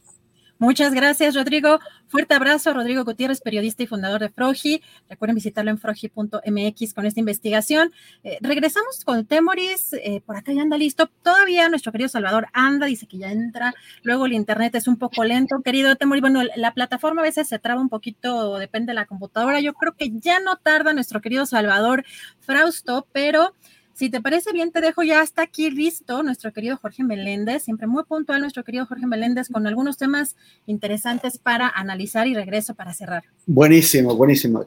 Muchas 0.60 0.92
gracias, 0.92 1.36
Rodrigo. 1.36 1.80
Fuerte 2.08 2.34
abrazo, 2.34 2.74
Rodrigo 2.74 3.04
Gutiérrez, 3.04 3.42
periodista 3.42 3.84
y 3.84 3.88
fundador 3.88 4.22
de 4.22 4.30
Frogi. 4.30 4.82
Recuerden 5.08 5.36
visitarlo 5.36 5.70
en 5.70 5.78
frogi.mx 5.78 6.94
con 6.96 7.06
esta 7.06 7.20
investigación. 7.20 7.92
Eh, 8.24 8.40
regresamos 8.42 9.06
con 9.06 9.26
Temoris. 9.26 9.94
Eh, 9.94 10.22
por 10.26 10.36
acá 10.36 10.54
ya 10.54 10.64
anda 10.64 10.78
listo. 10.78 11.12
Todavía 11.22 11.70
nuestro 11.70 11.92
querido 11.92 12.10
Salvador 12.10 12.48
anda, 12.54 12.88
dice 12.88 13.06
que 13.06 13.20
ya 13.20 13.32
entra. 13.32 13.76
Luego 14.02 14.26
el 14.26 14.34
internet 14.34 14.74
es 14.74 14.88
un 14.88 14.98
poco 14.98 15.24
lento. 15.24 15.62
Querido 15.62 15.96
Temoris, 15.96 16.22
bueno, 16.22 16.42
la 16.56 16.74
plataforma 16.74 17.22
a 17.22 17.26
veces 17.26 17.48
se 17.48 17.60
traba 17.60 17.80
un 17.80 17.90
poquito, 17.90 18.58
depende 18.58 18.92
de 18.92 18.96
la 18.96 19.06
computadora. 19.06 19.60
Yo 19.60 19.76
creo 19.76 19.94
que 19.94 20.10
ya 20.12 20.40
no 20.40 20.56
tarda 20.56 20.94
nuestro 20.94 21.22
querido 21.22 21.46
Salvador 21.46 22.04
Frausto, 22.40 23.06
pero 23.12 23.54
si 23.98 24.11
te 24.11 24.22
parece 24.22 24.53
bien, 24.53 24.72
te 24.72 24.80
dejo 24.80 25.02
ya 25.02 25.22
hasta 25.22 25.41
aquí 25.41 25.72
listo 25.72 26.22
nuestro 26.22 26.53
querido 26.53 26.78
Jorge 26.78 27.03
Meléndez, 27.03 27.64
siempre 27.64 27.88
muy 27.88 28.03
puntual 28.03 28.41
nuestro 28.41 28.64
querido 28.64 28.86
Jorge 28.86 29.07
Meléndez 29.07 29.49
con 29.49 29.65
algunos 29.65 29.98
temas 29.98 30.36
interesantes 30.68 31.40
para 31.40 31.68
analizar 31.68 32.28
y 32.28 32.36
regreso 32.36 32.76
para 32.76 32.94
cerrar. 32.94 33.24
Buenísimo, 33.48 34.15
buenísimo. 34.15 34.64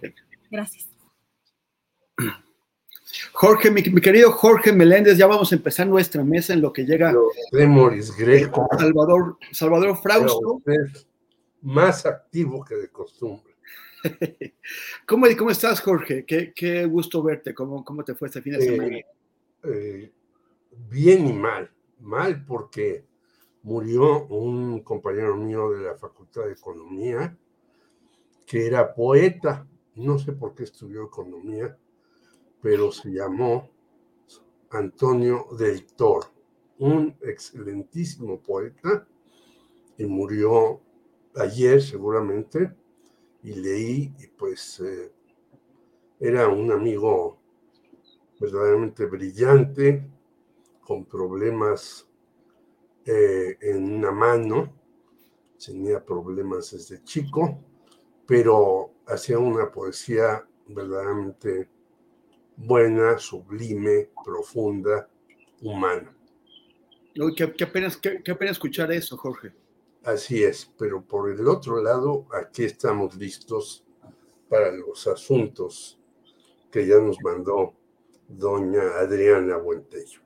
Gracias. 0.51 0.89
Jorge, 3.31 3.71
mi, 3.71 3.85
querido 3.85 4.33
Jorge 4.33 4.73
Meléndez, 4.73 5.17
ya 5.17 5.29
vamos 5.29 5.53
a 5.53 5.55
empezar 5.55 5.87
nuestra 5.87 6.25
mesa 6.25 6.53
en 6.53 6.61
lo 6.61 6.73
que 6.73 6.85
llega 6.85 7.15
Moris 7.53 8.11
Greco. 8.17 8.67
Salvador, 8.77 9.39
Salvador 9.53 9.97
Frausto. 10.03 10.61
Más 11.63 12.05
activo 12.05 12.65
que 12.65 12.75
de 12.75 12.89
costumbre. 12.89 13.55
¿Cómo, 15.07 15.29
¿Cómo 15.39 15.51
estás, 15.53 15.81
Jorge? 15.81 16.25
Qué, 16.25 16.53
qué 16.53 16.85
gusto 16.87 17.23
verte. 17.23 17.55
¿Cómo, 17.55 17.85
¿Cómo 17.85 18.03
te 18.03 18.17
fue 18.17 18.27
este 18.27 18.43
fin 18.43 18.55
de 18.55 18.63
semana? 18.63 18.97
Eh, 18.97 19.05
bien 19.63 21.27
y 21.27 21.33
mal. 21.33 21.71
Mal 22.01 22.45
porque 22.47 23.05
murió 23.63 24.27
un 24.27 24.81
compañero 24.83 25.37
mío 25.37 25.71
de 25.71 25.85
la 25.85 25.97
Facultad 25.97 26.45
de 26.45 26.53
Economía 26.53 27.37
que 28.47 28.67
era 28.67 28.95
poeta. 28.95 29.67
No 29.95 30.19
sé 30.19 30.33
por 30.33 30.55
qué 30.55 30.65
estudió 30.65 31.05
economía, 31.05 31.77
pero 32.61 32.91
se 32.91 33.11
llamó 33.11 33.69
Antonio 34.71 35.47
del 35.59 35.85
Toro, 35.85 36.29
un 36.79 37.17
excelentísimo 37.23 38.41
poeta 38.41 39.07
y 39.99 40.07
murió 40.07 40.81
ayer 41.37 41.83
seguramente 41.83 42.73
y 43.43 43.55
leí 43.55 44.15
y 44.19 44.27
pues 44.29 44.81
eh, 44.81 45.13
era 46.19 46.49
un 46.49 46.71
amigo 46.73 47.40
verdaderamente 48.41 49.05
brillante, 49.05 50.11
con 50.81 51.05
problemas 51.05 52.09
eh, 53.05 53.59
en 53.61 53.93
una 53.93 54.11
mano, 54.11 54.73
tenía 55.65 56.05
problemas 56.05 56.71
desde 56.73 57.05
chico, 57.05 57.63
pero 58.27 58.95
hacía 59.07 59.39
una 59.39 59.71
poesía 59.71 60.45
verdaderamente 60.67 61.69
buena, 62.57 63.19
sublime, 63.19 64.11
profunda, 64.25 65.09
humana. 65.61 66.17
Qué, 67.37 67.53
qué, 67.53 67.67
pena, 67.67 67.89
qué, 68.01 68.23
qué 68.23 68.35
pena 68.35 68.53
escuchar 68.53 68.91
eso, 68.91 69.17
Jorge. 69.19 69.53
Así 70.03 70.43
es, 70.43 70.73
pero 70.79 71.03
por 71.03 71.31
el 71.31 71.47
otro 71.47 71.83
lado, 71.83 72.27
aquí 72.33 72.65
estamos 72.65 73.15
listos 73.17 73.85
para 74.49 74.73
los 74.73 75.07
asuntos 75.07 75.99
que 76.71 76.87
ya 76.87 76.97
nos 76.97 77.19
mandó 77.23 77.75
doña 78.31 78.83
Adriana 78.99 79.57
Buentello. 79.57 80.21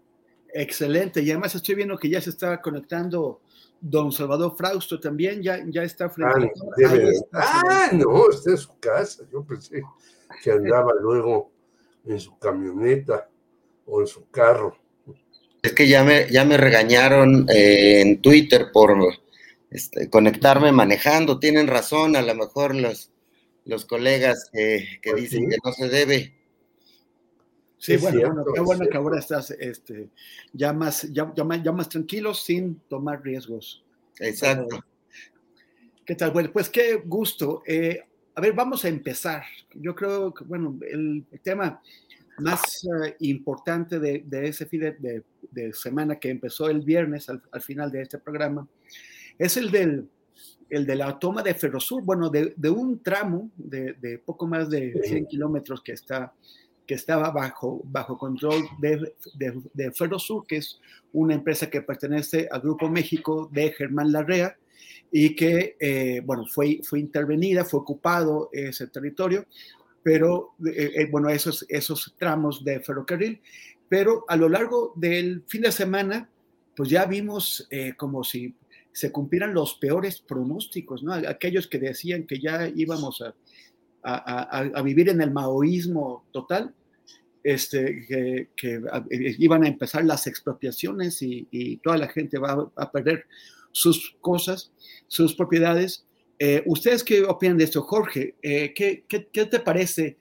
Excelente, 0.52 1.20
y 1.20 1.30
además 1.30 1.54
estoy 1.54 1.74
viendo 1.74 1.98
que 1.98 2.08
ya 2.08 2.20
se 2.20 2.30
está 2.30 2.60
conectando 2.60 3.40
don 3.80 4.12
Salvador 4.12 4.54
Frausto 4.56 4.98
también, 5.00 5.42
ya, 5.42 5.62
ya 5.68 5.82
está 5.82 6.08
frente 6.08 6.50
ah, 7.32 7.62
ah, 7.66 7.90
no, 7.92 8.30
está 8.30 8.52
en 8.52 8.56
su 8.56 8.78
casa. 8.78 9.24
Yo 9.30 9.44
pensé 9.44 9.82
que 10.42 10.50
andaba 10.52 10.92
luego 11.00 11.50
en 12.06 12.18
su 12.18 12.38
camioneta 12.38 13.28
o 13.86 14.00
en 14.00 14.06
su 14.06 14.30
carro. 14.30 14.78
Es 15.62 15.72
que 15.72 15.88
ya 15.88 16.04
me, 16.04 16.30
ya 16.30 16.44
me 16.44 16.56
regañaron 16.56 17.46
eh, 17.50 18.00
en 18.00 18.22
Twitter 18.22 18.66
por 18.72 18.96
este, 19.70 20.08
conectarme 20.08 20.72
manejando. 20.72 21.38
Tienen 21.38 21.66
razón, 21.66 22.16
a 22.16 22.22
lo 22.22 22.34
mejor 22.34 22.74
los, 22.74 23.10
los 23.64 23.84
colegas 23.84 24.50
que, 24.52 24.86
pues 25.02 25.16
dicen 25.16 25.48
que 25.48 25.56
no 25.62 25.72
se 25.72 25.88
debe. 25.88 26.33
Sí, 27.84 27.98
bueno, 27.98 28.46
qué 28.54 28.60
bueno 28.62 28.86
que 28.90 28.96
ahora 28.96 29.18
estás 29.18 29.50
este, 29.50 30.08
ya, 30.54 30.72
más, 30.72 31.02
ya, 31.12 31.30
ya, 31.36 31.44
más, 31.44 31.88
tranquilo 31.90 32.32
sin 32.32 32.80
tomar 32.88 33.22
riesgos. 33.22 33.84
Exacto. 34.20 34.82
¿Qué 36.06 36.14
tal? 36.14 36.30
Bueno, 36.30 36.50
pues 36.50 36.70
qué 36.70 36.94
gusto. 37.04 37.62
Eh, 37.66 38.00
a 38.34 38.40
ver, 38.40 38.54
vamos 38.54 38.86
a 38.86 38.88
empezar. 38.88 39.42
Yo 39.74 39.94
creo 39.94 40.32
que, 40.32 40.44
bueno, 40.44 40.78
el, 40.90 41.26
tema 41.42 41.82
más 42.38 42.84
eh, 43.04 43.16
importante 43.20 43.98
de, 44.00 44.22
de, 44.24 44.48
ese 44.48 44.64
fin 44.64 44.80
de, 44.80 45.22
de, 45.50 45.72
semana 45.74 46.18
que 46.18 46.30
empezó 46.30 46.70
el 46.70 46.80
viernes 46.80 47.28
al, 47.28 47.42
al 47.52 47.60
final 47.60 47.92
de 47.92 48.00
este 48.00 48.16
programa 48.16 48.66
es 49.38 49.58
el, 49.58 49.70
del, 49.70 50.08
el 50.70 50.86
de 50.86 50.96
la 50.96 51.18
toma 51.18 51.42
de 51.42 51.54
Ferrosur, 51.54 52.02
bueno, 52.02 52.30
de, 52.30 52.54
un 52.70 53.02
tramo 53.02 53.50
de, 53.56 54.20
poco 54.24 54.46
más 54.46 54.70
de 54.70 55.00
100 55.04 55.26
kilómetros 55.26 55.82
que, 55.82 55.92
está, 55.92 56.32
que 56.86 56.94
estaba 56.94 57.30
bajo, 57.30 57.80
bajo 57.84 58.18
control 58.18 58.64
de, 58.78 59.14
de, 59.72 59.92
Ferrosur, 59.92 60.46
que 60.46 60.56
es 60.56 60.80
una 61.12 61.34
empresa 61.34 61.70
que 61.70 61.82
pertenece 61.82 62.48
al 62.50 62.60
Grupo 62.60 62.88
México 62.88 63.48
de 63.52 63.72
Germán 63.72 64.12
Larrea 64.12 64.56
y 65.10 65.34
que, 65.34 65.76
eh, 65.80 66.20
bueno, 66.24 66.44
fue, 66.46 66.80
fue 66.82 67.00
intervenida, 67.00 67.64
fue 67.64 67.80
ocupado 67.80 68.50
ese 68.52 68.88
territorio, 68.88 69.46
pero, 70.02 70.54
eh, 70.66 70.92
eh, 70.96 71.08
bueno, 71.10 71.30
esos, 71.30 71.64
esos 71.68 72.14
tramos 72.18 72.64
de 72.64 72.80
ferrocarril, 72.80 73.40
pero 73.88 74.24
a 74.28 74.36
lo 74.36 74.48
largo 74.48 74.92
del 74.96 75.44
fin 75.46 75.62
de 75.62 75.72
semana, 75.72 76.28
pues 76.76 76.90
ya 76.90 77.06
vimos 77.06 77.68
como 77.96 78.24
si 78.24 78.54
se 78.90 79.12
cumplieran 79.12 79.54
los 79.54 79.74
peores 79.74 80.20
pronósticos, 80.20 81.04
¿no? 81.04 81.12
Aquellos 81.12 81.68
que 81.68 81.78
decían 81.78 82.26
que 82.26 82.40
ya 82.40 82.68
íbamos 82.68 83.22
a, 83.22 83.34
a, 84.04 84.82
vivir 84.82 85.08
en 85.08 85.20
el 85.20 85.30
maoísmo 85.30 86.24
total, 86.32 86.74
este, 87.42 88.06
que, 88.56 88.82
iban 89.38 89.64
a 89.64 89.68
empezar 89.68 90.04
las 90.04 90.26
expropiaciones 90.26 91.22
y, 91.22 91.80
toda 91.82 91.96
la 91.96 92.08
gente 92.08 92.38
va 92.38 92.70
a 92.76 92.92
perder 92.92 93.26
sus 93.72 94.16
cosas, 94.20 94.72
sus 95.08 95.34
propiedades. 95.34 96.06
Eh, 96.38 96.62
¿Ustedes 96.66 97.02
qué 97.04 97.22
opinan 97.22 97.58
de 97.58 97.64
esto, 97.64 97.82
Jorge? 97.82 98.34
Eh, 98.42 98.74
¿qué, 98.74 99.04
te 99.30 99.60
parece 99.60 100.16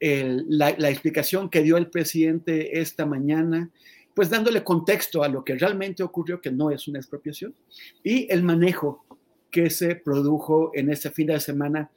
la, 0.00 0.74
la, 0.76 0.90
explicación 0.90 1.50
que 1.50 1.62
dio 1.62 1.76
el 1.76 1.88
presidente 1.88 2.80
esta 2.80 3.06
mañana? 3.06 3.70
Pues 4.14 4.28
dándole 4.28 4.64
contexto 4.64 5.22
a 5.22 5.28
lo 5.28 5.44
que 5.44 5.54
realmente 5.54 6.02
ocurrió, 6.02 6.40
que 6.40 6.50
no 6.50 6.70
es 6.70 6.88
una 6.88 6.98
expropiación, 6.98 7.54
y 8.02 8.30
el 8.30 8.42
manejo 8.42 9.04
que 9.50 9.70
se 9.70 9.96
produjo 9.96 10.70
en 10.74 10.90
este 10.90 11.10
fin 11.10 11.28
de 11.28 11.40
semana 11.40 11.90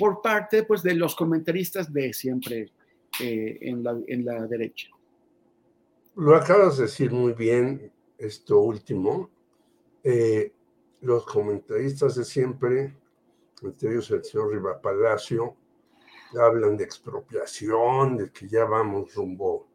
por 0.00 0.22
parte 0.22 0.62
pues, 0.62 0.82
de 0.82 0.94
los 0.94 1.14
comentaristas 1.14 1.92
de 1.92 2.12
siempre 2.14 2.72
eh, 3.20 3.58
en, 3.60 3.84
la, 3.84 4.00
en 4.06 4.24
la 4.24 4.46
derecha. 4.46 4.88
Lo 6.16 6.34
acabas 6.34 6.78
de 6.78 6.84
decir 6.84 7.12
muy 7.12 7.34
bien, 7.34 7.92
esto 8.16 8.60
último. 8.60 9.30
Eh, 10.02 10.52
los 11.02 11.26
comentaristas 11.26 12.14
de 12.16 12.24
siempre, 12.24 12.96
entre 13.62 13.90
ellos 13.90 14.10
el 14.10 14.24
señor 14.24 14.52
Riva 14.52 14.80
Palacio, 14.80 15.54
hablan 16.40 16.78
de 16.78 16.84
expropiación, 16.84 18.16
de 18.16 18.30
que 18.30 18.48
ya 18.48 18.64
vamos 18.64 19.14
rumbo, 19.14 19.68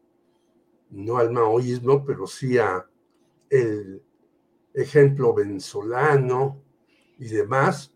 no 0.90 1.18
al 1.18 1.30
maoísmo, 1.30 2.04
pero 2.04 2.26
sí 2.26 2.58
a 2.58 2.84
el 3.48 4.02
ejemplo 4.74 5.32
venezolano 5.32 6.60
y 7.18 7.28
demás, 7.28 7.95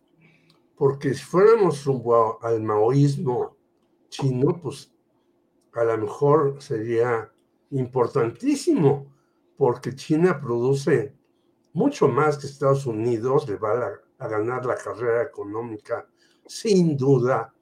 porque 0.80 1.12
si 1.12 1.22
fuéramos 1.22 1.84
rumbo 1.84 2.42
al 2.42 2.62
maoísmo 2.62 3.54
chino, 4.08 4.58
pues 4.62 4.90
a 5.74 5.84
lo 5.84 5.98
mejor 5.98 6.56
sería 6.58 7.30
importantísimo, 7.72 9.14
porque 9.58 9.94
China 9.94 10.40
produce 10.40 11.14
mucho 11.74 12.08
más 12.08 12.38
que 12.38 12.46
Estados 12.46 12.86
Unidos, 12.86 13.46
le 13.46 13.56
va 13.56 13.92
a, 14.18 14.26
ganar 14.26 14.64
la 14.64 14.74
carrera 14.74 15.22
económica 15.22 16.08
sin 16.46 16.96
duda 16.96 17.52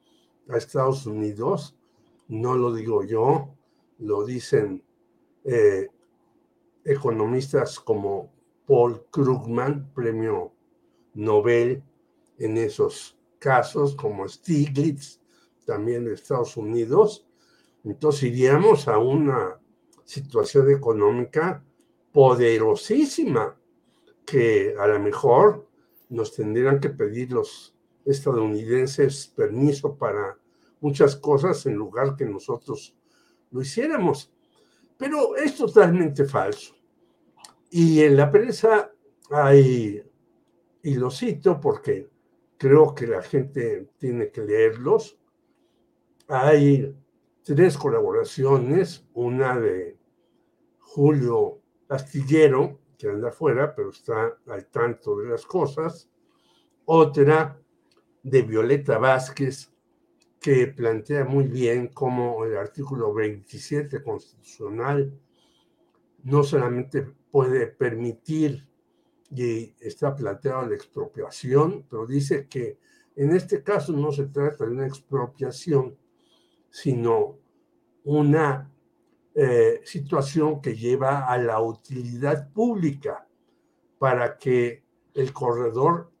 a 0.47 0.55
Estados 0.55 1.05
Unidos, 1.05 1.77
no 2.29 2.55
lo 2.55 2.73
digo 2.73 3.03
yo, 3.03 3.53
lo 3.97 4.23
dicen 4.23 4.81
eh, 5.43 5.89
economistas 6.85 7.81
como 7.81 8.31
Paul 8.65 9.07
Krugman, 9.11 9.91
premio 9.93 10.53
Nobel 11.15 11.83
en 12.39 12.57
esos 12.57 13.17
casos, 13.37 13.95
como 13.95 14.27
Stiglitz, 14.27 15.19
también 15.65 16.05
de 16.05 16.13
Estados 16.13 16.57
Unidos. 16.57 17.27
Entonces 17.83 18.23
iríamos 18.23 18.87
a 18.87 18.97
una 18.97 19.59
situación 20.03 20.71
económica 20.71 21.63
poderosísima 22.11 23.55
que 24.25 24.75
a 24.79 24.87
lo 24.87 24.99
mejor 24.99 25.67
nos 26.09 26.35
tendrían 26.35 26.79
que 26.79 26.89
pedir 26.89 27.31
los 27.31 27.75
estadounidenses 28.05 29.27
permiso 29.27 29.95
para 29.95 30.37
muchas 30.81 31.15
cosas 31.15 31.65
en 31.65 31.75
lugar 31.75 32.15
que 32.15 32.25
nosotros 32.25 32.95
lo 33.51 33.61
hiciéramos. 33.61 34.31
Pero 34.97 35.35
es 35.35 35.55
totalmente 35.55 36.25
falso. 36.25 36.75
Y 37.69 38.01
en 38.01 38.17
la 38.17 38.31
prensa 38.31 38.91
hay 39.29 40.03
y 40.81 40.95
lo 40.95 41.11
cito 41.11 41.59
porque 41.59 42.09
creo 42.59 42.93
que 42.93 43.07
la 43.07 43.23
gente 43.23 43.89
tiene 43.97 44.29
que 44.29 44.41
leerlos. 44.41 45.17
Hay 46.27 46.93
tres 47.41 47.77
colaboraciones, 47.77 49.07
una 49.13 49.57
de 49.57 49.97
Julio 50.77 51.61
Astillero, 51.87 52.81
que 52.97 53.07
anda 53.09 53.29
afuera, 53.29 53.73
pero 53.73 53.91
está 53.91 54.37
al 54.47 54.65
tanto 54.67 55.17
de 55.17 55.29
las 55.29 55.45
cosas, 55.45 56.11
otra 56.83 57.57
de 58.21 58.41
Violeta 58.41 58.97
Vázquez, 58.97 59.71
que 60.41 60.67
plantea 60.67 61.23
muy 61.23 61.45
bien 61.45 61.87
cómo 61.87 62.43
el 62.43 62.57
artículo 62.57 63.13
27 63.13 64.03
constitucional 64.03 65.17
no 66.23 66.43
solamente 66.43 67.03
puede 67.31 67.67
permitir 67.67 68.68
y 69.31 69.75
está 69.79 70.15
planteada 70.15 70.65
la 70.67 70.75
expropiación, 70.75 71.85
pero 71.89 72.05
dice 72.07 72.47
que 72.47 72.79
en 73.15 73.31
este 73.31 73.63
caso 73.63 73.93
no 73.93 74.11
se 74.11 74.27
trata 74.27 74.65
de 74.65 74.71
una 74.71 74.87
expropiación, 74.87 75.97
sino 76.69 77.37
una 78.03 78.71
eh, 79.35 79.81
situación 79.83 80.61
que 80.61 80.75
lleva 80.75 81.25
a 81.25 81.37
la 81.37 81.61
utilidad 81.61 82.51
pública 82.51 83.27
para 83.97 84.37
que 84.37 84.83
el 85.13 85.31
corredor 85.33 86.11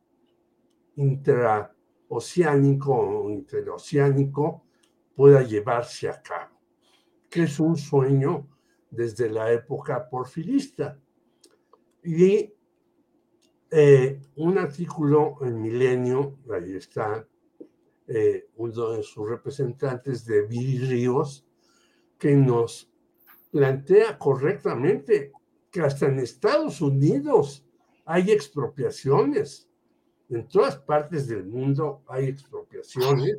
intraoceánico 0.95 2.93
o 2.93 3.29
interoceánico 3.29 4.63
pueda 5.15 5.41
llevarse 5.41 6.09
a 6.09 6.21
cabo, 6.21 6.59
que 7.29 7.43
es 7.43 7.59
un 7.59 7.77
sueño 7.77 8.47
desde 8.89 9.29
la 9.29 9.51
época 9.51 10.09
porfirista. 10.09 10.99
Y 12.03 12.53
eh, 13.71 14.19
un 14.35 14.57
artículo 14.57 15.37
en 15.41 15.61
Milenio, 15.61 16.37
ahí 16.51 16.75
está 16.75 17.27
eh, 18.07 18.47
uno 18.55 18.91
de 18.91 19.03
sus 19.03 19.29
representantes 19.29 20.25
de 20.25 20.41
Viri 20.47 20.79
Ríos, 20.79 21.45
que 22.17 22.35
nos 22.35 22.91
plantea 23.51 24.17
correctamente 24.17 25.31
que 25.69 25.81
hasta 25.81 26.07
en 26.07 26.19
Estados 26.19 26.81
Unidos 26.81 27.65
hay 28.05 28.31
expropiaciones. 28.31 29.69
En 30.29 30.47
todas 30.47 30.77
partes 30.77 31.27
del 31.27 31.45
mundo 31.45 32.01
hay 32.07 32.25
expropiaciones 32.25 33.37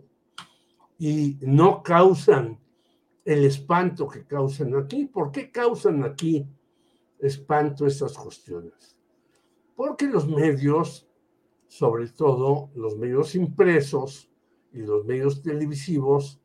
y 0.99 1.39
no 1.41 1.83
causan 1.83 2.59
el 3.25 3.45
espanto 3.45 4.07
que 4.07 4.25
causan 4.25 4.77
aquí. 4.77 5.07
¿Por 5.07 5.33
qué 5.33 5.51
causan 5.51 6.05
aquí 6.05 6.47
espanto 7.19 7.87
estas 7.87 8.17
cuestiones? 8.17 9.00
Porque 9.81 10.09
los 10.09 10.29
medios, 10.29 11.09
sobre 11.67 12.07
todo 12.09 12.69
los 12.75 12.99
medios 12.99 13.35
impresos 13.35 14.31
y 14.75 14.81
los 14.81 15.07
medios 15.07 15.41
televisivos, 15.41 16.39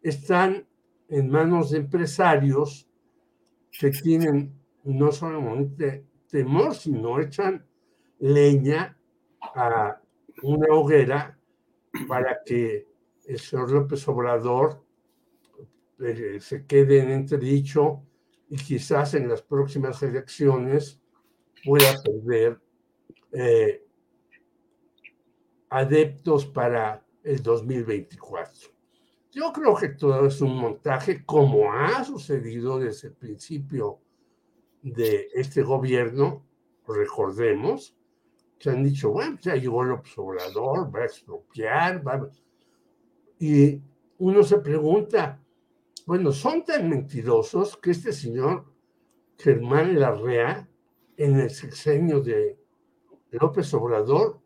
están 0.00 0.66
en 1.10 1.28
manos 1.28 1.68
de 1.68 1.80
empresarios 1.80 2.88
que 3.78 3.90
tienen 3.90 4.58
no 4.84 5.12
solamente 5.12 6.06
temor, 6.30 6.74
sino 6.74 7.20
echan 7.20 7.62
leña 8.20 8.98
a 9.38 10.00
una 10.42 10.74
hoguera 10.74 11.38
para 12.08 12.42
que 12.42 12.88
el 13.26 13.38
señor 13.38 13.70
López 13.70 14.08
Obrador 14.08 14.82
eh, 15.98 16.38
se 16.40 16.64
quede 16.64 17.00
en 17.00 17.10
entredicho 17.10 18.00
y 18.48 18.56
quizás 18.56 19.12
en 19.12 19.28
las 19.28 19.42
próximas 19.42 20.02
elecciones 20.02 20.98
pueda 21.62 21.92
perder 22.02 22.58
eh, 23.32 23.84
adeptos 25.70 26.46
para 26.46 27.04
el 27.22 27.42
2024. 27.42 28.70
Yo 29.32 29.52
creo 29.52 29.76
que 29.76 29.90
todo 29.90 30.26
es 30.26 30.40
un 30.40 30.56
montaje 30.56 31.24
como 31.24 31.72
ha 31.72 32.02
sucedido 32.04 32.78
desde 32.78 33.08
el 33.08 33.14
principio 33.14 34.00
de 34.82 35.28
este 35.34 35.62
gobierno, 35.62 36.44
recordemos, 36.86 37.94
se 38.58 38.70
han 38.70 38.82
dicho, 38.82 39.10
bueno, 39.10 39.38
ya 39.40 39.54
llegó 39.54 39.82
el 39.82 39.92
observador, 39.92 40.94
va 40.94 41.00
a 41.00 41.04
expropiar, 41.04 42.06
va 42.06 42.30
y 43.38 43.80
uno 44.18 44.42
se 44.42 44.58
pregunta, 44.58 45.40
bueno, 46.06 46.32
son 46.32 46.64
tan 46.64 46.88
mentirosos 46.88 47.76
que 47.76 47.92
este 47.92 48.12
señor 48.12 48.64
Germán 49.38 49.98
Larrea, 50.00 50.68
en 51.16 51.38
el 51.40 51.50
sexenio 51.50 52.20
de 52.20 52.58
López 53.30 53.72
Obrador 53.74 54.40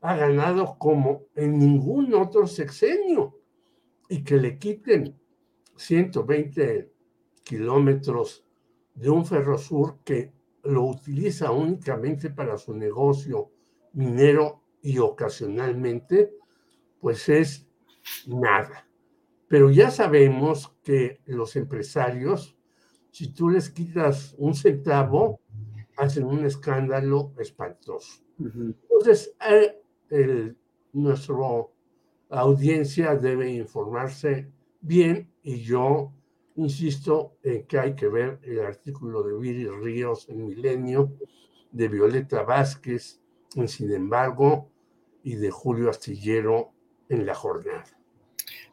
ha 0.00 0.16
ganado 0.16 0.76
como 0.78 1.22
en 1.34 1.58
ningún 1.58 2.14
otro 2.14 2.46
sexenio 2.46 3.38
y 4.08 4.22
que 4.22 4.36
le 4.36 4.58
quiten 4.58 5.18
120 5.76 6.92
kilómetros 7.42 8.44
de 8.94 9.10
un 9.10 9.24
ferrosur 9.24 9.98
que 10.04 10.32
lo 10.64 10.84
utiliza 10.84 11.50
únicamente 11.50 12.30
para 12.30 12.56
su 12.58 12.74
negocio 12.74 13.50
minero 13.92 14.62
y 14.82 14.98
ocasionalmente, 14.98 16.34
pues 17.00 17.28
es 17.28 17.66
nada. 18.26 18.88
Pero 19.48 19.70
ya 19.70 19.90
sabemos 19.90 20.76
que 20.82 21.20
los 21.26 21.56
empresarios, 21.56 22.56
si 23.10 23.32
tú 23.32 23.48
les 23.48 23.70
quitas 23.70 24.34
un 24.38 24.54
centavo, 24.54 25.40
hacen 25.96 26.24
un 26.24 26.44
escándalo 26.44 27.32
espantoso. 27.38 28.22
Entonces, 28.38 29.34
eh, 29.48 29.80
el, 30.10 30.56
nuestro 30.92 31.72
audiencia 32.30 33.14
debe 33.16 33.52
informarse 33.52 34.50
bien 34.80 35.30
y 35.42 35.60
yo 35.60 36.12
insisto 36.56 37.36
en 37.42 37.66
que 37.66 37.78
hay 37.78 37.94
que 37.94 38.08
ver 38.08 38.40
el 38.42 38.60
artículo 38.60 39.22
de 39.22 39.38
Viri 39.38 39.68
Ríos 39.68 40.28
en 40.28 40.46
Milenio, 40.46 41.12
de 41.70 41.88
Violeta 41.88 42.42
Vázquez 42.42 43.20
en 43.56 43.68
Sin 43.68 43.92
embargo 43.92 44.70
y 45.22 45.34
de 45.36 45.50
Julio 45.50 45.90
Astillero 45.90 46.72
en 47.08 47.26
La 47.26 47.34
Jornada. 47.34 47.84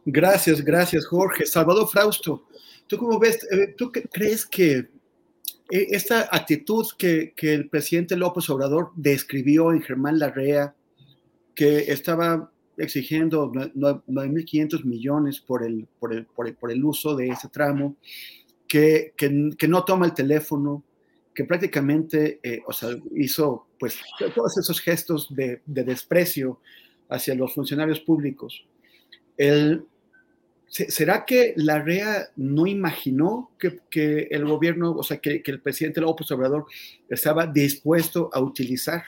Gracias, 0.05 0.61
gracias 0.61 1.05
Jorge. 1.05 1.45
Salvador 1.45 1.87
Frausto, 1.87 2.47
¿tú 2.87 2.97
cómo 2.97 3.19
ves? 3.19 3.47
Eh, 3.51 3.75
¿Tú 3.77 3.91
crees 3.91 4.45
que 4.45 4.89
esta 5.71 6.27
actitud 6.31 6.85
que, 6.97 7.33
que 7.35 7.53
el 7.53 7.69
presidente 7.69 8.17
López 8.17 8.49
Obrador 8.49 8.91
describió 8.95 9.71
en 9.71 9.81
Germán 9.81 10.19
Larrea, 10.19 10.75
que 11.55 11.91
estaba 11.91 12.51
exigiendo 12.77 13.51
9.500 13.51 14.83
millones 14.83 15.39
por 15.39 15.63
el, 15.63 15.87
por, 15.99 16.13
el, 16.13 16.25
por, 16.55 16.71
el, 16.71 16.83
uso 16.83 17.15
de 17.15 17.29
ese 17.29 17.47
tramo, 17.49 17.95
que, 18.67 19.13
que, 19.15 19.67
no 19.67 19.83
toma 19.83 20.05
el 20.05 20.13
teléfono, 20.13 20.83
que 21.33 21.45
prácticamente 21.45 22.39
eh, 22.43 22.61
o 22.65 22.73
sea, 22.73 22.89
hizo 23.15 23.67
pues, 23.79 23.99
todos 24.33 24.57
esos 24.57 24.79
gestos 24.79 25.33
de, 25.33 25.61
de, 25.65 25.83
desprecio 25.83 26.59
hacia 27.09 27.35
los 27.35 27.53
funcionarios 27.53 27.99
públicos. 27.99 28.65
El, 29.37 29.85
¿Será 30.71 31.25
que 31.25 31.53
la 31.57 31.79
REA 31.79 32.29
no 32.37 32.65
imaginó 32.65 33.51
que, 33.59 34.29
el 34.31 34.45
gobierno, 34.45 34.93
o 34.93 35.03
sea, 35.03 35.17
que, 35.17 35.43
que, 35.43 35.51
el 35.51 35.59
presidente 35.59 35.99
López 35.99 36.31
Obrador 36.31 36.65
estaba 37.09 37.45
dispuesto 37.45 38.29
a 38.31 38.39
utilizar 38.39 39.03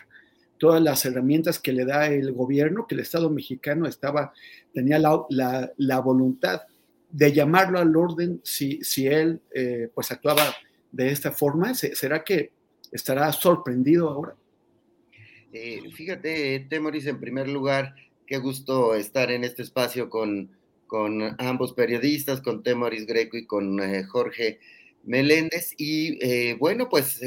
todas 0.57 0.81
las 0.81 1.05
herramientas 1.05 1.59
que 1.59 1.71
le 1.71 1.85
da 1.85 2.07
el 2.07 2.33
gobierno, 2.33 2.85
que 2.85 2.95
el 2.95 3.01
Estado 3.01 3.29
mexicano 3.29 3.87
estaba, 3.87 4.33
tenía 4.73 4.99
la, 4.99 5.71
la, 5.77 5.99
voluntad 6.01 6.63
de 7.09 7.31
llamarlo 7.31 7.79
al 7.79 7.95
orden 7.95 8.41
si, 8.43 8.83
si 8.83 9.07
él 9.07 9.39
eh, 9.55 9.89
pues 9.95 10.11
actuaba 10.11 10.53
de 10.91 11.11
esta 11.11 11.31
forma. 11.31 11.73
¿Será 11.75 12.25
que 12.25 12.51
estará 12.91 13.31
sorprendido 13.31 14.09
ahora? 14.09 14.35
Eh, 15.53 15.81
fíjate, 15.93 16.67
Temoris, 16.69 17.05
en 17.05 17.21
primer 17.21 17.47
lugar, 17.47 17.95
qué 18.27 18.37
gusto 18.37 18.95
estar 18.95 19.31
en 19.31 19.45
este 19.45 19.61
espacio 19.61 20.09
con, 20.09 20.49
con 20.93 21.35
ambos 21.39 21.73
periodistas, 21.73 22.41
con 22.41 22.61
Temoris 22.61 23.07
Greco 23.07 23.35
y 23.35 23.47
con 23.47 23.79
eh, 23.81 24.03
Jorge 24.03 24.59
Meléndez. 25.03 25.73
Y 25.79 26.53
bueno, 26.55 26.87
pues 26.87 27.19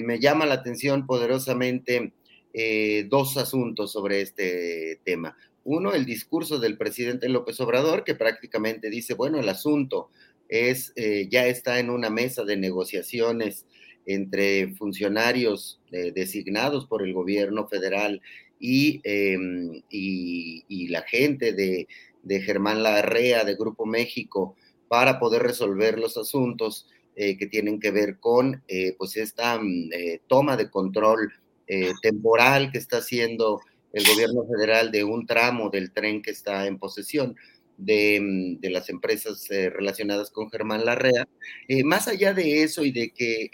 me 0.00 0.18
llama 0.18 0.46
la 0.46 0.54
atención 0.54 1.06
poderosamente 1.06 2.14
eh, 2.56 3.06
dos 3.10 3.36
asuntos 3.36 3.90
sobre 3.90 4.20
este 4.20 5.00
tema. 5.02 5.36
Uno, 5.64 5.92
el 5.92 6.06
discurso 6.06 6.60
del 6.60 6.78
presidente 6.78 7.28
López 7.28 7.58
Obrador, 7.58 8.04
que 8.04 8.14
prácticamente 8.14 8.90
dice, 8.90 9.14
bueno, 9.14 9.40
el 9.40 9.48
asunto 9.48 10.08
es, 10.48 10.92
eh, 10.94 11.26
ya 11.28 11.48
está 11.48 11.80
en 11.80 11.90
una 11.90 12.10
mesa 12.10 12.44
de 12.44 12.56
negociaciones 12.56 13.66
entre 14.06 14.68
funcionarios 14.74 15.80
eh, 15.90 16.12
designados 16.14 16.86
por 16.86 17.02
el 17.02 17.12
gobierno 17.12 17.66
federal 17.66 18.22
y, 18.60 19.00
em, 19.02 19.82
y, 19.90 20.86
la 20.90 21.02
gente 21.02 21.54
de, 21.54 21.88
de, 22.24 22.40
Germán 22.40 22.82
Larrea, 22.82 23.44
de 23.44 23.54
Grupo 23.54 23.86
México, 23.86 24.56
para 24.88 25.18
poder 25.18 25.42
resolver 25.42 25.98
los 25.98 26.16
asuntos 26.16 26.88
que 27.16 27.46
tienen 27.48 27.78
que 27.78 27.92
ver 27.92 28.18
con 28.18 28.64
pues 28.98 29.16
esta 29.16 29.60
mm, 29.60 29.90
toma 30.26 30.56
de 30.56 30.68
control 30.68 31.32
eh, 31.66 31.92
temporal 32.02 32.70
que 32.70 32.76
está 32.76 32.98
haciendo 32.98 33.58
el 33.94 34.04
gobierno 34.06 34.44
federal 34.46 34.90
de 34.90 35.02
un 35.02 35.26
tramo 35.26 35.70
del 35.70 35.92
tren 35.92 36.20
que 36.20 36.30
está 36.30 36.66
en 36.66 36.78
posesión 36.78 37.36
de, 37.78 38.20
mm, 38.20 38.60
de 38.60 38.70
las 38.70 38.90
empresas 38.90 39.50
eh, 39.50 39.70
relacionadas 39.70 40.30
con 40.30 40.50
Germán 40.50 40.84
Larrea. 40.84 41.26
Eh, 41.68 41.82
más 41.82 42.06
allá 42.06 42.34
de 42.34 42.62
eso 42.62 42.84
y 42.84 42.92
de 42.92 43.12
que 43.12 43.50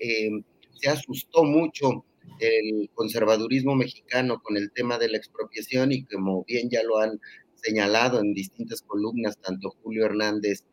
se 0.75 0.89
asustó 0.89 1.45
mucho 1.45 2.05
el 2.41 2.91
conservadurismo 2.95 3.77
mexicano 3.77 4.43
con 4.43 4.57
el 4.57 4.73
tema 4.73 4.99
de 4.99 5.09
la 5.09 5.19
expropiación 5.19 5.93
y 5.93 6.05
como 6.05 6.43
bien 6.45 6.69
ya 6.69 6.83
lo 6.83 6.99
han 6.99 7.21
señalado 7.63 8.21
en 8.21 8.35
distintas 8.35 8.83
columnas, 8.83 9.39
tanto 9.39 9.71
Julio 9.83 10.07
Hernández 10.07 10.65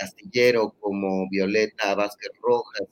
Astillero 0.00 0.76
como 0.78 1.28
Violeta 1.28 1.92
Vázquez 1.96 2.30
Rojas 2.40 2.86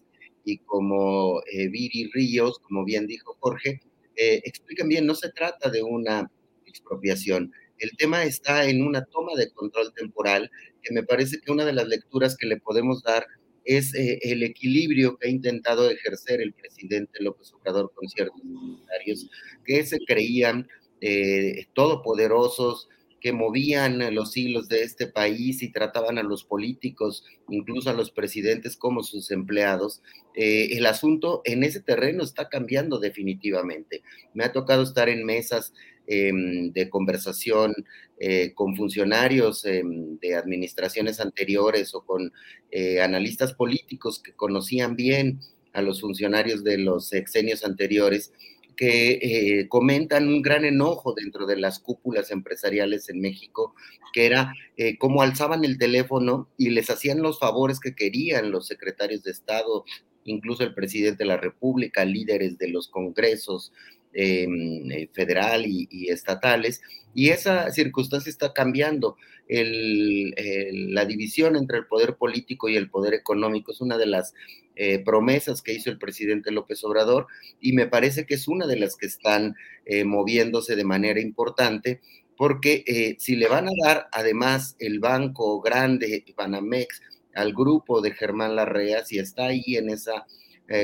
y 0.46 0.58
como 0.58 1.42
eh, 1.52 1.68
Viri 1.68 2.08
Ríos, 2.14 2.58
como 2.60 2.84
bien 2.84 3.06
dijo 3.06 3.36
Jorge, 3.40 3.80
eh, 4.14 4.40
explican 4.44 4.88
bien, 4.88 5.04
no 5.04 5.14
se 5.14 5.30
trata 5.32 5.68
de 5.68 5.82
una 5.82 6.30
expropiación. 6.64 7.52
El 7.78 7.90
tema 7.98 8.24
está 8.24 8.64
en 8.64 8.82
una 8.82 9.04
toma 9.04 9.34
de 9.36 9.50
control 9.50 9.92
temporal, 9.92 10.50
que 10.82 10.94
me 10.94 11.02
parece 11.02 11.40
que 11.40 11.50
una 11.50 11.64
de 11.64 11.72
las 11.72 11.88
lecturas 11.88 12.36
que 12.36 12.46
le 12.46 12.58
podemos 12.58 13.02
dar 13.02 13.26
es 13.64 13.92
eh, 13.94 14.20
el 14.22 14.44
equilibrio 14.44 15.18
que 15.18 15.26
ha 15.26 15.30
intentado 15.30 15.90
ejercer 15.90 16.40
el 16.40 16.54
presidente 16.54 17.20
López 17.22 17.52
Obrador 17.52 17.92
con 17.92 18.08
ciertos 18.08 18.40
funcionarios 18.40 19.28
que 19.64 19.84
se 19.84 19.98
creían 19.98 20.68
eh, 21.00 21.66
todopoderosos, 21.74 22.88
que 23.26 23.32
movían 23.32 24.14
los 24.14 24.36
hilos 24.36 24.68
de 24.68 24.82
este 24.82 25.06
país 25.06 25.62
y 25.62 25.72
trataban 25.72 26.18
a 26.18 26.22
los 26.22 26.44
políticos, 26.44 27.24
incluso 27.48 27.90
a 27.90 27.94
los 27.94 28.10
presidentes, 28.10 28.76
como 28.76 29.02
sus 29.02 29.30
empleados. 29.30 30.00
Eh, 30.36 30.76
el 30.76 30.86
asunto 30.86 31.40
en 31.44 31.64
ese 31.64 31.80
terreno 31.80 32.22
está 32.22 32.48
cambiando 32.48 32.98
definitivamente. 33.00 34.02
Me 34.34 34.44
ha 34.44 34.52
tocado 34.52 34.82
estar 34.82 35.08
en 35.08 35.24
mesas 35.24 35.72
em, 36.06 36.72
de 36.72 36.88
conversación 36.88 37.74
eh, 38.20 38.52
con 38.54 38.76
funcionarios 38.76 39.64
em, 39.64 40.18
de 40.20 40.36
administraciones 40.36 41.18
anteriores 41.18 41.94
o 41.94 42.02
con 42.02 42.32
eh, 42.70 43.00
analistas 43.00 43.54
políticos 43.54 44.22
que 44.22 44.34
conocían 44.34 44.94
bien 44.94 45.40
a 45.72 45.82
los 45.82 46.00
funcionarios 46.00 46.62
de 46.64 46.78
los 46.78 47.08
sexenios 47.08 47.64
anteriores 47.64 48.32
que 48.76 49.18
eh, 49.22 49.68
comentan 49.68 50.28
un 50.28 50.42
gran 50.42 50.64
enojo 50.64 51.14
dentro 51.14 51.46
de 51.46 51.56
las 51.56 51.78
cúpulas 51.78 52.30
empresariales 52.30 53.08
en 53.08 53.20
México, 53.20 53.74
que 54.12 54.26
era 54.26 54.52
eh, 54.76 54.98
cómo 54.98 55.22
alzaban 55.22 55.64
el 55.64 55.78
teléfono 55.78 56.48
y 56.58 56.70
les 56.70 56.90
hacían 56.90 57.22
los 57.22 57.38
favores 57.38 57.80
que 57.80 57.94
querían 57.94 58.50
los 58.50 58.66
secretarios 58.66 59.22
de 59.22 59.30
Estado, 59.30 59.84
incluso 60.24 60.62
el 60.62 60.74
presidente 60.74 61.24
de 61.24 61.28
la 61.28 61.38
República, 61.38 62.04
líderes 62.04 62.58
de 62.58 62.68
los 62.68 62.88
congresos 62.88 63.72
em, 64.12 64.90
eh, 64.90 65.08
federal 65.12 65.64
y, 65.66 66.08
estatales, 66.10 66.82
y 67.14 67.30
esa 67.30 67.70
circunstancia 67.70 68.30
está 68.30 68.52
cambiando. 68.52 69.16
la 69.48 71.04
división 71.04 71.56
entre 71.56 71.78
el 71.78 71.86
poder 71.86 72.16
político 72.16 72.68
y 72.68 72.76
el 72.76 72.90
poder 72.90 73.14
económico 73.14 73.70
es 73.72 73.80
una 73.80 73.96
de 73.96 74.06
las 74.06 74.34
eh, 74.78 75.02
promesas 75.02 75.62
que 75.62 75.72
hizo 75.72 75.88
el 75.88 75.96
presidente 75.96 76.50
López 76.50 76.84
Obrador 76.84 77.28
y 77.58 77.72
me 77.72 77.86
parece 77.86 78.26
que 78.26 78.34
es 78.34 78.46
una 78.46 78.66
de 78.66 78.76
las 78.76 78.94
que 78.94 79.06
están 79.06 79.54
eh, 79.86 80.04
moviéndose 80.04 80.76
de 80.76 80.84
manera 80.84 81.18
importante 81.18 82.02
porque 82.36 82.84
eh, 82.86 83.16
si 83.18 83.36
le 83.36 83.48
van 83.48 83.68
a 83.68 83.72
dar 83.82 84.06
además 84.12 84.76
el 84.78 85.00
banco 85.00 85.62
grande, 85.62 86.26
Banamex, 86.36 87.00
al 87.34 87.54
grupo 87.54 88.02
de 88.02 88.10
Germán 88.10 88.54
Larrea, 88.54 89.02
si 89.02 89.18
está 89.18 89.46
ahí 89.46 89.76
en 89.76 89.88
esa 89.88 90.26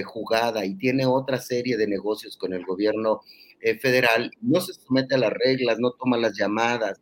jugada 0.04 0.64
y 0.64 0.76
tiene 0.76 1.04
otra 1.06 1.38
serie 1.38 1.76
de 1.76 1.88
negocios 1.88 2.36
con 2.36 2.52
el 2.52 2.64
gobierno 2.64 3.20
federal, 3.80 4.30
no 4.40 4.60
se 4.60 4.74
somete 4.74 5.16
a 5.16 5.18
las 5.18 5.32
reglas, 5.32 5.78
no 5.80 5.90
toma 5.90 6.16
las 6.18 6.38
llamadas, 6.38 7.00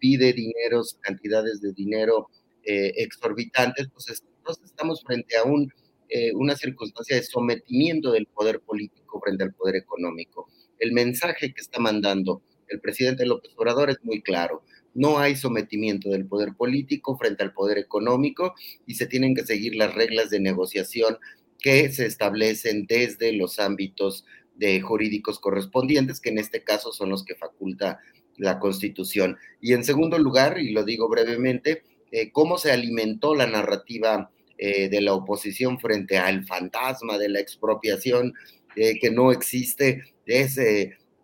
pide 0.00 0.32
dineros, 0.32 0.98
cantidades 1.02 1.60
de 1.60 1.72
dinero 1.72 2.30
exorbitantes, 2.62 3.88
pues 3.92 4.22
entonces 4.38 4.64
estamos 4.64 5.02
frente 5.04 5.36
a 5.36 5.42
un 5.42 5.70
eh, 6.08 6.32
una 6.34 6.56
circunstancia 6.56 7.16
de 7.16 7.22
sometimiento 7.22 8.12
del 8.12 8.26
poder 8.26 8.60
político 8.60 9.20
frente 9.20 9.44
al 9.44 9.54
poder 9.54 9.76
económico. 9.76 10.48
El 10.78 10.92
mensaje 10.92 11.52
que 11.52 11.60
está 11.60 11.80
mandando 11.80 12.42
el 12.68 12.80
presidente 12.80 13.26
López 13.26 13.52
Obrador 13.56 13.90
es 13.90 13.98
muy 14.02 14.22
claro. 14.22 14.62
No 14.94 15.18
hay 15.18 15.36
sometimiento 15.36 16.10
del 16.10 16.26
poder 16.26 16.54
político 16.56 17.16
frente 17.16 17.42
al 17.42 17.52
poder 17.52 17.78
económico 17.78 18.54
y 18.86 18.94
se 18.94 19.06
tienen 19.06 19.34
que 19.34 19.44
seguir 19.44 19.76
las 19.76 19.94
reglas 19.94 20.30
de 20.30 20.40
negociación 20.40 21.18
que 21.58 21.90
se 21.92 22.06
establecen 22.06 22.86
desde 22.86 23.32
los 23.32 23.58
ámbitos 23.58 24.24
de 24.54 24.80
jurídicos 24.80 25.38
correspondientes, 25.38 26.20
que 26.20 26.30
en 26.30 26.38
este 26.38 26.64
caso 26.64 26.92
son 26.92 27.10
los 27.10 27.24
que 27.24 27.34
faculta 27.34 28.00
la 28.36 28.58
Constitución. 28.58 29.36
Y 29.60 29.72
en 29.72 29.84
segundo 29.84 30.18
lugar, 30.18 30.58
y 30.58 30.72
lo 30.72 30.84
digo 30.84 31.08
brevemente, 31.08 31.82
eh, 32.10 32.30
cómo 32.32 32.58
se 32.58 32.72
alimentó 32.72 33.34
la 33.34 33.46
narrativa 33.46 34.30
eh, 34.58 34.88
de 34.88 35.00
la 35.00 35.14
oposición 35.14 35.78
frente 35.78 36.18
al 36.18 36.44
fantasma 36.44 37.18
de 37.18 37.28
la 37.28 37.40
expropiación 37.40 38.34
eh, 38.76 38.98
que 39.00 39.10
no 39.10 39.32
existe, 39.32 40.02
es, 40.26 40.58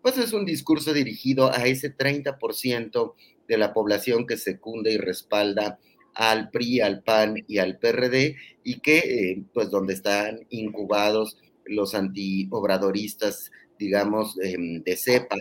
pues 0.01 0.17
es 0.17 0.33
un 0.33 0.45
discurso 0.45 0.93
dirigido 0.93 1.51
a 1.51 1.65
ese 1.65 1.95
30% 1.95 3.13
de 3.47 3.57
la 3.57 3.73
población 3.73 4.25
que 4.25 4.37
secunda 4.37 4.89
y 4.89 4.97
respalda 4.97 5.79
al 6.15 6.49
PRI, 6.49 6.81
al 6.81 7.03
PAN 7.03 7.43
y 7.47 7.57
al 7.57 7.77
PRD, 7.79 8.35
y 8.63 8.79
que, 8.79 8.97
eh, 8.97 9.43
pues, 9.53 9.69
donde 9.69 9.93
están 9.93 10.45
incubados 10.49 11.37
los 11.65 11.95
antiobradoristas, 11.95 13.51
digamos, 13.79 14.37
em, 14.41 14.83
de 14.83 14.95
cepa, 14.95 15.37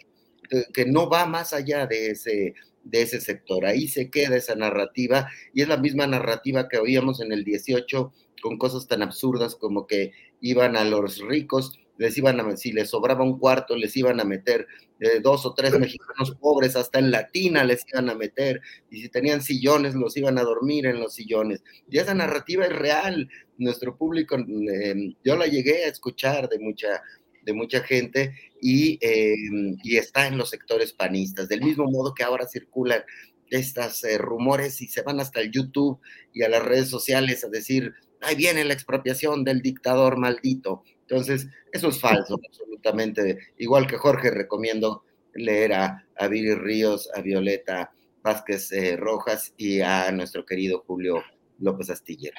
que 0.74 0.85
no 0.86 1.09
va 1.09 1.27
más 1.27 1.52
allá 1.52 1.86
de 1.86 2.10
ese 2.10 2.55
de 2.84 3.02
ese 3.02 3.20
sector. 3.20 3.66
Ahí 3.66 3.88
se 3.88 4.10
queda 4.10 4.36
esa 4.36 4.54
narrativa 4.54 5.28
y 5.52 5.62
es 5.62 5.68
la 5.68 5.76
misma 5.76 6.06
narrativa 6.06 6.68
que 6.68 6.78
oíamos 6.78 7.20
en 7.20 7.32
el 7.32 7.44
18 7.44 8.12
con 8.42 8.59
cosas 8.59 8.86
tan 8.86 9.02
absurdas 9.02 9.54
como 9.54 9.86
que 9.86 10.12
iban 10.40 10.76
a 10.76 10.84
los 10.84 11.20
ricos, 11.20 11.78
les 11.96 12.18
iban 12.18 12.40
a, 12.40 12.56
si 12.56 12.72
les 12.72 12.90
sobraba 12.90 13.22
un 13.24 13.38
cuarto, 13.38 13.76
les 13.76 13.96
iban 13.96 14.20
a 14.20 14.24
meter 14.24 14.66
eh, 14.98 15.20
dos 15.20 15.46
o 15.46 15.54
tres 15.54 15.78
mexicanos 15.78 16.36
pobres, 16.40 16.74
hasta 16.76 16.98
en 16.98 17.10
latina 17.10 17.64
les 17.64 17.84
iban 17.92 18.10
a 18.10 18.14
meter, 18.14 18.60
y 18.90 19.02
si 19.02 19.09
tenían 19.09 19.42
sillones, 19.42 19.94
los 19.94 20.16
iban 20.16 20.38
a 20.38 20.42
dormir 20.42 20.86
en 20.86 21.00
los 21.00 21.14
sillones. 21.14 21.62
Y 21.88 21.98
esa 21.98 22.14
narrativa 22.14 22.64
es 22.64 22.72
real. 22.72 23.28
Nuestro 23.59 23.96
público, 23.96 24.36
em, 24.36 25.14
yo 25.24 25.36
la 25.36 25.46
llegué 25.46 25.84
a 25.84 25.88
escuchar 25.88 26.48
de 26.48 26.59
mucha, 26.59 27.02
de 27.42 27.52
mucha 27.52 27.80
gente 27.80 28.34
y, 28.62 28.97
em, 29.01 29.76
y, 29.82 29.97
está 29.97 30.28
en 30.28 30.39
los 30.39 30.51
sectores 30.51 30.93
panistas, 30.93 31.48
del 31.48 31.62
mismo 31.62 31.84
modo 31.90 32.14
que 32.14 32.22
ahora 32.22 32.47
circulan 32.47 33.02
estos 33.51 34.05
eh, 34.05 34.18
rumores 34.18 34.80
y 34.80 34.86
se 34.86 35.02
van 35.02 35.18
hasta 35.18 35.40
el 35.40 35.51
YouTube 35.51 35.98
y 36.32 36.43
a 36.43 36.48
las 36.48 36.64
redes 36.64 36.89
sociales 36.89 37.44
a 37.44 37.48
decir, 37.48 37.93
ahí 38.20 38.36
viene 38.36 38.64
la 38.64 38.72
expropiación 38.72 39.43
del 39.44 39.60
dictador 39.62 40.16
maldito. 40.16 40.84
Entonces, 41.01 41.48
eso 41.72 41.89
es 41.89 42.01
falso, 42.01 42.39
absolutamente. 42.48 43.39
Igual 43.59 43.89
que 43.89 43.98
Jorge, 43.98 44.30
recomiendo 44.30 45.05
leer 45.34 45.72
a, 45.72 46.06
a 46.16 46.28
Viri 46.28 46.55
Ríos, 46.55 47.10
a 47.16 47.20
Violeta 47.20 47.93
Vázquez 48.22 48.70
eh, 48.70 48.97
Rojas 48.97 49.52
y 49.56 49.80
a 49.80 50.12
nuestro 50.12 50.47
querido 50.47 50.84
Julio 50.86 51.22
López 51.59 51.90
Astillero. 51.90 52.36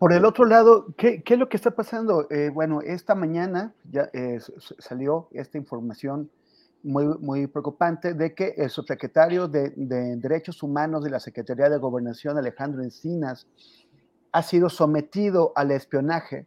Por 0.00 0.14
el 0.14 0.24
otro 0.24 0.46
lado, 0.46 0.86
¿qué, 0.96 1.22
¿qué, 1.22 1.34
es 1.34 1.38
lo 1.38 1.50
que 1.50 1.58
está 1.58 1.72
pasando? 1.72 2.26
Eh, 2.30 2.48
bueno, 2.48 2.80
esta 2.80 3.14
mañana 3.14 3.74
ya 3.84 4.08
eh, 4.14 4.38
salió 4.78 5.28
esta 5.32 5.58
información 5.58 6.30
muy, 6.82 7.04
muy 7.18 7.46
preocupante 7.48 8.14
de 8.14 8.34
que 8.34 8.54
el 8.56 8.70
subsecretario 8.70 9.46
de, 9.46 9.74
de, 9.76 10.16
Derechos 10.16 10.62
Humanos 10.62 11.04
de 11.04 11.10
la 11.10 11.20
Secretaría 11.20 11.68
de 11.68 11.76
Gobernación, 11.76 12.38
Alejandro 12.38 12.82
Encinas, 12.82 13.46
ha 14.32 14.42
sido 14.42 14.70
sometido 14.70 15.52
al 15.54 15.70
espionaje, 15.70 16.46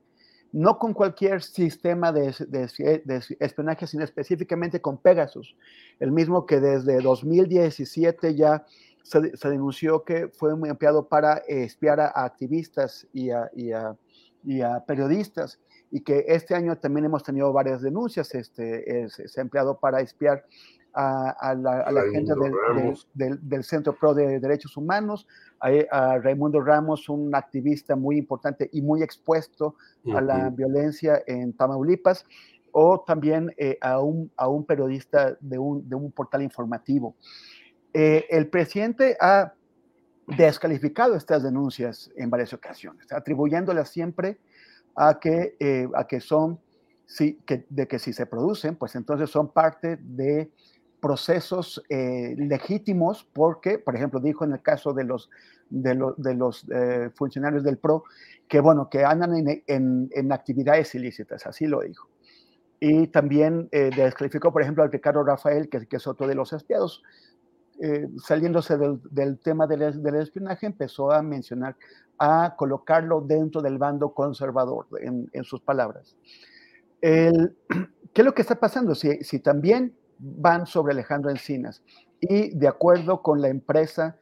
no 0.52 0.80
con 0.80 0.96
cualquier 0.96 1.44
sistema 1.44 2.12
de, 2.12 2.34
de, 2.48 3.22
espionaje, 3.40 3.86
sino 3.86 4.04
específicamente 4.04 4.82
con 4.82 4.98
Pegasus, 4.98 5.56
el 6.00 6.12
mismo 6.12 6.48
que 6.48 6.60
desde 6.60 7.00
2017 7.02 8.34
ya 8.34 8.66
se, 9.04 9.22
denunció 9.50 10.04
que 10.04 10.30
fue 10.30 10.56
muy 10.56 10.70
empleado 10.70 11.08
para 11.08 11.38
espiar 11.48 12.00
a, 12.00 12.08
activistas 12.26 13.08
y 13.14 13.30
a, 13.30 13.52
y, 13.54 14.62
a, 14.62 14.86
periodistas 14.86 15.60
y 15.92 16.02
que 16.02 16.26
este 16.28 16.56
año 16.56 16.78
también 16.78 17.06
hemos 17.06 17.24
tenido 17.24 17.54
varias 17.54 17.82
denuncias. 17.82 18.34
Este, 18.34 19.08
se 19.10 19.40
ha 19.40 19.44
empleado 19.44 19.78
para 19.80 20.02
espiar 20.02 20.44
a, 20.94 21.56
la, 21.56 22.04
gente 22.12 22.34
del, 23.14 23.40
del, 23.42 23.64
Centro 23.64 23.96
Pro 23.96 24.14
de 24.14 24.40
Derechos 24.40 24.78
Humanos, 24.78 25.28
a, 25.60 26.18
Raimundo 26.20 26.62
Ramos, 26.62 27.10
un 27.10 27.34
activista 27.36 27.96
muy 27.96 28.18
importante 28.18 28.70
y 28.72 28.82
muy 28.82 29.02
expuesto 29.02 29.76
a 30.14 30.22
la 30.22 30.50
violencia 30.50 31.22
en 31.26 31.54
Tamaulipas, 31.54 32.26
o 32.72 33.04
también 33.06 33.54
eh, 33.58 33.78
a, 33.82 34.00
un, 34.02 34.32
a 34.36 34.48
un 34.48 34.66
periodista 34.66 35.38
de 35.40 35.60
un, 35.60 35.88
de 35.88 35.96
un 35.96 36.12
portal 36.12 36.42
informativo. 36.42 37.16
Eh, 37.94 38.26
el 38.30 38.48
presidente 38.48 39.16
ha 39.22 39.54
descalificado 40.26 41.16
estas 41.16 41.44
denuncias 41.44 42.12
en 42.16 42.30
varias 42.30 42.54
ocasiones, 42.54 43.12
atribuyéndolas 43.12 43.90
siempre 43.90 44.40
a 44.96 45.20
que, 45.20 45.56
eh, 45.60 45.88
a 45.94 46.08
que 46.08 46.20
son, 46.20 46.60
sí, 47.06 47.40
que, 47.46 47.66
de 47.70 47.88
que 47.88 48.00
si 48.00 48.14
se 48.14 48.26
producen, 48.26 48.76
pues 48.76 48.96
entonces 48.96 49.30
son 49.30 49.50
parte 49.50 49.98
de 49.98 50.50
procesos 51.00 51.84
eh, 51.90 52.34
legítimos, 52.38 53.28
porque, 53.32 53.78
por 53.78 53.96
ejemplo, 53.96 54.20
dijo 54.20 54.44
en 54.46 54.54
el 54.54 54.62
caso 54.62 54.94
de 54.94 55.04
los, 55.04 55.30
de, 55.70 55.94
los 55.94 56.66
funcionarios 57.16 57.64
del 57.64 57.78
PRO, 57.78 58.06
que 58.48 58.62
bueno, 58.62 58.90
que 58.90 59.04
andan 59.04 59.36
en, 59.36 60.10
en, 60.10 60.32
actividades 60.32 60.96
ilícitas, 60.96 61.46
así 61.46 61.68
lo 61.68 61.82
dijo. 61.82 62.08
Y 62.80 63.08
también 63.08 63.70
descalificó, 63.72 64.52
por 64.54 64.62
ejemplo, 64.62 64.84
al 64.84 64.92
Ricardo 64.92 65.24
Rafael, 65.24 65.68
que, 65.70 65.86
que 65.88 65.98
es 65.98 66.08
otro 66.08 66.26
de 66.26 66.36
los 66.36 66.54
espiados. 66.54 67.04
Eh, 67.80 68.08
saliéndose 68.24 68.78
del, 68.78 69.40
tema 69.40 69.66
del, 69.66 69.82
espionaje, 69.82 70.68
empezó 70.68 71.12
a 71.12 71.22
mencionar, 71.22 71.76
a 72.20 72.56
colocarlo 72.56 73.22
dentro 73.22 73.62
del 73.62 73.78
bando 73.78 74.14
conservador, 74.14 74.88
en, 75.02 75.44
sus 75.44 75.60
palabras. 75.62 76.16
¿Qué 77.02 78.22
es 78.22 78.26
lo 78.26 78.34
que 78.34 78.44
está 78.44 78.56
pasando? 78.56 78.94
Si, 78.96 79.40
también 79.40 79.96
van 80.20 80.68
sobre 80.68 80.94
Alejandro 80.94 81.32
Encinas 81.32 81.82
y 82.22 82.56
de 82.56 82.68
acuerdo 82.68 83.22
con 83.22 83.42
la 83.42 83.50
empresa 83.50 84.18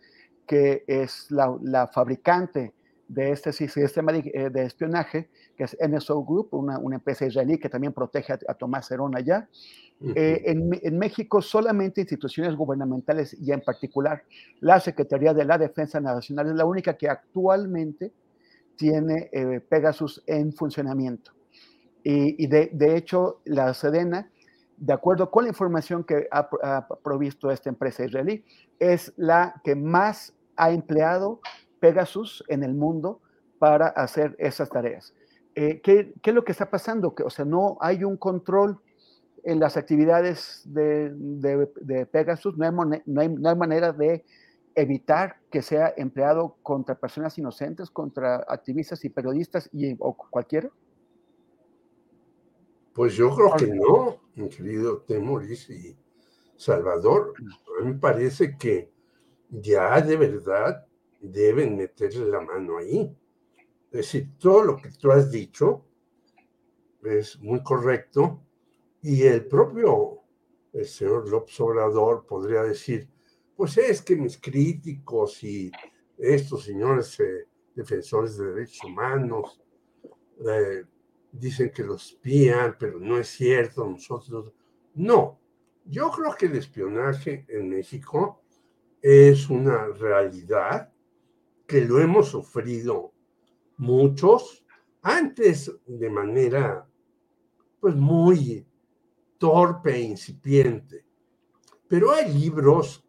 que 0.47 0.83
es 0.87 1.29
la, 1.29 1.87
fabricante 1.93 2.73
de 3.07 3.31
este 3.31 3.51
sistema 3.51 4.13
de, 4.13 4.49
de, 4.49 4.63
espionaje, 4.63 5.29
que 5.57 5.65
es 5.65 5.77
NSO 5.85 6.23
Group, 6.23 6.49
una, 6.53 6.79
empresa 6.95 7.25
israelí 7.25 7.59
que 7.59 7.69
también 7.69 7.93
protege 7.93 8.33
a, 8.33 8.39
a 8.47 8.53
Tomás 8.53 8.89
Herón 8.89 9.15
allá, 9.15 9.49
eh, 10.03 10.43
en, 10.45 10.97
México 10.97 11.41
solamente 11.43 12.01
instituciones 12.01 12.55
gubernamentales 12.55 13.37
y 13.39 13.51
en 13.51 13.61
particular 13.61 14.23
la 14.59 14.79
Secretaría 14.79 15.31
de 15.33 15.45
la 15.45 15.59
Defensa 15.59 15.99
Nacional 15.99 16.47
es 16.47 16.55
la 16.55 16.65
única 16.65 16.97
que 16.97 17.07
actualmente 17.07 18.11
tiene 18.75 19.29
eh, 19.31 19.59
Pegasus 19.59 20.23
en 20.25 20.53
funcionamiento. 20.53 21.31
Y, 22.03 22.47
de, 22.47 22.97
hecho, 22.97 23.41
la 23.45 23.75
Sedena, 23.75 24.27
de 24.75 24.91
acuerdo 24.91 25.29
con 25.29 25.43
la 25.43 25.49
información 25.49 26.03
que 26.03 26.27
ha, 26.31 26.87
provisto 27.03 27.51
esta 27.51 27.69
empresa 27.69 28.03
israelí, 28.03 28.43
es 28.79 29.13
la 29.17 29.61
que 29.63 29.75
más 29.75 30.33
ha 30.55 30.71
empleado 30.71 31.41
Pegasus 31.79 32.43
en 32.47 32.63
el 32.63 32.73
mundo 32.73 33.21
para 33.59 33.89
hacer 33.89 34.35
esas 34.39 34.67
tareas. 34.69 35.13
Eh, 35.53 35.79
¿qué, 35.83 36.11
¿qué, 36.23 36.31
es 36.31 36.35
lo 36.35 36.43
que 36.43 36.53
está 36.53 36.71
pasando? 36.71 37.13
Que, 37.13 37.21
o 37.21 37.29
sea, 37.29 37.45
no 37.45 37.77
hay 37.81 38.03
un 38.03 38.17
control 38.17 38.81
en 39.43 39.59
las 39.59 39.77
actividades 39.77 40.61
de, 40.65 41.11
de, 41.15 42.05
Pegasus 42.05 42.57
no 42.57 42.65
hay, 42.65 43.01
no, 43.05 43.21
hay, 43.21 43.29
no 43.29 43.49
hay, 43.49 43.55
manera 43.55 43.91
de 43.91 44.23
evitar 44.75 45.37
que 45.49 45.61
sea 45.61 45.93
empleado 45.97 46.57
contra 46.61 46.95
personas 46.95 47.37
inocentes, 47.37 47.89
contra 47.89 48.45
activistas 48.47 49.03
y 49.05 49.09
periodistas 49.09 49.69
y, 49.73 49.95
o 49.99 50.15
cualquiera? 50.15 50.69
Pues 52.93 53.15
yo 53.15 53.33
creo 53.33 53.55
que 53.55 53.67
no, 53.67 54.21
mi 54.35 54.49
querido 54.49 55.01
Temoris 55.01 55.69
y 55.69 55.97
Salvador. 56.55 57.33
A 57.79 57.83
mí 57.83 57.93
me 57.93 57.99
parece 57.99 58.57
que 58.57 58.91
ya 59.49 60.01
de 60.01 60.17
verdad 60.17 60.85
deben 61.19 61.77
meterle 61.77 62.27
la 62.27 62.41
mano 62.41 62.77
ahí. 62.77 63.15
Es 63.91 63.97
decir, 63.97 64.29
todo 64.37 64.63
lo 64.63 64.77
que 64.77 64.89
tú 64.91 65.11
has 65.11 65.31
dicho 65.31 65.85
es 67.03 67.39
muy 67.39 67.63
correcto 67.63 68.41
y 69.01 69.23
el 69.23 69.45
propio 69.45 70.21
el 70.73 70.85
señor 70.85 71.29
López 71.29 71.59
Obrador 71.59 72.25
podría 72.25 72.63
decir, 72.63 73.07
pues 73.55 73.77
es 73.77 74.01
que 74.01 74.15
mis 74.15 74.37
críticos 74.37 75.43
y 75.43 75.71
estos 76.17 76.63
señores 76.63 77.19
eh, 77.19 77.47
defensores 77.75 78.37
de 78.37 78.53
derechos 78.53 78.83
humanos 78.85 79.61
eh, 80.47 80.85
dicen 81.31 81.71
que 81.71 81.83
los 81.83 82.11
espían, 82.11 82.75
pero 82.79 82.99
no 82.99 83.17
es 83.17 83.27
cierto, 83.27 83.85
nosotros... 83.87 84.53
No, 84.93 85.39
yo 85.85 86.09
creo 86.11 86.35
que 86.35 86.47
el 86.47 86.55
espionaje 86.55 87.45
en 87.49 87.69
México 87.69 88.41
es 89.01 89.49
una 89.49 89.87
realidad 89.87 90.91
que 91.65 91.81
lo 91.81 91.99
hemos 91.99 92.29
sufrido 92.29 93.13
muchos, 93.77 94.65
antes 95.01 95.71
de 95.87 96.09
manera 96.09 96.87
pues 97.79 97.95
muy 97.95 98.65
torpe 99.41 99.95
e 99.95 100.01
incipiente. 100.01 101.03
Pero 101.87 102.11
hay 102.11 102.31
libros 102.31 103.03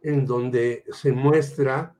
en 0.00 0.24
donde 0.24 0.84
se 0.90 1.12
muestra 1.12 1.94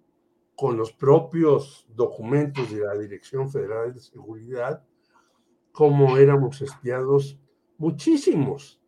con 0.55 0.79
los 0.79 0.95
propios 0.95 1.87
documentos 1.95 2.71
de 2.73 2.81
la 2.81 2.95
Dirección 2.95 3.51
Federal 3.51 3.93
de 3.93 4.01
Seguridad 4.01 4.83
cómo 5.73 6.17
éramos 6.17 6.63
espiados 6.63 7.39
muchísimos, 7.77 8.81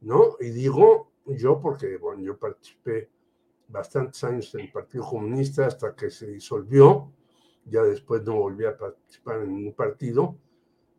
¿no? 0.00 0.34
Y 0.40 0.50
digo 0.50 1.12
yo 1.26 1.60
porque, 1.60 1.96
bueno, 1.96 2.24
yo 2.24 2.36
participé 2.36 3.08
bastantes 3.68 4.24
años 4.24 4.52
en 4.56 4.62
el 4.62 4.72
Partido 4.72 5.04
Comunista 5.04 5.66
hasta 5.66 5.94
que 5.94 6.10
se 6.10 6.26
disolvió, 6.26 7.12
ya 7.66 7.84
después 7.84 8.24
no 8.24 8.34
volví 8.34 8.64
a 8.64 8.76
participar 8.76 9.42
en 9.42 9.54
ningún 9.54 9.74
partido, 9.74 10.36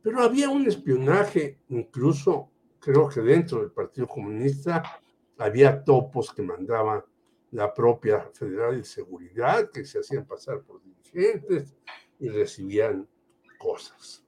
pero 0.02 0.22
había 0.22 0.50
un 0.50 0.66
espionaje 0.68 1.60
incluso 1.68 2.52
creo 2.86 3.10
que 3.10 3.22
dentro 3.22 3.62
del 3.62 3.72
Partido 3.72 4.08
Comunista 4.08 5.02
había 5.40 5.84
topos 5.84 6.32
que 6.32 6.44
mandaba 6.44 7.04
la 7.50 7.74
propia 7.74 8.30
Federal 8.32 8.78
de 8.78 8.84
Seguridad, 8.84 9.72
que 9.72 9.84
se 9.86 10.00
hacían 10.00 10.28
pasar 10.28 10.62
por 10.62 10.84
dirigentes 10.84 11.76
y 12.20 12.30
recibían 12.30 13.10
cosas. 13.58 14.24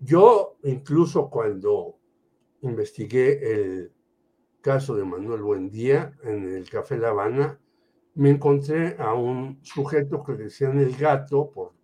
Yo 0.00 0.56
incluso 0.62 1.28
cuando 1.28 1.98
investigué 2.62 3.52
el 3.52 3.92
caso 4.62 4.94
de 4.96 5.04
Manuel 5.04 5.42
Buendía 5.42 6.16
en 6.22 6.48
el 6.48 6.70
Café 6.70 6.96
La 6.96 7.10
Habana, 7.10 7.60
me 8.14 8.30
encontré 8.30 8.96
a 8.98 9.12
un 9.12 9.62
sujeto 9.62 10.24
que 10.24 10.32
decían 10.32 10.78
el 10.78 10.96
gato 10.96 11.50
por 11.50 11.74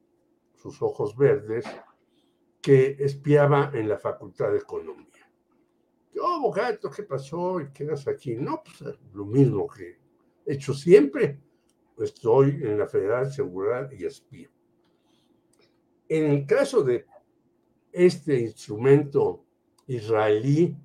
sus 0.55 0.81
ojos 0.81 1.15
verdes, 1.15 1.67
que 2.63 2.97
espiaba 2.99 3.71
en 3.75 3.91
la 3.91 3.99
Facultad 3.99 4.53
de 4.53 4.59
Economía. 4.59 5.12
Oh, 6.21 6.53
gato, 6.53 6.91
¿qué 6.91 7.03
pasó? 7.05 7.61
¿Y 7.61 7.71
quedas 7.73 8.07
aquí? 8.07 8.37
No, 8.37 8.63
pues 8.63 8.97
lo 9.15 9.25
mismo 9.25 9.67
que 9.67 9.99
he 10.47 10.55
hecho 10.55 10.75
siempre. 10.75 11.41
Estoy 11.99 12.61
en 12.63 12.79
la 12.79 12.87
Federal 12.87 13.27
de 13.27 13.33
Seguridad 13.33 13.91
y 13.93 14.05
espío. 14.05 14.51
En 16.09 16.31
el 16.31 16.47
caso 16.47 16.83
de 16.83 17.07
este 17.93 18.41
instrumento 18.41 19.45
israelí, 19.87 20.77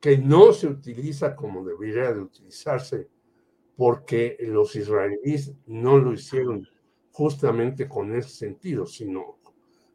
que 0.00 0.18
no 0.18 0.52
se 0.52 0.68
utiliza 0.68 1.34
como 1.34 1.64
debería 1.64 2.12
de 2.12 2.20
utilizarse, 2.20 3.08
porque 3.76 4.36
los 4.40 4.76
israelíes 4.76 5.52
no 5.66 5.98
lo 5.98 6.12
hicieron 6.12 6.66
justamente 7.10 7.88
con 7.88 8.14
ese 8.14 8.28
sentido, 8.28 8.86
sino 8.86 9.38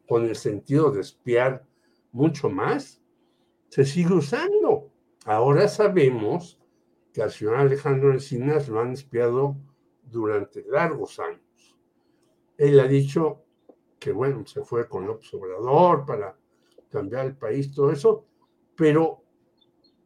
con 0.06 0.24
el 0.24 0.36
sentido 0.36 0.90
de 0.90 1.00
espiar 1.00 1.64
mucho 2.10 2.50
más, 2.50 3.00
se 3.68 3.84
sigue 3.84 4.12
usando. 4.12 4.81
Ahora 5.24 5.68
sabemos 5.68 6.60
que 7.12 7.22
al 7.22 7.30
señor 7.30 7.56
Alejandro 7.56 8.12
Encinas 8.12 8.68
lo 8.68 8.80
han 8.80 8.92
espiado 8.92 9.56
durante 10.02 10.64
largos 10.64 11.20
años. 11.20 11.76
Él 12.58 12.80
ha 12.80 12.88
dicho 12.88 13.44
que, 14.00 14.10
bueno, 14.10 14.44
se 14.46 14.64
fue 14.64 14.88
con 14.88 15.06
López 15.06 15.32
Obrador 15.34 16.04
para 16.04 16.36
cambiar 16.90 17.26
el 17.26 17.36
país, 17.36 17.72
todo 17.72 17.92
eso, 17.92 18.26
pero 18.74 19.22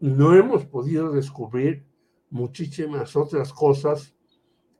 no 0.01 0.35
hemos 0.35 0.67
podido 0.67 1.11
descubrir 1.11 1.87
muchísimas 2.29 3.17
otras 3.17 3.55
cosas 3.55 4.15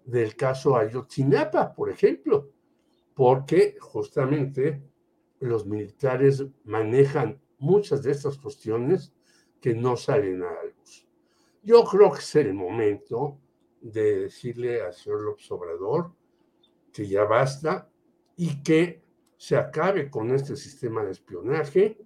del 0.05 0.37
caso 0.37 0.77
Ayotzinapa, 0.77 1.75
por 1.75 1.89
ejemplo, 1.89 2.51
porque 3.15 3.77
justamente 3.81 4.83
los 5.41 5.65
militares 5.67 6.45
manejan 6.65 7.41
muchas 7.59 8.03
de 8.03 8.11
estas 8.13 8.37
cuestiones 8.37 9.16
que 9.61 9.75
no 9.75 9.97
salen 9.97 10.43
a 10.43 10.53
la 10.53 10.65
luz. 10.65 11.07
Yo 11.63 11.85
creo 11.85 12.13
que 12.13 12.21
es 12.21 12.37
el 12.37 12.55
momento 12.55 13.39
de 13.81 14.21
decirle 14.21 14.83
al 14.83 14.93
señor 14.93 15.23
López 15.23 15.49
que 16.93 17.07
ya 17.07 17.25
basta 17.25 17.91
y 18.37 18.63
que 18.63 19.03
se 19.37 19.57
acabe 19.57 20.11
con 20.11 20.31
este 20.31 20.57
sistema 20.57 21.05
de 21.05 21.13
espionaje 21.13 21.99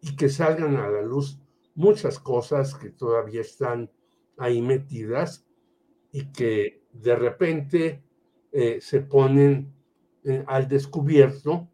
y 0.00 0.16
que 0.16 0.28
salgan 0.28 0.76
a 0.76 0.88
la 0.88 1.02
luz 1.02 1.40
muchas 1.74 2.18
cosas 2.18 2.74
que 2.74 2.90
todavía 2.90 3.40
están 3.40 3.90
ahí 4.36 4.60
metidas 4.60 5.46
y 6.12 6.30
que 6.32 6.82
de 6.92 7.16
repente 7.16 8.04
eh, 8.52 8.78
se 8.80 9.00
ponen 9.00 9.74
eh, 10.24 10.44
al 10.46 10.68
descubierto 10.68 11.68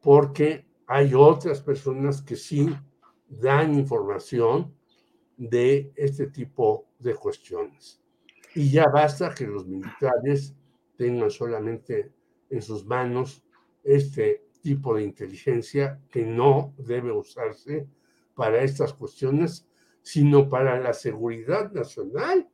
porque 0.00 0.66
hay 0.86 1.14
otras 1.14 1.60
personas 1.60 2.22
que 2.22 2.36
sí 2.36 2.68
dan 3.30 3.74
información 3.74 4.74
de 5.36 5.92
este 5.96 6.26
tipo 6.26 6.88
de 6.98 7.14
cuestiones. 7.14 8.02
Y 8.54 8.70
ya 8.70 8.84
basta 8.92 9.32
que 9.32 9.46
los 9.46 9.66
militares 9.66 10.54
tengan 10.96 11.30
solamente 11.30 12.12
en 12.50 12.60
sus 12.60 12.84
manos 12.84 13.42
este 13.82 14.44
tipo 14.60 14.94
de 14.94 15.04
inteligencia 15.04 16.00
que 16.10 16.26
no 16.26 16.74
debe 16.76 17.12
usarse 17.12 17.86
para 18.34 18.62
estas 18.62 18.92
cuestiones, 18.92 19.66
sino 20.02 20.48
para 20.48 20.78
la 20.80 20.92
seguridad 20.92 21.72
nacional. 21.72 22.48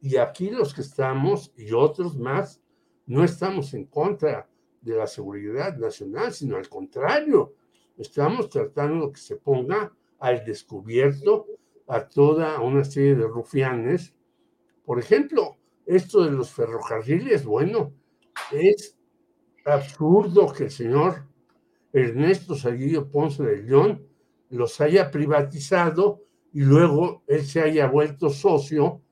Y 0.00 0.16
aquí 0.16 0.50
los 0.50 0.74
que 0.74 0.82
estamos 0.82 1.52
y 1.56 1.72
otros 1.72 2.18
más, 2.18 2.60
no 3.06 3.24
estamos 3.24 3.72
en 3.74 3.86
contra 3.86 4.48
de 4.80 4.96
la 4.96 5.06
seguridad 5.06 5.76
nacional, 5.76 6.32
sino 6.32 6.56
al 6.56 6.68
contrario, 6.68 7.54
estamos 7.96 8.48
tratando 8.48 9.06
de 9.06 9.12
que 9.12 9.20
se 9.20 9.36
ponga 9.36 9.92
al 10.18 10.44
descubierto 10.44 11.46
a 11.86 12.08
toda 12.08 12.60
una 12.60 12.84
serie 12.84 13.14
de 13.14 13.26
rufianes. 13.26 14.14
Por 14.84 14.98
ejemplo, 14.98 15.56
esto 15.86 16.24
de 16.24 16.30
los 16.30 16.50
ferrocarriles, 16.50 17.44
bueno, 17.44 17.92
es 18.52 18.96
absurdo 19.64 20.52
que 20.52 20.64
el 20.64 20.70
señor 20.70 21.24
Ernesto 21.92 22.54
Salguillo 22.54 23.10
Ponce 23.10 23.42
de 23.42 23.62
León 23.62 24.06
los 24.50 24.80
haya 24.80 25.10
privatizado 25.10 26.22
y 26.52 26.60
luego 26.60 27.22
él 27.26 27.44
se 27.44 27.60
haya 27.60 27.86
vuelto 27.86 28.30
socio 28.30 29.02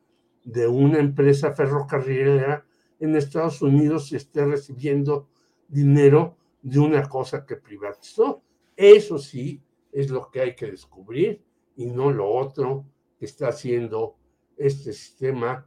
de 0.45 0.67
una 0.67 0.99
empresa 0.99 1.53
ferrocarrilera 1.53 2.65
en 3.01 3.17
Estados 3.17 3.61
Unidos 3.63 4.13
y 4.13 4.17
esté 4.17 4.45
recibiendo 4.45 5.29
dinero 5.69 6.37
de 6.63 6.79
una 6.79 7.09
cosa 7.09 7.45
que 7.45 7.57
privatizó. 7.57 8.43
Eso 8.77 9.19
sí 9.19 9.61
es 9.97 10.11
lo 10.11 10.31
que 10.31 10.43
hay 10.43 10.55
que 10.55 10.71
descubrir 10.71 11.43
y 11.75 11.87
no 11.87 12.11
lo 12.11 12.31
otro 12.31 12.85
que 13.19 13.25
está 13.25 13.49
haciendo 13.49 14.15
este 14.59 14.93
sistema 14.93 15.67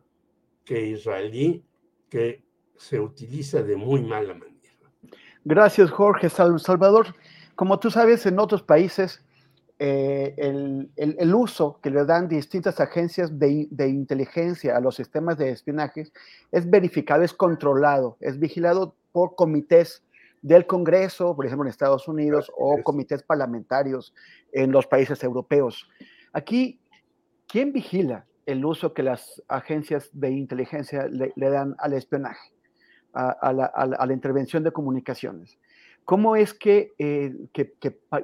que 0.64 0.86
israelí 0.86 1.66
que 2.08 2.44
se 2.78 3.00
utiliza 3.00 3.64
de 3.64 3.76
muy 3.76 4.04
mala 4.04 4.36
manera. 4.36 4.60
Gracias, 5.44 5.90
Jorge. 5.90 6.30
Salvador, 6.30 7.08
como 7.56 7.80
tú 7.80 7.90
sabes, 7.90 8.28
en 8.28 8.38
otros 8.38 8.62
países 8.62 9.26
eh, 9.80 10.36
el, 10.38 11.34
uso 11.34 11.80
que 11.82 11.90
le 11.90 12.06
dan 12.06 12.28
distintas 12.28 12.80
agencias 12.80 13.40
de, 13.40 13.68
de, 13.72 13.90
inteligencia 13.90 14.78
a 14.78 14.80
los 14.80 14.96
sistemas 14.96 15.40
de 15.40 15.50
espionaje 15.50 16.12
es 16.52 16.70
verificado, 16.70 17.24
es 17.24 17.34
controlado, 17.34 18.16
es 18.20 18.38
vigilado 18.38 18.94
por 19.12 19.34
comités 19.36 20.04
del 20.42 20.66
Congreso, 20.66 21.36
por 21.36 21.46
ejemplo, 21.46 21.66
en 21.66 21.70
Estados 21.70 22.08
Unidos, 22.08 22.52
o 22.58 22.82
comités 22.84 23.24
parlamentarios 23.24 24.14
en 24.52 24.72
los 24.72 24.88
países 24.88 25.24
europeos. 25.24 25.90
Aquí, 26.34 26.80
¿quién 27.48 27.74
vigila 27.74 28.26
el 28.46 28.64
uso 28.66 28.94
que 28.94 29.04
las 29.04 29.44
agencias 29.48 30.10
de 30.14 30.32
inteligencia 30.32 31.08
le, 31.08 31.34
dan 31.50 31.76
al 31.80 31.94
espionaje, 31.94 32.54
a, 33.14 33.54
la, 33.54 34.14
intervención 34.14 34.64
de 34.64 34.72
comunicaciones? 34.72 35.58
¿Cómo 36.06 36.36
es 36.36 36.54
que, 36.54 36.94
eh, 36.98 37.36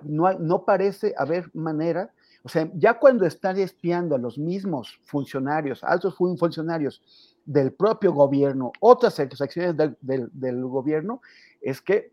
no, 0.03 0.33
no, 0.39 0.65
parece 0.65 1.13
haber 1.17 1.51
manera? 1.53 2.11
O 2.43 2.49
sea, 2.49 2.69
ya 2.75 2.95
cuando 2.95 3.25
están 3.25 3.59
espiando 3.59 4.15
a 4.15 4.19
los 4.19 4.37
mismos 4.37 4.99
funcionarios, 5.03 5.83
altos 5.83 6.15
funcionarios 6.15 7.34
del 7.45 7.73
propio 7.73 8.11
gobierno, 8.13 8.71
otras 8.79 9.19
acciones 9.19 9.75
del, 10.01 10.63
gobierno, 10.63 11.21
es 11.61 11.81
que 11.81 12.11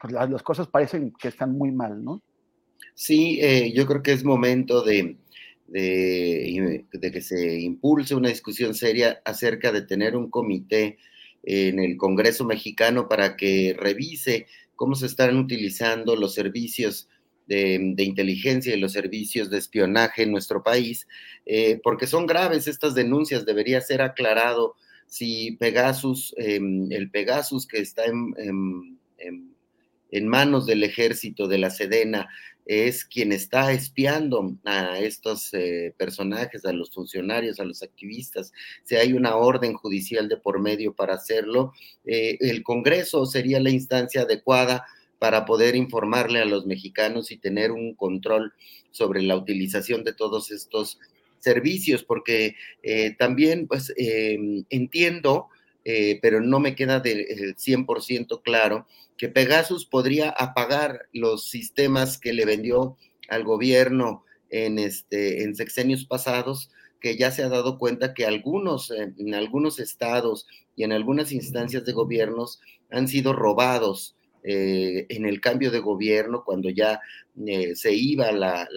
pues, 0.00 0.12
las, 0.12 0.42
cosas 0.42 0.68
parecen 0.68 1.12
que 1.18 1.28
están 1.28 1.52
muy 1.52 1.72
mal, 1.72 2.04
¿no? 2.04 2.22
Sí, 2.94 3.38
eh, 3.40 3.72
yo 3.74 3.86
creo 3.86 4.02
que 4.02 4.12
es 4.12 4.24
momento 4.24 4.82
de, 4.82 5.16
que 5.72 7.20
se 7.22 7.60
impulse 7.60 8.14
una 8.14 8.28
discusión 8.28 8.74
seria 8.74 9.20
acerca 9.24 9.72
de 9.72 9.82
tener 9.82 10.16
un 10.16 10.30
comité 10.30 10.98
en 11.42 11.78
el 11.78 11.96
Congreso 11.96 12.44
mexicano 12.44 13.08
para 13.08 13.36
que 13.36 13.74
revise 13.78 14.46
cómo 14.74 14.94
se 14.94 15.06
están 15.06 15.36
utilizando 15.36 16.16
los 16.16 16.34
servicios 16.34 17.08
de, 17.46 17.94
inteligencia 17.98 18.74
y 18.74 18.80
los 18.80 18.92
servicios 18.92 19.50
de 19.50 19.58
espionaje 19.58 20.22
en 20.22 20.32
nuestro 20.32 20.62
país, 20.62 21.06
eh, 21.44 21.80
porque 21.82 22.06
son 22.06 22.26
graves 22.26 22.66
estas 22.68 22.94
denuncias, 22.94 23.46
debería 23.46 23.80
ser 23.80 24.02
aclarado 24.02 24.74
si 25.06 25.52
Pegasus, 25.52 26.34
em, 26.36 26.90
el 26.90 27.10
Pegasus 27.10 27.66
que 27.66 27.78
está 27.78 28.04
en, 28.04 28.34
en, 30.10 30.28
manos 30.28 30.66
del 30.66 30.82
ejército 30.82 31.46
de 31.46 31.58
la 31.58 31.70
Sedena, 31.70 32.28
es 32.64 33.04
quien 33.04 33.30
está 33.30 33.72
espiando 33.72 34.56
a 34.64 34.98
estos 34.98 35.54
eh, 35.54 35.94
personajes, 35.96 36.64
a 36.64 36.72
los 36.72 36.90
funcionarios, 36.90 37.60
a 37.60 37.64
los 37.64 37.82
activistas. 37.82 38.52
Si 38.82 38.96
hay 38.96 39.12
una 39.12 39.36
orden 39.36 39.74
judicial 39.74 40.28
de 40.28 40.36
por 40.36 40.60
medio 40.60 40.92
para 40.92 41.14
hacerlo, 41.14 41.72
eh, 42.04 42.36
el 42.40 42.64
Congreso 42.64 43.24
sería 43.24 43.60
la 43.60 43.70
instancia 43.70 44.22
adecuada 44.22 44.84
para 45.18 45.44
poder 45.44 45.76
informarle 45.76 46.40
a 46.40 46.44
los 46.44 46.66
mexicanos 46.66 47.30
y 47.30 47.38
tener 47.38 47.72
un 47.72 47.94
control 47.94 48.52
sobre 48.90 49.22
la 49.22 49.36
utilización 49.36 50.04
de 50.04 50.12
todos 50.12 50.50
estos 50.50 50.98
servicios, 51.38 52.02
porque 52.02 52.56
eh, 52.82 53.14
también, 53.18 53.66
pues, 53.66 53.92
em, 53.96 54.64
entiendo, 54.70 55.48
eh, 55.84 56.18
pero 56.20 56.40
no 56.40 56.58
me 56.60 56.74
queda 56.74 57.00
del 57.00 57.54
100% 57.56 58.42
claro, 58.42 58.86
que 59.16 59.28
Pegasus 59.28 59.86
podría 59.86 60.30
apagar 60.30 61.08
los 61.12 61.48
sistemas 61.48 62.18
que 62.18 62.32
le 62.32 62.44
vendió 62.44 62.96
al 63.28 63.44
gobierno 63.44 64.24
en, 64.50 64.78
este, 64.78 65.44
en 65.44 65.54
sexenios 65.54 66.04
pasados, 66.04 66.70
que 67.00 67.16
ya 67.16 67.30
se 67.30 67.42
ha 67.42 67.48
dado 67.48 67.78
cuenta 67.78 68.14
que 68.14 68.26
algunos, 68.26 68.90
en 68.90 69.34
algunos 69.34 69.78
estados 69.78 70.46
y 70.74 70.84
en 70.84 70.92
algunas 70.92 71.32
instancias 71.32 71.84
de 71.84 71.92
gobiernos 71.92 72.60
han 72.90 73.08
sido 73.08 73.32
robados 73.32 74.16
eh, 74.46 75.06
en 75.08 75.26
el 75.26 75.40
cambio 75.40 75.70
de 75.70 75.80
gobierno, 75.80 76.44
cuando 76.44 76.70
ya 76.70 77.00
se 77.74 77.92
iba 77.92 78.32
la, 78.32 78.68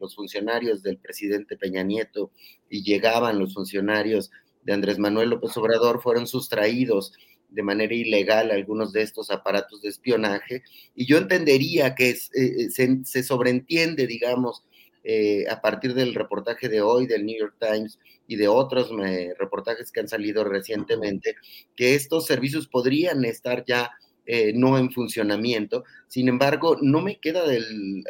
los 0.00 0.14
funcionarios 0.14 0.82
del 0.82 0.98
presidente 0.98 1.56
Peña 1.56 1.82
Nieto 1.82 2.30
y 2.70 2.82
llegaban 2.82 3.38
los 3.38 3.54
funcionarios 3.54 4.30
de 4.62 4.72
Andrés 4.72 4.98
Manuel 4.98 5.30
López 5.30 5.56
Obrador, 5.56 6.00
fueron 6.00 6.26
sustraídos 6.26 7.12
de 7.52 7.62
manera 7.62 7.94
ilegal 7.94 8.50
algunos 8.50 8.92
de 8.92 9.02
estos 9.02 9.30
aparatos 9.30 9.82
de 9.82 9.88
espionaje. 9.88 10.62
Y 10.94 11.06
yo 11.06 11.18
entendería 11.18 11.94
que 11.94 12.10
eh, 12.10 12.70
se, 12.70 13.22
sobreentiende, 13.22 14.06
digamos, 14.06 14.64
eh, 15.04 15.44
a 15.48 15.60
partir 15.60 15.94
del 15.94 16.14
reportaje 16.14 16.68
de 16.68 16.80
hoy 16.80 17.06
del 17.06 17.26
New 17.26 17.38
York 17.38 17.56
Times 17.60 17.98
y 18.26 18.36
de 18.36 18.48
otros 18.48 18.90
eh, 19.04 19.34
reportajes 19.38 19.92
que 19.92 20.00
han 20.00 20.08
salido 20.08 20.44
recientemente, 20.44 21.34
que 21.76 21.94
estos 21.94 22.26
servicios 22.26 22.68
podrían 22.68 23.24
estar 23.24 23.64
ya 23.66 23.90
no 24.54 24.78
en 24.78 24.90
funcionamiento. 24.92 25.84
Sin 26.08 26.28
embargo, 26.28 26.78
no 26.80 27.00
me 27.02 27.18
queda 27.18 27.46
del, 27.46 28.04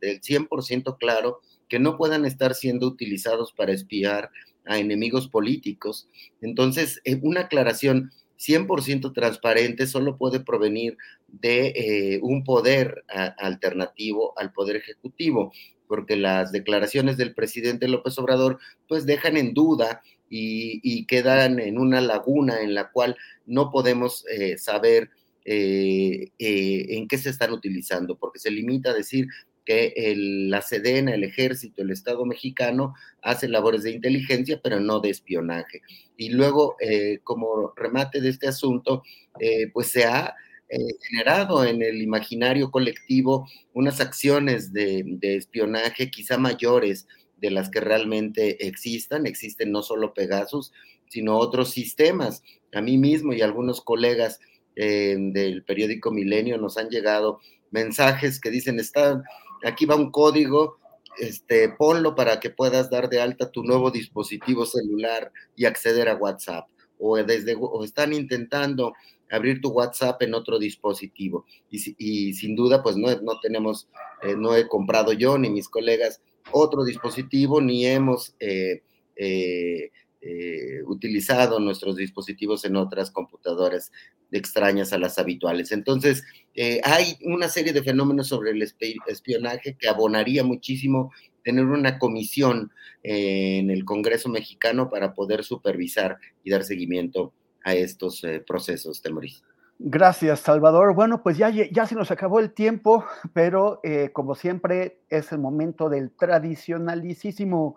del 0.00 0.20
100% 0.20 0.96
claro 0.98 1.40
que 1.68 1.78
no 1.78 1.96
puedan 1.96 2.24
estar 2.24 2.54
siendo 2.54 2.86
utilizados 2.86 3.52
para 3.52 3.72
espiar 3.72 4.30
a 4.66 4.78
enemigos 4.78 5.28
políticos. 5.28 6.08
Entonces, 6.40 7.00
una 7.22 7.42
aclaración, 7.42 8.10
100% 8.38 9.14
transparente 9.14 9.86
solo 9.86 10.18
puede 10.18 10.40
provenir 10.40 10.96
de 11.28 11.68
eh, 11.68 12.20
un 12.22 12.44
poder 12.44 13.04
alternativo 13.08 14.38
al 14.38 14.52
poder 14.52 14.76
ejecutivo, 14.76 15.52
porque 15.88 16.16
las 16.16 16.52
declaraciones 16.52 17.16
del 17.16 17.34
presidente 17.34 17.88
López 17.88 18.18
Obrador 18.18 18.58
pues 18.88 19.06
dejan 19.06 19.36
en 19.36 19.54
duda 19.54 20.02
y, 20.28 21.06
quedan 21.06 21.60
en 21.60 21.78
una 21.78 22.00
laguna 22.00 22.60
en 22.60 22.74
la 22.74 22.90
cual 22.90 23.16
no 23.46 23.70
podemos 23.70 24.24
eh, 24.26 24.58
saber 24.58 25.10
eh, 25.46 26.32
en 26.38 27.08
qué 27.08 27.18
se 27.18 27.30
están 27.30 27.52
utilizando, 27.52 28.18
porque 28.18 28.38
se 28.38 28.50
limita 28.50 28.90
a 28.90 28.94
decir 28.94 29.28
que 29.66 30.14
la 30.48 30.62
Sedena, 30.62 31.12
el 31.12 31.24
ejército, 31.24 31.82
el 31.82 31.90
Estado 31.90 32.24
mexicano 32.24 32.94
hace 33.20 33.48
labores 33.48 33.82
de 33.82 33.90
inteligencia, 33.90 34.60
pero 34.62 34.80
no 34.80 35.00
de 35.00 35.10
espionaje. 35.10 35.82
Y 36.16 36.30
luego, 36.30 36.76
eh, 36.80 37.18
como 37.24 37.72
remate 37.76 38.20
de 38.20 38.30
este 38.30 38.46
asunto, 38.46 39.02
eh, 39.40 39.68
pues 39.72 39.88
se 39.88 40.04
ha 40.04 40.34
eh, 40.68 40.78
generado 41.08 41.64
en 41.64 41.82
el 41.82 42.00
imaginario 42.00 42.70
colectivo 42.70 43.48
unas 43.74 44.00
acciones 44.00 44.72
de, 44.72 45.02
de, 45.04 45.36
espionaje 45.36 46.10
quizá 46.10 46.38
mayores 46.38 47.06
de 47.36 47.50
las 47.50 47.68
que 47.68 47.80
realmente 47.80 48.66
existan. 48.66 49.26
Existen 49.26 49.72
no 49.72 49.82
solo 49.82 50.14
Pegasus, 50.14 50.72
sino 51.08 51.38
otros 51.38 51.70
sistemas. 51.70 52.42
A 52.72 52.80
mí 52.80 52.98
mismo 52.98 53.32
y 53.32 53.42
algunos 53.42 53.80
colegas 53.80 54.38
del 54.76 55.64
periódico 55.64 56.10
Milenio 56.10 56.58
nos 56.58 56.76
han 56.76 56.90
llegado 56.90 57.40
mensajes 57.70 58.38
que 58.38 58.50
dicen, 58.50 58.78
están 58.78 59.24
aquí 59.64 59.86
va 59.86 59.96
un 59.96 60.10
código, 60.10 60.78
este, 61.18 61.68
ponlo 61.70 62.14
para 62.14 62.40
que 62.40 62.50
puedas 62.50 62.90
dar 62.90 63.08
de 63.08 63.20
alta 63.20 63.50
tu 63.50 63.62
nuevo 63.62 63.90
dispositivo 63.90 64.66
celular 64.66 65.32
y 65.54 65.64
acceder 65.64 66.08
a 66.08 66.16
WhatsApp. 66.16 66.68
O, 66.98 67.16
desde, 67.16 67.56
están 67.84 68.12
intentando 68.12 68.94
abrir 69.30 69.60
tu 69.60 69.70
WhatsApp 69.70 70.22
en 70.22 70.34
otro 70.34 70.58
dispositivo. 70.58 71.46
Y, 71.70 72.34
sin 72.34 72.54
duda, 72.54 72.82
pues 72.82 72.96
no, 72.96 73.08
no 73.20 73.40
tenemos, 73.40 73.88
eh, 74.22 74.34
no 74.36 74.54
he 74.54 74.68
comprado 74.68 75.12
yo 75.12 75.36
ni 75.38 75.50
mis 75.50 75.68
colegas 75.68 76.20
otro 76.52 76.84
dispositivo, 76.84 77.60
ni 77.60 77.86
hemos 77.86 78.34
eh, 78.38 78.82
eh, 79.16 79.90
eh, 80.28 80.82
utilizado 80.86 81.60
nuestros 81.60 81.94
dispositivos 81.94 82.64
en 82.64 82.74
otras 82.74 83.12
computadoras 83.12 83.92
extrañas 84.32 84.92
a 84.92 84.98
las 84.98 85.18
habituales. 85.20 85.70
Entonces, 85.70 86.24
eh, 86.54 86.80
hay 86.82 87.16
una 87.22 87.48
serie 87.48 87.72
de 87.72 87.84
fenómenos 87.84 88.26
sobre 88.26 88.50
el 88.50 88.60
espionaje 88.60 89.76
que 89.78 89.88
abonaría 89.88 90.42
muchísimo 90.42 91.12
tener 91.44 91.66
una 91.66 92.00
comisión 92.00 92.72
eh, 93.04 93.58
en 93.58 93.70
el 93.70 93.84
Congreso 93.84 94.28
mexicano 94.28 94.90
para 94.90 95.14
poder 95.14 95.44
supervisar 95.44 96.18
y 96.42 96.50
dar 96.50 96.64
seguimiento 96.64 97.32
a 97.62 97.74
estos 97.74 98.22
procesos, 98.48 99.02
Temoris. 99.02 99.44
Gracias, 99.78 100.40
Salvador. 100.40 100.92
Bueno, 100.94 101.22
pues 101.22 101.38
ya, 101.38 101.50
ya 101.50 101.86
se 101.86 101.94
nos 101.94 102.10
acabó 102.10 102.40
el 102.40 102.52
tiempo, 102.52 103.04
pero 103.32 103.80
como 104.12 104.34
siempre 104.34 105.02
es 105.08 105.30
el 105.30 105.38
momento 105.38 105.88
del 105.88 106.10
tradicionalísimo 106.10 107.76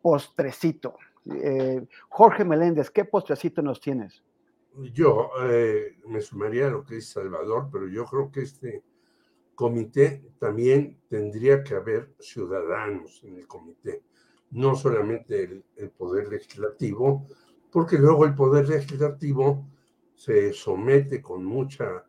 postrecito. 0.00 0.96
Eh, 1.34 1.86
Jorge 2.08 2.44
Meléndez, 2.44 2.90
¿qué 2.90 3.04
postrecito 3.04 3.62
nos 3.62 3.80
tienes? 3.80 4.22
Yo 4.92 5.30
eh, 5.42 5.96
me 6.06 6.20
sumaría 6.20 6.68
a 6.68 6.70
lo 6.70 6.84
que 6.84 6.96
dice 6.96 7.14
Salvador, 7.14 7.68
pero 7.72 7.88
yo 7.88 8.04
creo 8.04 8.30
que 8.30 8.42
este 8.42 8.82
comité 9.54 10.24
también 10.38 11.00
tendría 11.08 11.64
que 11.64 11.74
haber 11.74 12.14
ciudadanos 12.20 13.22
en 13.24 13.38
el 13.38 13.46
comité, 13.46 14.04
no 14.50 14.76
solamente 14.76 15.42
el, 15.42 15.64
el 15.76 15.90
poder 15.90 16.28
legislativo, 16.28 17.26
porque 17.72 17.98
luego 17.98 18.24
el 18.24 18.34
poder 18.34 18.68
legislativo 18.68 19.66
se 20.14 20.52
somete 20.52 21.20
con 21.20 21.44
mucha 21.44 22.04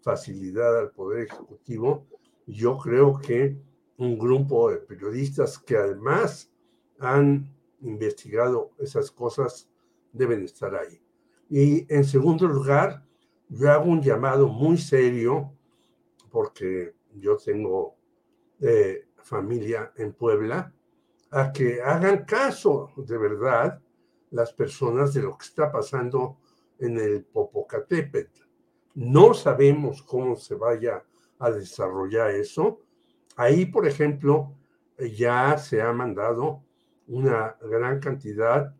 facilidad 0.00 0.78
al 0.78 0.90
poder 0.90 1.26
ejecutivo. 1.26 2.06
Yo 2.46 2.78
creo 2.78 3.18
que 3.18 3.56
un 3.98 4.18
grupo 4.18 4.70
de 4.70 4.78
periodistas 4.78 5.58
que 5.58 5.76
además 5.76 6.52
han 6.98 7.52
investigado 7.82 8.72
esas 8.78 9.10
cosas 9.10 9.68
deben 10.12 10.42
estar 10.42 10.74
ahí. 10.74 11.00
Y 11.48 11.92
en 11.92 12.04
segundo 12.04 12.46
lugar, 12.46 13.04
yo 13.48 13.70
hago 13.70 13.90
un 13.90 14.00
llamado 14.00 14.48
muy 14.48 14.78
serio, 14.78 15.52
porque 16.30 16.94
yo 17.14 17.36
tengo 17.36 17.96
eh, 18.60 19.06
familia 19.16 19.92
en 19.96 20.12
Puebla, 20.12 20.72
a 21.30 21.52
que 21.52 21.82
hagan 21.82 22.24
caso 22.24 22.90
de 22.96 23.18
verdad 23.18 23.80
las 24.30 24.52
personas 24.52 25.12
de 25.14 25.22
lo 25.22 25.36
que 25.36 25.44
está 25.44 25.70
pasando 25.70 26.38
en 26.78 26.98
el 26.98 27.24
Popocatépetl. 27.24 28.42
No 28.94 29.34
sabemos 29.34 30.02
cómo 30.02 30.36
se 30.36 30.54
vaya 30.54 31.04
a 31.38 31.50
desarrollar 31.50 32.30
eso. 32.30 32.80
Ahí, 33.36 33.66
por 33.66 33.86
ejemplo, 33.86 34.54
ya 34.98 35.56
se 35.58 35.80
ha 35.80 35.92
mandado 35.92 36.62
una 37.06 37.56
gran 37.62 38.00
cantidad 38.00 38.74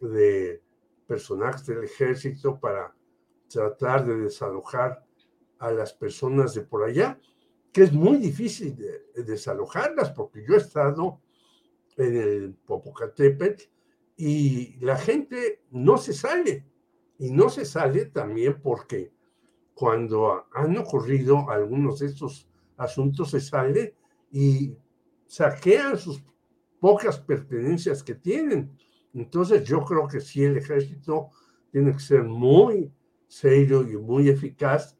de 0.00 0.62
personajes 1.06 1.66
del 1.66 1.84
ejército 1.84 2.58
para 2.58 2.94
tratar 3.48 4.06
de 4.06 4.16
desalojar 4.16 5.04
a 5.58 5.70
las 5.70 5.92
personas 5.92 6.54
de 6.54 6.62
por 6.62 6.84
allá, 6.84 7.18
que 7.72 7.82
es 7.82 7.92
muy 7.92 8.18
difícil 8.18 8.76
de, 8.76 9.22
desalojarlas, 9.22 10.10
porque 10.10 10.44
yo 10.46 10.54
he 10.54 10.58
estado 10.58 11.20
en 11.96 12.16
el 12.16 12.54
Popocatépetl 12.54 13.62
y 14.16 14.76
la 14.80 14.96
gente 14.96 15.62
no 15.70 15.96
se 15.96 16.12
sale. 16.12 16.66
Y 17.18 17.30
no 17.30 17.48
se 17.48 17.64
sale 17.64 18.06
también 18.06 18.60
porque 18.60 19.12
cuando 19.72 20.46
han 20.52 20.76
ocurrido 20.76 21.48
algunos 21.48 22.00
de 22.00 22.06
estos 22.06 22.48
asuntos 22.76 23.30
se 23.30 23.40
sale 23.40 23.96
y 24.30 24.76
saquean 25.26 25.96
sus 25.96 26.22
pocas 26.84 27.18
pertenencias 27.18 28.02
que 28.02 28.14
tienen. 28.14 28.76
Entonces 29.14 29.64
yo 29.64 29.82
creo 29.86 30.06
que 30.06 30.20
sí 30.20 30.44
el 30.44 30.58
ejército 30.58 31.30
tiene 31.72 31.92
que 31.92 31.98
ser 31.98 32.24
muy 32.24 32.92
serio 33.26 33.90
y 33.90 33.96
muy 33.96 34.28
eficaz 34.28 34.94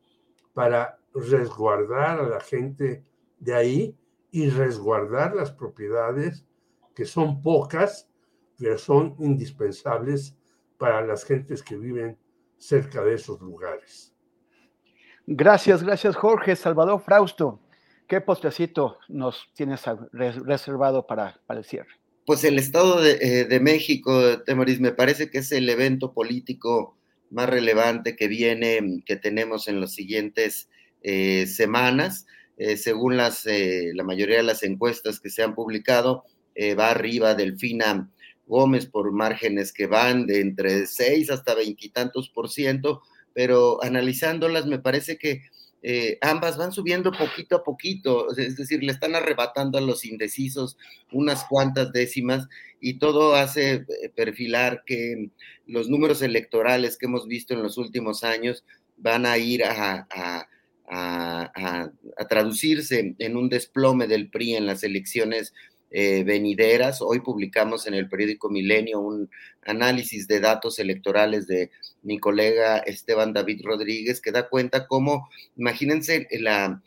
para 0.55 0.99
resguardar 1.15 2.21
a 2.21 2.27
la 2.27 2.41
gente 2.41 3.05
de 3.39 3.55
ahí 3.55 3.99
y 4.31 4.49
resguardar 4.49 5.37
las 5.37 5.53
propiedades 5.53 6.47
que 6.95 7.05
son 7.05 7.43
pocas, 7.43 8.09
pero 8.57 8.79
son 8.79 9.15
indispensables 9.19 10.35
para 10.79 11.05
las 11.07 11.23
gentes 11.23 11.63
que 11.63 11.77
viven 11.77 12.17
cerca 12.57 13.05
de 13.05 13.13
esos 13.13 13.43
lugares. 13.43 14.17
Gracias, 15.27 15.83
gracias 15.83 16.17
Jorge. 16.17 16.57
Salvador 16.57 16.99
Frausto. 16.99 17.61
¿Qué 18.09 18.21
postrecito 18.21 18.99
nos 19.09 19.49
tienes 19.55 19.83
reservado 20.13 21.07
para, 21.07 21.41
para 21.47 21.61
el 21.61 21.65
cierre? 21.65 21.89
Pues 22.27 22.45
el 22.45 22.59
Estado 22.59 23.01
de, 23.03 23.47
eh, 23.51 23.61
México, 23.61 24.43
Temoris, 24.43 24.81
me 24.81 24.93
parece 24.93 25.31
que 25.31 25.39
es 25.39 25.53
el 25.53 25.69
evento 25.69 26.13
político 26.15 26.97
más 27.31 27.49
relevante 27.49 28.17
que 28.17 28.29
viene, 28.29 29.03
que 29.05 29.17
tenemos 29.17 29.69
en 29.69 29.81
las 29.81 29.93
siguientes 29.93 30.69
eh, 31.03 31.47
semanas. 31.47 32.27
Eh, 32.57 32.77
según 32.77 33.17
las, 33.17 33.47
la 33.47 34.05
mayoría 34.05 34.37
de 34.37 34.43
las 34.43 34.63
encuestas 34.63 35.21
que 35.21 35.29
se 35.29 35.43
han 35.43 35.55
publicado, 35.55 36.25
va 36.79 36.91
arriba 36.91 37.35
Delfina 37.35 38.09
Gómez 38.47 38.87
por 38.87 39.11
márgenes 39.13 39.73
que 39.73 39.87
van 39.87 40.27
de 40.27 40.41
entre 40.41 40.87
6 40.87 41.31
hasta 41.31 41.55
veintitantos 41.55 42.29
por 42.29 42.49
ciento, 42.49 43.03
pero 43.33 43.83
analizándolas 43.83 44.67
me 44.67 44.79
parece 44.79 45.19
que 45.19 45.43
eh, 45.87 46.17
ambas 46.23 46.57
van 46.57 46.73
subiendo 46.73 47.13
poquito 47.13 47.57
a 47.57 47.63
poquito, 47.63 48.35
es 48.35 48.57
decir, 48.57 48.83
le 48.83 48.91
están 48.91 49.15
arrebatando 49.15 49.77
a 49.77 49.83
los 49.83 50.07
indecisos 50.07 50.79
unas 51.13 51.45
cuantas 51.45 51.93
décimas 51.93 52.49
y 52.81 52.95
todo 52.95 53.35
hace 53.35 53.75
eh, 53.75 54.09
perfilar 54.17 54.83
que 54.87 55.29
los 55.67 55.91
números 55.91 56.23
electorales 56.23 56.97
que 56.97 57.05
hemos 57.05 57.29
visto 57.29 57.53
en 57.53 57.63
los 57.63 57.77
últimos 57.77 58.25
años 58.25 58.65
van 58.97 59.27
a 59.27 59.37
ir 59.37 59.63
a, 59.63 60.09
traducirse 62.31 63.15
en 63.19 63.37
un 63.37 63.51
desplome 63.51 64.07
del 64.07 64.31
PRI 64.31 64.57
en 64.57 64.65
las 64.65 64.85
elecciones 64.85 65.53
eh, 65.91 66.25
venideras. 66.25 67.03
Hoy 67.03 67.21
publicamos 67.21 67.87
en 67.87 67.93
el 67.93 68.09
periódico 68.09 68.49
Milenio 68.49 69.01
un 69.01 69.29
análisis 69.67 70.27
de 70.27 70.41
datos 70.41 70.79
electorales 70.79 71.47
de 71.47 71.71
mi 72.05 72.19
colega 72.19 72.79
Esteban 72.79 73.33
David 73.33 73.63
Rodríguez 73.65 74.21
que 74.21 74.33
da 74.33 74.49
cuenta 74.49 74.87
cómo, 74.87 75.29
imagínense 75.57 76.29
la, 76.39 76.83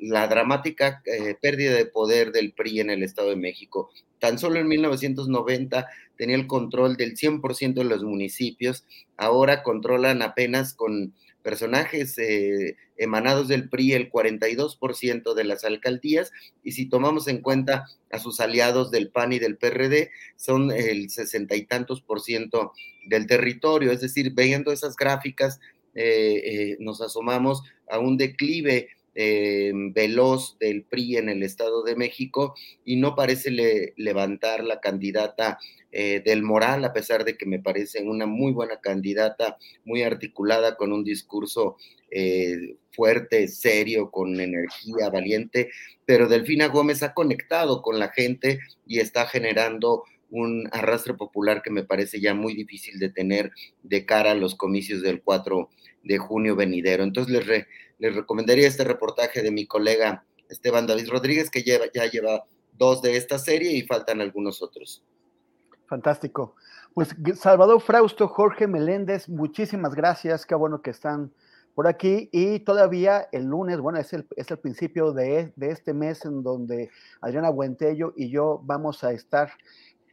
la 0.00 0.28
dramática 0.28 1.02
eh, 1.04 1.36
pérdida 1.40 1.74
de 1.74 1.86
poder 1.86 2.32
del 2.32 2.52
PRI 2.52 2.80
en 2.80 2.90
el 2.90 3.02
Estado 3.02 3.30
de 3.30 3.36
México. 3.36 3.90
Tan 4.18 4.38
solo 4.38 4.58
en 4.60 4.68
1990 4.68 5.88
tenía 6.16 6.36
el 6.36 6.46
control 6.46 6.96
del 6.96 7.16
100% 7.16 7.74
de 7.74 7.84
los 7.84 8.04
municipios, 8.04 8.84
ahora 9.16 9.62
controlan 9.62 10.22
apenas 10.22 10.74
con 10.74 11.14
personajes 11.42 12.16
eh, 12.18 12.76
emanados 12.96 13.48
del 13.48 13.68
PRI 13.68 13.92
el 13.92 14.10
42% 14.10 15.34
de 15.34 15.44
las 15.44 15.64
alcaldías 15.64 16.32
y 16.62 16.72
si 16.72 16.88
tomamos 16.88 17.28
en 17.28 17.42
cuenta 17.42 17.86
a 18.10 18.18
sus 18.18 18.40
aliados 18.40 18.90
del 18.90 19.10
PAN 19.10 19.32
y 19.32 19.38
del 19.38 19.56
PRD 19.56 20.10
son 20.36 20.70
el 20.70 21.10
sesenta 21.10 21.56
y 21.56 21.64
tantos 21.64 22.00
por 22.00 22.20
ciento 22.20 22.72
del 23.06 23.26
territorio, 23.26 23.92
es 23.92 24.00
decir, 24.00 24.32
viendo 24.34 24.72
esas 24.72 24.96
gráficas 24.96 25.60
eh, 25.94 26.42
eh, 26.44 26.76
nos 26.80 27.00
asomamos 27.00 27.62
a 27.90 27.98
un 27.98 28.16
declive 28.16 28.88
veloz 29.14 30.56
del 30.58 30.84
PRI 30.84 31.18
en 31.18 31.28
el 31.28 31.42
Estado 31.42 31.82
de 31.82 31.96
México 31.96 32.54
y 32.82 32.96
no 32.96 33.14
parece 33.14 33.92
levantar 33.94 34.64
la 34.64 34.80
candidata 34.80 35.58
eh, 35.92 36.22
del 36.24 36.42
moral, 36.42 36.84
a 36.84 36.92
pesar 36.92 37.24
de 37.24 37.36
que 37.36 37.44
me 37.44 37.58
parece 37.58 38.02
una 38.02 38.24
muy 38.26 38.52
buena 38.52 38.80
candidata, 38.80 39.58
muy 39.84 40.02
articulada, 40.02 40.76
con 40.76 40.92
un 40.92 41.04
discurso 41.04 41.76
eh, 42.10 42.76
fuerte, 42.92 43.46
serio, 43.48 44.10
con 44.10 44.40
energía, 44.40 45.10
valiente, 45.10 45.70
pero 46.06 46.28
Delfina 46.28 46.68
Gómez 46.68 47.02
ha 47.02 47.12
conectado 47.12 47.82
con 47.82 47.98
la 47.98 48.08
gente 48.08 48.60
y 48.86 49.00
está 49.00 49.26
generando 49.26 50.04
un 50.30 50.66
arrastre 50.72 51.12
popular 51.12 51.60
que 51.62 51.70
me 51.70 51.84
parece 51.84 52.20
ya 52.20 52.32
muy 52.32 52.54
difícil 52.54 52.98
de 52.98 53.10
tener 53.10 53.52
de 53.82 54.06
cara 54.06 54.30
a 54.30 54.34
los 54.34 54.54
comicios 54.54 55.02
del 55.02 55.22
4 55.22 55.68
de 56.04 56.18
junio 56.18 56.56
venidero. 56.56 57.04
Entonces 57.04 57.46
les, 57.46 57.66
les 57.98 58.14
recomendaría 58.14 58.66
este 58.66 58.84
reportaje 58.84 59.42
de 59.42 59.50
mi 59.50 59.66
colega 59.66 60.24
Esteban 60.48 60.86
David 60.86 61.08
Rodríguez, 61.08 61.50
que 61.50 61.62
lleva, 61.62 61.84
ya 61.92 62.06
lleva 62.06 62.46
dos 62.72 63.02
de 63.02 63.16
esta 63.16 63.38
serie 63.38 63.72
y 63.72 63.82
faltan 63.82 64.20
algunos 64.20 64.62
otros. 64.62 65.02
Fantástico. 65.92 66.54
Pues 66.94 67.14
Salvador 67.34 67.78
Frausto, 67.82 68.26
Jorge 68.26 68.66
Meléndez, 68.66 69.28
muchísimas 69.28 69.94
gracias. 69.94 70.46
Qué 70.46 70.54
bueno 70.54 70.80
que 70.80 70.88
están 70.88 71.30
por 71.74 71.86
aquí. 71.86 72.30
Y 72.32 72.60
todavía 72.60 73.28
el 73.30 73.44
lunes, 73.44 73.78
bueno, 73.78 73.98
es 73.98 74.10
el, 74.14 74.26
es 74.36 74.50
el 74.50 74.58
principio 74.58 75.12
de, 75.12 75.52
este 75.60 75.92
mes 75.92 76.24
en 76.24 76.42
donde 76.42 76.88
Adriana 77.20 77.50
Buentello 77.50 78.14
y 78.16 78.30
yo 78.30 78.62
vamos 78.64 79.04
a 79.04 79.12
estar 79.12 79.50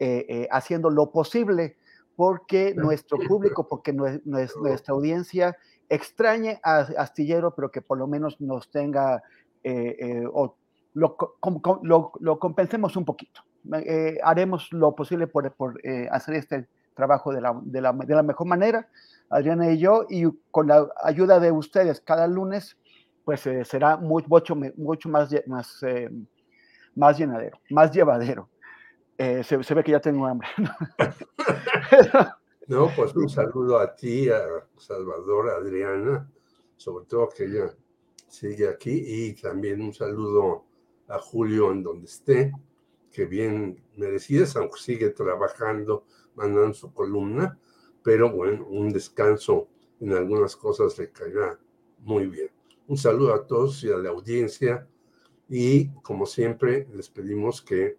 eh, 0.01 0.25
eh, 0.27 0.47
haciendo 0.51 0.89
lo 0.89 1.11
posible 1.11 1.77
porque 2.17 2.73
nuestro 2.75 3.17
público, 3.25 3.69
porque 3.69 3.93
nuestra 3.93 4.93
audiencia 4.93 5.55
extrañe 5.87 6.59
a 6.61 6.79
Astillero, 6.97 7.55
pero 7.55 7.71
que 7.71 7.81
por 7.81 7.97
lo 7.97 8.05
menos 8.05 8.41
nos 8.41 8.69
tenga 8.69 9.23
eh, 9.63 10.25
o 10.33 10.57
lo, 10.93 11.15
lo 12.19 12.37
compensemos 12.37 12.97
un 12.97 13.05
poquito. 13.05 13.43
Eh, 13.73 14.17
haremos 14.23 14.71
lo 14.71 14.95
posible 14.95 15.27
por, 15.27 15.79
eh, 15.83 16.07
hacer 16.11 16.35
este 16.35 16.67
trabajo 16.95 17.33
de 17.33 17.41
la, 17.41 17.59
de, 17.63 17.81
la, 17.81 17.93
de 17.93 18.15
la, 18.15 18.23
mejor 18.23 18.47
manera, 18.47 18.89
Adriana 19.29 19.71
y 19.71 19.77
yo, 19.77 20.05
y 20.09 20.25
con 20.51 20.67
la 20.67 20.87
ayuda 21.03 21.39
de 21.39 21.51
ustedes 21.51 22.01
cada 22.01 22.27
lunes, 22.27 22.77
pues 23.23 23.45
eh, 23.47 23.63
será 23.63 23.97
mucho, 23.97 24.55
mucho 24.75 25.09
más, 25.09 25.29
más, 25.45 25.81
más 26.95 27.17
llenadero, 27.17 27.59
más 27.69 27.91
llevadero. 27.91 28.49
Se, 29.17 29.63
se, 29.63 29.73
ve 29.73 29.83
que 29.83 29.91
ya 29.91 29.99
tengo 29.99 30.25
hambre. 30.25 30.47
no, 32.67 32.89
pues 32.95 33.13
un 33.15 33.27
saludo 33.27 33.77
a 33.77 33.93
ti, 33.93 34.29
a 34.29 34.41
Salvador, 34.77 35.49
a 35.49 35.55
Adriana, 35.57 36.31
sobre 36.77 37.05
todo 37.05 37.27
que 37.27 37.43
ella 37.43 37.73
sigue 38.29 38.69
aquí, 38.69 39.03
y 39.05 39.33
también 39.33 39.81
un 39.81 39.93
saludo 39.93 40.63
a 41.09 41.19
Julio 41.19 41.71
en 41.71 41.83
donde 41.83 42.05
esté 42.05 42.53
que 43.11 43.25
bien 43.25 43.83
merecidas, 43.95 44.55
aunque 44.55 44.79
sigue 44.79 45.09
trabajando, 45.09 46.05
mandando 46.35 46.73
su 46.73 46.93
columna, 46.93 47.59
pero 48.03 48.31
bueno, 48.31 48.65
un 48.67 48.89
descanso 48.89 49.67
en 49.99 50.13
algunas 50.13 50.55
cosas 50.55 50.97
le 50.97 51.11
caerá 51.11 51.59
muy 51.99 52.27
bien. 52.27 52.49
Un 52.87 52.97
saludo 52.97 53.33
a 53.33 53.45
todos 53.45 53.83
y 53.83 53.91
a 53.91 53.97
la 53.97 54.09
audiencia 54.09 54.87
y 55.47 55.89
como 56.01 56.25
siempre 56.25 56.87
les 56.93 57.09
pedimos 57.09 57.61
que 57.61 57.97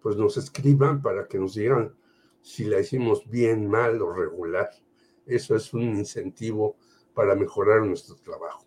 pues 0.00 0.16
nos 0.16 0.36
escriban 0.36 1.02
para 1.02 1.26
que 1.26 1.38
nos 1.38 1.54
digan 1.54 1.94
si 2.40 2.64
la 2.64 2.80
hicimos 2.80 3.28
bien, 3.28 3.68
mal 3.68 4.02
o 4.02 4.12
regular. 4.12 4.70
Eso 5.26 5.54
es 5.54 5.72
un 5.72 5.82
incentivo 5.82 6.76
para 7.14 7.34
mejorar 7.34 7.82
nuestro 7.82 8.16
trabajo. 8.16 8.66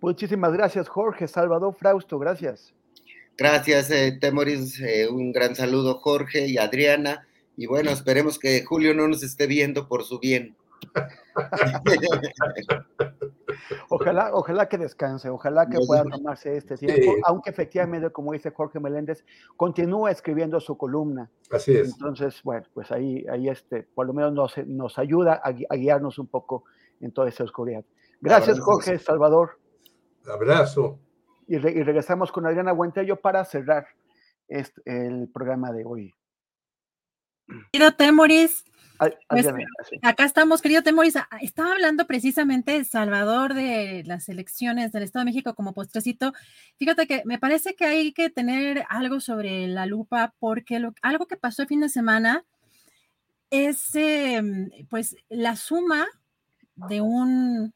Muchísimas 0.00 0.52
gracias, 0.52 0.88
Jorge. 0.88 1.26
Salvador 1.26 1.74
Frausto, 1.74 2.18
gracias. 2.18 2.74
Gracias, 3.36 3.90
eh, 3.90 4.16
Temoris. 4.18 4.80
Eh, 4.80 5.08
un 5.08 5.30
gran 5.30 5.54
saludo, 5.54 5.98
Jorge 5.98 6.46
y 6.46 6.56
Adriana. 6.56 7.26
Y 7.56 7.66
bueno, 7.66 7.90
esperemos 7.90 8.38
que 8.38 8.64
Julio 8.64 8.94
no 8.94 9.08
nos 9.08 9.22
esté 9.22 9.46
viendo 9.46 9.88
por 9.88 10.04
su 10.04 10.18
bien. 10.18 10.56
ojalá, 13.88 14.30
ojalá 14.32 14.68
que 14.68 14.78
descanse, 14.78 15.28
ojalá 15.28 15.68
que 15.68 15.78
pueda 15.86 16.04
tomarse 16.04 16.56
este 16.56 16.76
tiempo, 16.76 17.12
aunque 17.24 17.50
efectivamente, 17.50 18.10
como 18.10 18.32
dice 18.32 18.50
Jorge 18.50 18.80
Meléndez, 18.80 19.24
continúa 19.56 20.10
escribiendo 20.10 20.60
su 20.60 20.76
columna. 20.76 21.30
Así 21.50 21.76
es. 21.76 21.92
Entonces, 21.92 22.40
bueno, 22.42 22.66
pues 22.72 22.90
ahí, 22.92 23.24
ahí 23.30 23.48
este, 23.48 23.82
por 23.82 24.06
lo 24.06 24.12
menos 24.12 24.32
nos, 24.32 24.58
nos 24.66 24.98
ayuda 24.98 25.40
a, 25.42 25.76
guiarnos 25.76 26.18
un 26.18 26.26
poco 26.26 26.64
en 27.00 27.12
toda 27.12 27.28
esa 27.28 27.44
oscuridad. 27.44 27.84
Gracias, 28.20 28.60
Jorge, 28.60 28.98
Salvador. 28.98 29.58
Abrazo 30.26 30.98
y, 31.46 31.58
regresamos 31.58 32.32
con 32.32 32.46
Adriana 32.46 32.72
Buentello 32.72 33.16
para 33.16 33.44
cerrar 33.44 33.86
este, 34.48 34.82
el 34.86 35.28
programa 35.32 35.72
de 35.72 35.84
hoy. 35.84 36.14
Querido 37.72 37.92
Temoris, 37.92 38.64
pues, 39.28 39.46
acá 40.02 40.24
estamos, 40.24 40.62
querido 40.62 40.82
Temoris. 40.82 41.16
Estaba 41.40 41.72
hablando 41.72 42.06
precisamente 42.06 42.84
Salvador 42.84 43.54
de 43.54 44.02
las 44.06 44.28
elecciones 44.28 44.92
del 44.92 45.02
Estado 45.02 45.24
de 45.24 45.30
México 45.30 45.54
como 45.54 45.74
postrecito. 45.74 46.32
Fíjate 46.78 47.06
que 47.06 47.22
me 47.24 47.38
parece 47.38 47.74
que 47.74 47.84
hay 47.84 48.12
que 48.12 48.30
tener 48.30 48.84
algo 48.88 49.20
sobre 49.20 49.66
la 49.68 49.86
lupa 49.86 50.34
porque 50.38 50.82
algo 51.02 51.26
que 51.26 51.36
pasó 51.36 51.62
el 51.62 51.68
fin 51.68 51.80
de 51.80 51.88
semana 51.88 52.44
es 53.50 53.94
em, 53.94 54.70
pues 54.88 55.16
la 55.28 55.56
suma 55.56 56.06
de 56.74 57.00
un 57.00 57.74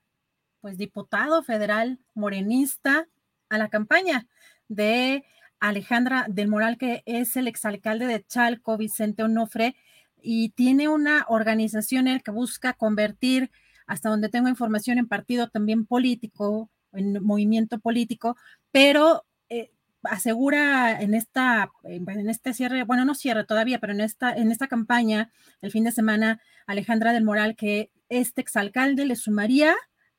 pues 0.61 0.77
diputado 0.77 1.43
federal 1.43 1.99
morenista 2.15 3.07
a 3.51 3.59
la 3.59 3.69
campaña 3.69 4.27
de 4.69 5.25
Alejandra 5.59 6.25
del 6.29 6.49
Moral, 6.49 6.79
que 6.79 7.03
es 7.05 7.37
el 7.37 7.47
exalcalde 7.47 8.07
de 8.07 8.25
Chalco, 8.25 8.79
Vicente 8.79 9.23
Onofre, 9.23 9.77
y 10.23 10.51
tiene 10.51 10.89
una 10.89 11.27
organización 11.29 12.09
en 12.09 12.21
que 12.21 12.31
busca 12.31 12.73
convertir, 12.73 13.51
hasta 13.87 14.09
donde 14.09 14.29
tengo 14.29 14.49
información, 14.49 14.99
en 14.99 15.09
partido 15.09 15.49
también 15.49 15.85
político, 15.85 16.71
en 16.93 17.23
movimiento 17.23 17.79
político, 17.79 18.37
pero 18.71 19.25
eh, 19.49 19.71
asegura 20.05 21.01
en 21.01 21.15
esta, 21.15 21.71
en 21.85 22.29
este 22.29 22.55
cierre, 22.55 22.85
bueno, 22.85 23.05
no 23.05 23.15
cierre 23.15 23.45
todavía, 23.45 23.81
pero 23.81 23.93
en 23.93 24.01
esta, 24.01 24.33
en 24.35 24.51
esta 24.51 24.69
campaña, 24.69 25.31
el 25.61 25.71
fin 25.71 25.85
de 25.85 25.93
semana, 25.93 26.41
Alejandra 26.67 27.13
del 27.13 27.25
Moral, 27.25 27.57
que 27.57 27.91
este 28.09 28.41
exalcalde 28.41 29.05
le 29.05 29.17
sumaría 29.17 29.75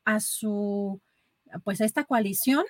a 0.05 0.19
su, 0.19 1.01
pues 1.63 1.81
a 1.81 1.85
esta 1.85 2.03
coalición 2.03 2.65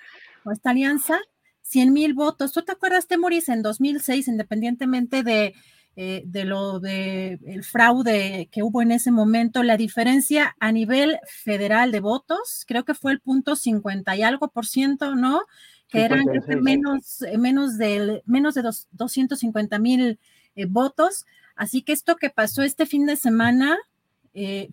esta 0.50 0.70
alianza, 0.70 1.20
100 1.62 1.92
mil 1.92 2.14
votos. 2.14 2.52
¿Tú 2.52 2.62
te 2.62 2.72
acuerdas, 2.72 3.06
Temoris, 3.06 3.48
en 3.48 3.62
2006, 3.62 4.28
independientemente 4.28 5.22
de, 5.22 5.54
eh, 5.96 6.22
de 6.24 6.44
lo 6.44 6.80
de 6.80 7.38
el 7.44 7.64
fraude 7.64 8.48
que 8.50 8.62
hubo 8.62 8.82
en 8.82 8.92
ese 8.92 9.10
momento, 9.10 9.62
la 9.62 9.76
diferencia 9.76 10.56
a 10.58 10.72
nivel 10.72 11.18
federal 11.26 11.92
de 11.92 12.00
votos, 12.00 12.64
creo 12.66 12.84
que 12.84 12.94
fue 12.94 13.12
el 13.12 13.20
punto 13.20 13.56
50 13.56 14.16
y 14.16 14.22
algo 14.22 14.48
por 14.48 14.66
ciento, 14.66 15.14
¿no? 15.14 15.42
Que 15.88 16.04
eran 16.04 16.24
menos, 16.62 17.22
eh, 17.22 17.36
menos, 17.36 17.76
de, 17.76 18.22
menos 18.24 18.54
de 18.54 18.62
250 18.92 19.78
mil 19.78 20.18
eh, 20.56 20.66
votos. 20.66 21.26
Así 21.54 21.82
que 21.82 21.92
esto 21.92 22.16
que 22.16 22.30
pasó 22.30 22.62
este 22.62 22.86
fin 22.86 23.06
de 23.06 23.16
semana 23.16 23.78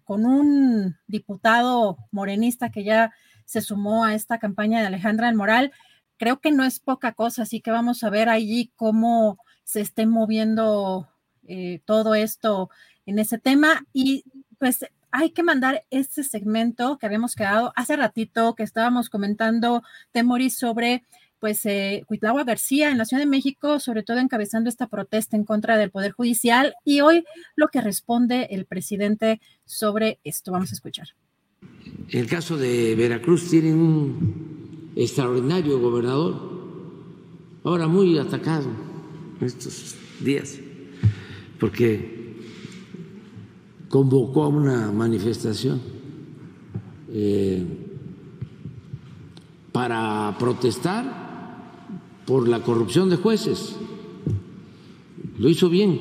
con 0.06 0.26
un 0.26 0.96
diputado 1.06 1.98
morenista 2.12 2.72
que 2.72 2.86
ya 2.86 3.12
se 3.50 3.62
sumó 3.62 4.06
a 4.06 4.14
esta 4.14 4.38
campaña 4.38 4.80
de 4.80 4.86
Alejandra 4.86 5.26
del 5.26 5.36
Moral. 5.36 5.72
Creo 6.18 6.40
que 6.40 6.52
no 6.52 6.64
es 6.64 6.80
poca 6.80 7.14
cosa, 7.14 7.42
así 7.42 7.62
que 7.62 7.72
vamos 7.72 8.04
a 8.04 8.12
ver 8.12 8.30
allí 8.30 8.72
cómo 8.76 9.40
se 9.64 9.82
esté 9.82 10.06
moviendo 10.06 11.10
eh, 11.48 11.82
todo 11.86 12.14
esto 12.14 12.70
en 13.08 13.18
ese 13.18 13.40
tema. 13.40 13.88
Y 13.92 14.24
pues 14.60 14.86
hay 15.10 15.32
que 15.32 15.42
mandar 15.42 15.84
este 15.90 16.24
segmento 16.24 17.00
que 17.00 17.08
habíamos 17.08 17.34
quedado 17.34 17.74
hace 17.76 17.96
ratito, 17.96 18.54
que 18.54 18.62
estábamos 18.62 19.10
comentando, 19.10 19.82
Temoris, 20.12 20.56
sobre 20.56 21.04
pues 21.40 21.66
eh, 21.66 22.06
García 22.46 22.92
en 22.92 23.00
la 23.00 23.06
Ciudad 23.06 23.24
de 23.24 23.30
México, 23.30 23.80
sobre 23.80 24.04
todo 24.04 24.20
encabezando 24.20 24.70
esta 24.70 24.86
protesta 24.86 25.36
en 25.36 25.44
contra 25.44 25.76
del 25.76 25.90
Poder 25.90 26.12
Judicial 26.12 26.76
y 26.86 27.02
hoy 27.02 27.26
lo 27.56 27.70
que 27.70 27.82
responde 27.82 28.50
el 28.52 28.68
presidente 28.68 29.42
sobre 29.66 30.20
esto. 30.24 30.52
Vamos 30.52 30.70
a 30.72 30.76
escuchar. 30.76 31.08
En 32.10 32.20
el 32.20 32.28
caso 32.28 32.58
de 32.58 32.96
Veracruz 32.96 33.50
tienen 33.50 33.80
un 33.80 34.92
extraordinario 34.96 35.80
gobernador, 35.80 36.36
ahora 37.64 37.88
muy 37.88 38.18
atacado 38.18 38.68
estos 39.42 39.96
días, 40.20 40.60
porque 41.60 42.36
convocó 43.90 44.44
a 44.44 44.48
una 44.48 44.92
manifestación 44.92 45.80
eh, 47.12 47.66
para 49.72 50.36
protestar 50.38 51.30
por 52.26 52.48
la 52.48 52.62
corrupción 52.62 53.10
de 53.10 53.18
jueces. 53.18 53.76
Lo 55.38 55.50
hizo 55.50 55.70
bien. 55.70 56.00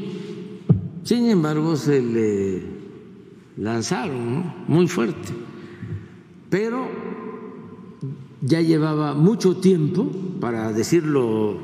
Sin 1.04 1.26
embargo, 1.30 1.76
se 1.76 2.02
le 2.02 2.62
lanzaron 3.56 4.52
muy 4.66 4.88
fuerte. 4.88 5.47
Pero 6.50 6.88
ya 8.40 8.60
llevaba 8.60 9.14
mucho 9.14 9.56
tiempo, 9.56 10.10
para 10.40 10.72
decirlo 10.72 11.56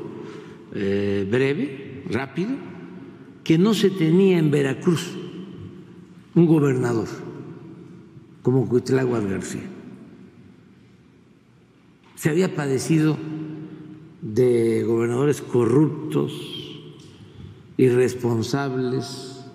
eh, 0.73 1.27
breve, 1.29 2.03
rápido, 2.09 2.51
que 3.43 3.57
no 3.57 3.73
se 3.73 3.89
tenía 3.89 4.37
en 4.37 4.51
Veracruz 4.51 5.11
un 6.33 6.45
gobernador 6.45 7.07
como 8.41 8.67
Cuitláhuac 8.67 9.29
García. 9.29 9.63
Se 12.15 12.29
había 12.29 12.55
padecido 12.55 13.17
de 14.21 14.83
gobernadores 14.83 15.41
corruptos, 15.41 16.31
irresponsables, 17.77 19.45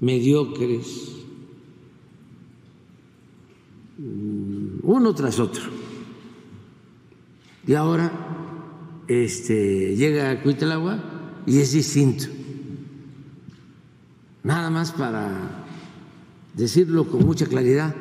mediocres, 0.00 1.21
uno 4.82 5.14
tras 5.14 5.38
otro. 5.38 5.62
Y 7.66 7.74
ahora 7.74 8.10
este, 9.08 9.96
llega 9.96 10.30
a 10.30 10.42
y 11.46 11.58
es 11.58 11.72
distinto. 11.72 12.26
Nada 14.42 14.70
más 14.70 14.92
para 14.92 15.64
decirlo 16.54 17.08
con 17.08 17.24
mucha 17.24 17.46
claridad, 17.46 17.94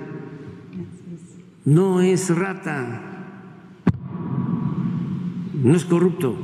no 1.65 2.01
es 2.01 2.35
rata 2.35 3.11
no 5.61 5.75
es 5.75 5.85
corrupto. 5.85 6.35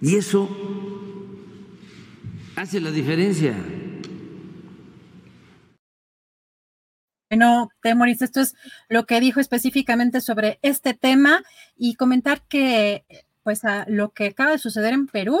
Y 0.00 0.16
eso 0.16 0.48
hace 2.56 2.80
la 2.80 2.90
diferencia. 2.90 3.54
Bueno, 7.32 7.70
Temoris, 7.80 8.20
esto 8.20 8.42
es 8.42 8.54
lo 8.90 9.06
que 9.06 9.18
dijo 9.18 9.40
específicamente 9.40 10.20
sobre 10.20 10.58
este 10.60 10.92
tema 10.92 11.42
y 11.78 11.94
comentar 11.94 12.42
que, 12.42 13.06
pues, 13.42 13.64
a 13.64 13.86
lo 13.88 14.10
que 14.10 14.26
acaba 14.26 14.50
de 14.50 14.58
suceder 14.58 14.92
en 14.92 15.06
Perú, 15.06 15.40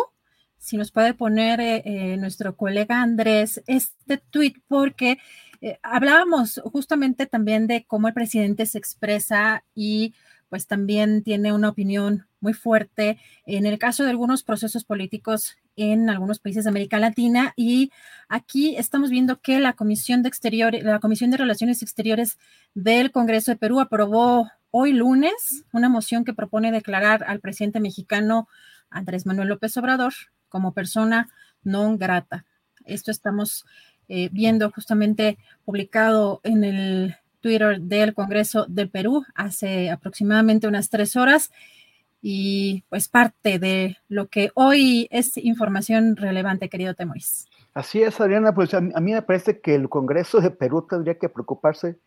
si 0.56 0.78
nos 0.78 0.90
puede 0.90 1.12
poner 1.12 1.60
eh, 1.60 1.82
eh, 1.84 2.16
nuestro 2.16 2.56
colega 2.56 3.02
Andrés 3.02 3.62
este 3.66 4.16
tweet, 4.16 4.54
porque 4.68 5.18
eh, 5.60 5.78
hablábamos 5.82 6.62
justamente 6.64 7.26
también 7.26 7.66
de 7.66 7.84
cómo 7.84 8.08
el 8.08 8.14
presidente 8.14 8.64
se 8.64 8.78
expresa 8.78 9.62
y 9.74 10.14
pues 10.52 10.66
también 10.66 11.22
tiene 11.22 11.50
una 11.54 11.70
opinión 11.70 12.26
muy 12.40 12.52
fuerte 12.52 13.18
en 13.46 13.64
el 13.64 13.78
caso 13.78 14.04
de 14.04 14.10
algunos 14.10 14.42
procesos 14.42 14.84
políticos 14.84 15.56
en 15.76 16.10
algunos 16.10 16.40
países 16.40 16.64
de 16.64 16.68
América 16.68 16.98
Latina 16.98 17.54
y 17.56 17.90
aquí 18.28 18.76
estamos 18.76 19.08
viendo 19.08 19.40
que 19.40 19.60
la 19.60 19.72
Comisión 19.72 20.22
de 20.22 20.28
Exteriores, 20.28 20.84
la 20.84 20.98
Comisión 20.98 21.30
de 21.30 21.38
Relaciones 21.38 21.80
Exteriores 21.80 22.36
del 22.74 23.12
Congreso 23.12 23.50
de 23.50 23.56
Perú 23.56 23.80
aprobó 23.80 24.50
hoy 24.70 24.92
lunes 24.92 25.64
una 25.72 25.88
moción 25.88 26.22
que 26.22 26.34
propone 26.34 26.70
declarar 26.70 27.24
al 27.26 27.40
presidente 27.40 27.80
mexicano 27.80 28.46
Andrés 28.90 29.24
Manuel 29.24 29.48
López 29.48 29.74
Obrador 29.78 30.12
como 30.50 30.74
persona 30.74 31.30
no 31.62 31.96
grata. 31.96 32.44
Esto 32.84 33.10
estamos 33.10 33.64
eh, 34.08 34.28
viendo 34.30 34.70
justamente 34.70 35.38
publicado 35.64 36.42
en 36.44 36.64
el 36.64 37.16
Twitter 37.42 37.80
del 37.80 38.14
Congreso 38.14 38.64
de 38.68 38.86
Perú 38.86 39.24
hace 39.34 39.90
aproximadamente 39.90 40.66
unas 40.66 40.88
tres 40.88 41.16
horas 41.16 41.50
y 42.22 42.84
pues 42.88 43.08
parte 43.08 43.58
de 43.58 43.98
lo 44.08 44.28
que 44.28 44.50
hoy 44.54 45.08
es 45.10 45.36
información 45.36 46.16
relevante, 46.16 46.70
querido 46.70 46.94
Temoris. 46.94 47.48
Así 47.74 48.02
es, 48.02 48.20
Adriana, 48.20 48.54
pues 48.54 48.72
a, 48.74 48.80
mí 48.80 49.12
me 49.12 49.22
parece 49.22 49.60
que 49.60 49.74
el 49.74 49.88
Congreso 49.88 50.40
de 50.40 50.50
Perú 50.50 50.86
tendría 50.88 51.18
que 51.18 51.28
preocuparse 51.28 51.98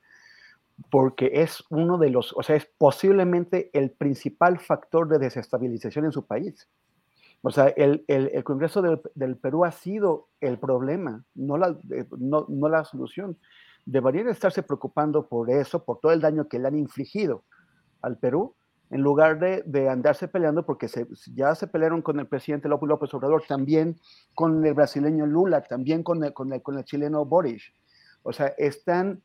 porque 0.90 1.32
es 1.34 1.64
uno 1.70 1.98
de 1.98 2.10
los, 2.10 2.34
o 2.34 2.44
sea, 2.44 2.56
es 2.56 2.66
posiblemente 2.78 3.70
el 3.74 3.92
principal 3.92 4.60
factor 4.60 5.08
de 5.08 5.20
desestabilización 5.20 6.06
en 6.06 6.12
su 6.12 6.26
país. 6.26 6.68
O 7.42 7.52
sea, 7.52 7.68
el, 7.68 8.04
Congreso 8.44 8.82
del, 9.14 9.38
Perú 9.38 9.66
ha 9.66 9.72
sido 9.72 10.30
el 10.42 10.58
problema, 10.58 11.24
no 11.36 11.58
la, 11.58 11.78
eh, 11.92 12.06
no, 12.18 12.46
no 12.50 12.70
la 12.70 12.86
solución 12.86 13.38
deberían 13.86 14.28
estarse 14.30 14.64
preocupando 14.64 15.28
por 15.28 15.50
eso, 15.50 15.84
por 15.84 16.00
todo 16.00 16.12
el 16.12 16.22
daño 16.22 16.48
que 16.48 16.60
le 16.60 16.68
han 16.68 16.78
infligido 16.78 17.44
al 18.02 18.18
Perú, 18.18 18.56
en 18.92 19.02
lugar 19.02 19.40
de, 19.40 19.90
andarse 19.90 20.28
peleando, 20.28 20.66
porque 20.66 20.88
ya 21.34 21.56
se 21.56 21.68
pelearon 21.68 22.02
con 22.02 22.20
el 22.20 22.28
presidente 22.28 22.70
López 22.70 23.14
Obrador, 23.14 23.44
también 23.48 24.00
con 24.36 24.64
el 24.66 24.74
brasileño 24.74 25.26
Lula, 25.26 25.62
también 25.62 26.04
con 26.04 26.24
el, 26.24 26.34
con 26.34 26.54
el, 26.54 26.84
chileno 26.84 27.26
Boris. 27.26 27.64
O 28.22 28.32
sea, 28.32 28.48
están 28.58 29.22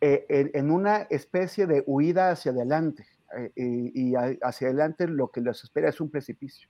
eh, 0.00 0.24
en, 0.28 0.70
una 0.70 1.02
especie 1.02 1.66
de 1.66 1.84
huida 1.86 2.30
hacia 2.30 2.52
adelante, 2.52 3.06
eh, 3.36 3.52
y, 3.56 4.14
hacia 4.42 4.68
adelante 4.68 5.06
lo 5.08 5.28
que 5.28 5.40
les 5.40 5.62
espera 5.62 5.90
es 5.90 6.00
un 6.00 6.10
precipicio. 6.10 6.68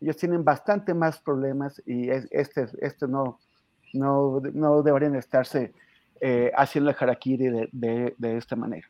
Ellos 0.00 0.16
tienen 0.16 0.44
bastante 0.44 0.94
más 0.94 1.20
problemas 1.20 1.82
y 1.84 2.08
este, 2.08 2.66
este 2.80 3.06
no, 3.06 3.38
no, 3.92 4.40
no 4.54 4.82
deberían 4.82 5.14
estarse 5.14 5.74
eh, 6.20 6.52
haciendo 6.56 6.90
el 6.90 6.96
harakiri 6.98 7.48
de, 7.72 8.14
esta 8.36 8.56
manera. 8.56 8.86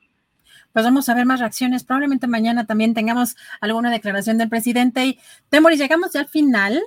Pues 0.73 0.85
vamos 0.85 1.09
a 1.09 1.15
ver 1.15 1.27
más 1.27 1.41
reacciones. 1.41 1.85
Probablemente 1.85 2.27
mañana 2.27 2.67
también 2.67 2.95
tengamos 2.95 3.37
alguna 3.61 3.91
declaración 3.91 4.39
del 4.39 4.49
presidente. 4.49 5.07
Y 5.07 5.19
Temoris, 5.49 5.79
llegamos 5.79 6.13
ya 6.13 6.21
al 6.21 6.29
final 6.29 6.81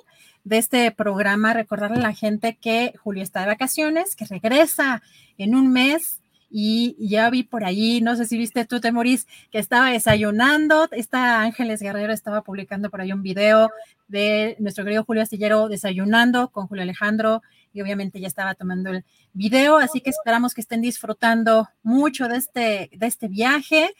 de 0.43 0.57
este 0.57 0.91
programa. 0.91 1.53
Recordarle 1.53 1.97
a 1.97 2.01
la 2.01 2.13
gente 2.13 2.57
que 2.59 2.93
Julio 3.01 3.23
está 3.23 3.41
de 3.41 3.47
vacaciones, 3.47 4.15
que 4.15 4.25
regresa 4.25 5.01
en 5.37 5.55
un 5.55 5.71
mes 5.71 6.21
y 6.55 6.95
ya 6.99 7.31
vi 7.31 7.41
por 7.41 7.63
ahí, 7.63 7.99
no 7.99 8.15
sé 8.15 8.25
si 8.25 8.37
viste 8.37 8.63
tú, 8.63 8.79
Temoris, 8.79 9.25
que 9.49 9.57
estaba 9.57 9.89
desayunando. 9.89 10.87
Esta 10.91 11.41
Ángeles 11.41 11.81
Guerrero 11.81 12.13
estaba 12.13 12.43
publicando 12.43 12.91
por 12.91 13.01
ahí 13.01 13.11
un 13.11 13.23
video 13.23 13.71
de 14.07 14.55
nuestro 14.59 14.83
querido 14.83 15.03
Julio 15.03 15.23
Astillero 15.23 15.67
desayunando 15.67 16.49
con 16.49 16.67
Julio 16.67 16.83
Alejandro 16.83 17.41
y 17.73 17.81
obviamente 17.81 18.19
ya 18.19 18.27
estaba 18.27 18.53
tomando 18.53 18.91
el 18.91 19.03
video, 19.33 19.77
así 19.77 19.99
que 19.99 20.11
esperamos 20.11 20.53
que 20.53 20.61
estén 20.61 20.81
disfrutando 20.81 21.67
mucho 21.81 22.27
de 22.27 22.37
este, 22.37 22.89
de 22.93 23.07
este 23.07 23.27
viaje. 23.27 23.93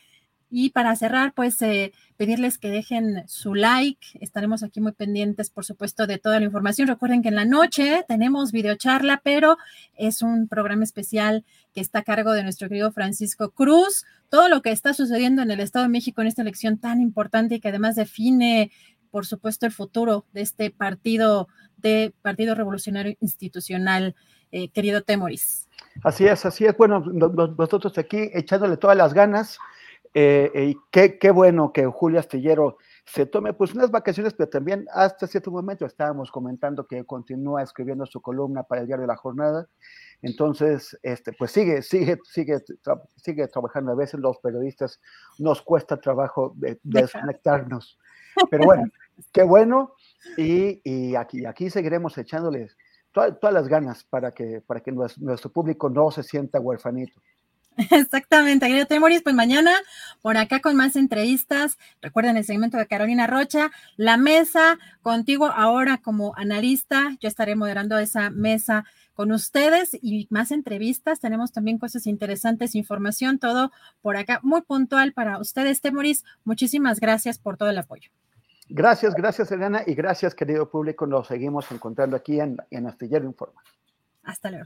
Y 0.55 0.69
para 0.69 0.95
cerrar, 0.95 1.33
pues 1.33 1.59
eh, 1.63 1.93
pedirles 2.15 2.59
que 2.59 2.69
dejen 2.69 3.23
su 3.27 3.55
like. 3.55 4.05
Estaremos 4.21 4.61
aquí 4.61 4.79
muy 4.81 4.91
pendientes, 4.91 5.49
por 5.49 5.65
supuesto, 5.65 6.05
de 6.05 6.19
toda 6.19 6.39
la 6.39 6.45
información. 6.45 6.87
Recuerden 6.87 7.23
que 7.23 7.29
en 7.29 7.35
la 7.35 7.45
noche 7.45 8.05
tenemos 8.07 8.51
videocharla, 8.51 9.21
pero 9.23 9.57
es 9.95 10.21
un 10.21 10.47
programa 10.47 10.83
especial 10.83 11.43
que 11.73 11.81
está 11.81 11.99
a 11.99 12.03
cargo 12.03 12.33
de 12.33 12.43
nuestro 12.43 12.69
querido 12.69 12.91
Francisco 12.91 13.49
Cruz. 13.49 14.05
Todo 14.29 14.47
lo 14.47 14.61
que 14.61 14.69
está 14.69 14.93
sucediendo 14.93 15.41
en 15.41 15.49
el 15.49 15.59
Estado 15.59 15.85
de 15.85 15.89
México 15.89 16.21
en 16.21 16.27
esta 16.27 16.43
elección 16.43 16.77
tan 16.77 17.01
importante 17.01 17.55
y 17.55 17.59
que 17.59 17.69
además 17.69 17.95
define, 17.95 18.71
por 19.13 19.27
supuesto, 19.27 19.67
el 19.67 19.71
futuro 19.71 20.25
de 20.33 20.41
este 20.41 20.71
partido, 20.71 21.47
de 21.77 22.15
Partido 22.23 22.55
Revolucionario 22.55 23.15
Institucional, 23.19 24.15
eh, 24.51 24.69
querido 24.71 25.03
Temoris. 25.03 25.69
Así 26.03 26.25
es, 26.25 26.43
así 26.47 26.65
es. 26.65 26.75
Bueno, 26.75 26.99
nosotros 26.99 27.95
aquí 27.99 28.31
echándole 28.33 28.75
todas 28.75 28.97
las 28.97 29.13
ganas 29.13 29.59
eh, 30.15 30.49
y 30.55 30.77
qué, 30.89 31.19
qué, 31.19 31.29
bueno 31.29 31.71
que 31.71 31.85
Julio 31.85 32.19
Astillero 32.19 32.77
se 33.05 33.27
tome 33.27 33.53
pues 33.53 33.75
unas 33.75 33.91
vacaciones, 33.91 34.33
pero 34.33 34.49
también 34.49 34.87
hasta 34.91 35.27
cierto 35.27 35.51
momento 35.51 35.85
estábamos 35.85 36.31
comentando 36.31 36.87
que 36.87 37.05
continúa 37.05 37.61
escribiendo 37.61 38.07
su 38.07 38.19
columna 38.19 38.63
para 38.63 38.81
el 38.81 38.87
diario 38.87 39.03
de 39.03 39.09
la 39.09 39.15
jornada. 39.15 39.67
Entonces, 40.23 40.97
este, 41.03 41.33
pues 41.33 41.51
sigue, 41.51 41.83
sigue, 41.83 42.17
sigue, 42.23 42.63
sigue 43.17 43.47
trabajando. 43.47 43.91
A 43.91 43.95
veces 43.95 44.19
los 44.19 44.39
periodistas 44.39 44.99
nos 45.37 45.61
cuesta 45.61 46.01
trabajo 46.01 46.53
de, 46.55 46.79
desconectarnos. 46.81 47.99
Pero 48.49 48.65
bueno, 48.65 48.83
qué 49.31 49.43
bueno. 49.43 49.93
Y, 50.37 51.15
aquí, 51.15 51.45
aquí 51.45 51.69
seguiremos 51.69 52.17
echándoles 52.17 52.77
todas 53.11 53.53
las 53.53 53.67
ganas 53.67 54.03
para 54.03 54.31
que, 54.31 54.61
para 54.65 54.79
que 54.79 54.91
nuestro 54.91 55.51
público 55.51 55.89
no 55.89 56.09
se 56.11 56.23
sienta 56.23 56.59
huerfanito. 56.59 57.21
Exactamente, 57.91 58.67
querido 58.67 58.85
Temoris, 58.85 59.21
pues 59.23 59.35
mañana 59.35 59.71
por 60.21 60.37
acá 60.37 60.59
con 60.59 60.75
más 60.75 60.95
entrevistas. 60.95 61.77
Recuerden 62.01 62.37
el 62.37 62.45
segmento 62.45 62.77
de 62.77 62.87
Carolina 62.87 63.27
Rocha, 63.27 63.71
la 63.97 64.17
mesa 64.17 64.77
contigo 65.01 65.47
ahora 65.47 65.97
como 65.97 66.33
analista. 66.35 67.15
Yo 67.19 67.27
estaré 67.27 67.55
moderando 67.55 67.97
esa 67.97 68.29
mesa 68.29 68.85
con 69.15 69.31
ustedes 69.31 69.97
y 70.01 70.27
más 70.29 70.51
entrevistas. 70.51 71.19
Tenemos 71.19 71.51
también 71.51 71.79
cosas 71.79 72.05
interesantes, 72.05 72.75
información, 72.75 73.39
todo 73.39 73.71
por 74.01 74.17
acá 74.17 74.39
muy 74.43 74.61
puntual 74.61 75.13
para 75.13 75.39
ustedes. 75.39 75.81
Temoris, 75.81 76.23
muchísimas 76.45 76.99
gracias 76.99 77.39
por 77.39 77.57
todo 77.57 77.69
el 77.69 77.77
apoyo. 77.77 78.11
Gracias, 78.75 79.13
gracias, 79.13 79.51
Elena, 79.51 79.83
y 79.85 79.93
gracias, 79.93 80.33
querido 80.33 80.67
público. 80.67 81.05
Nos 81.05 81.27
seguimos 81.27 81.71
encontrando 81.71 82.15
aquí 82.15 82.39
en, 82.39 82.57
en 82.71 82.87
Astillero 82.87 83.23
Informa. 83.23 83.61
Hasta 84.23 84.49
luego. 84.49 84.65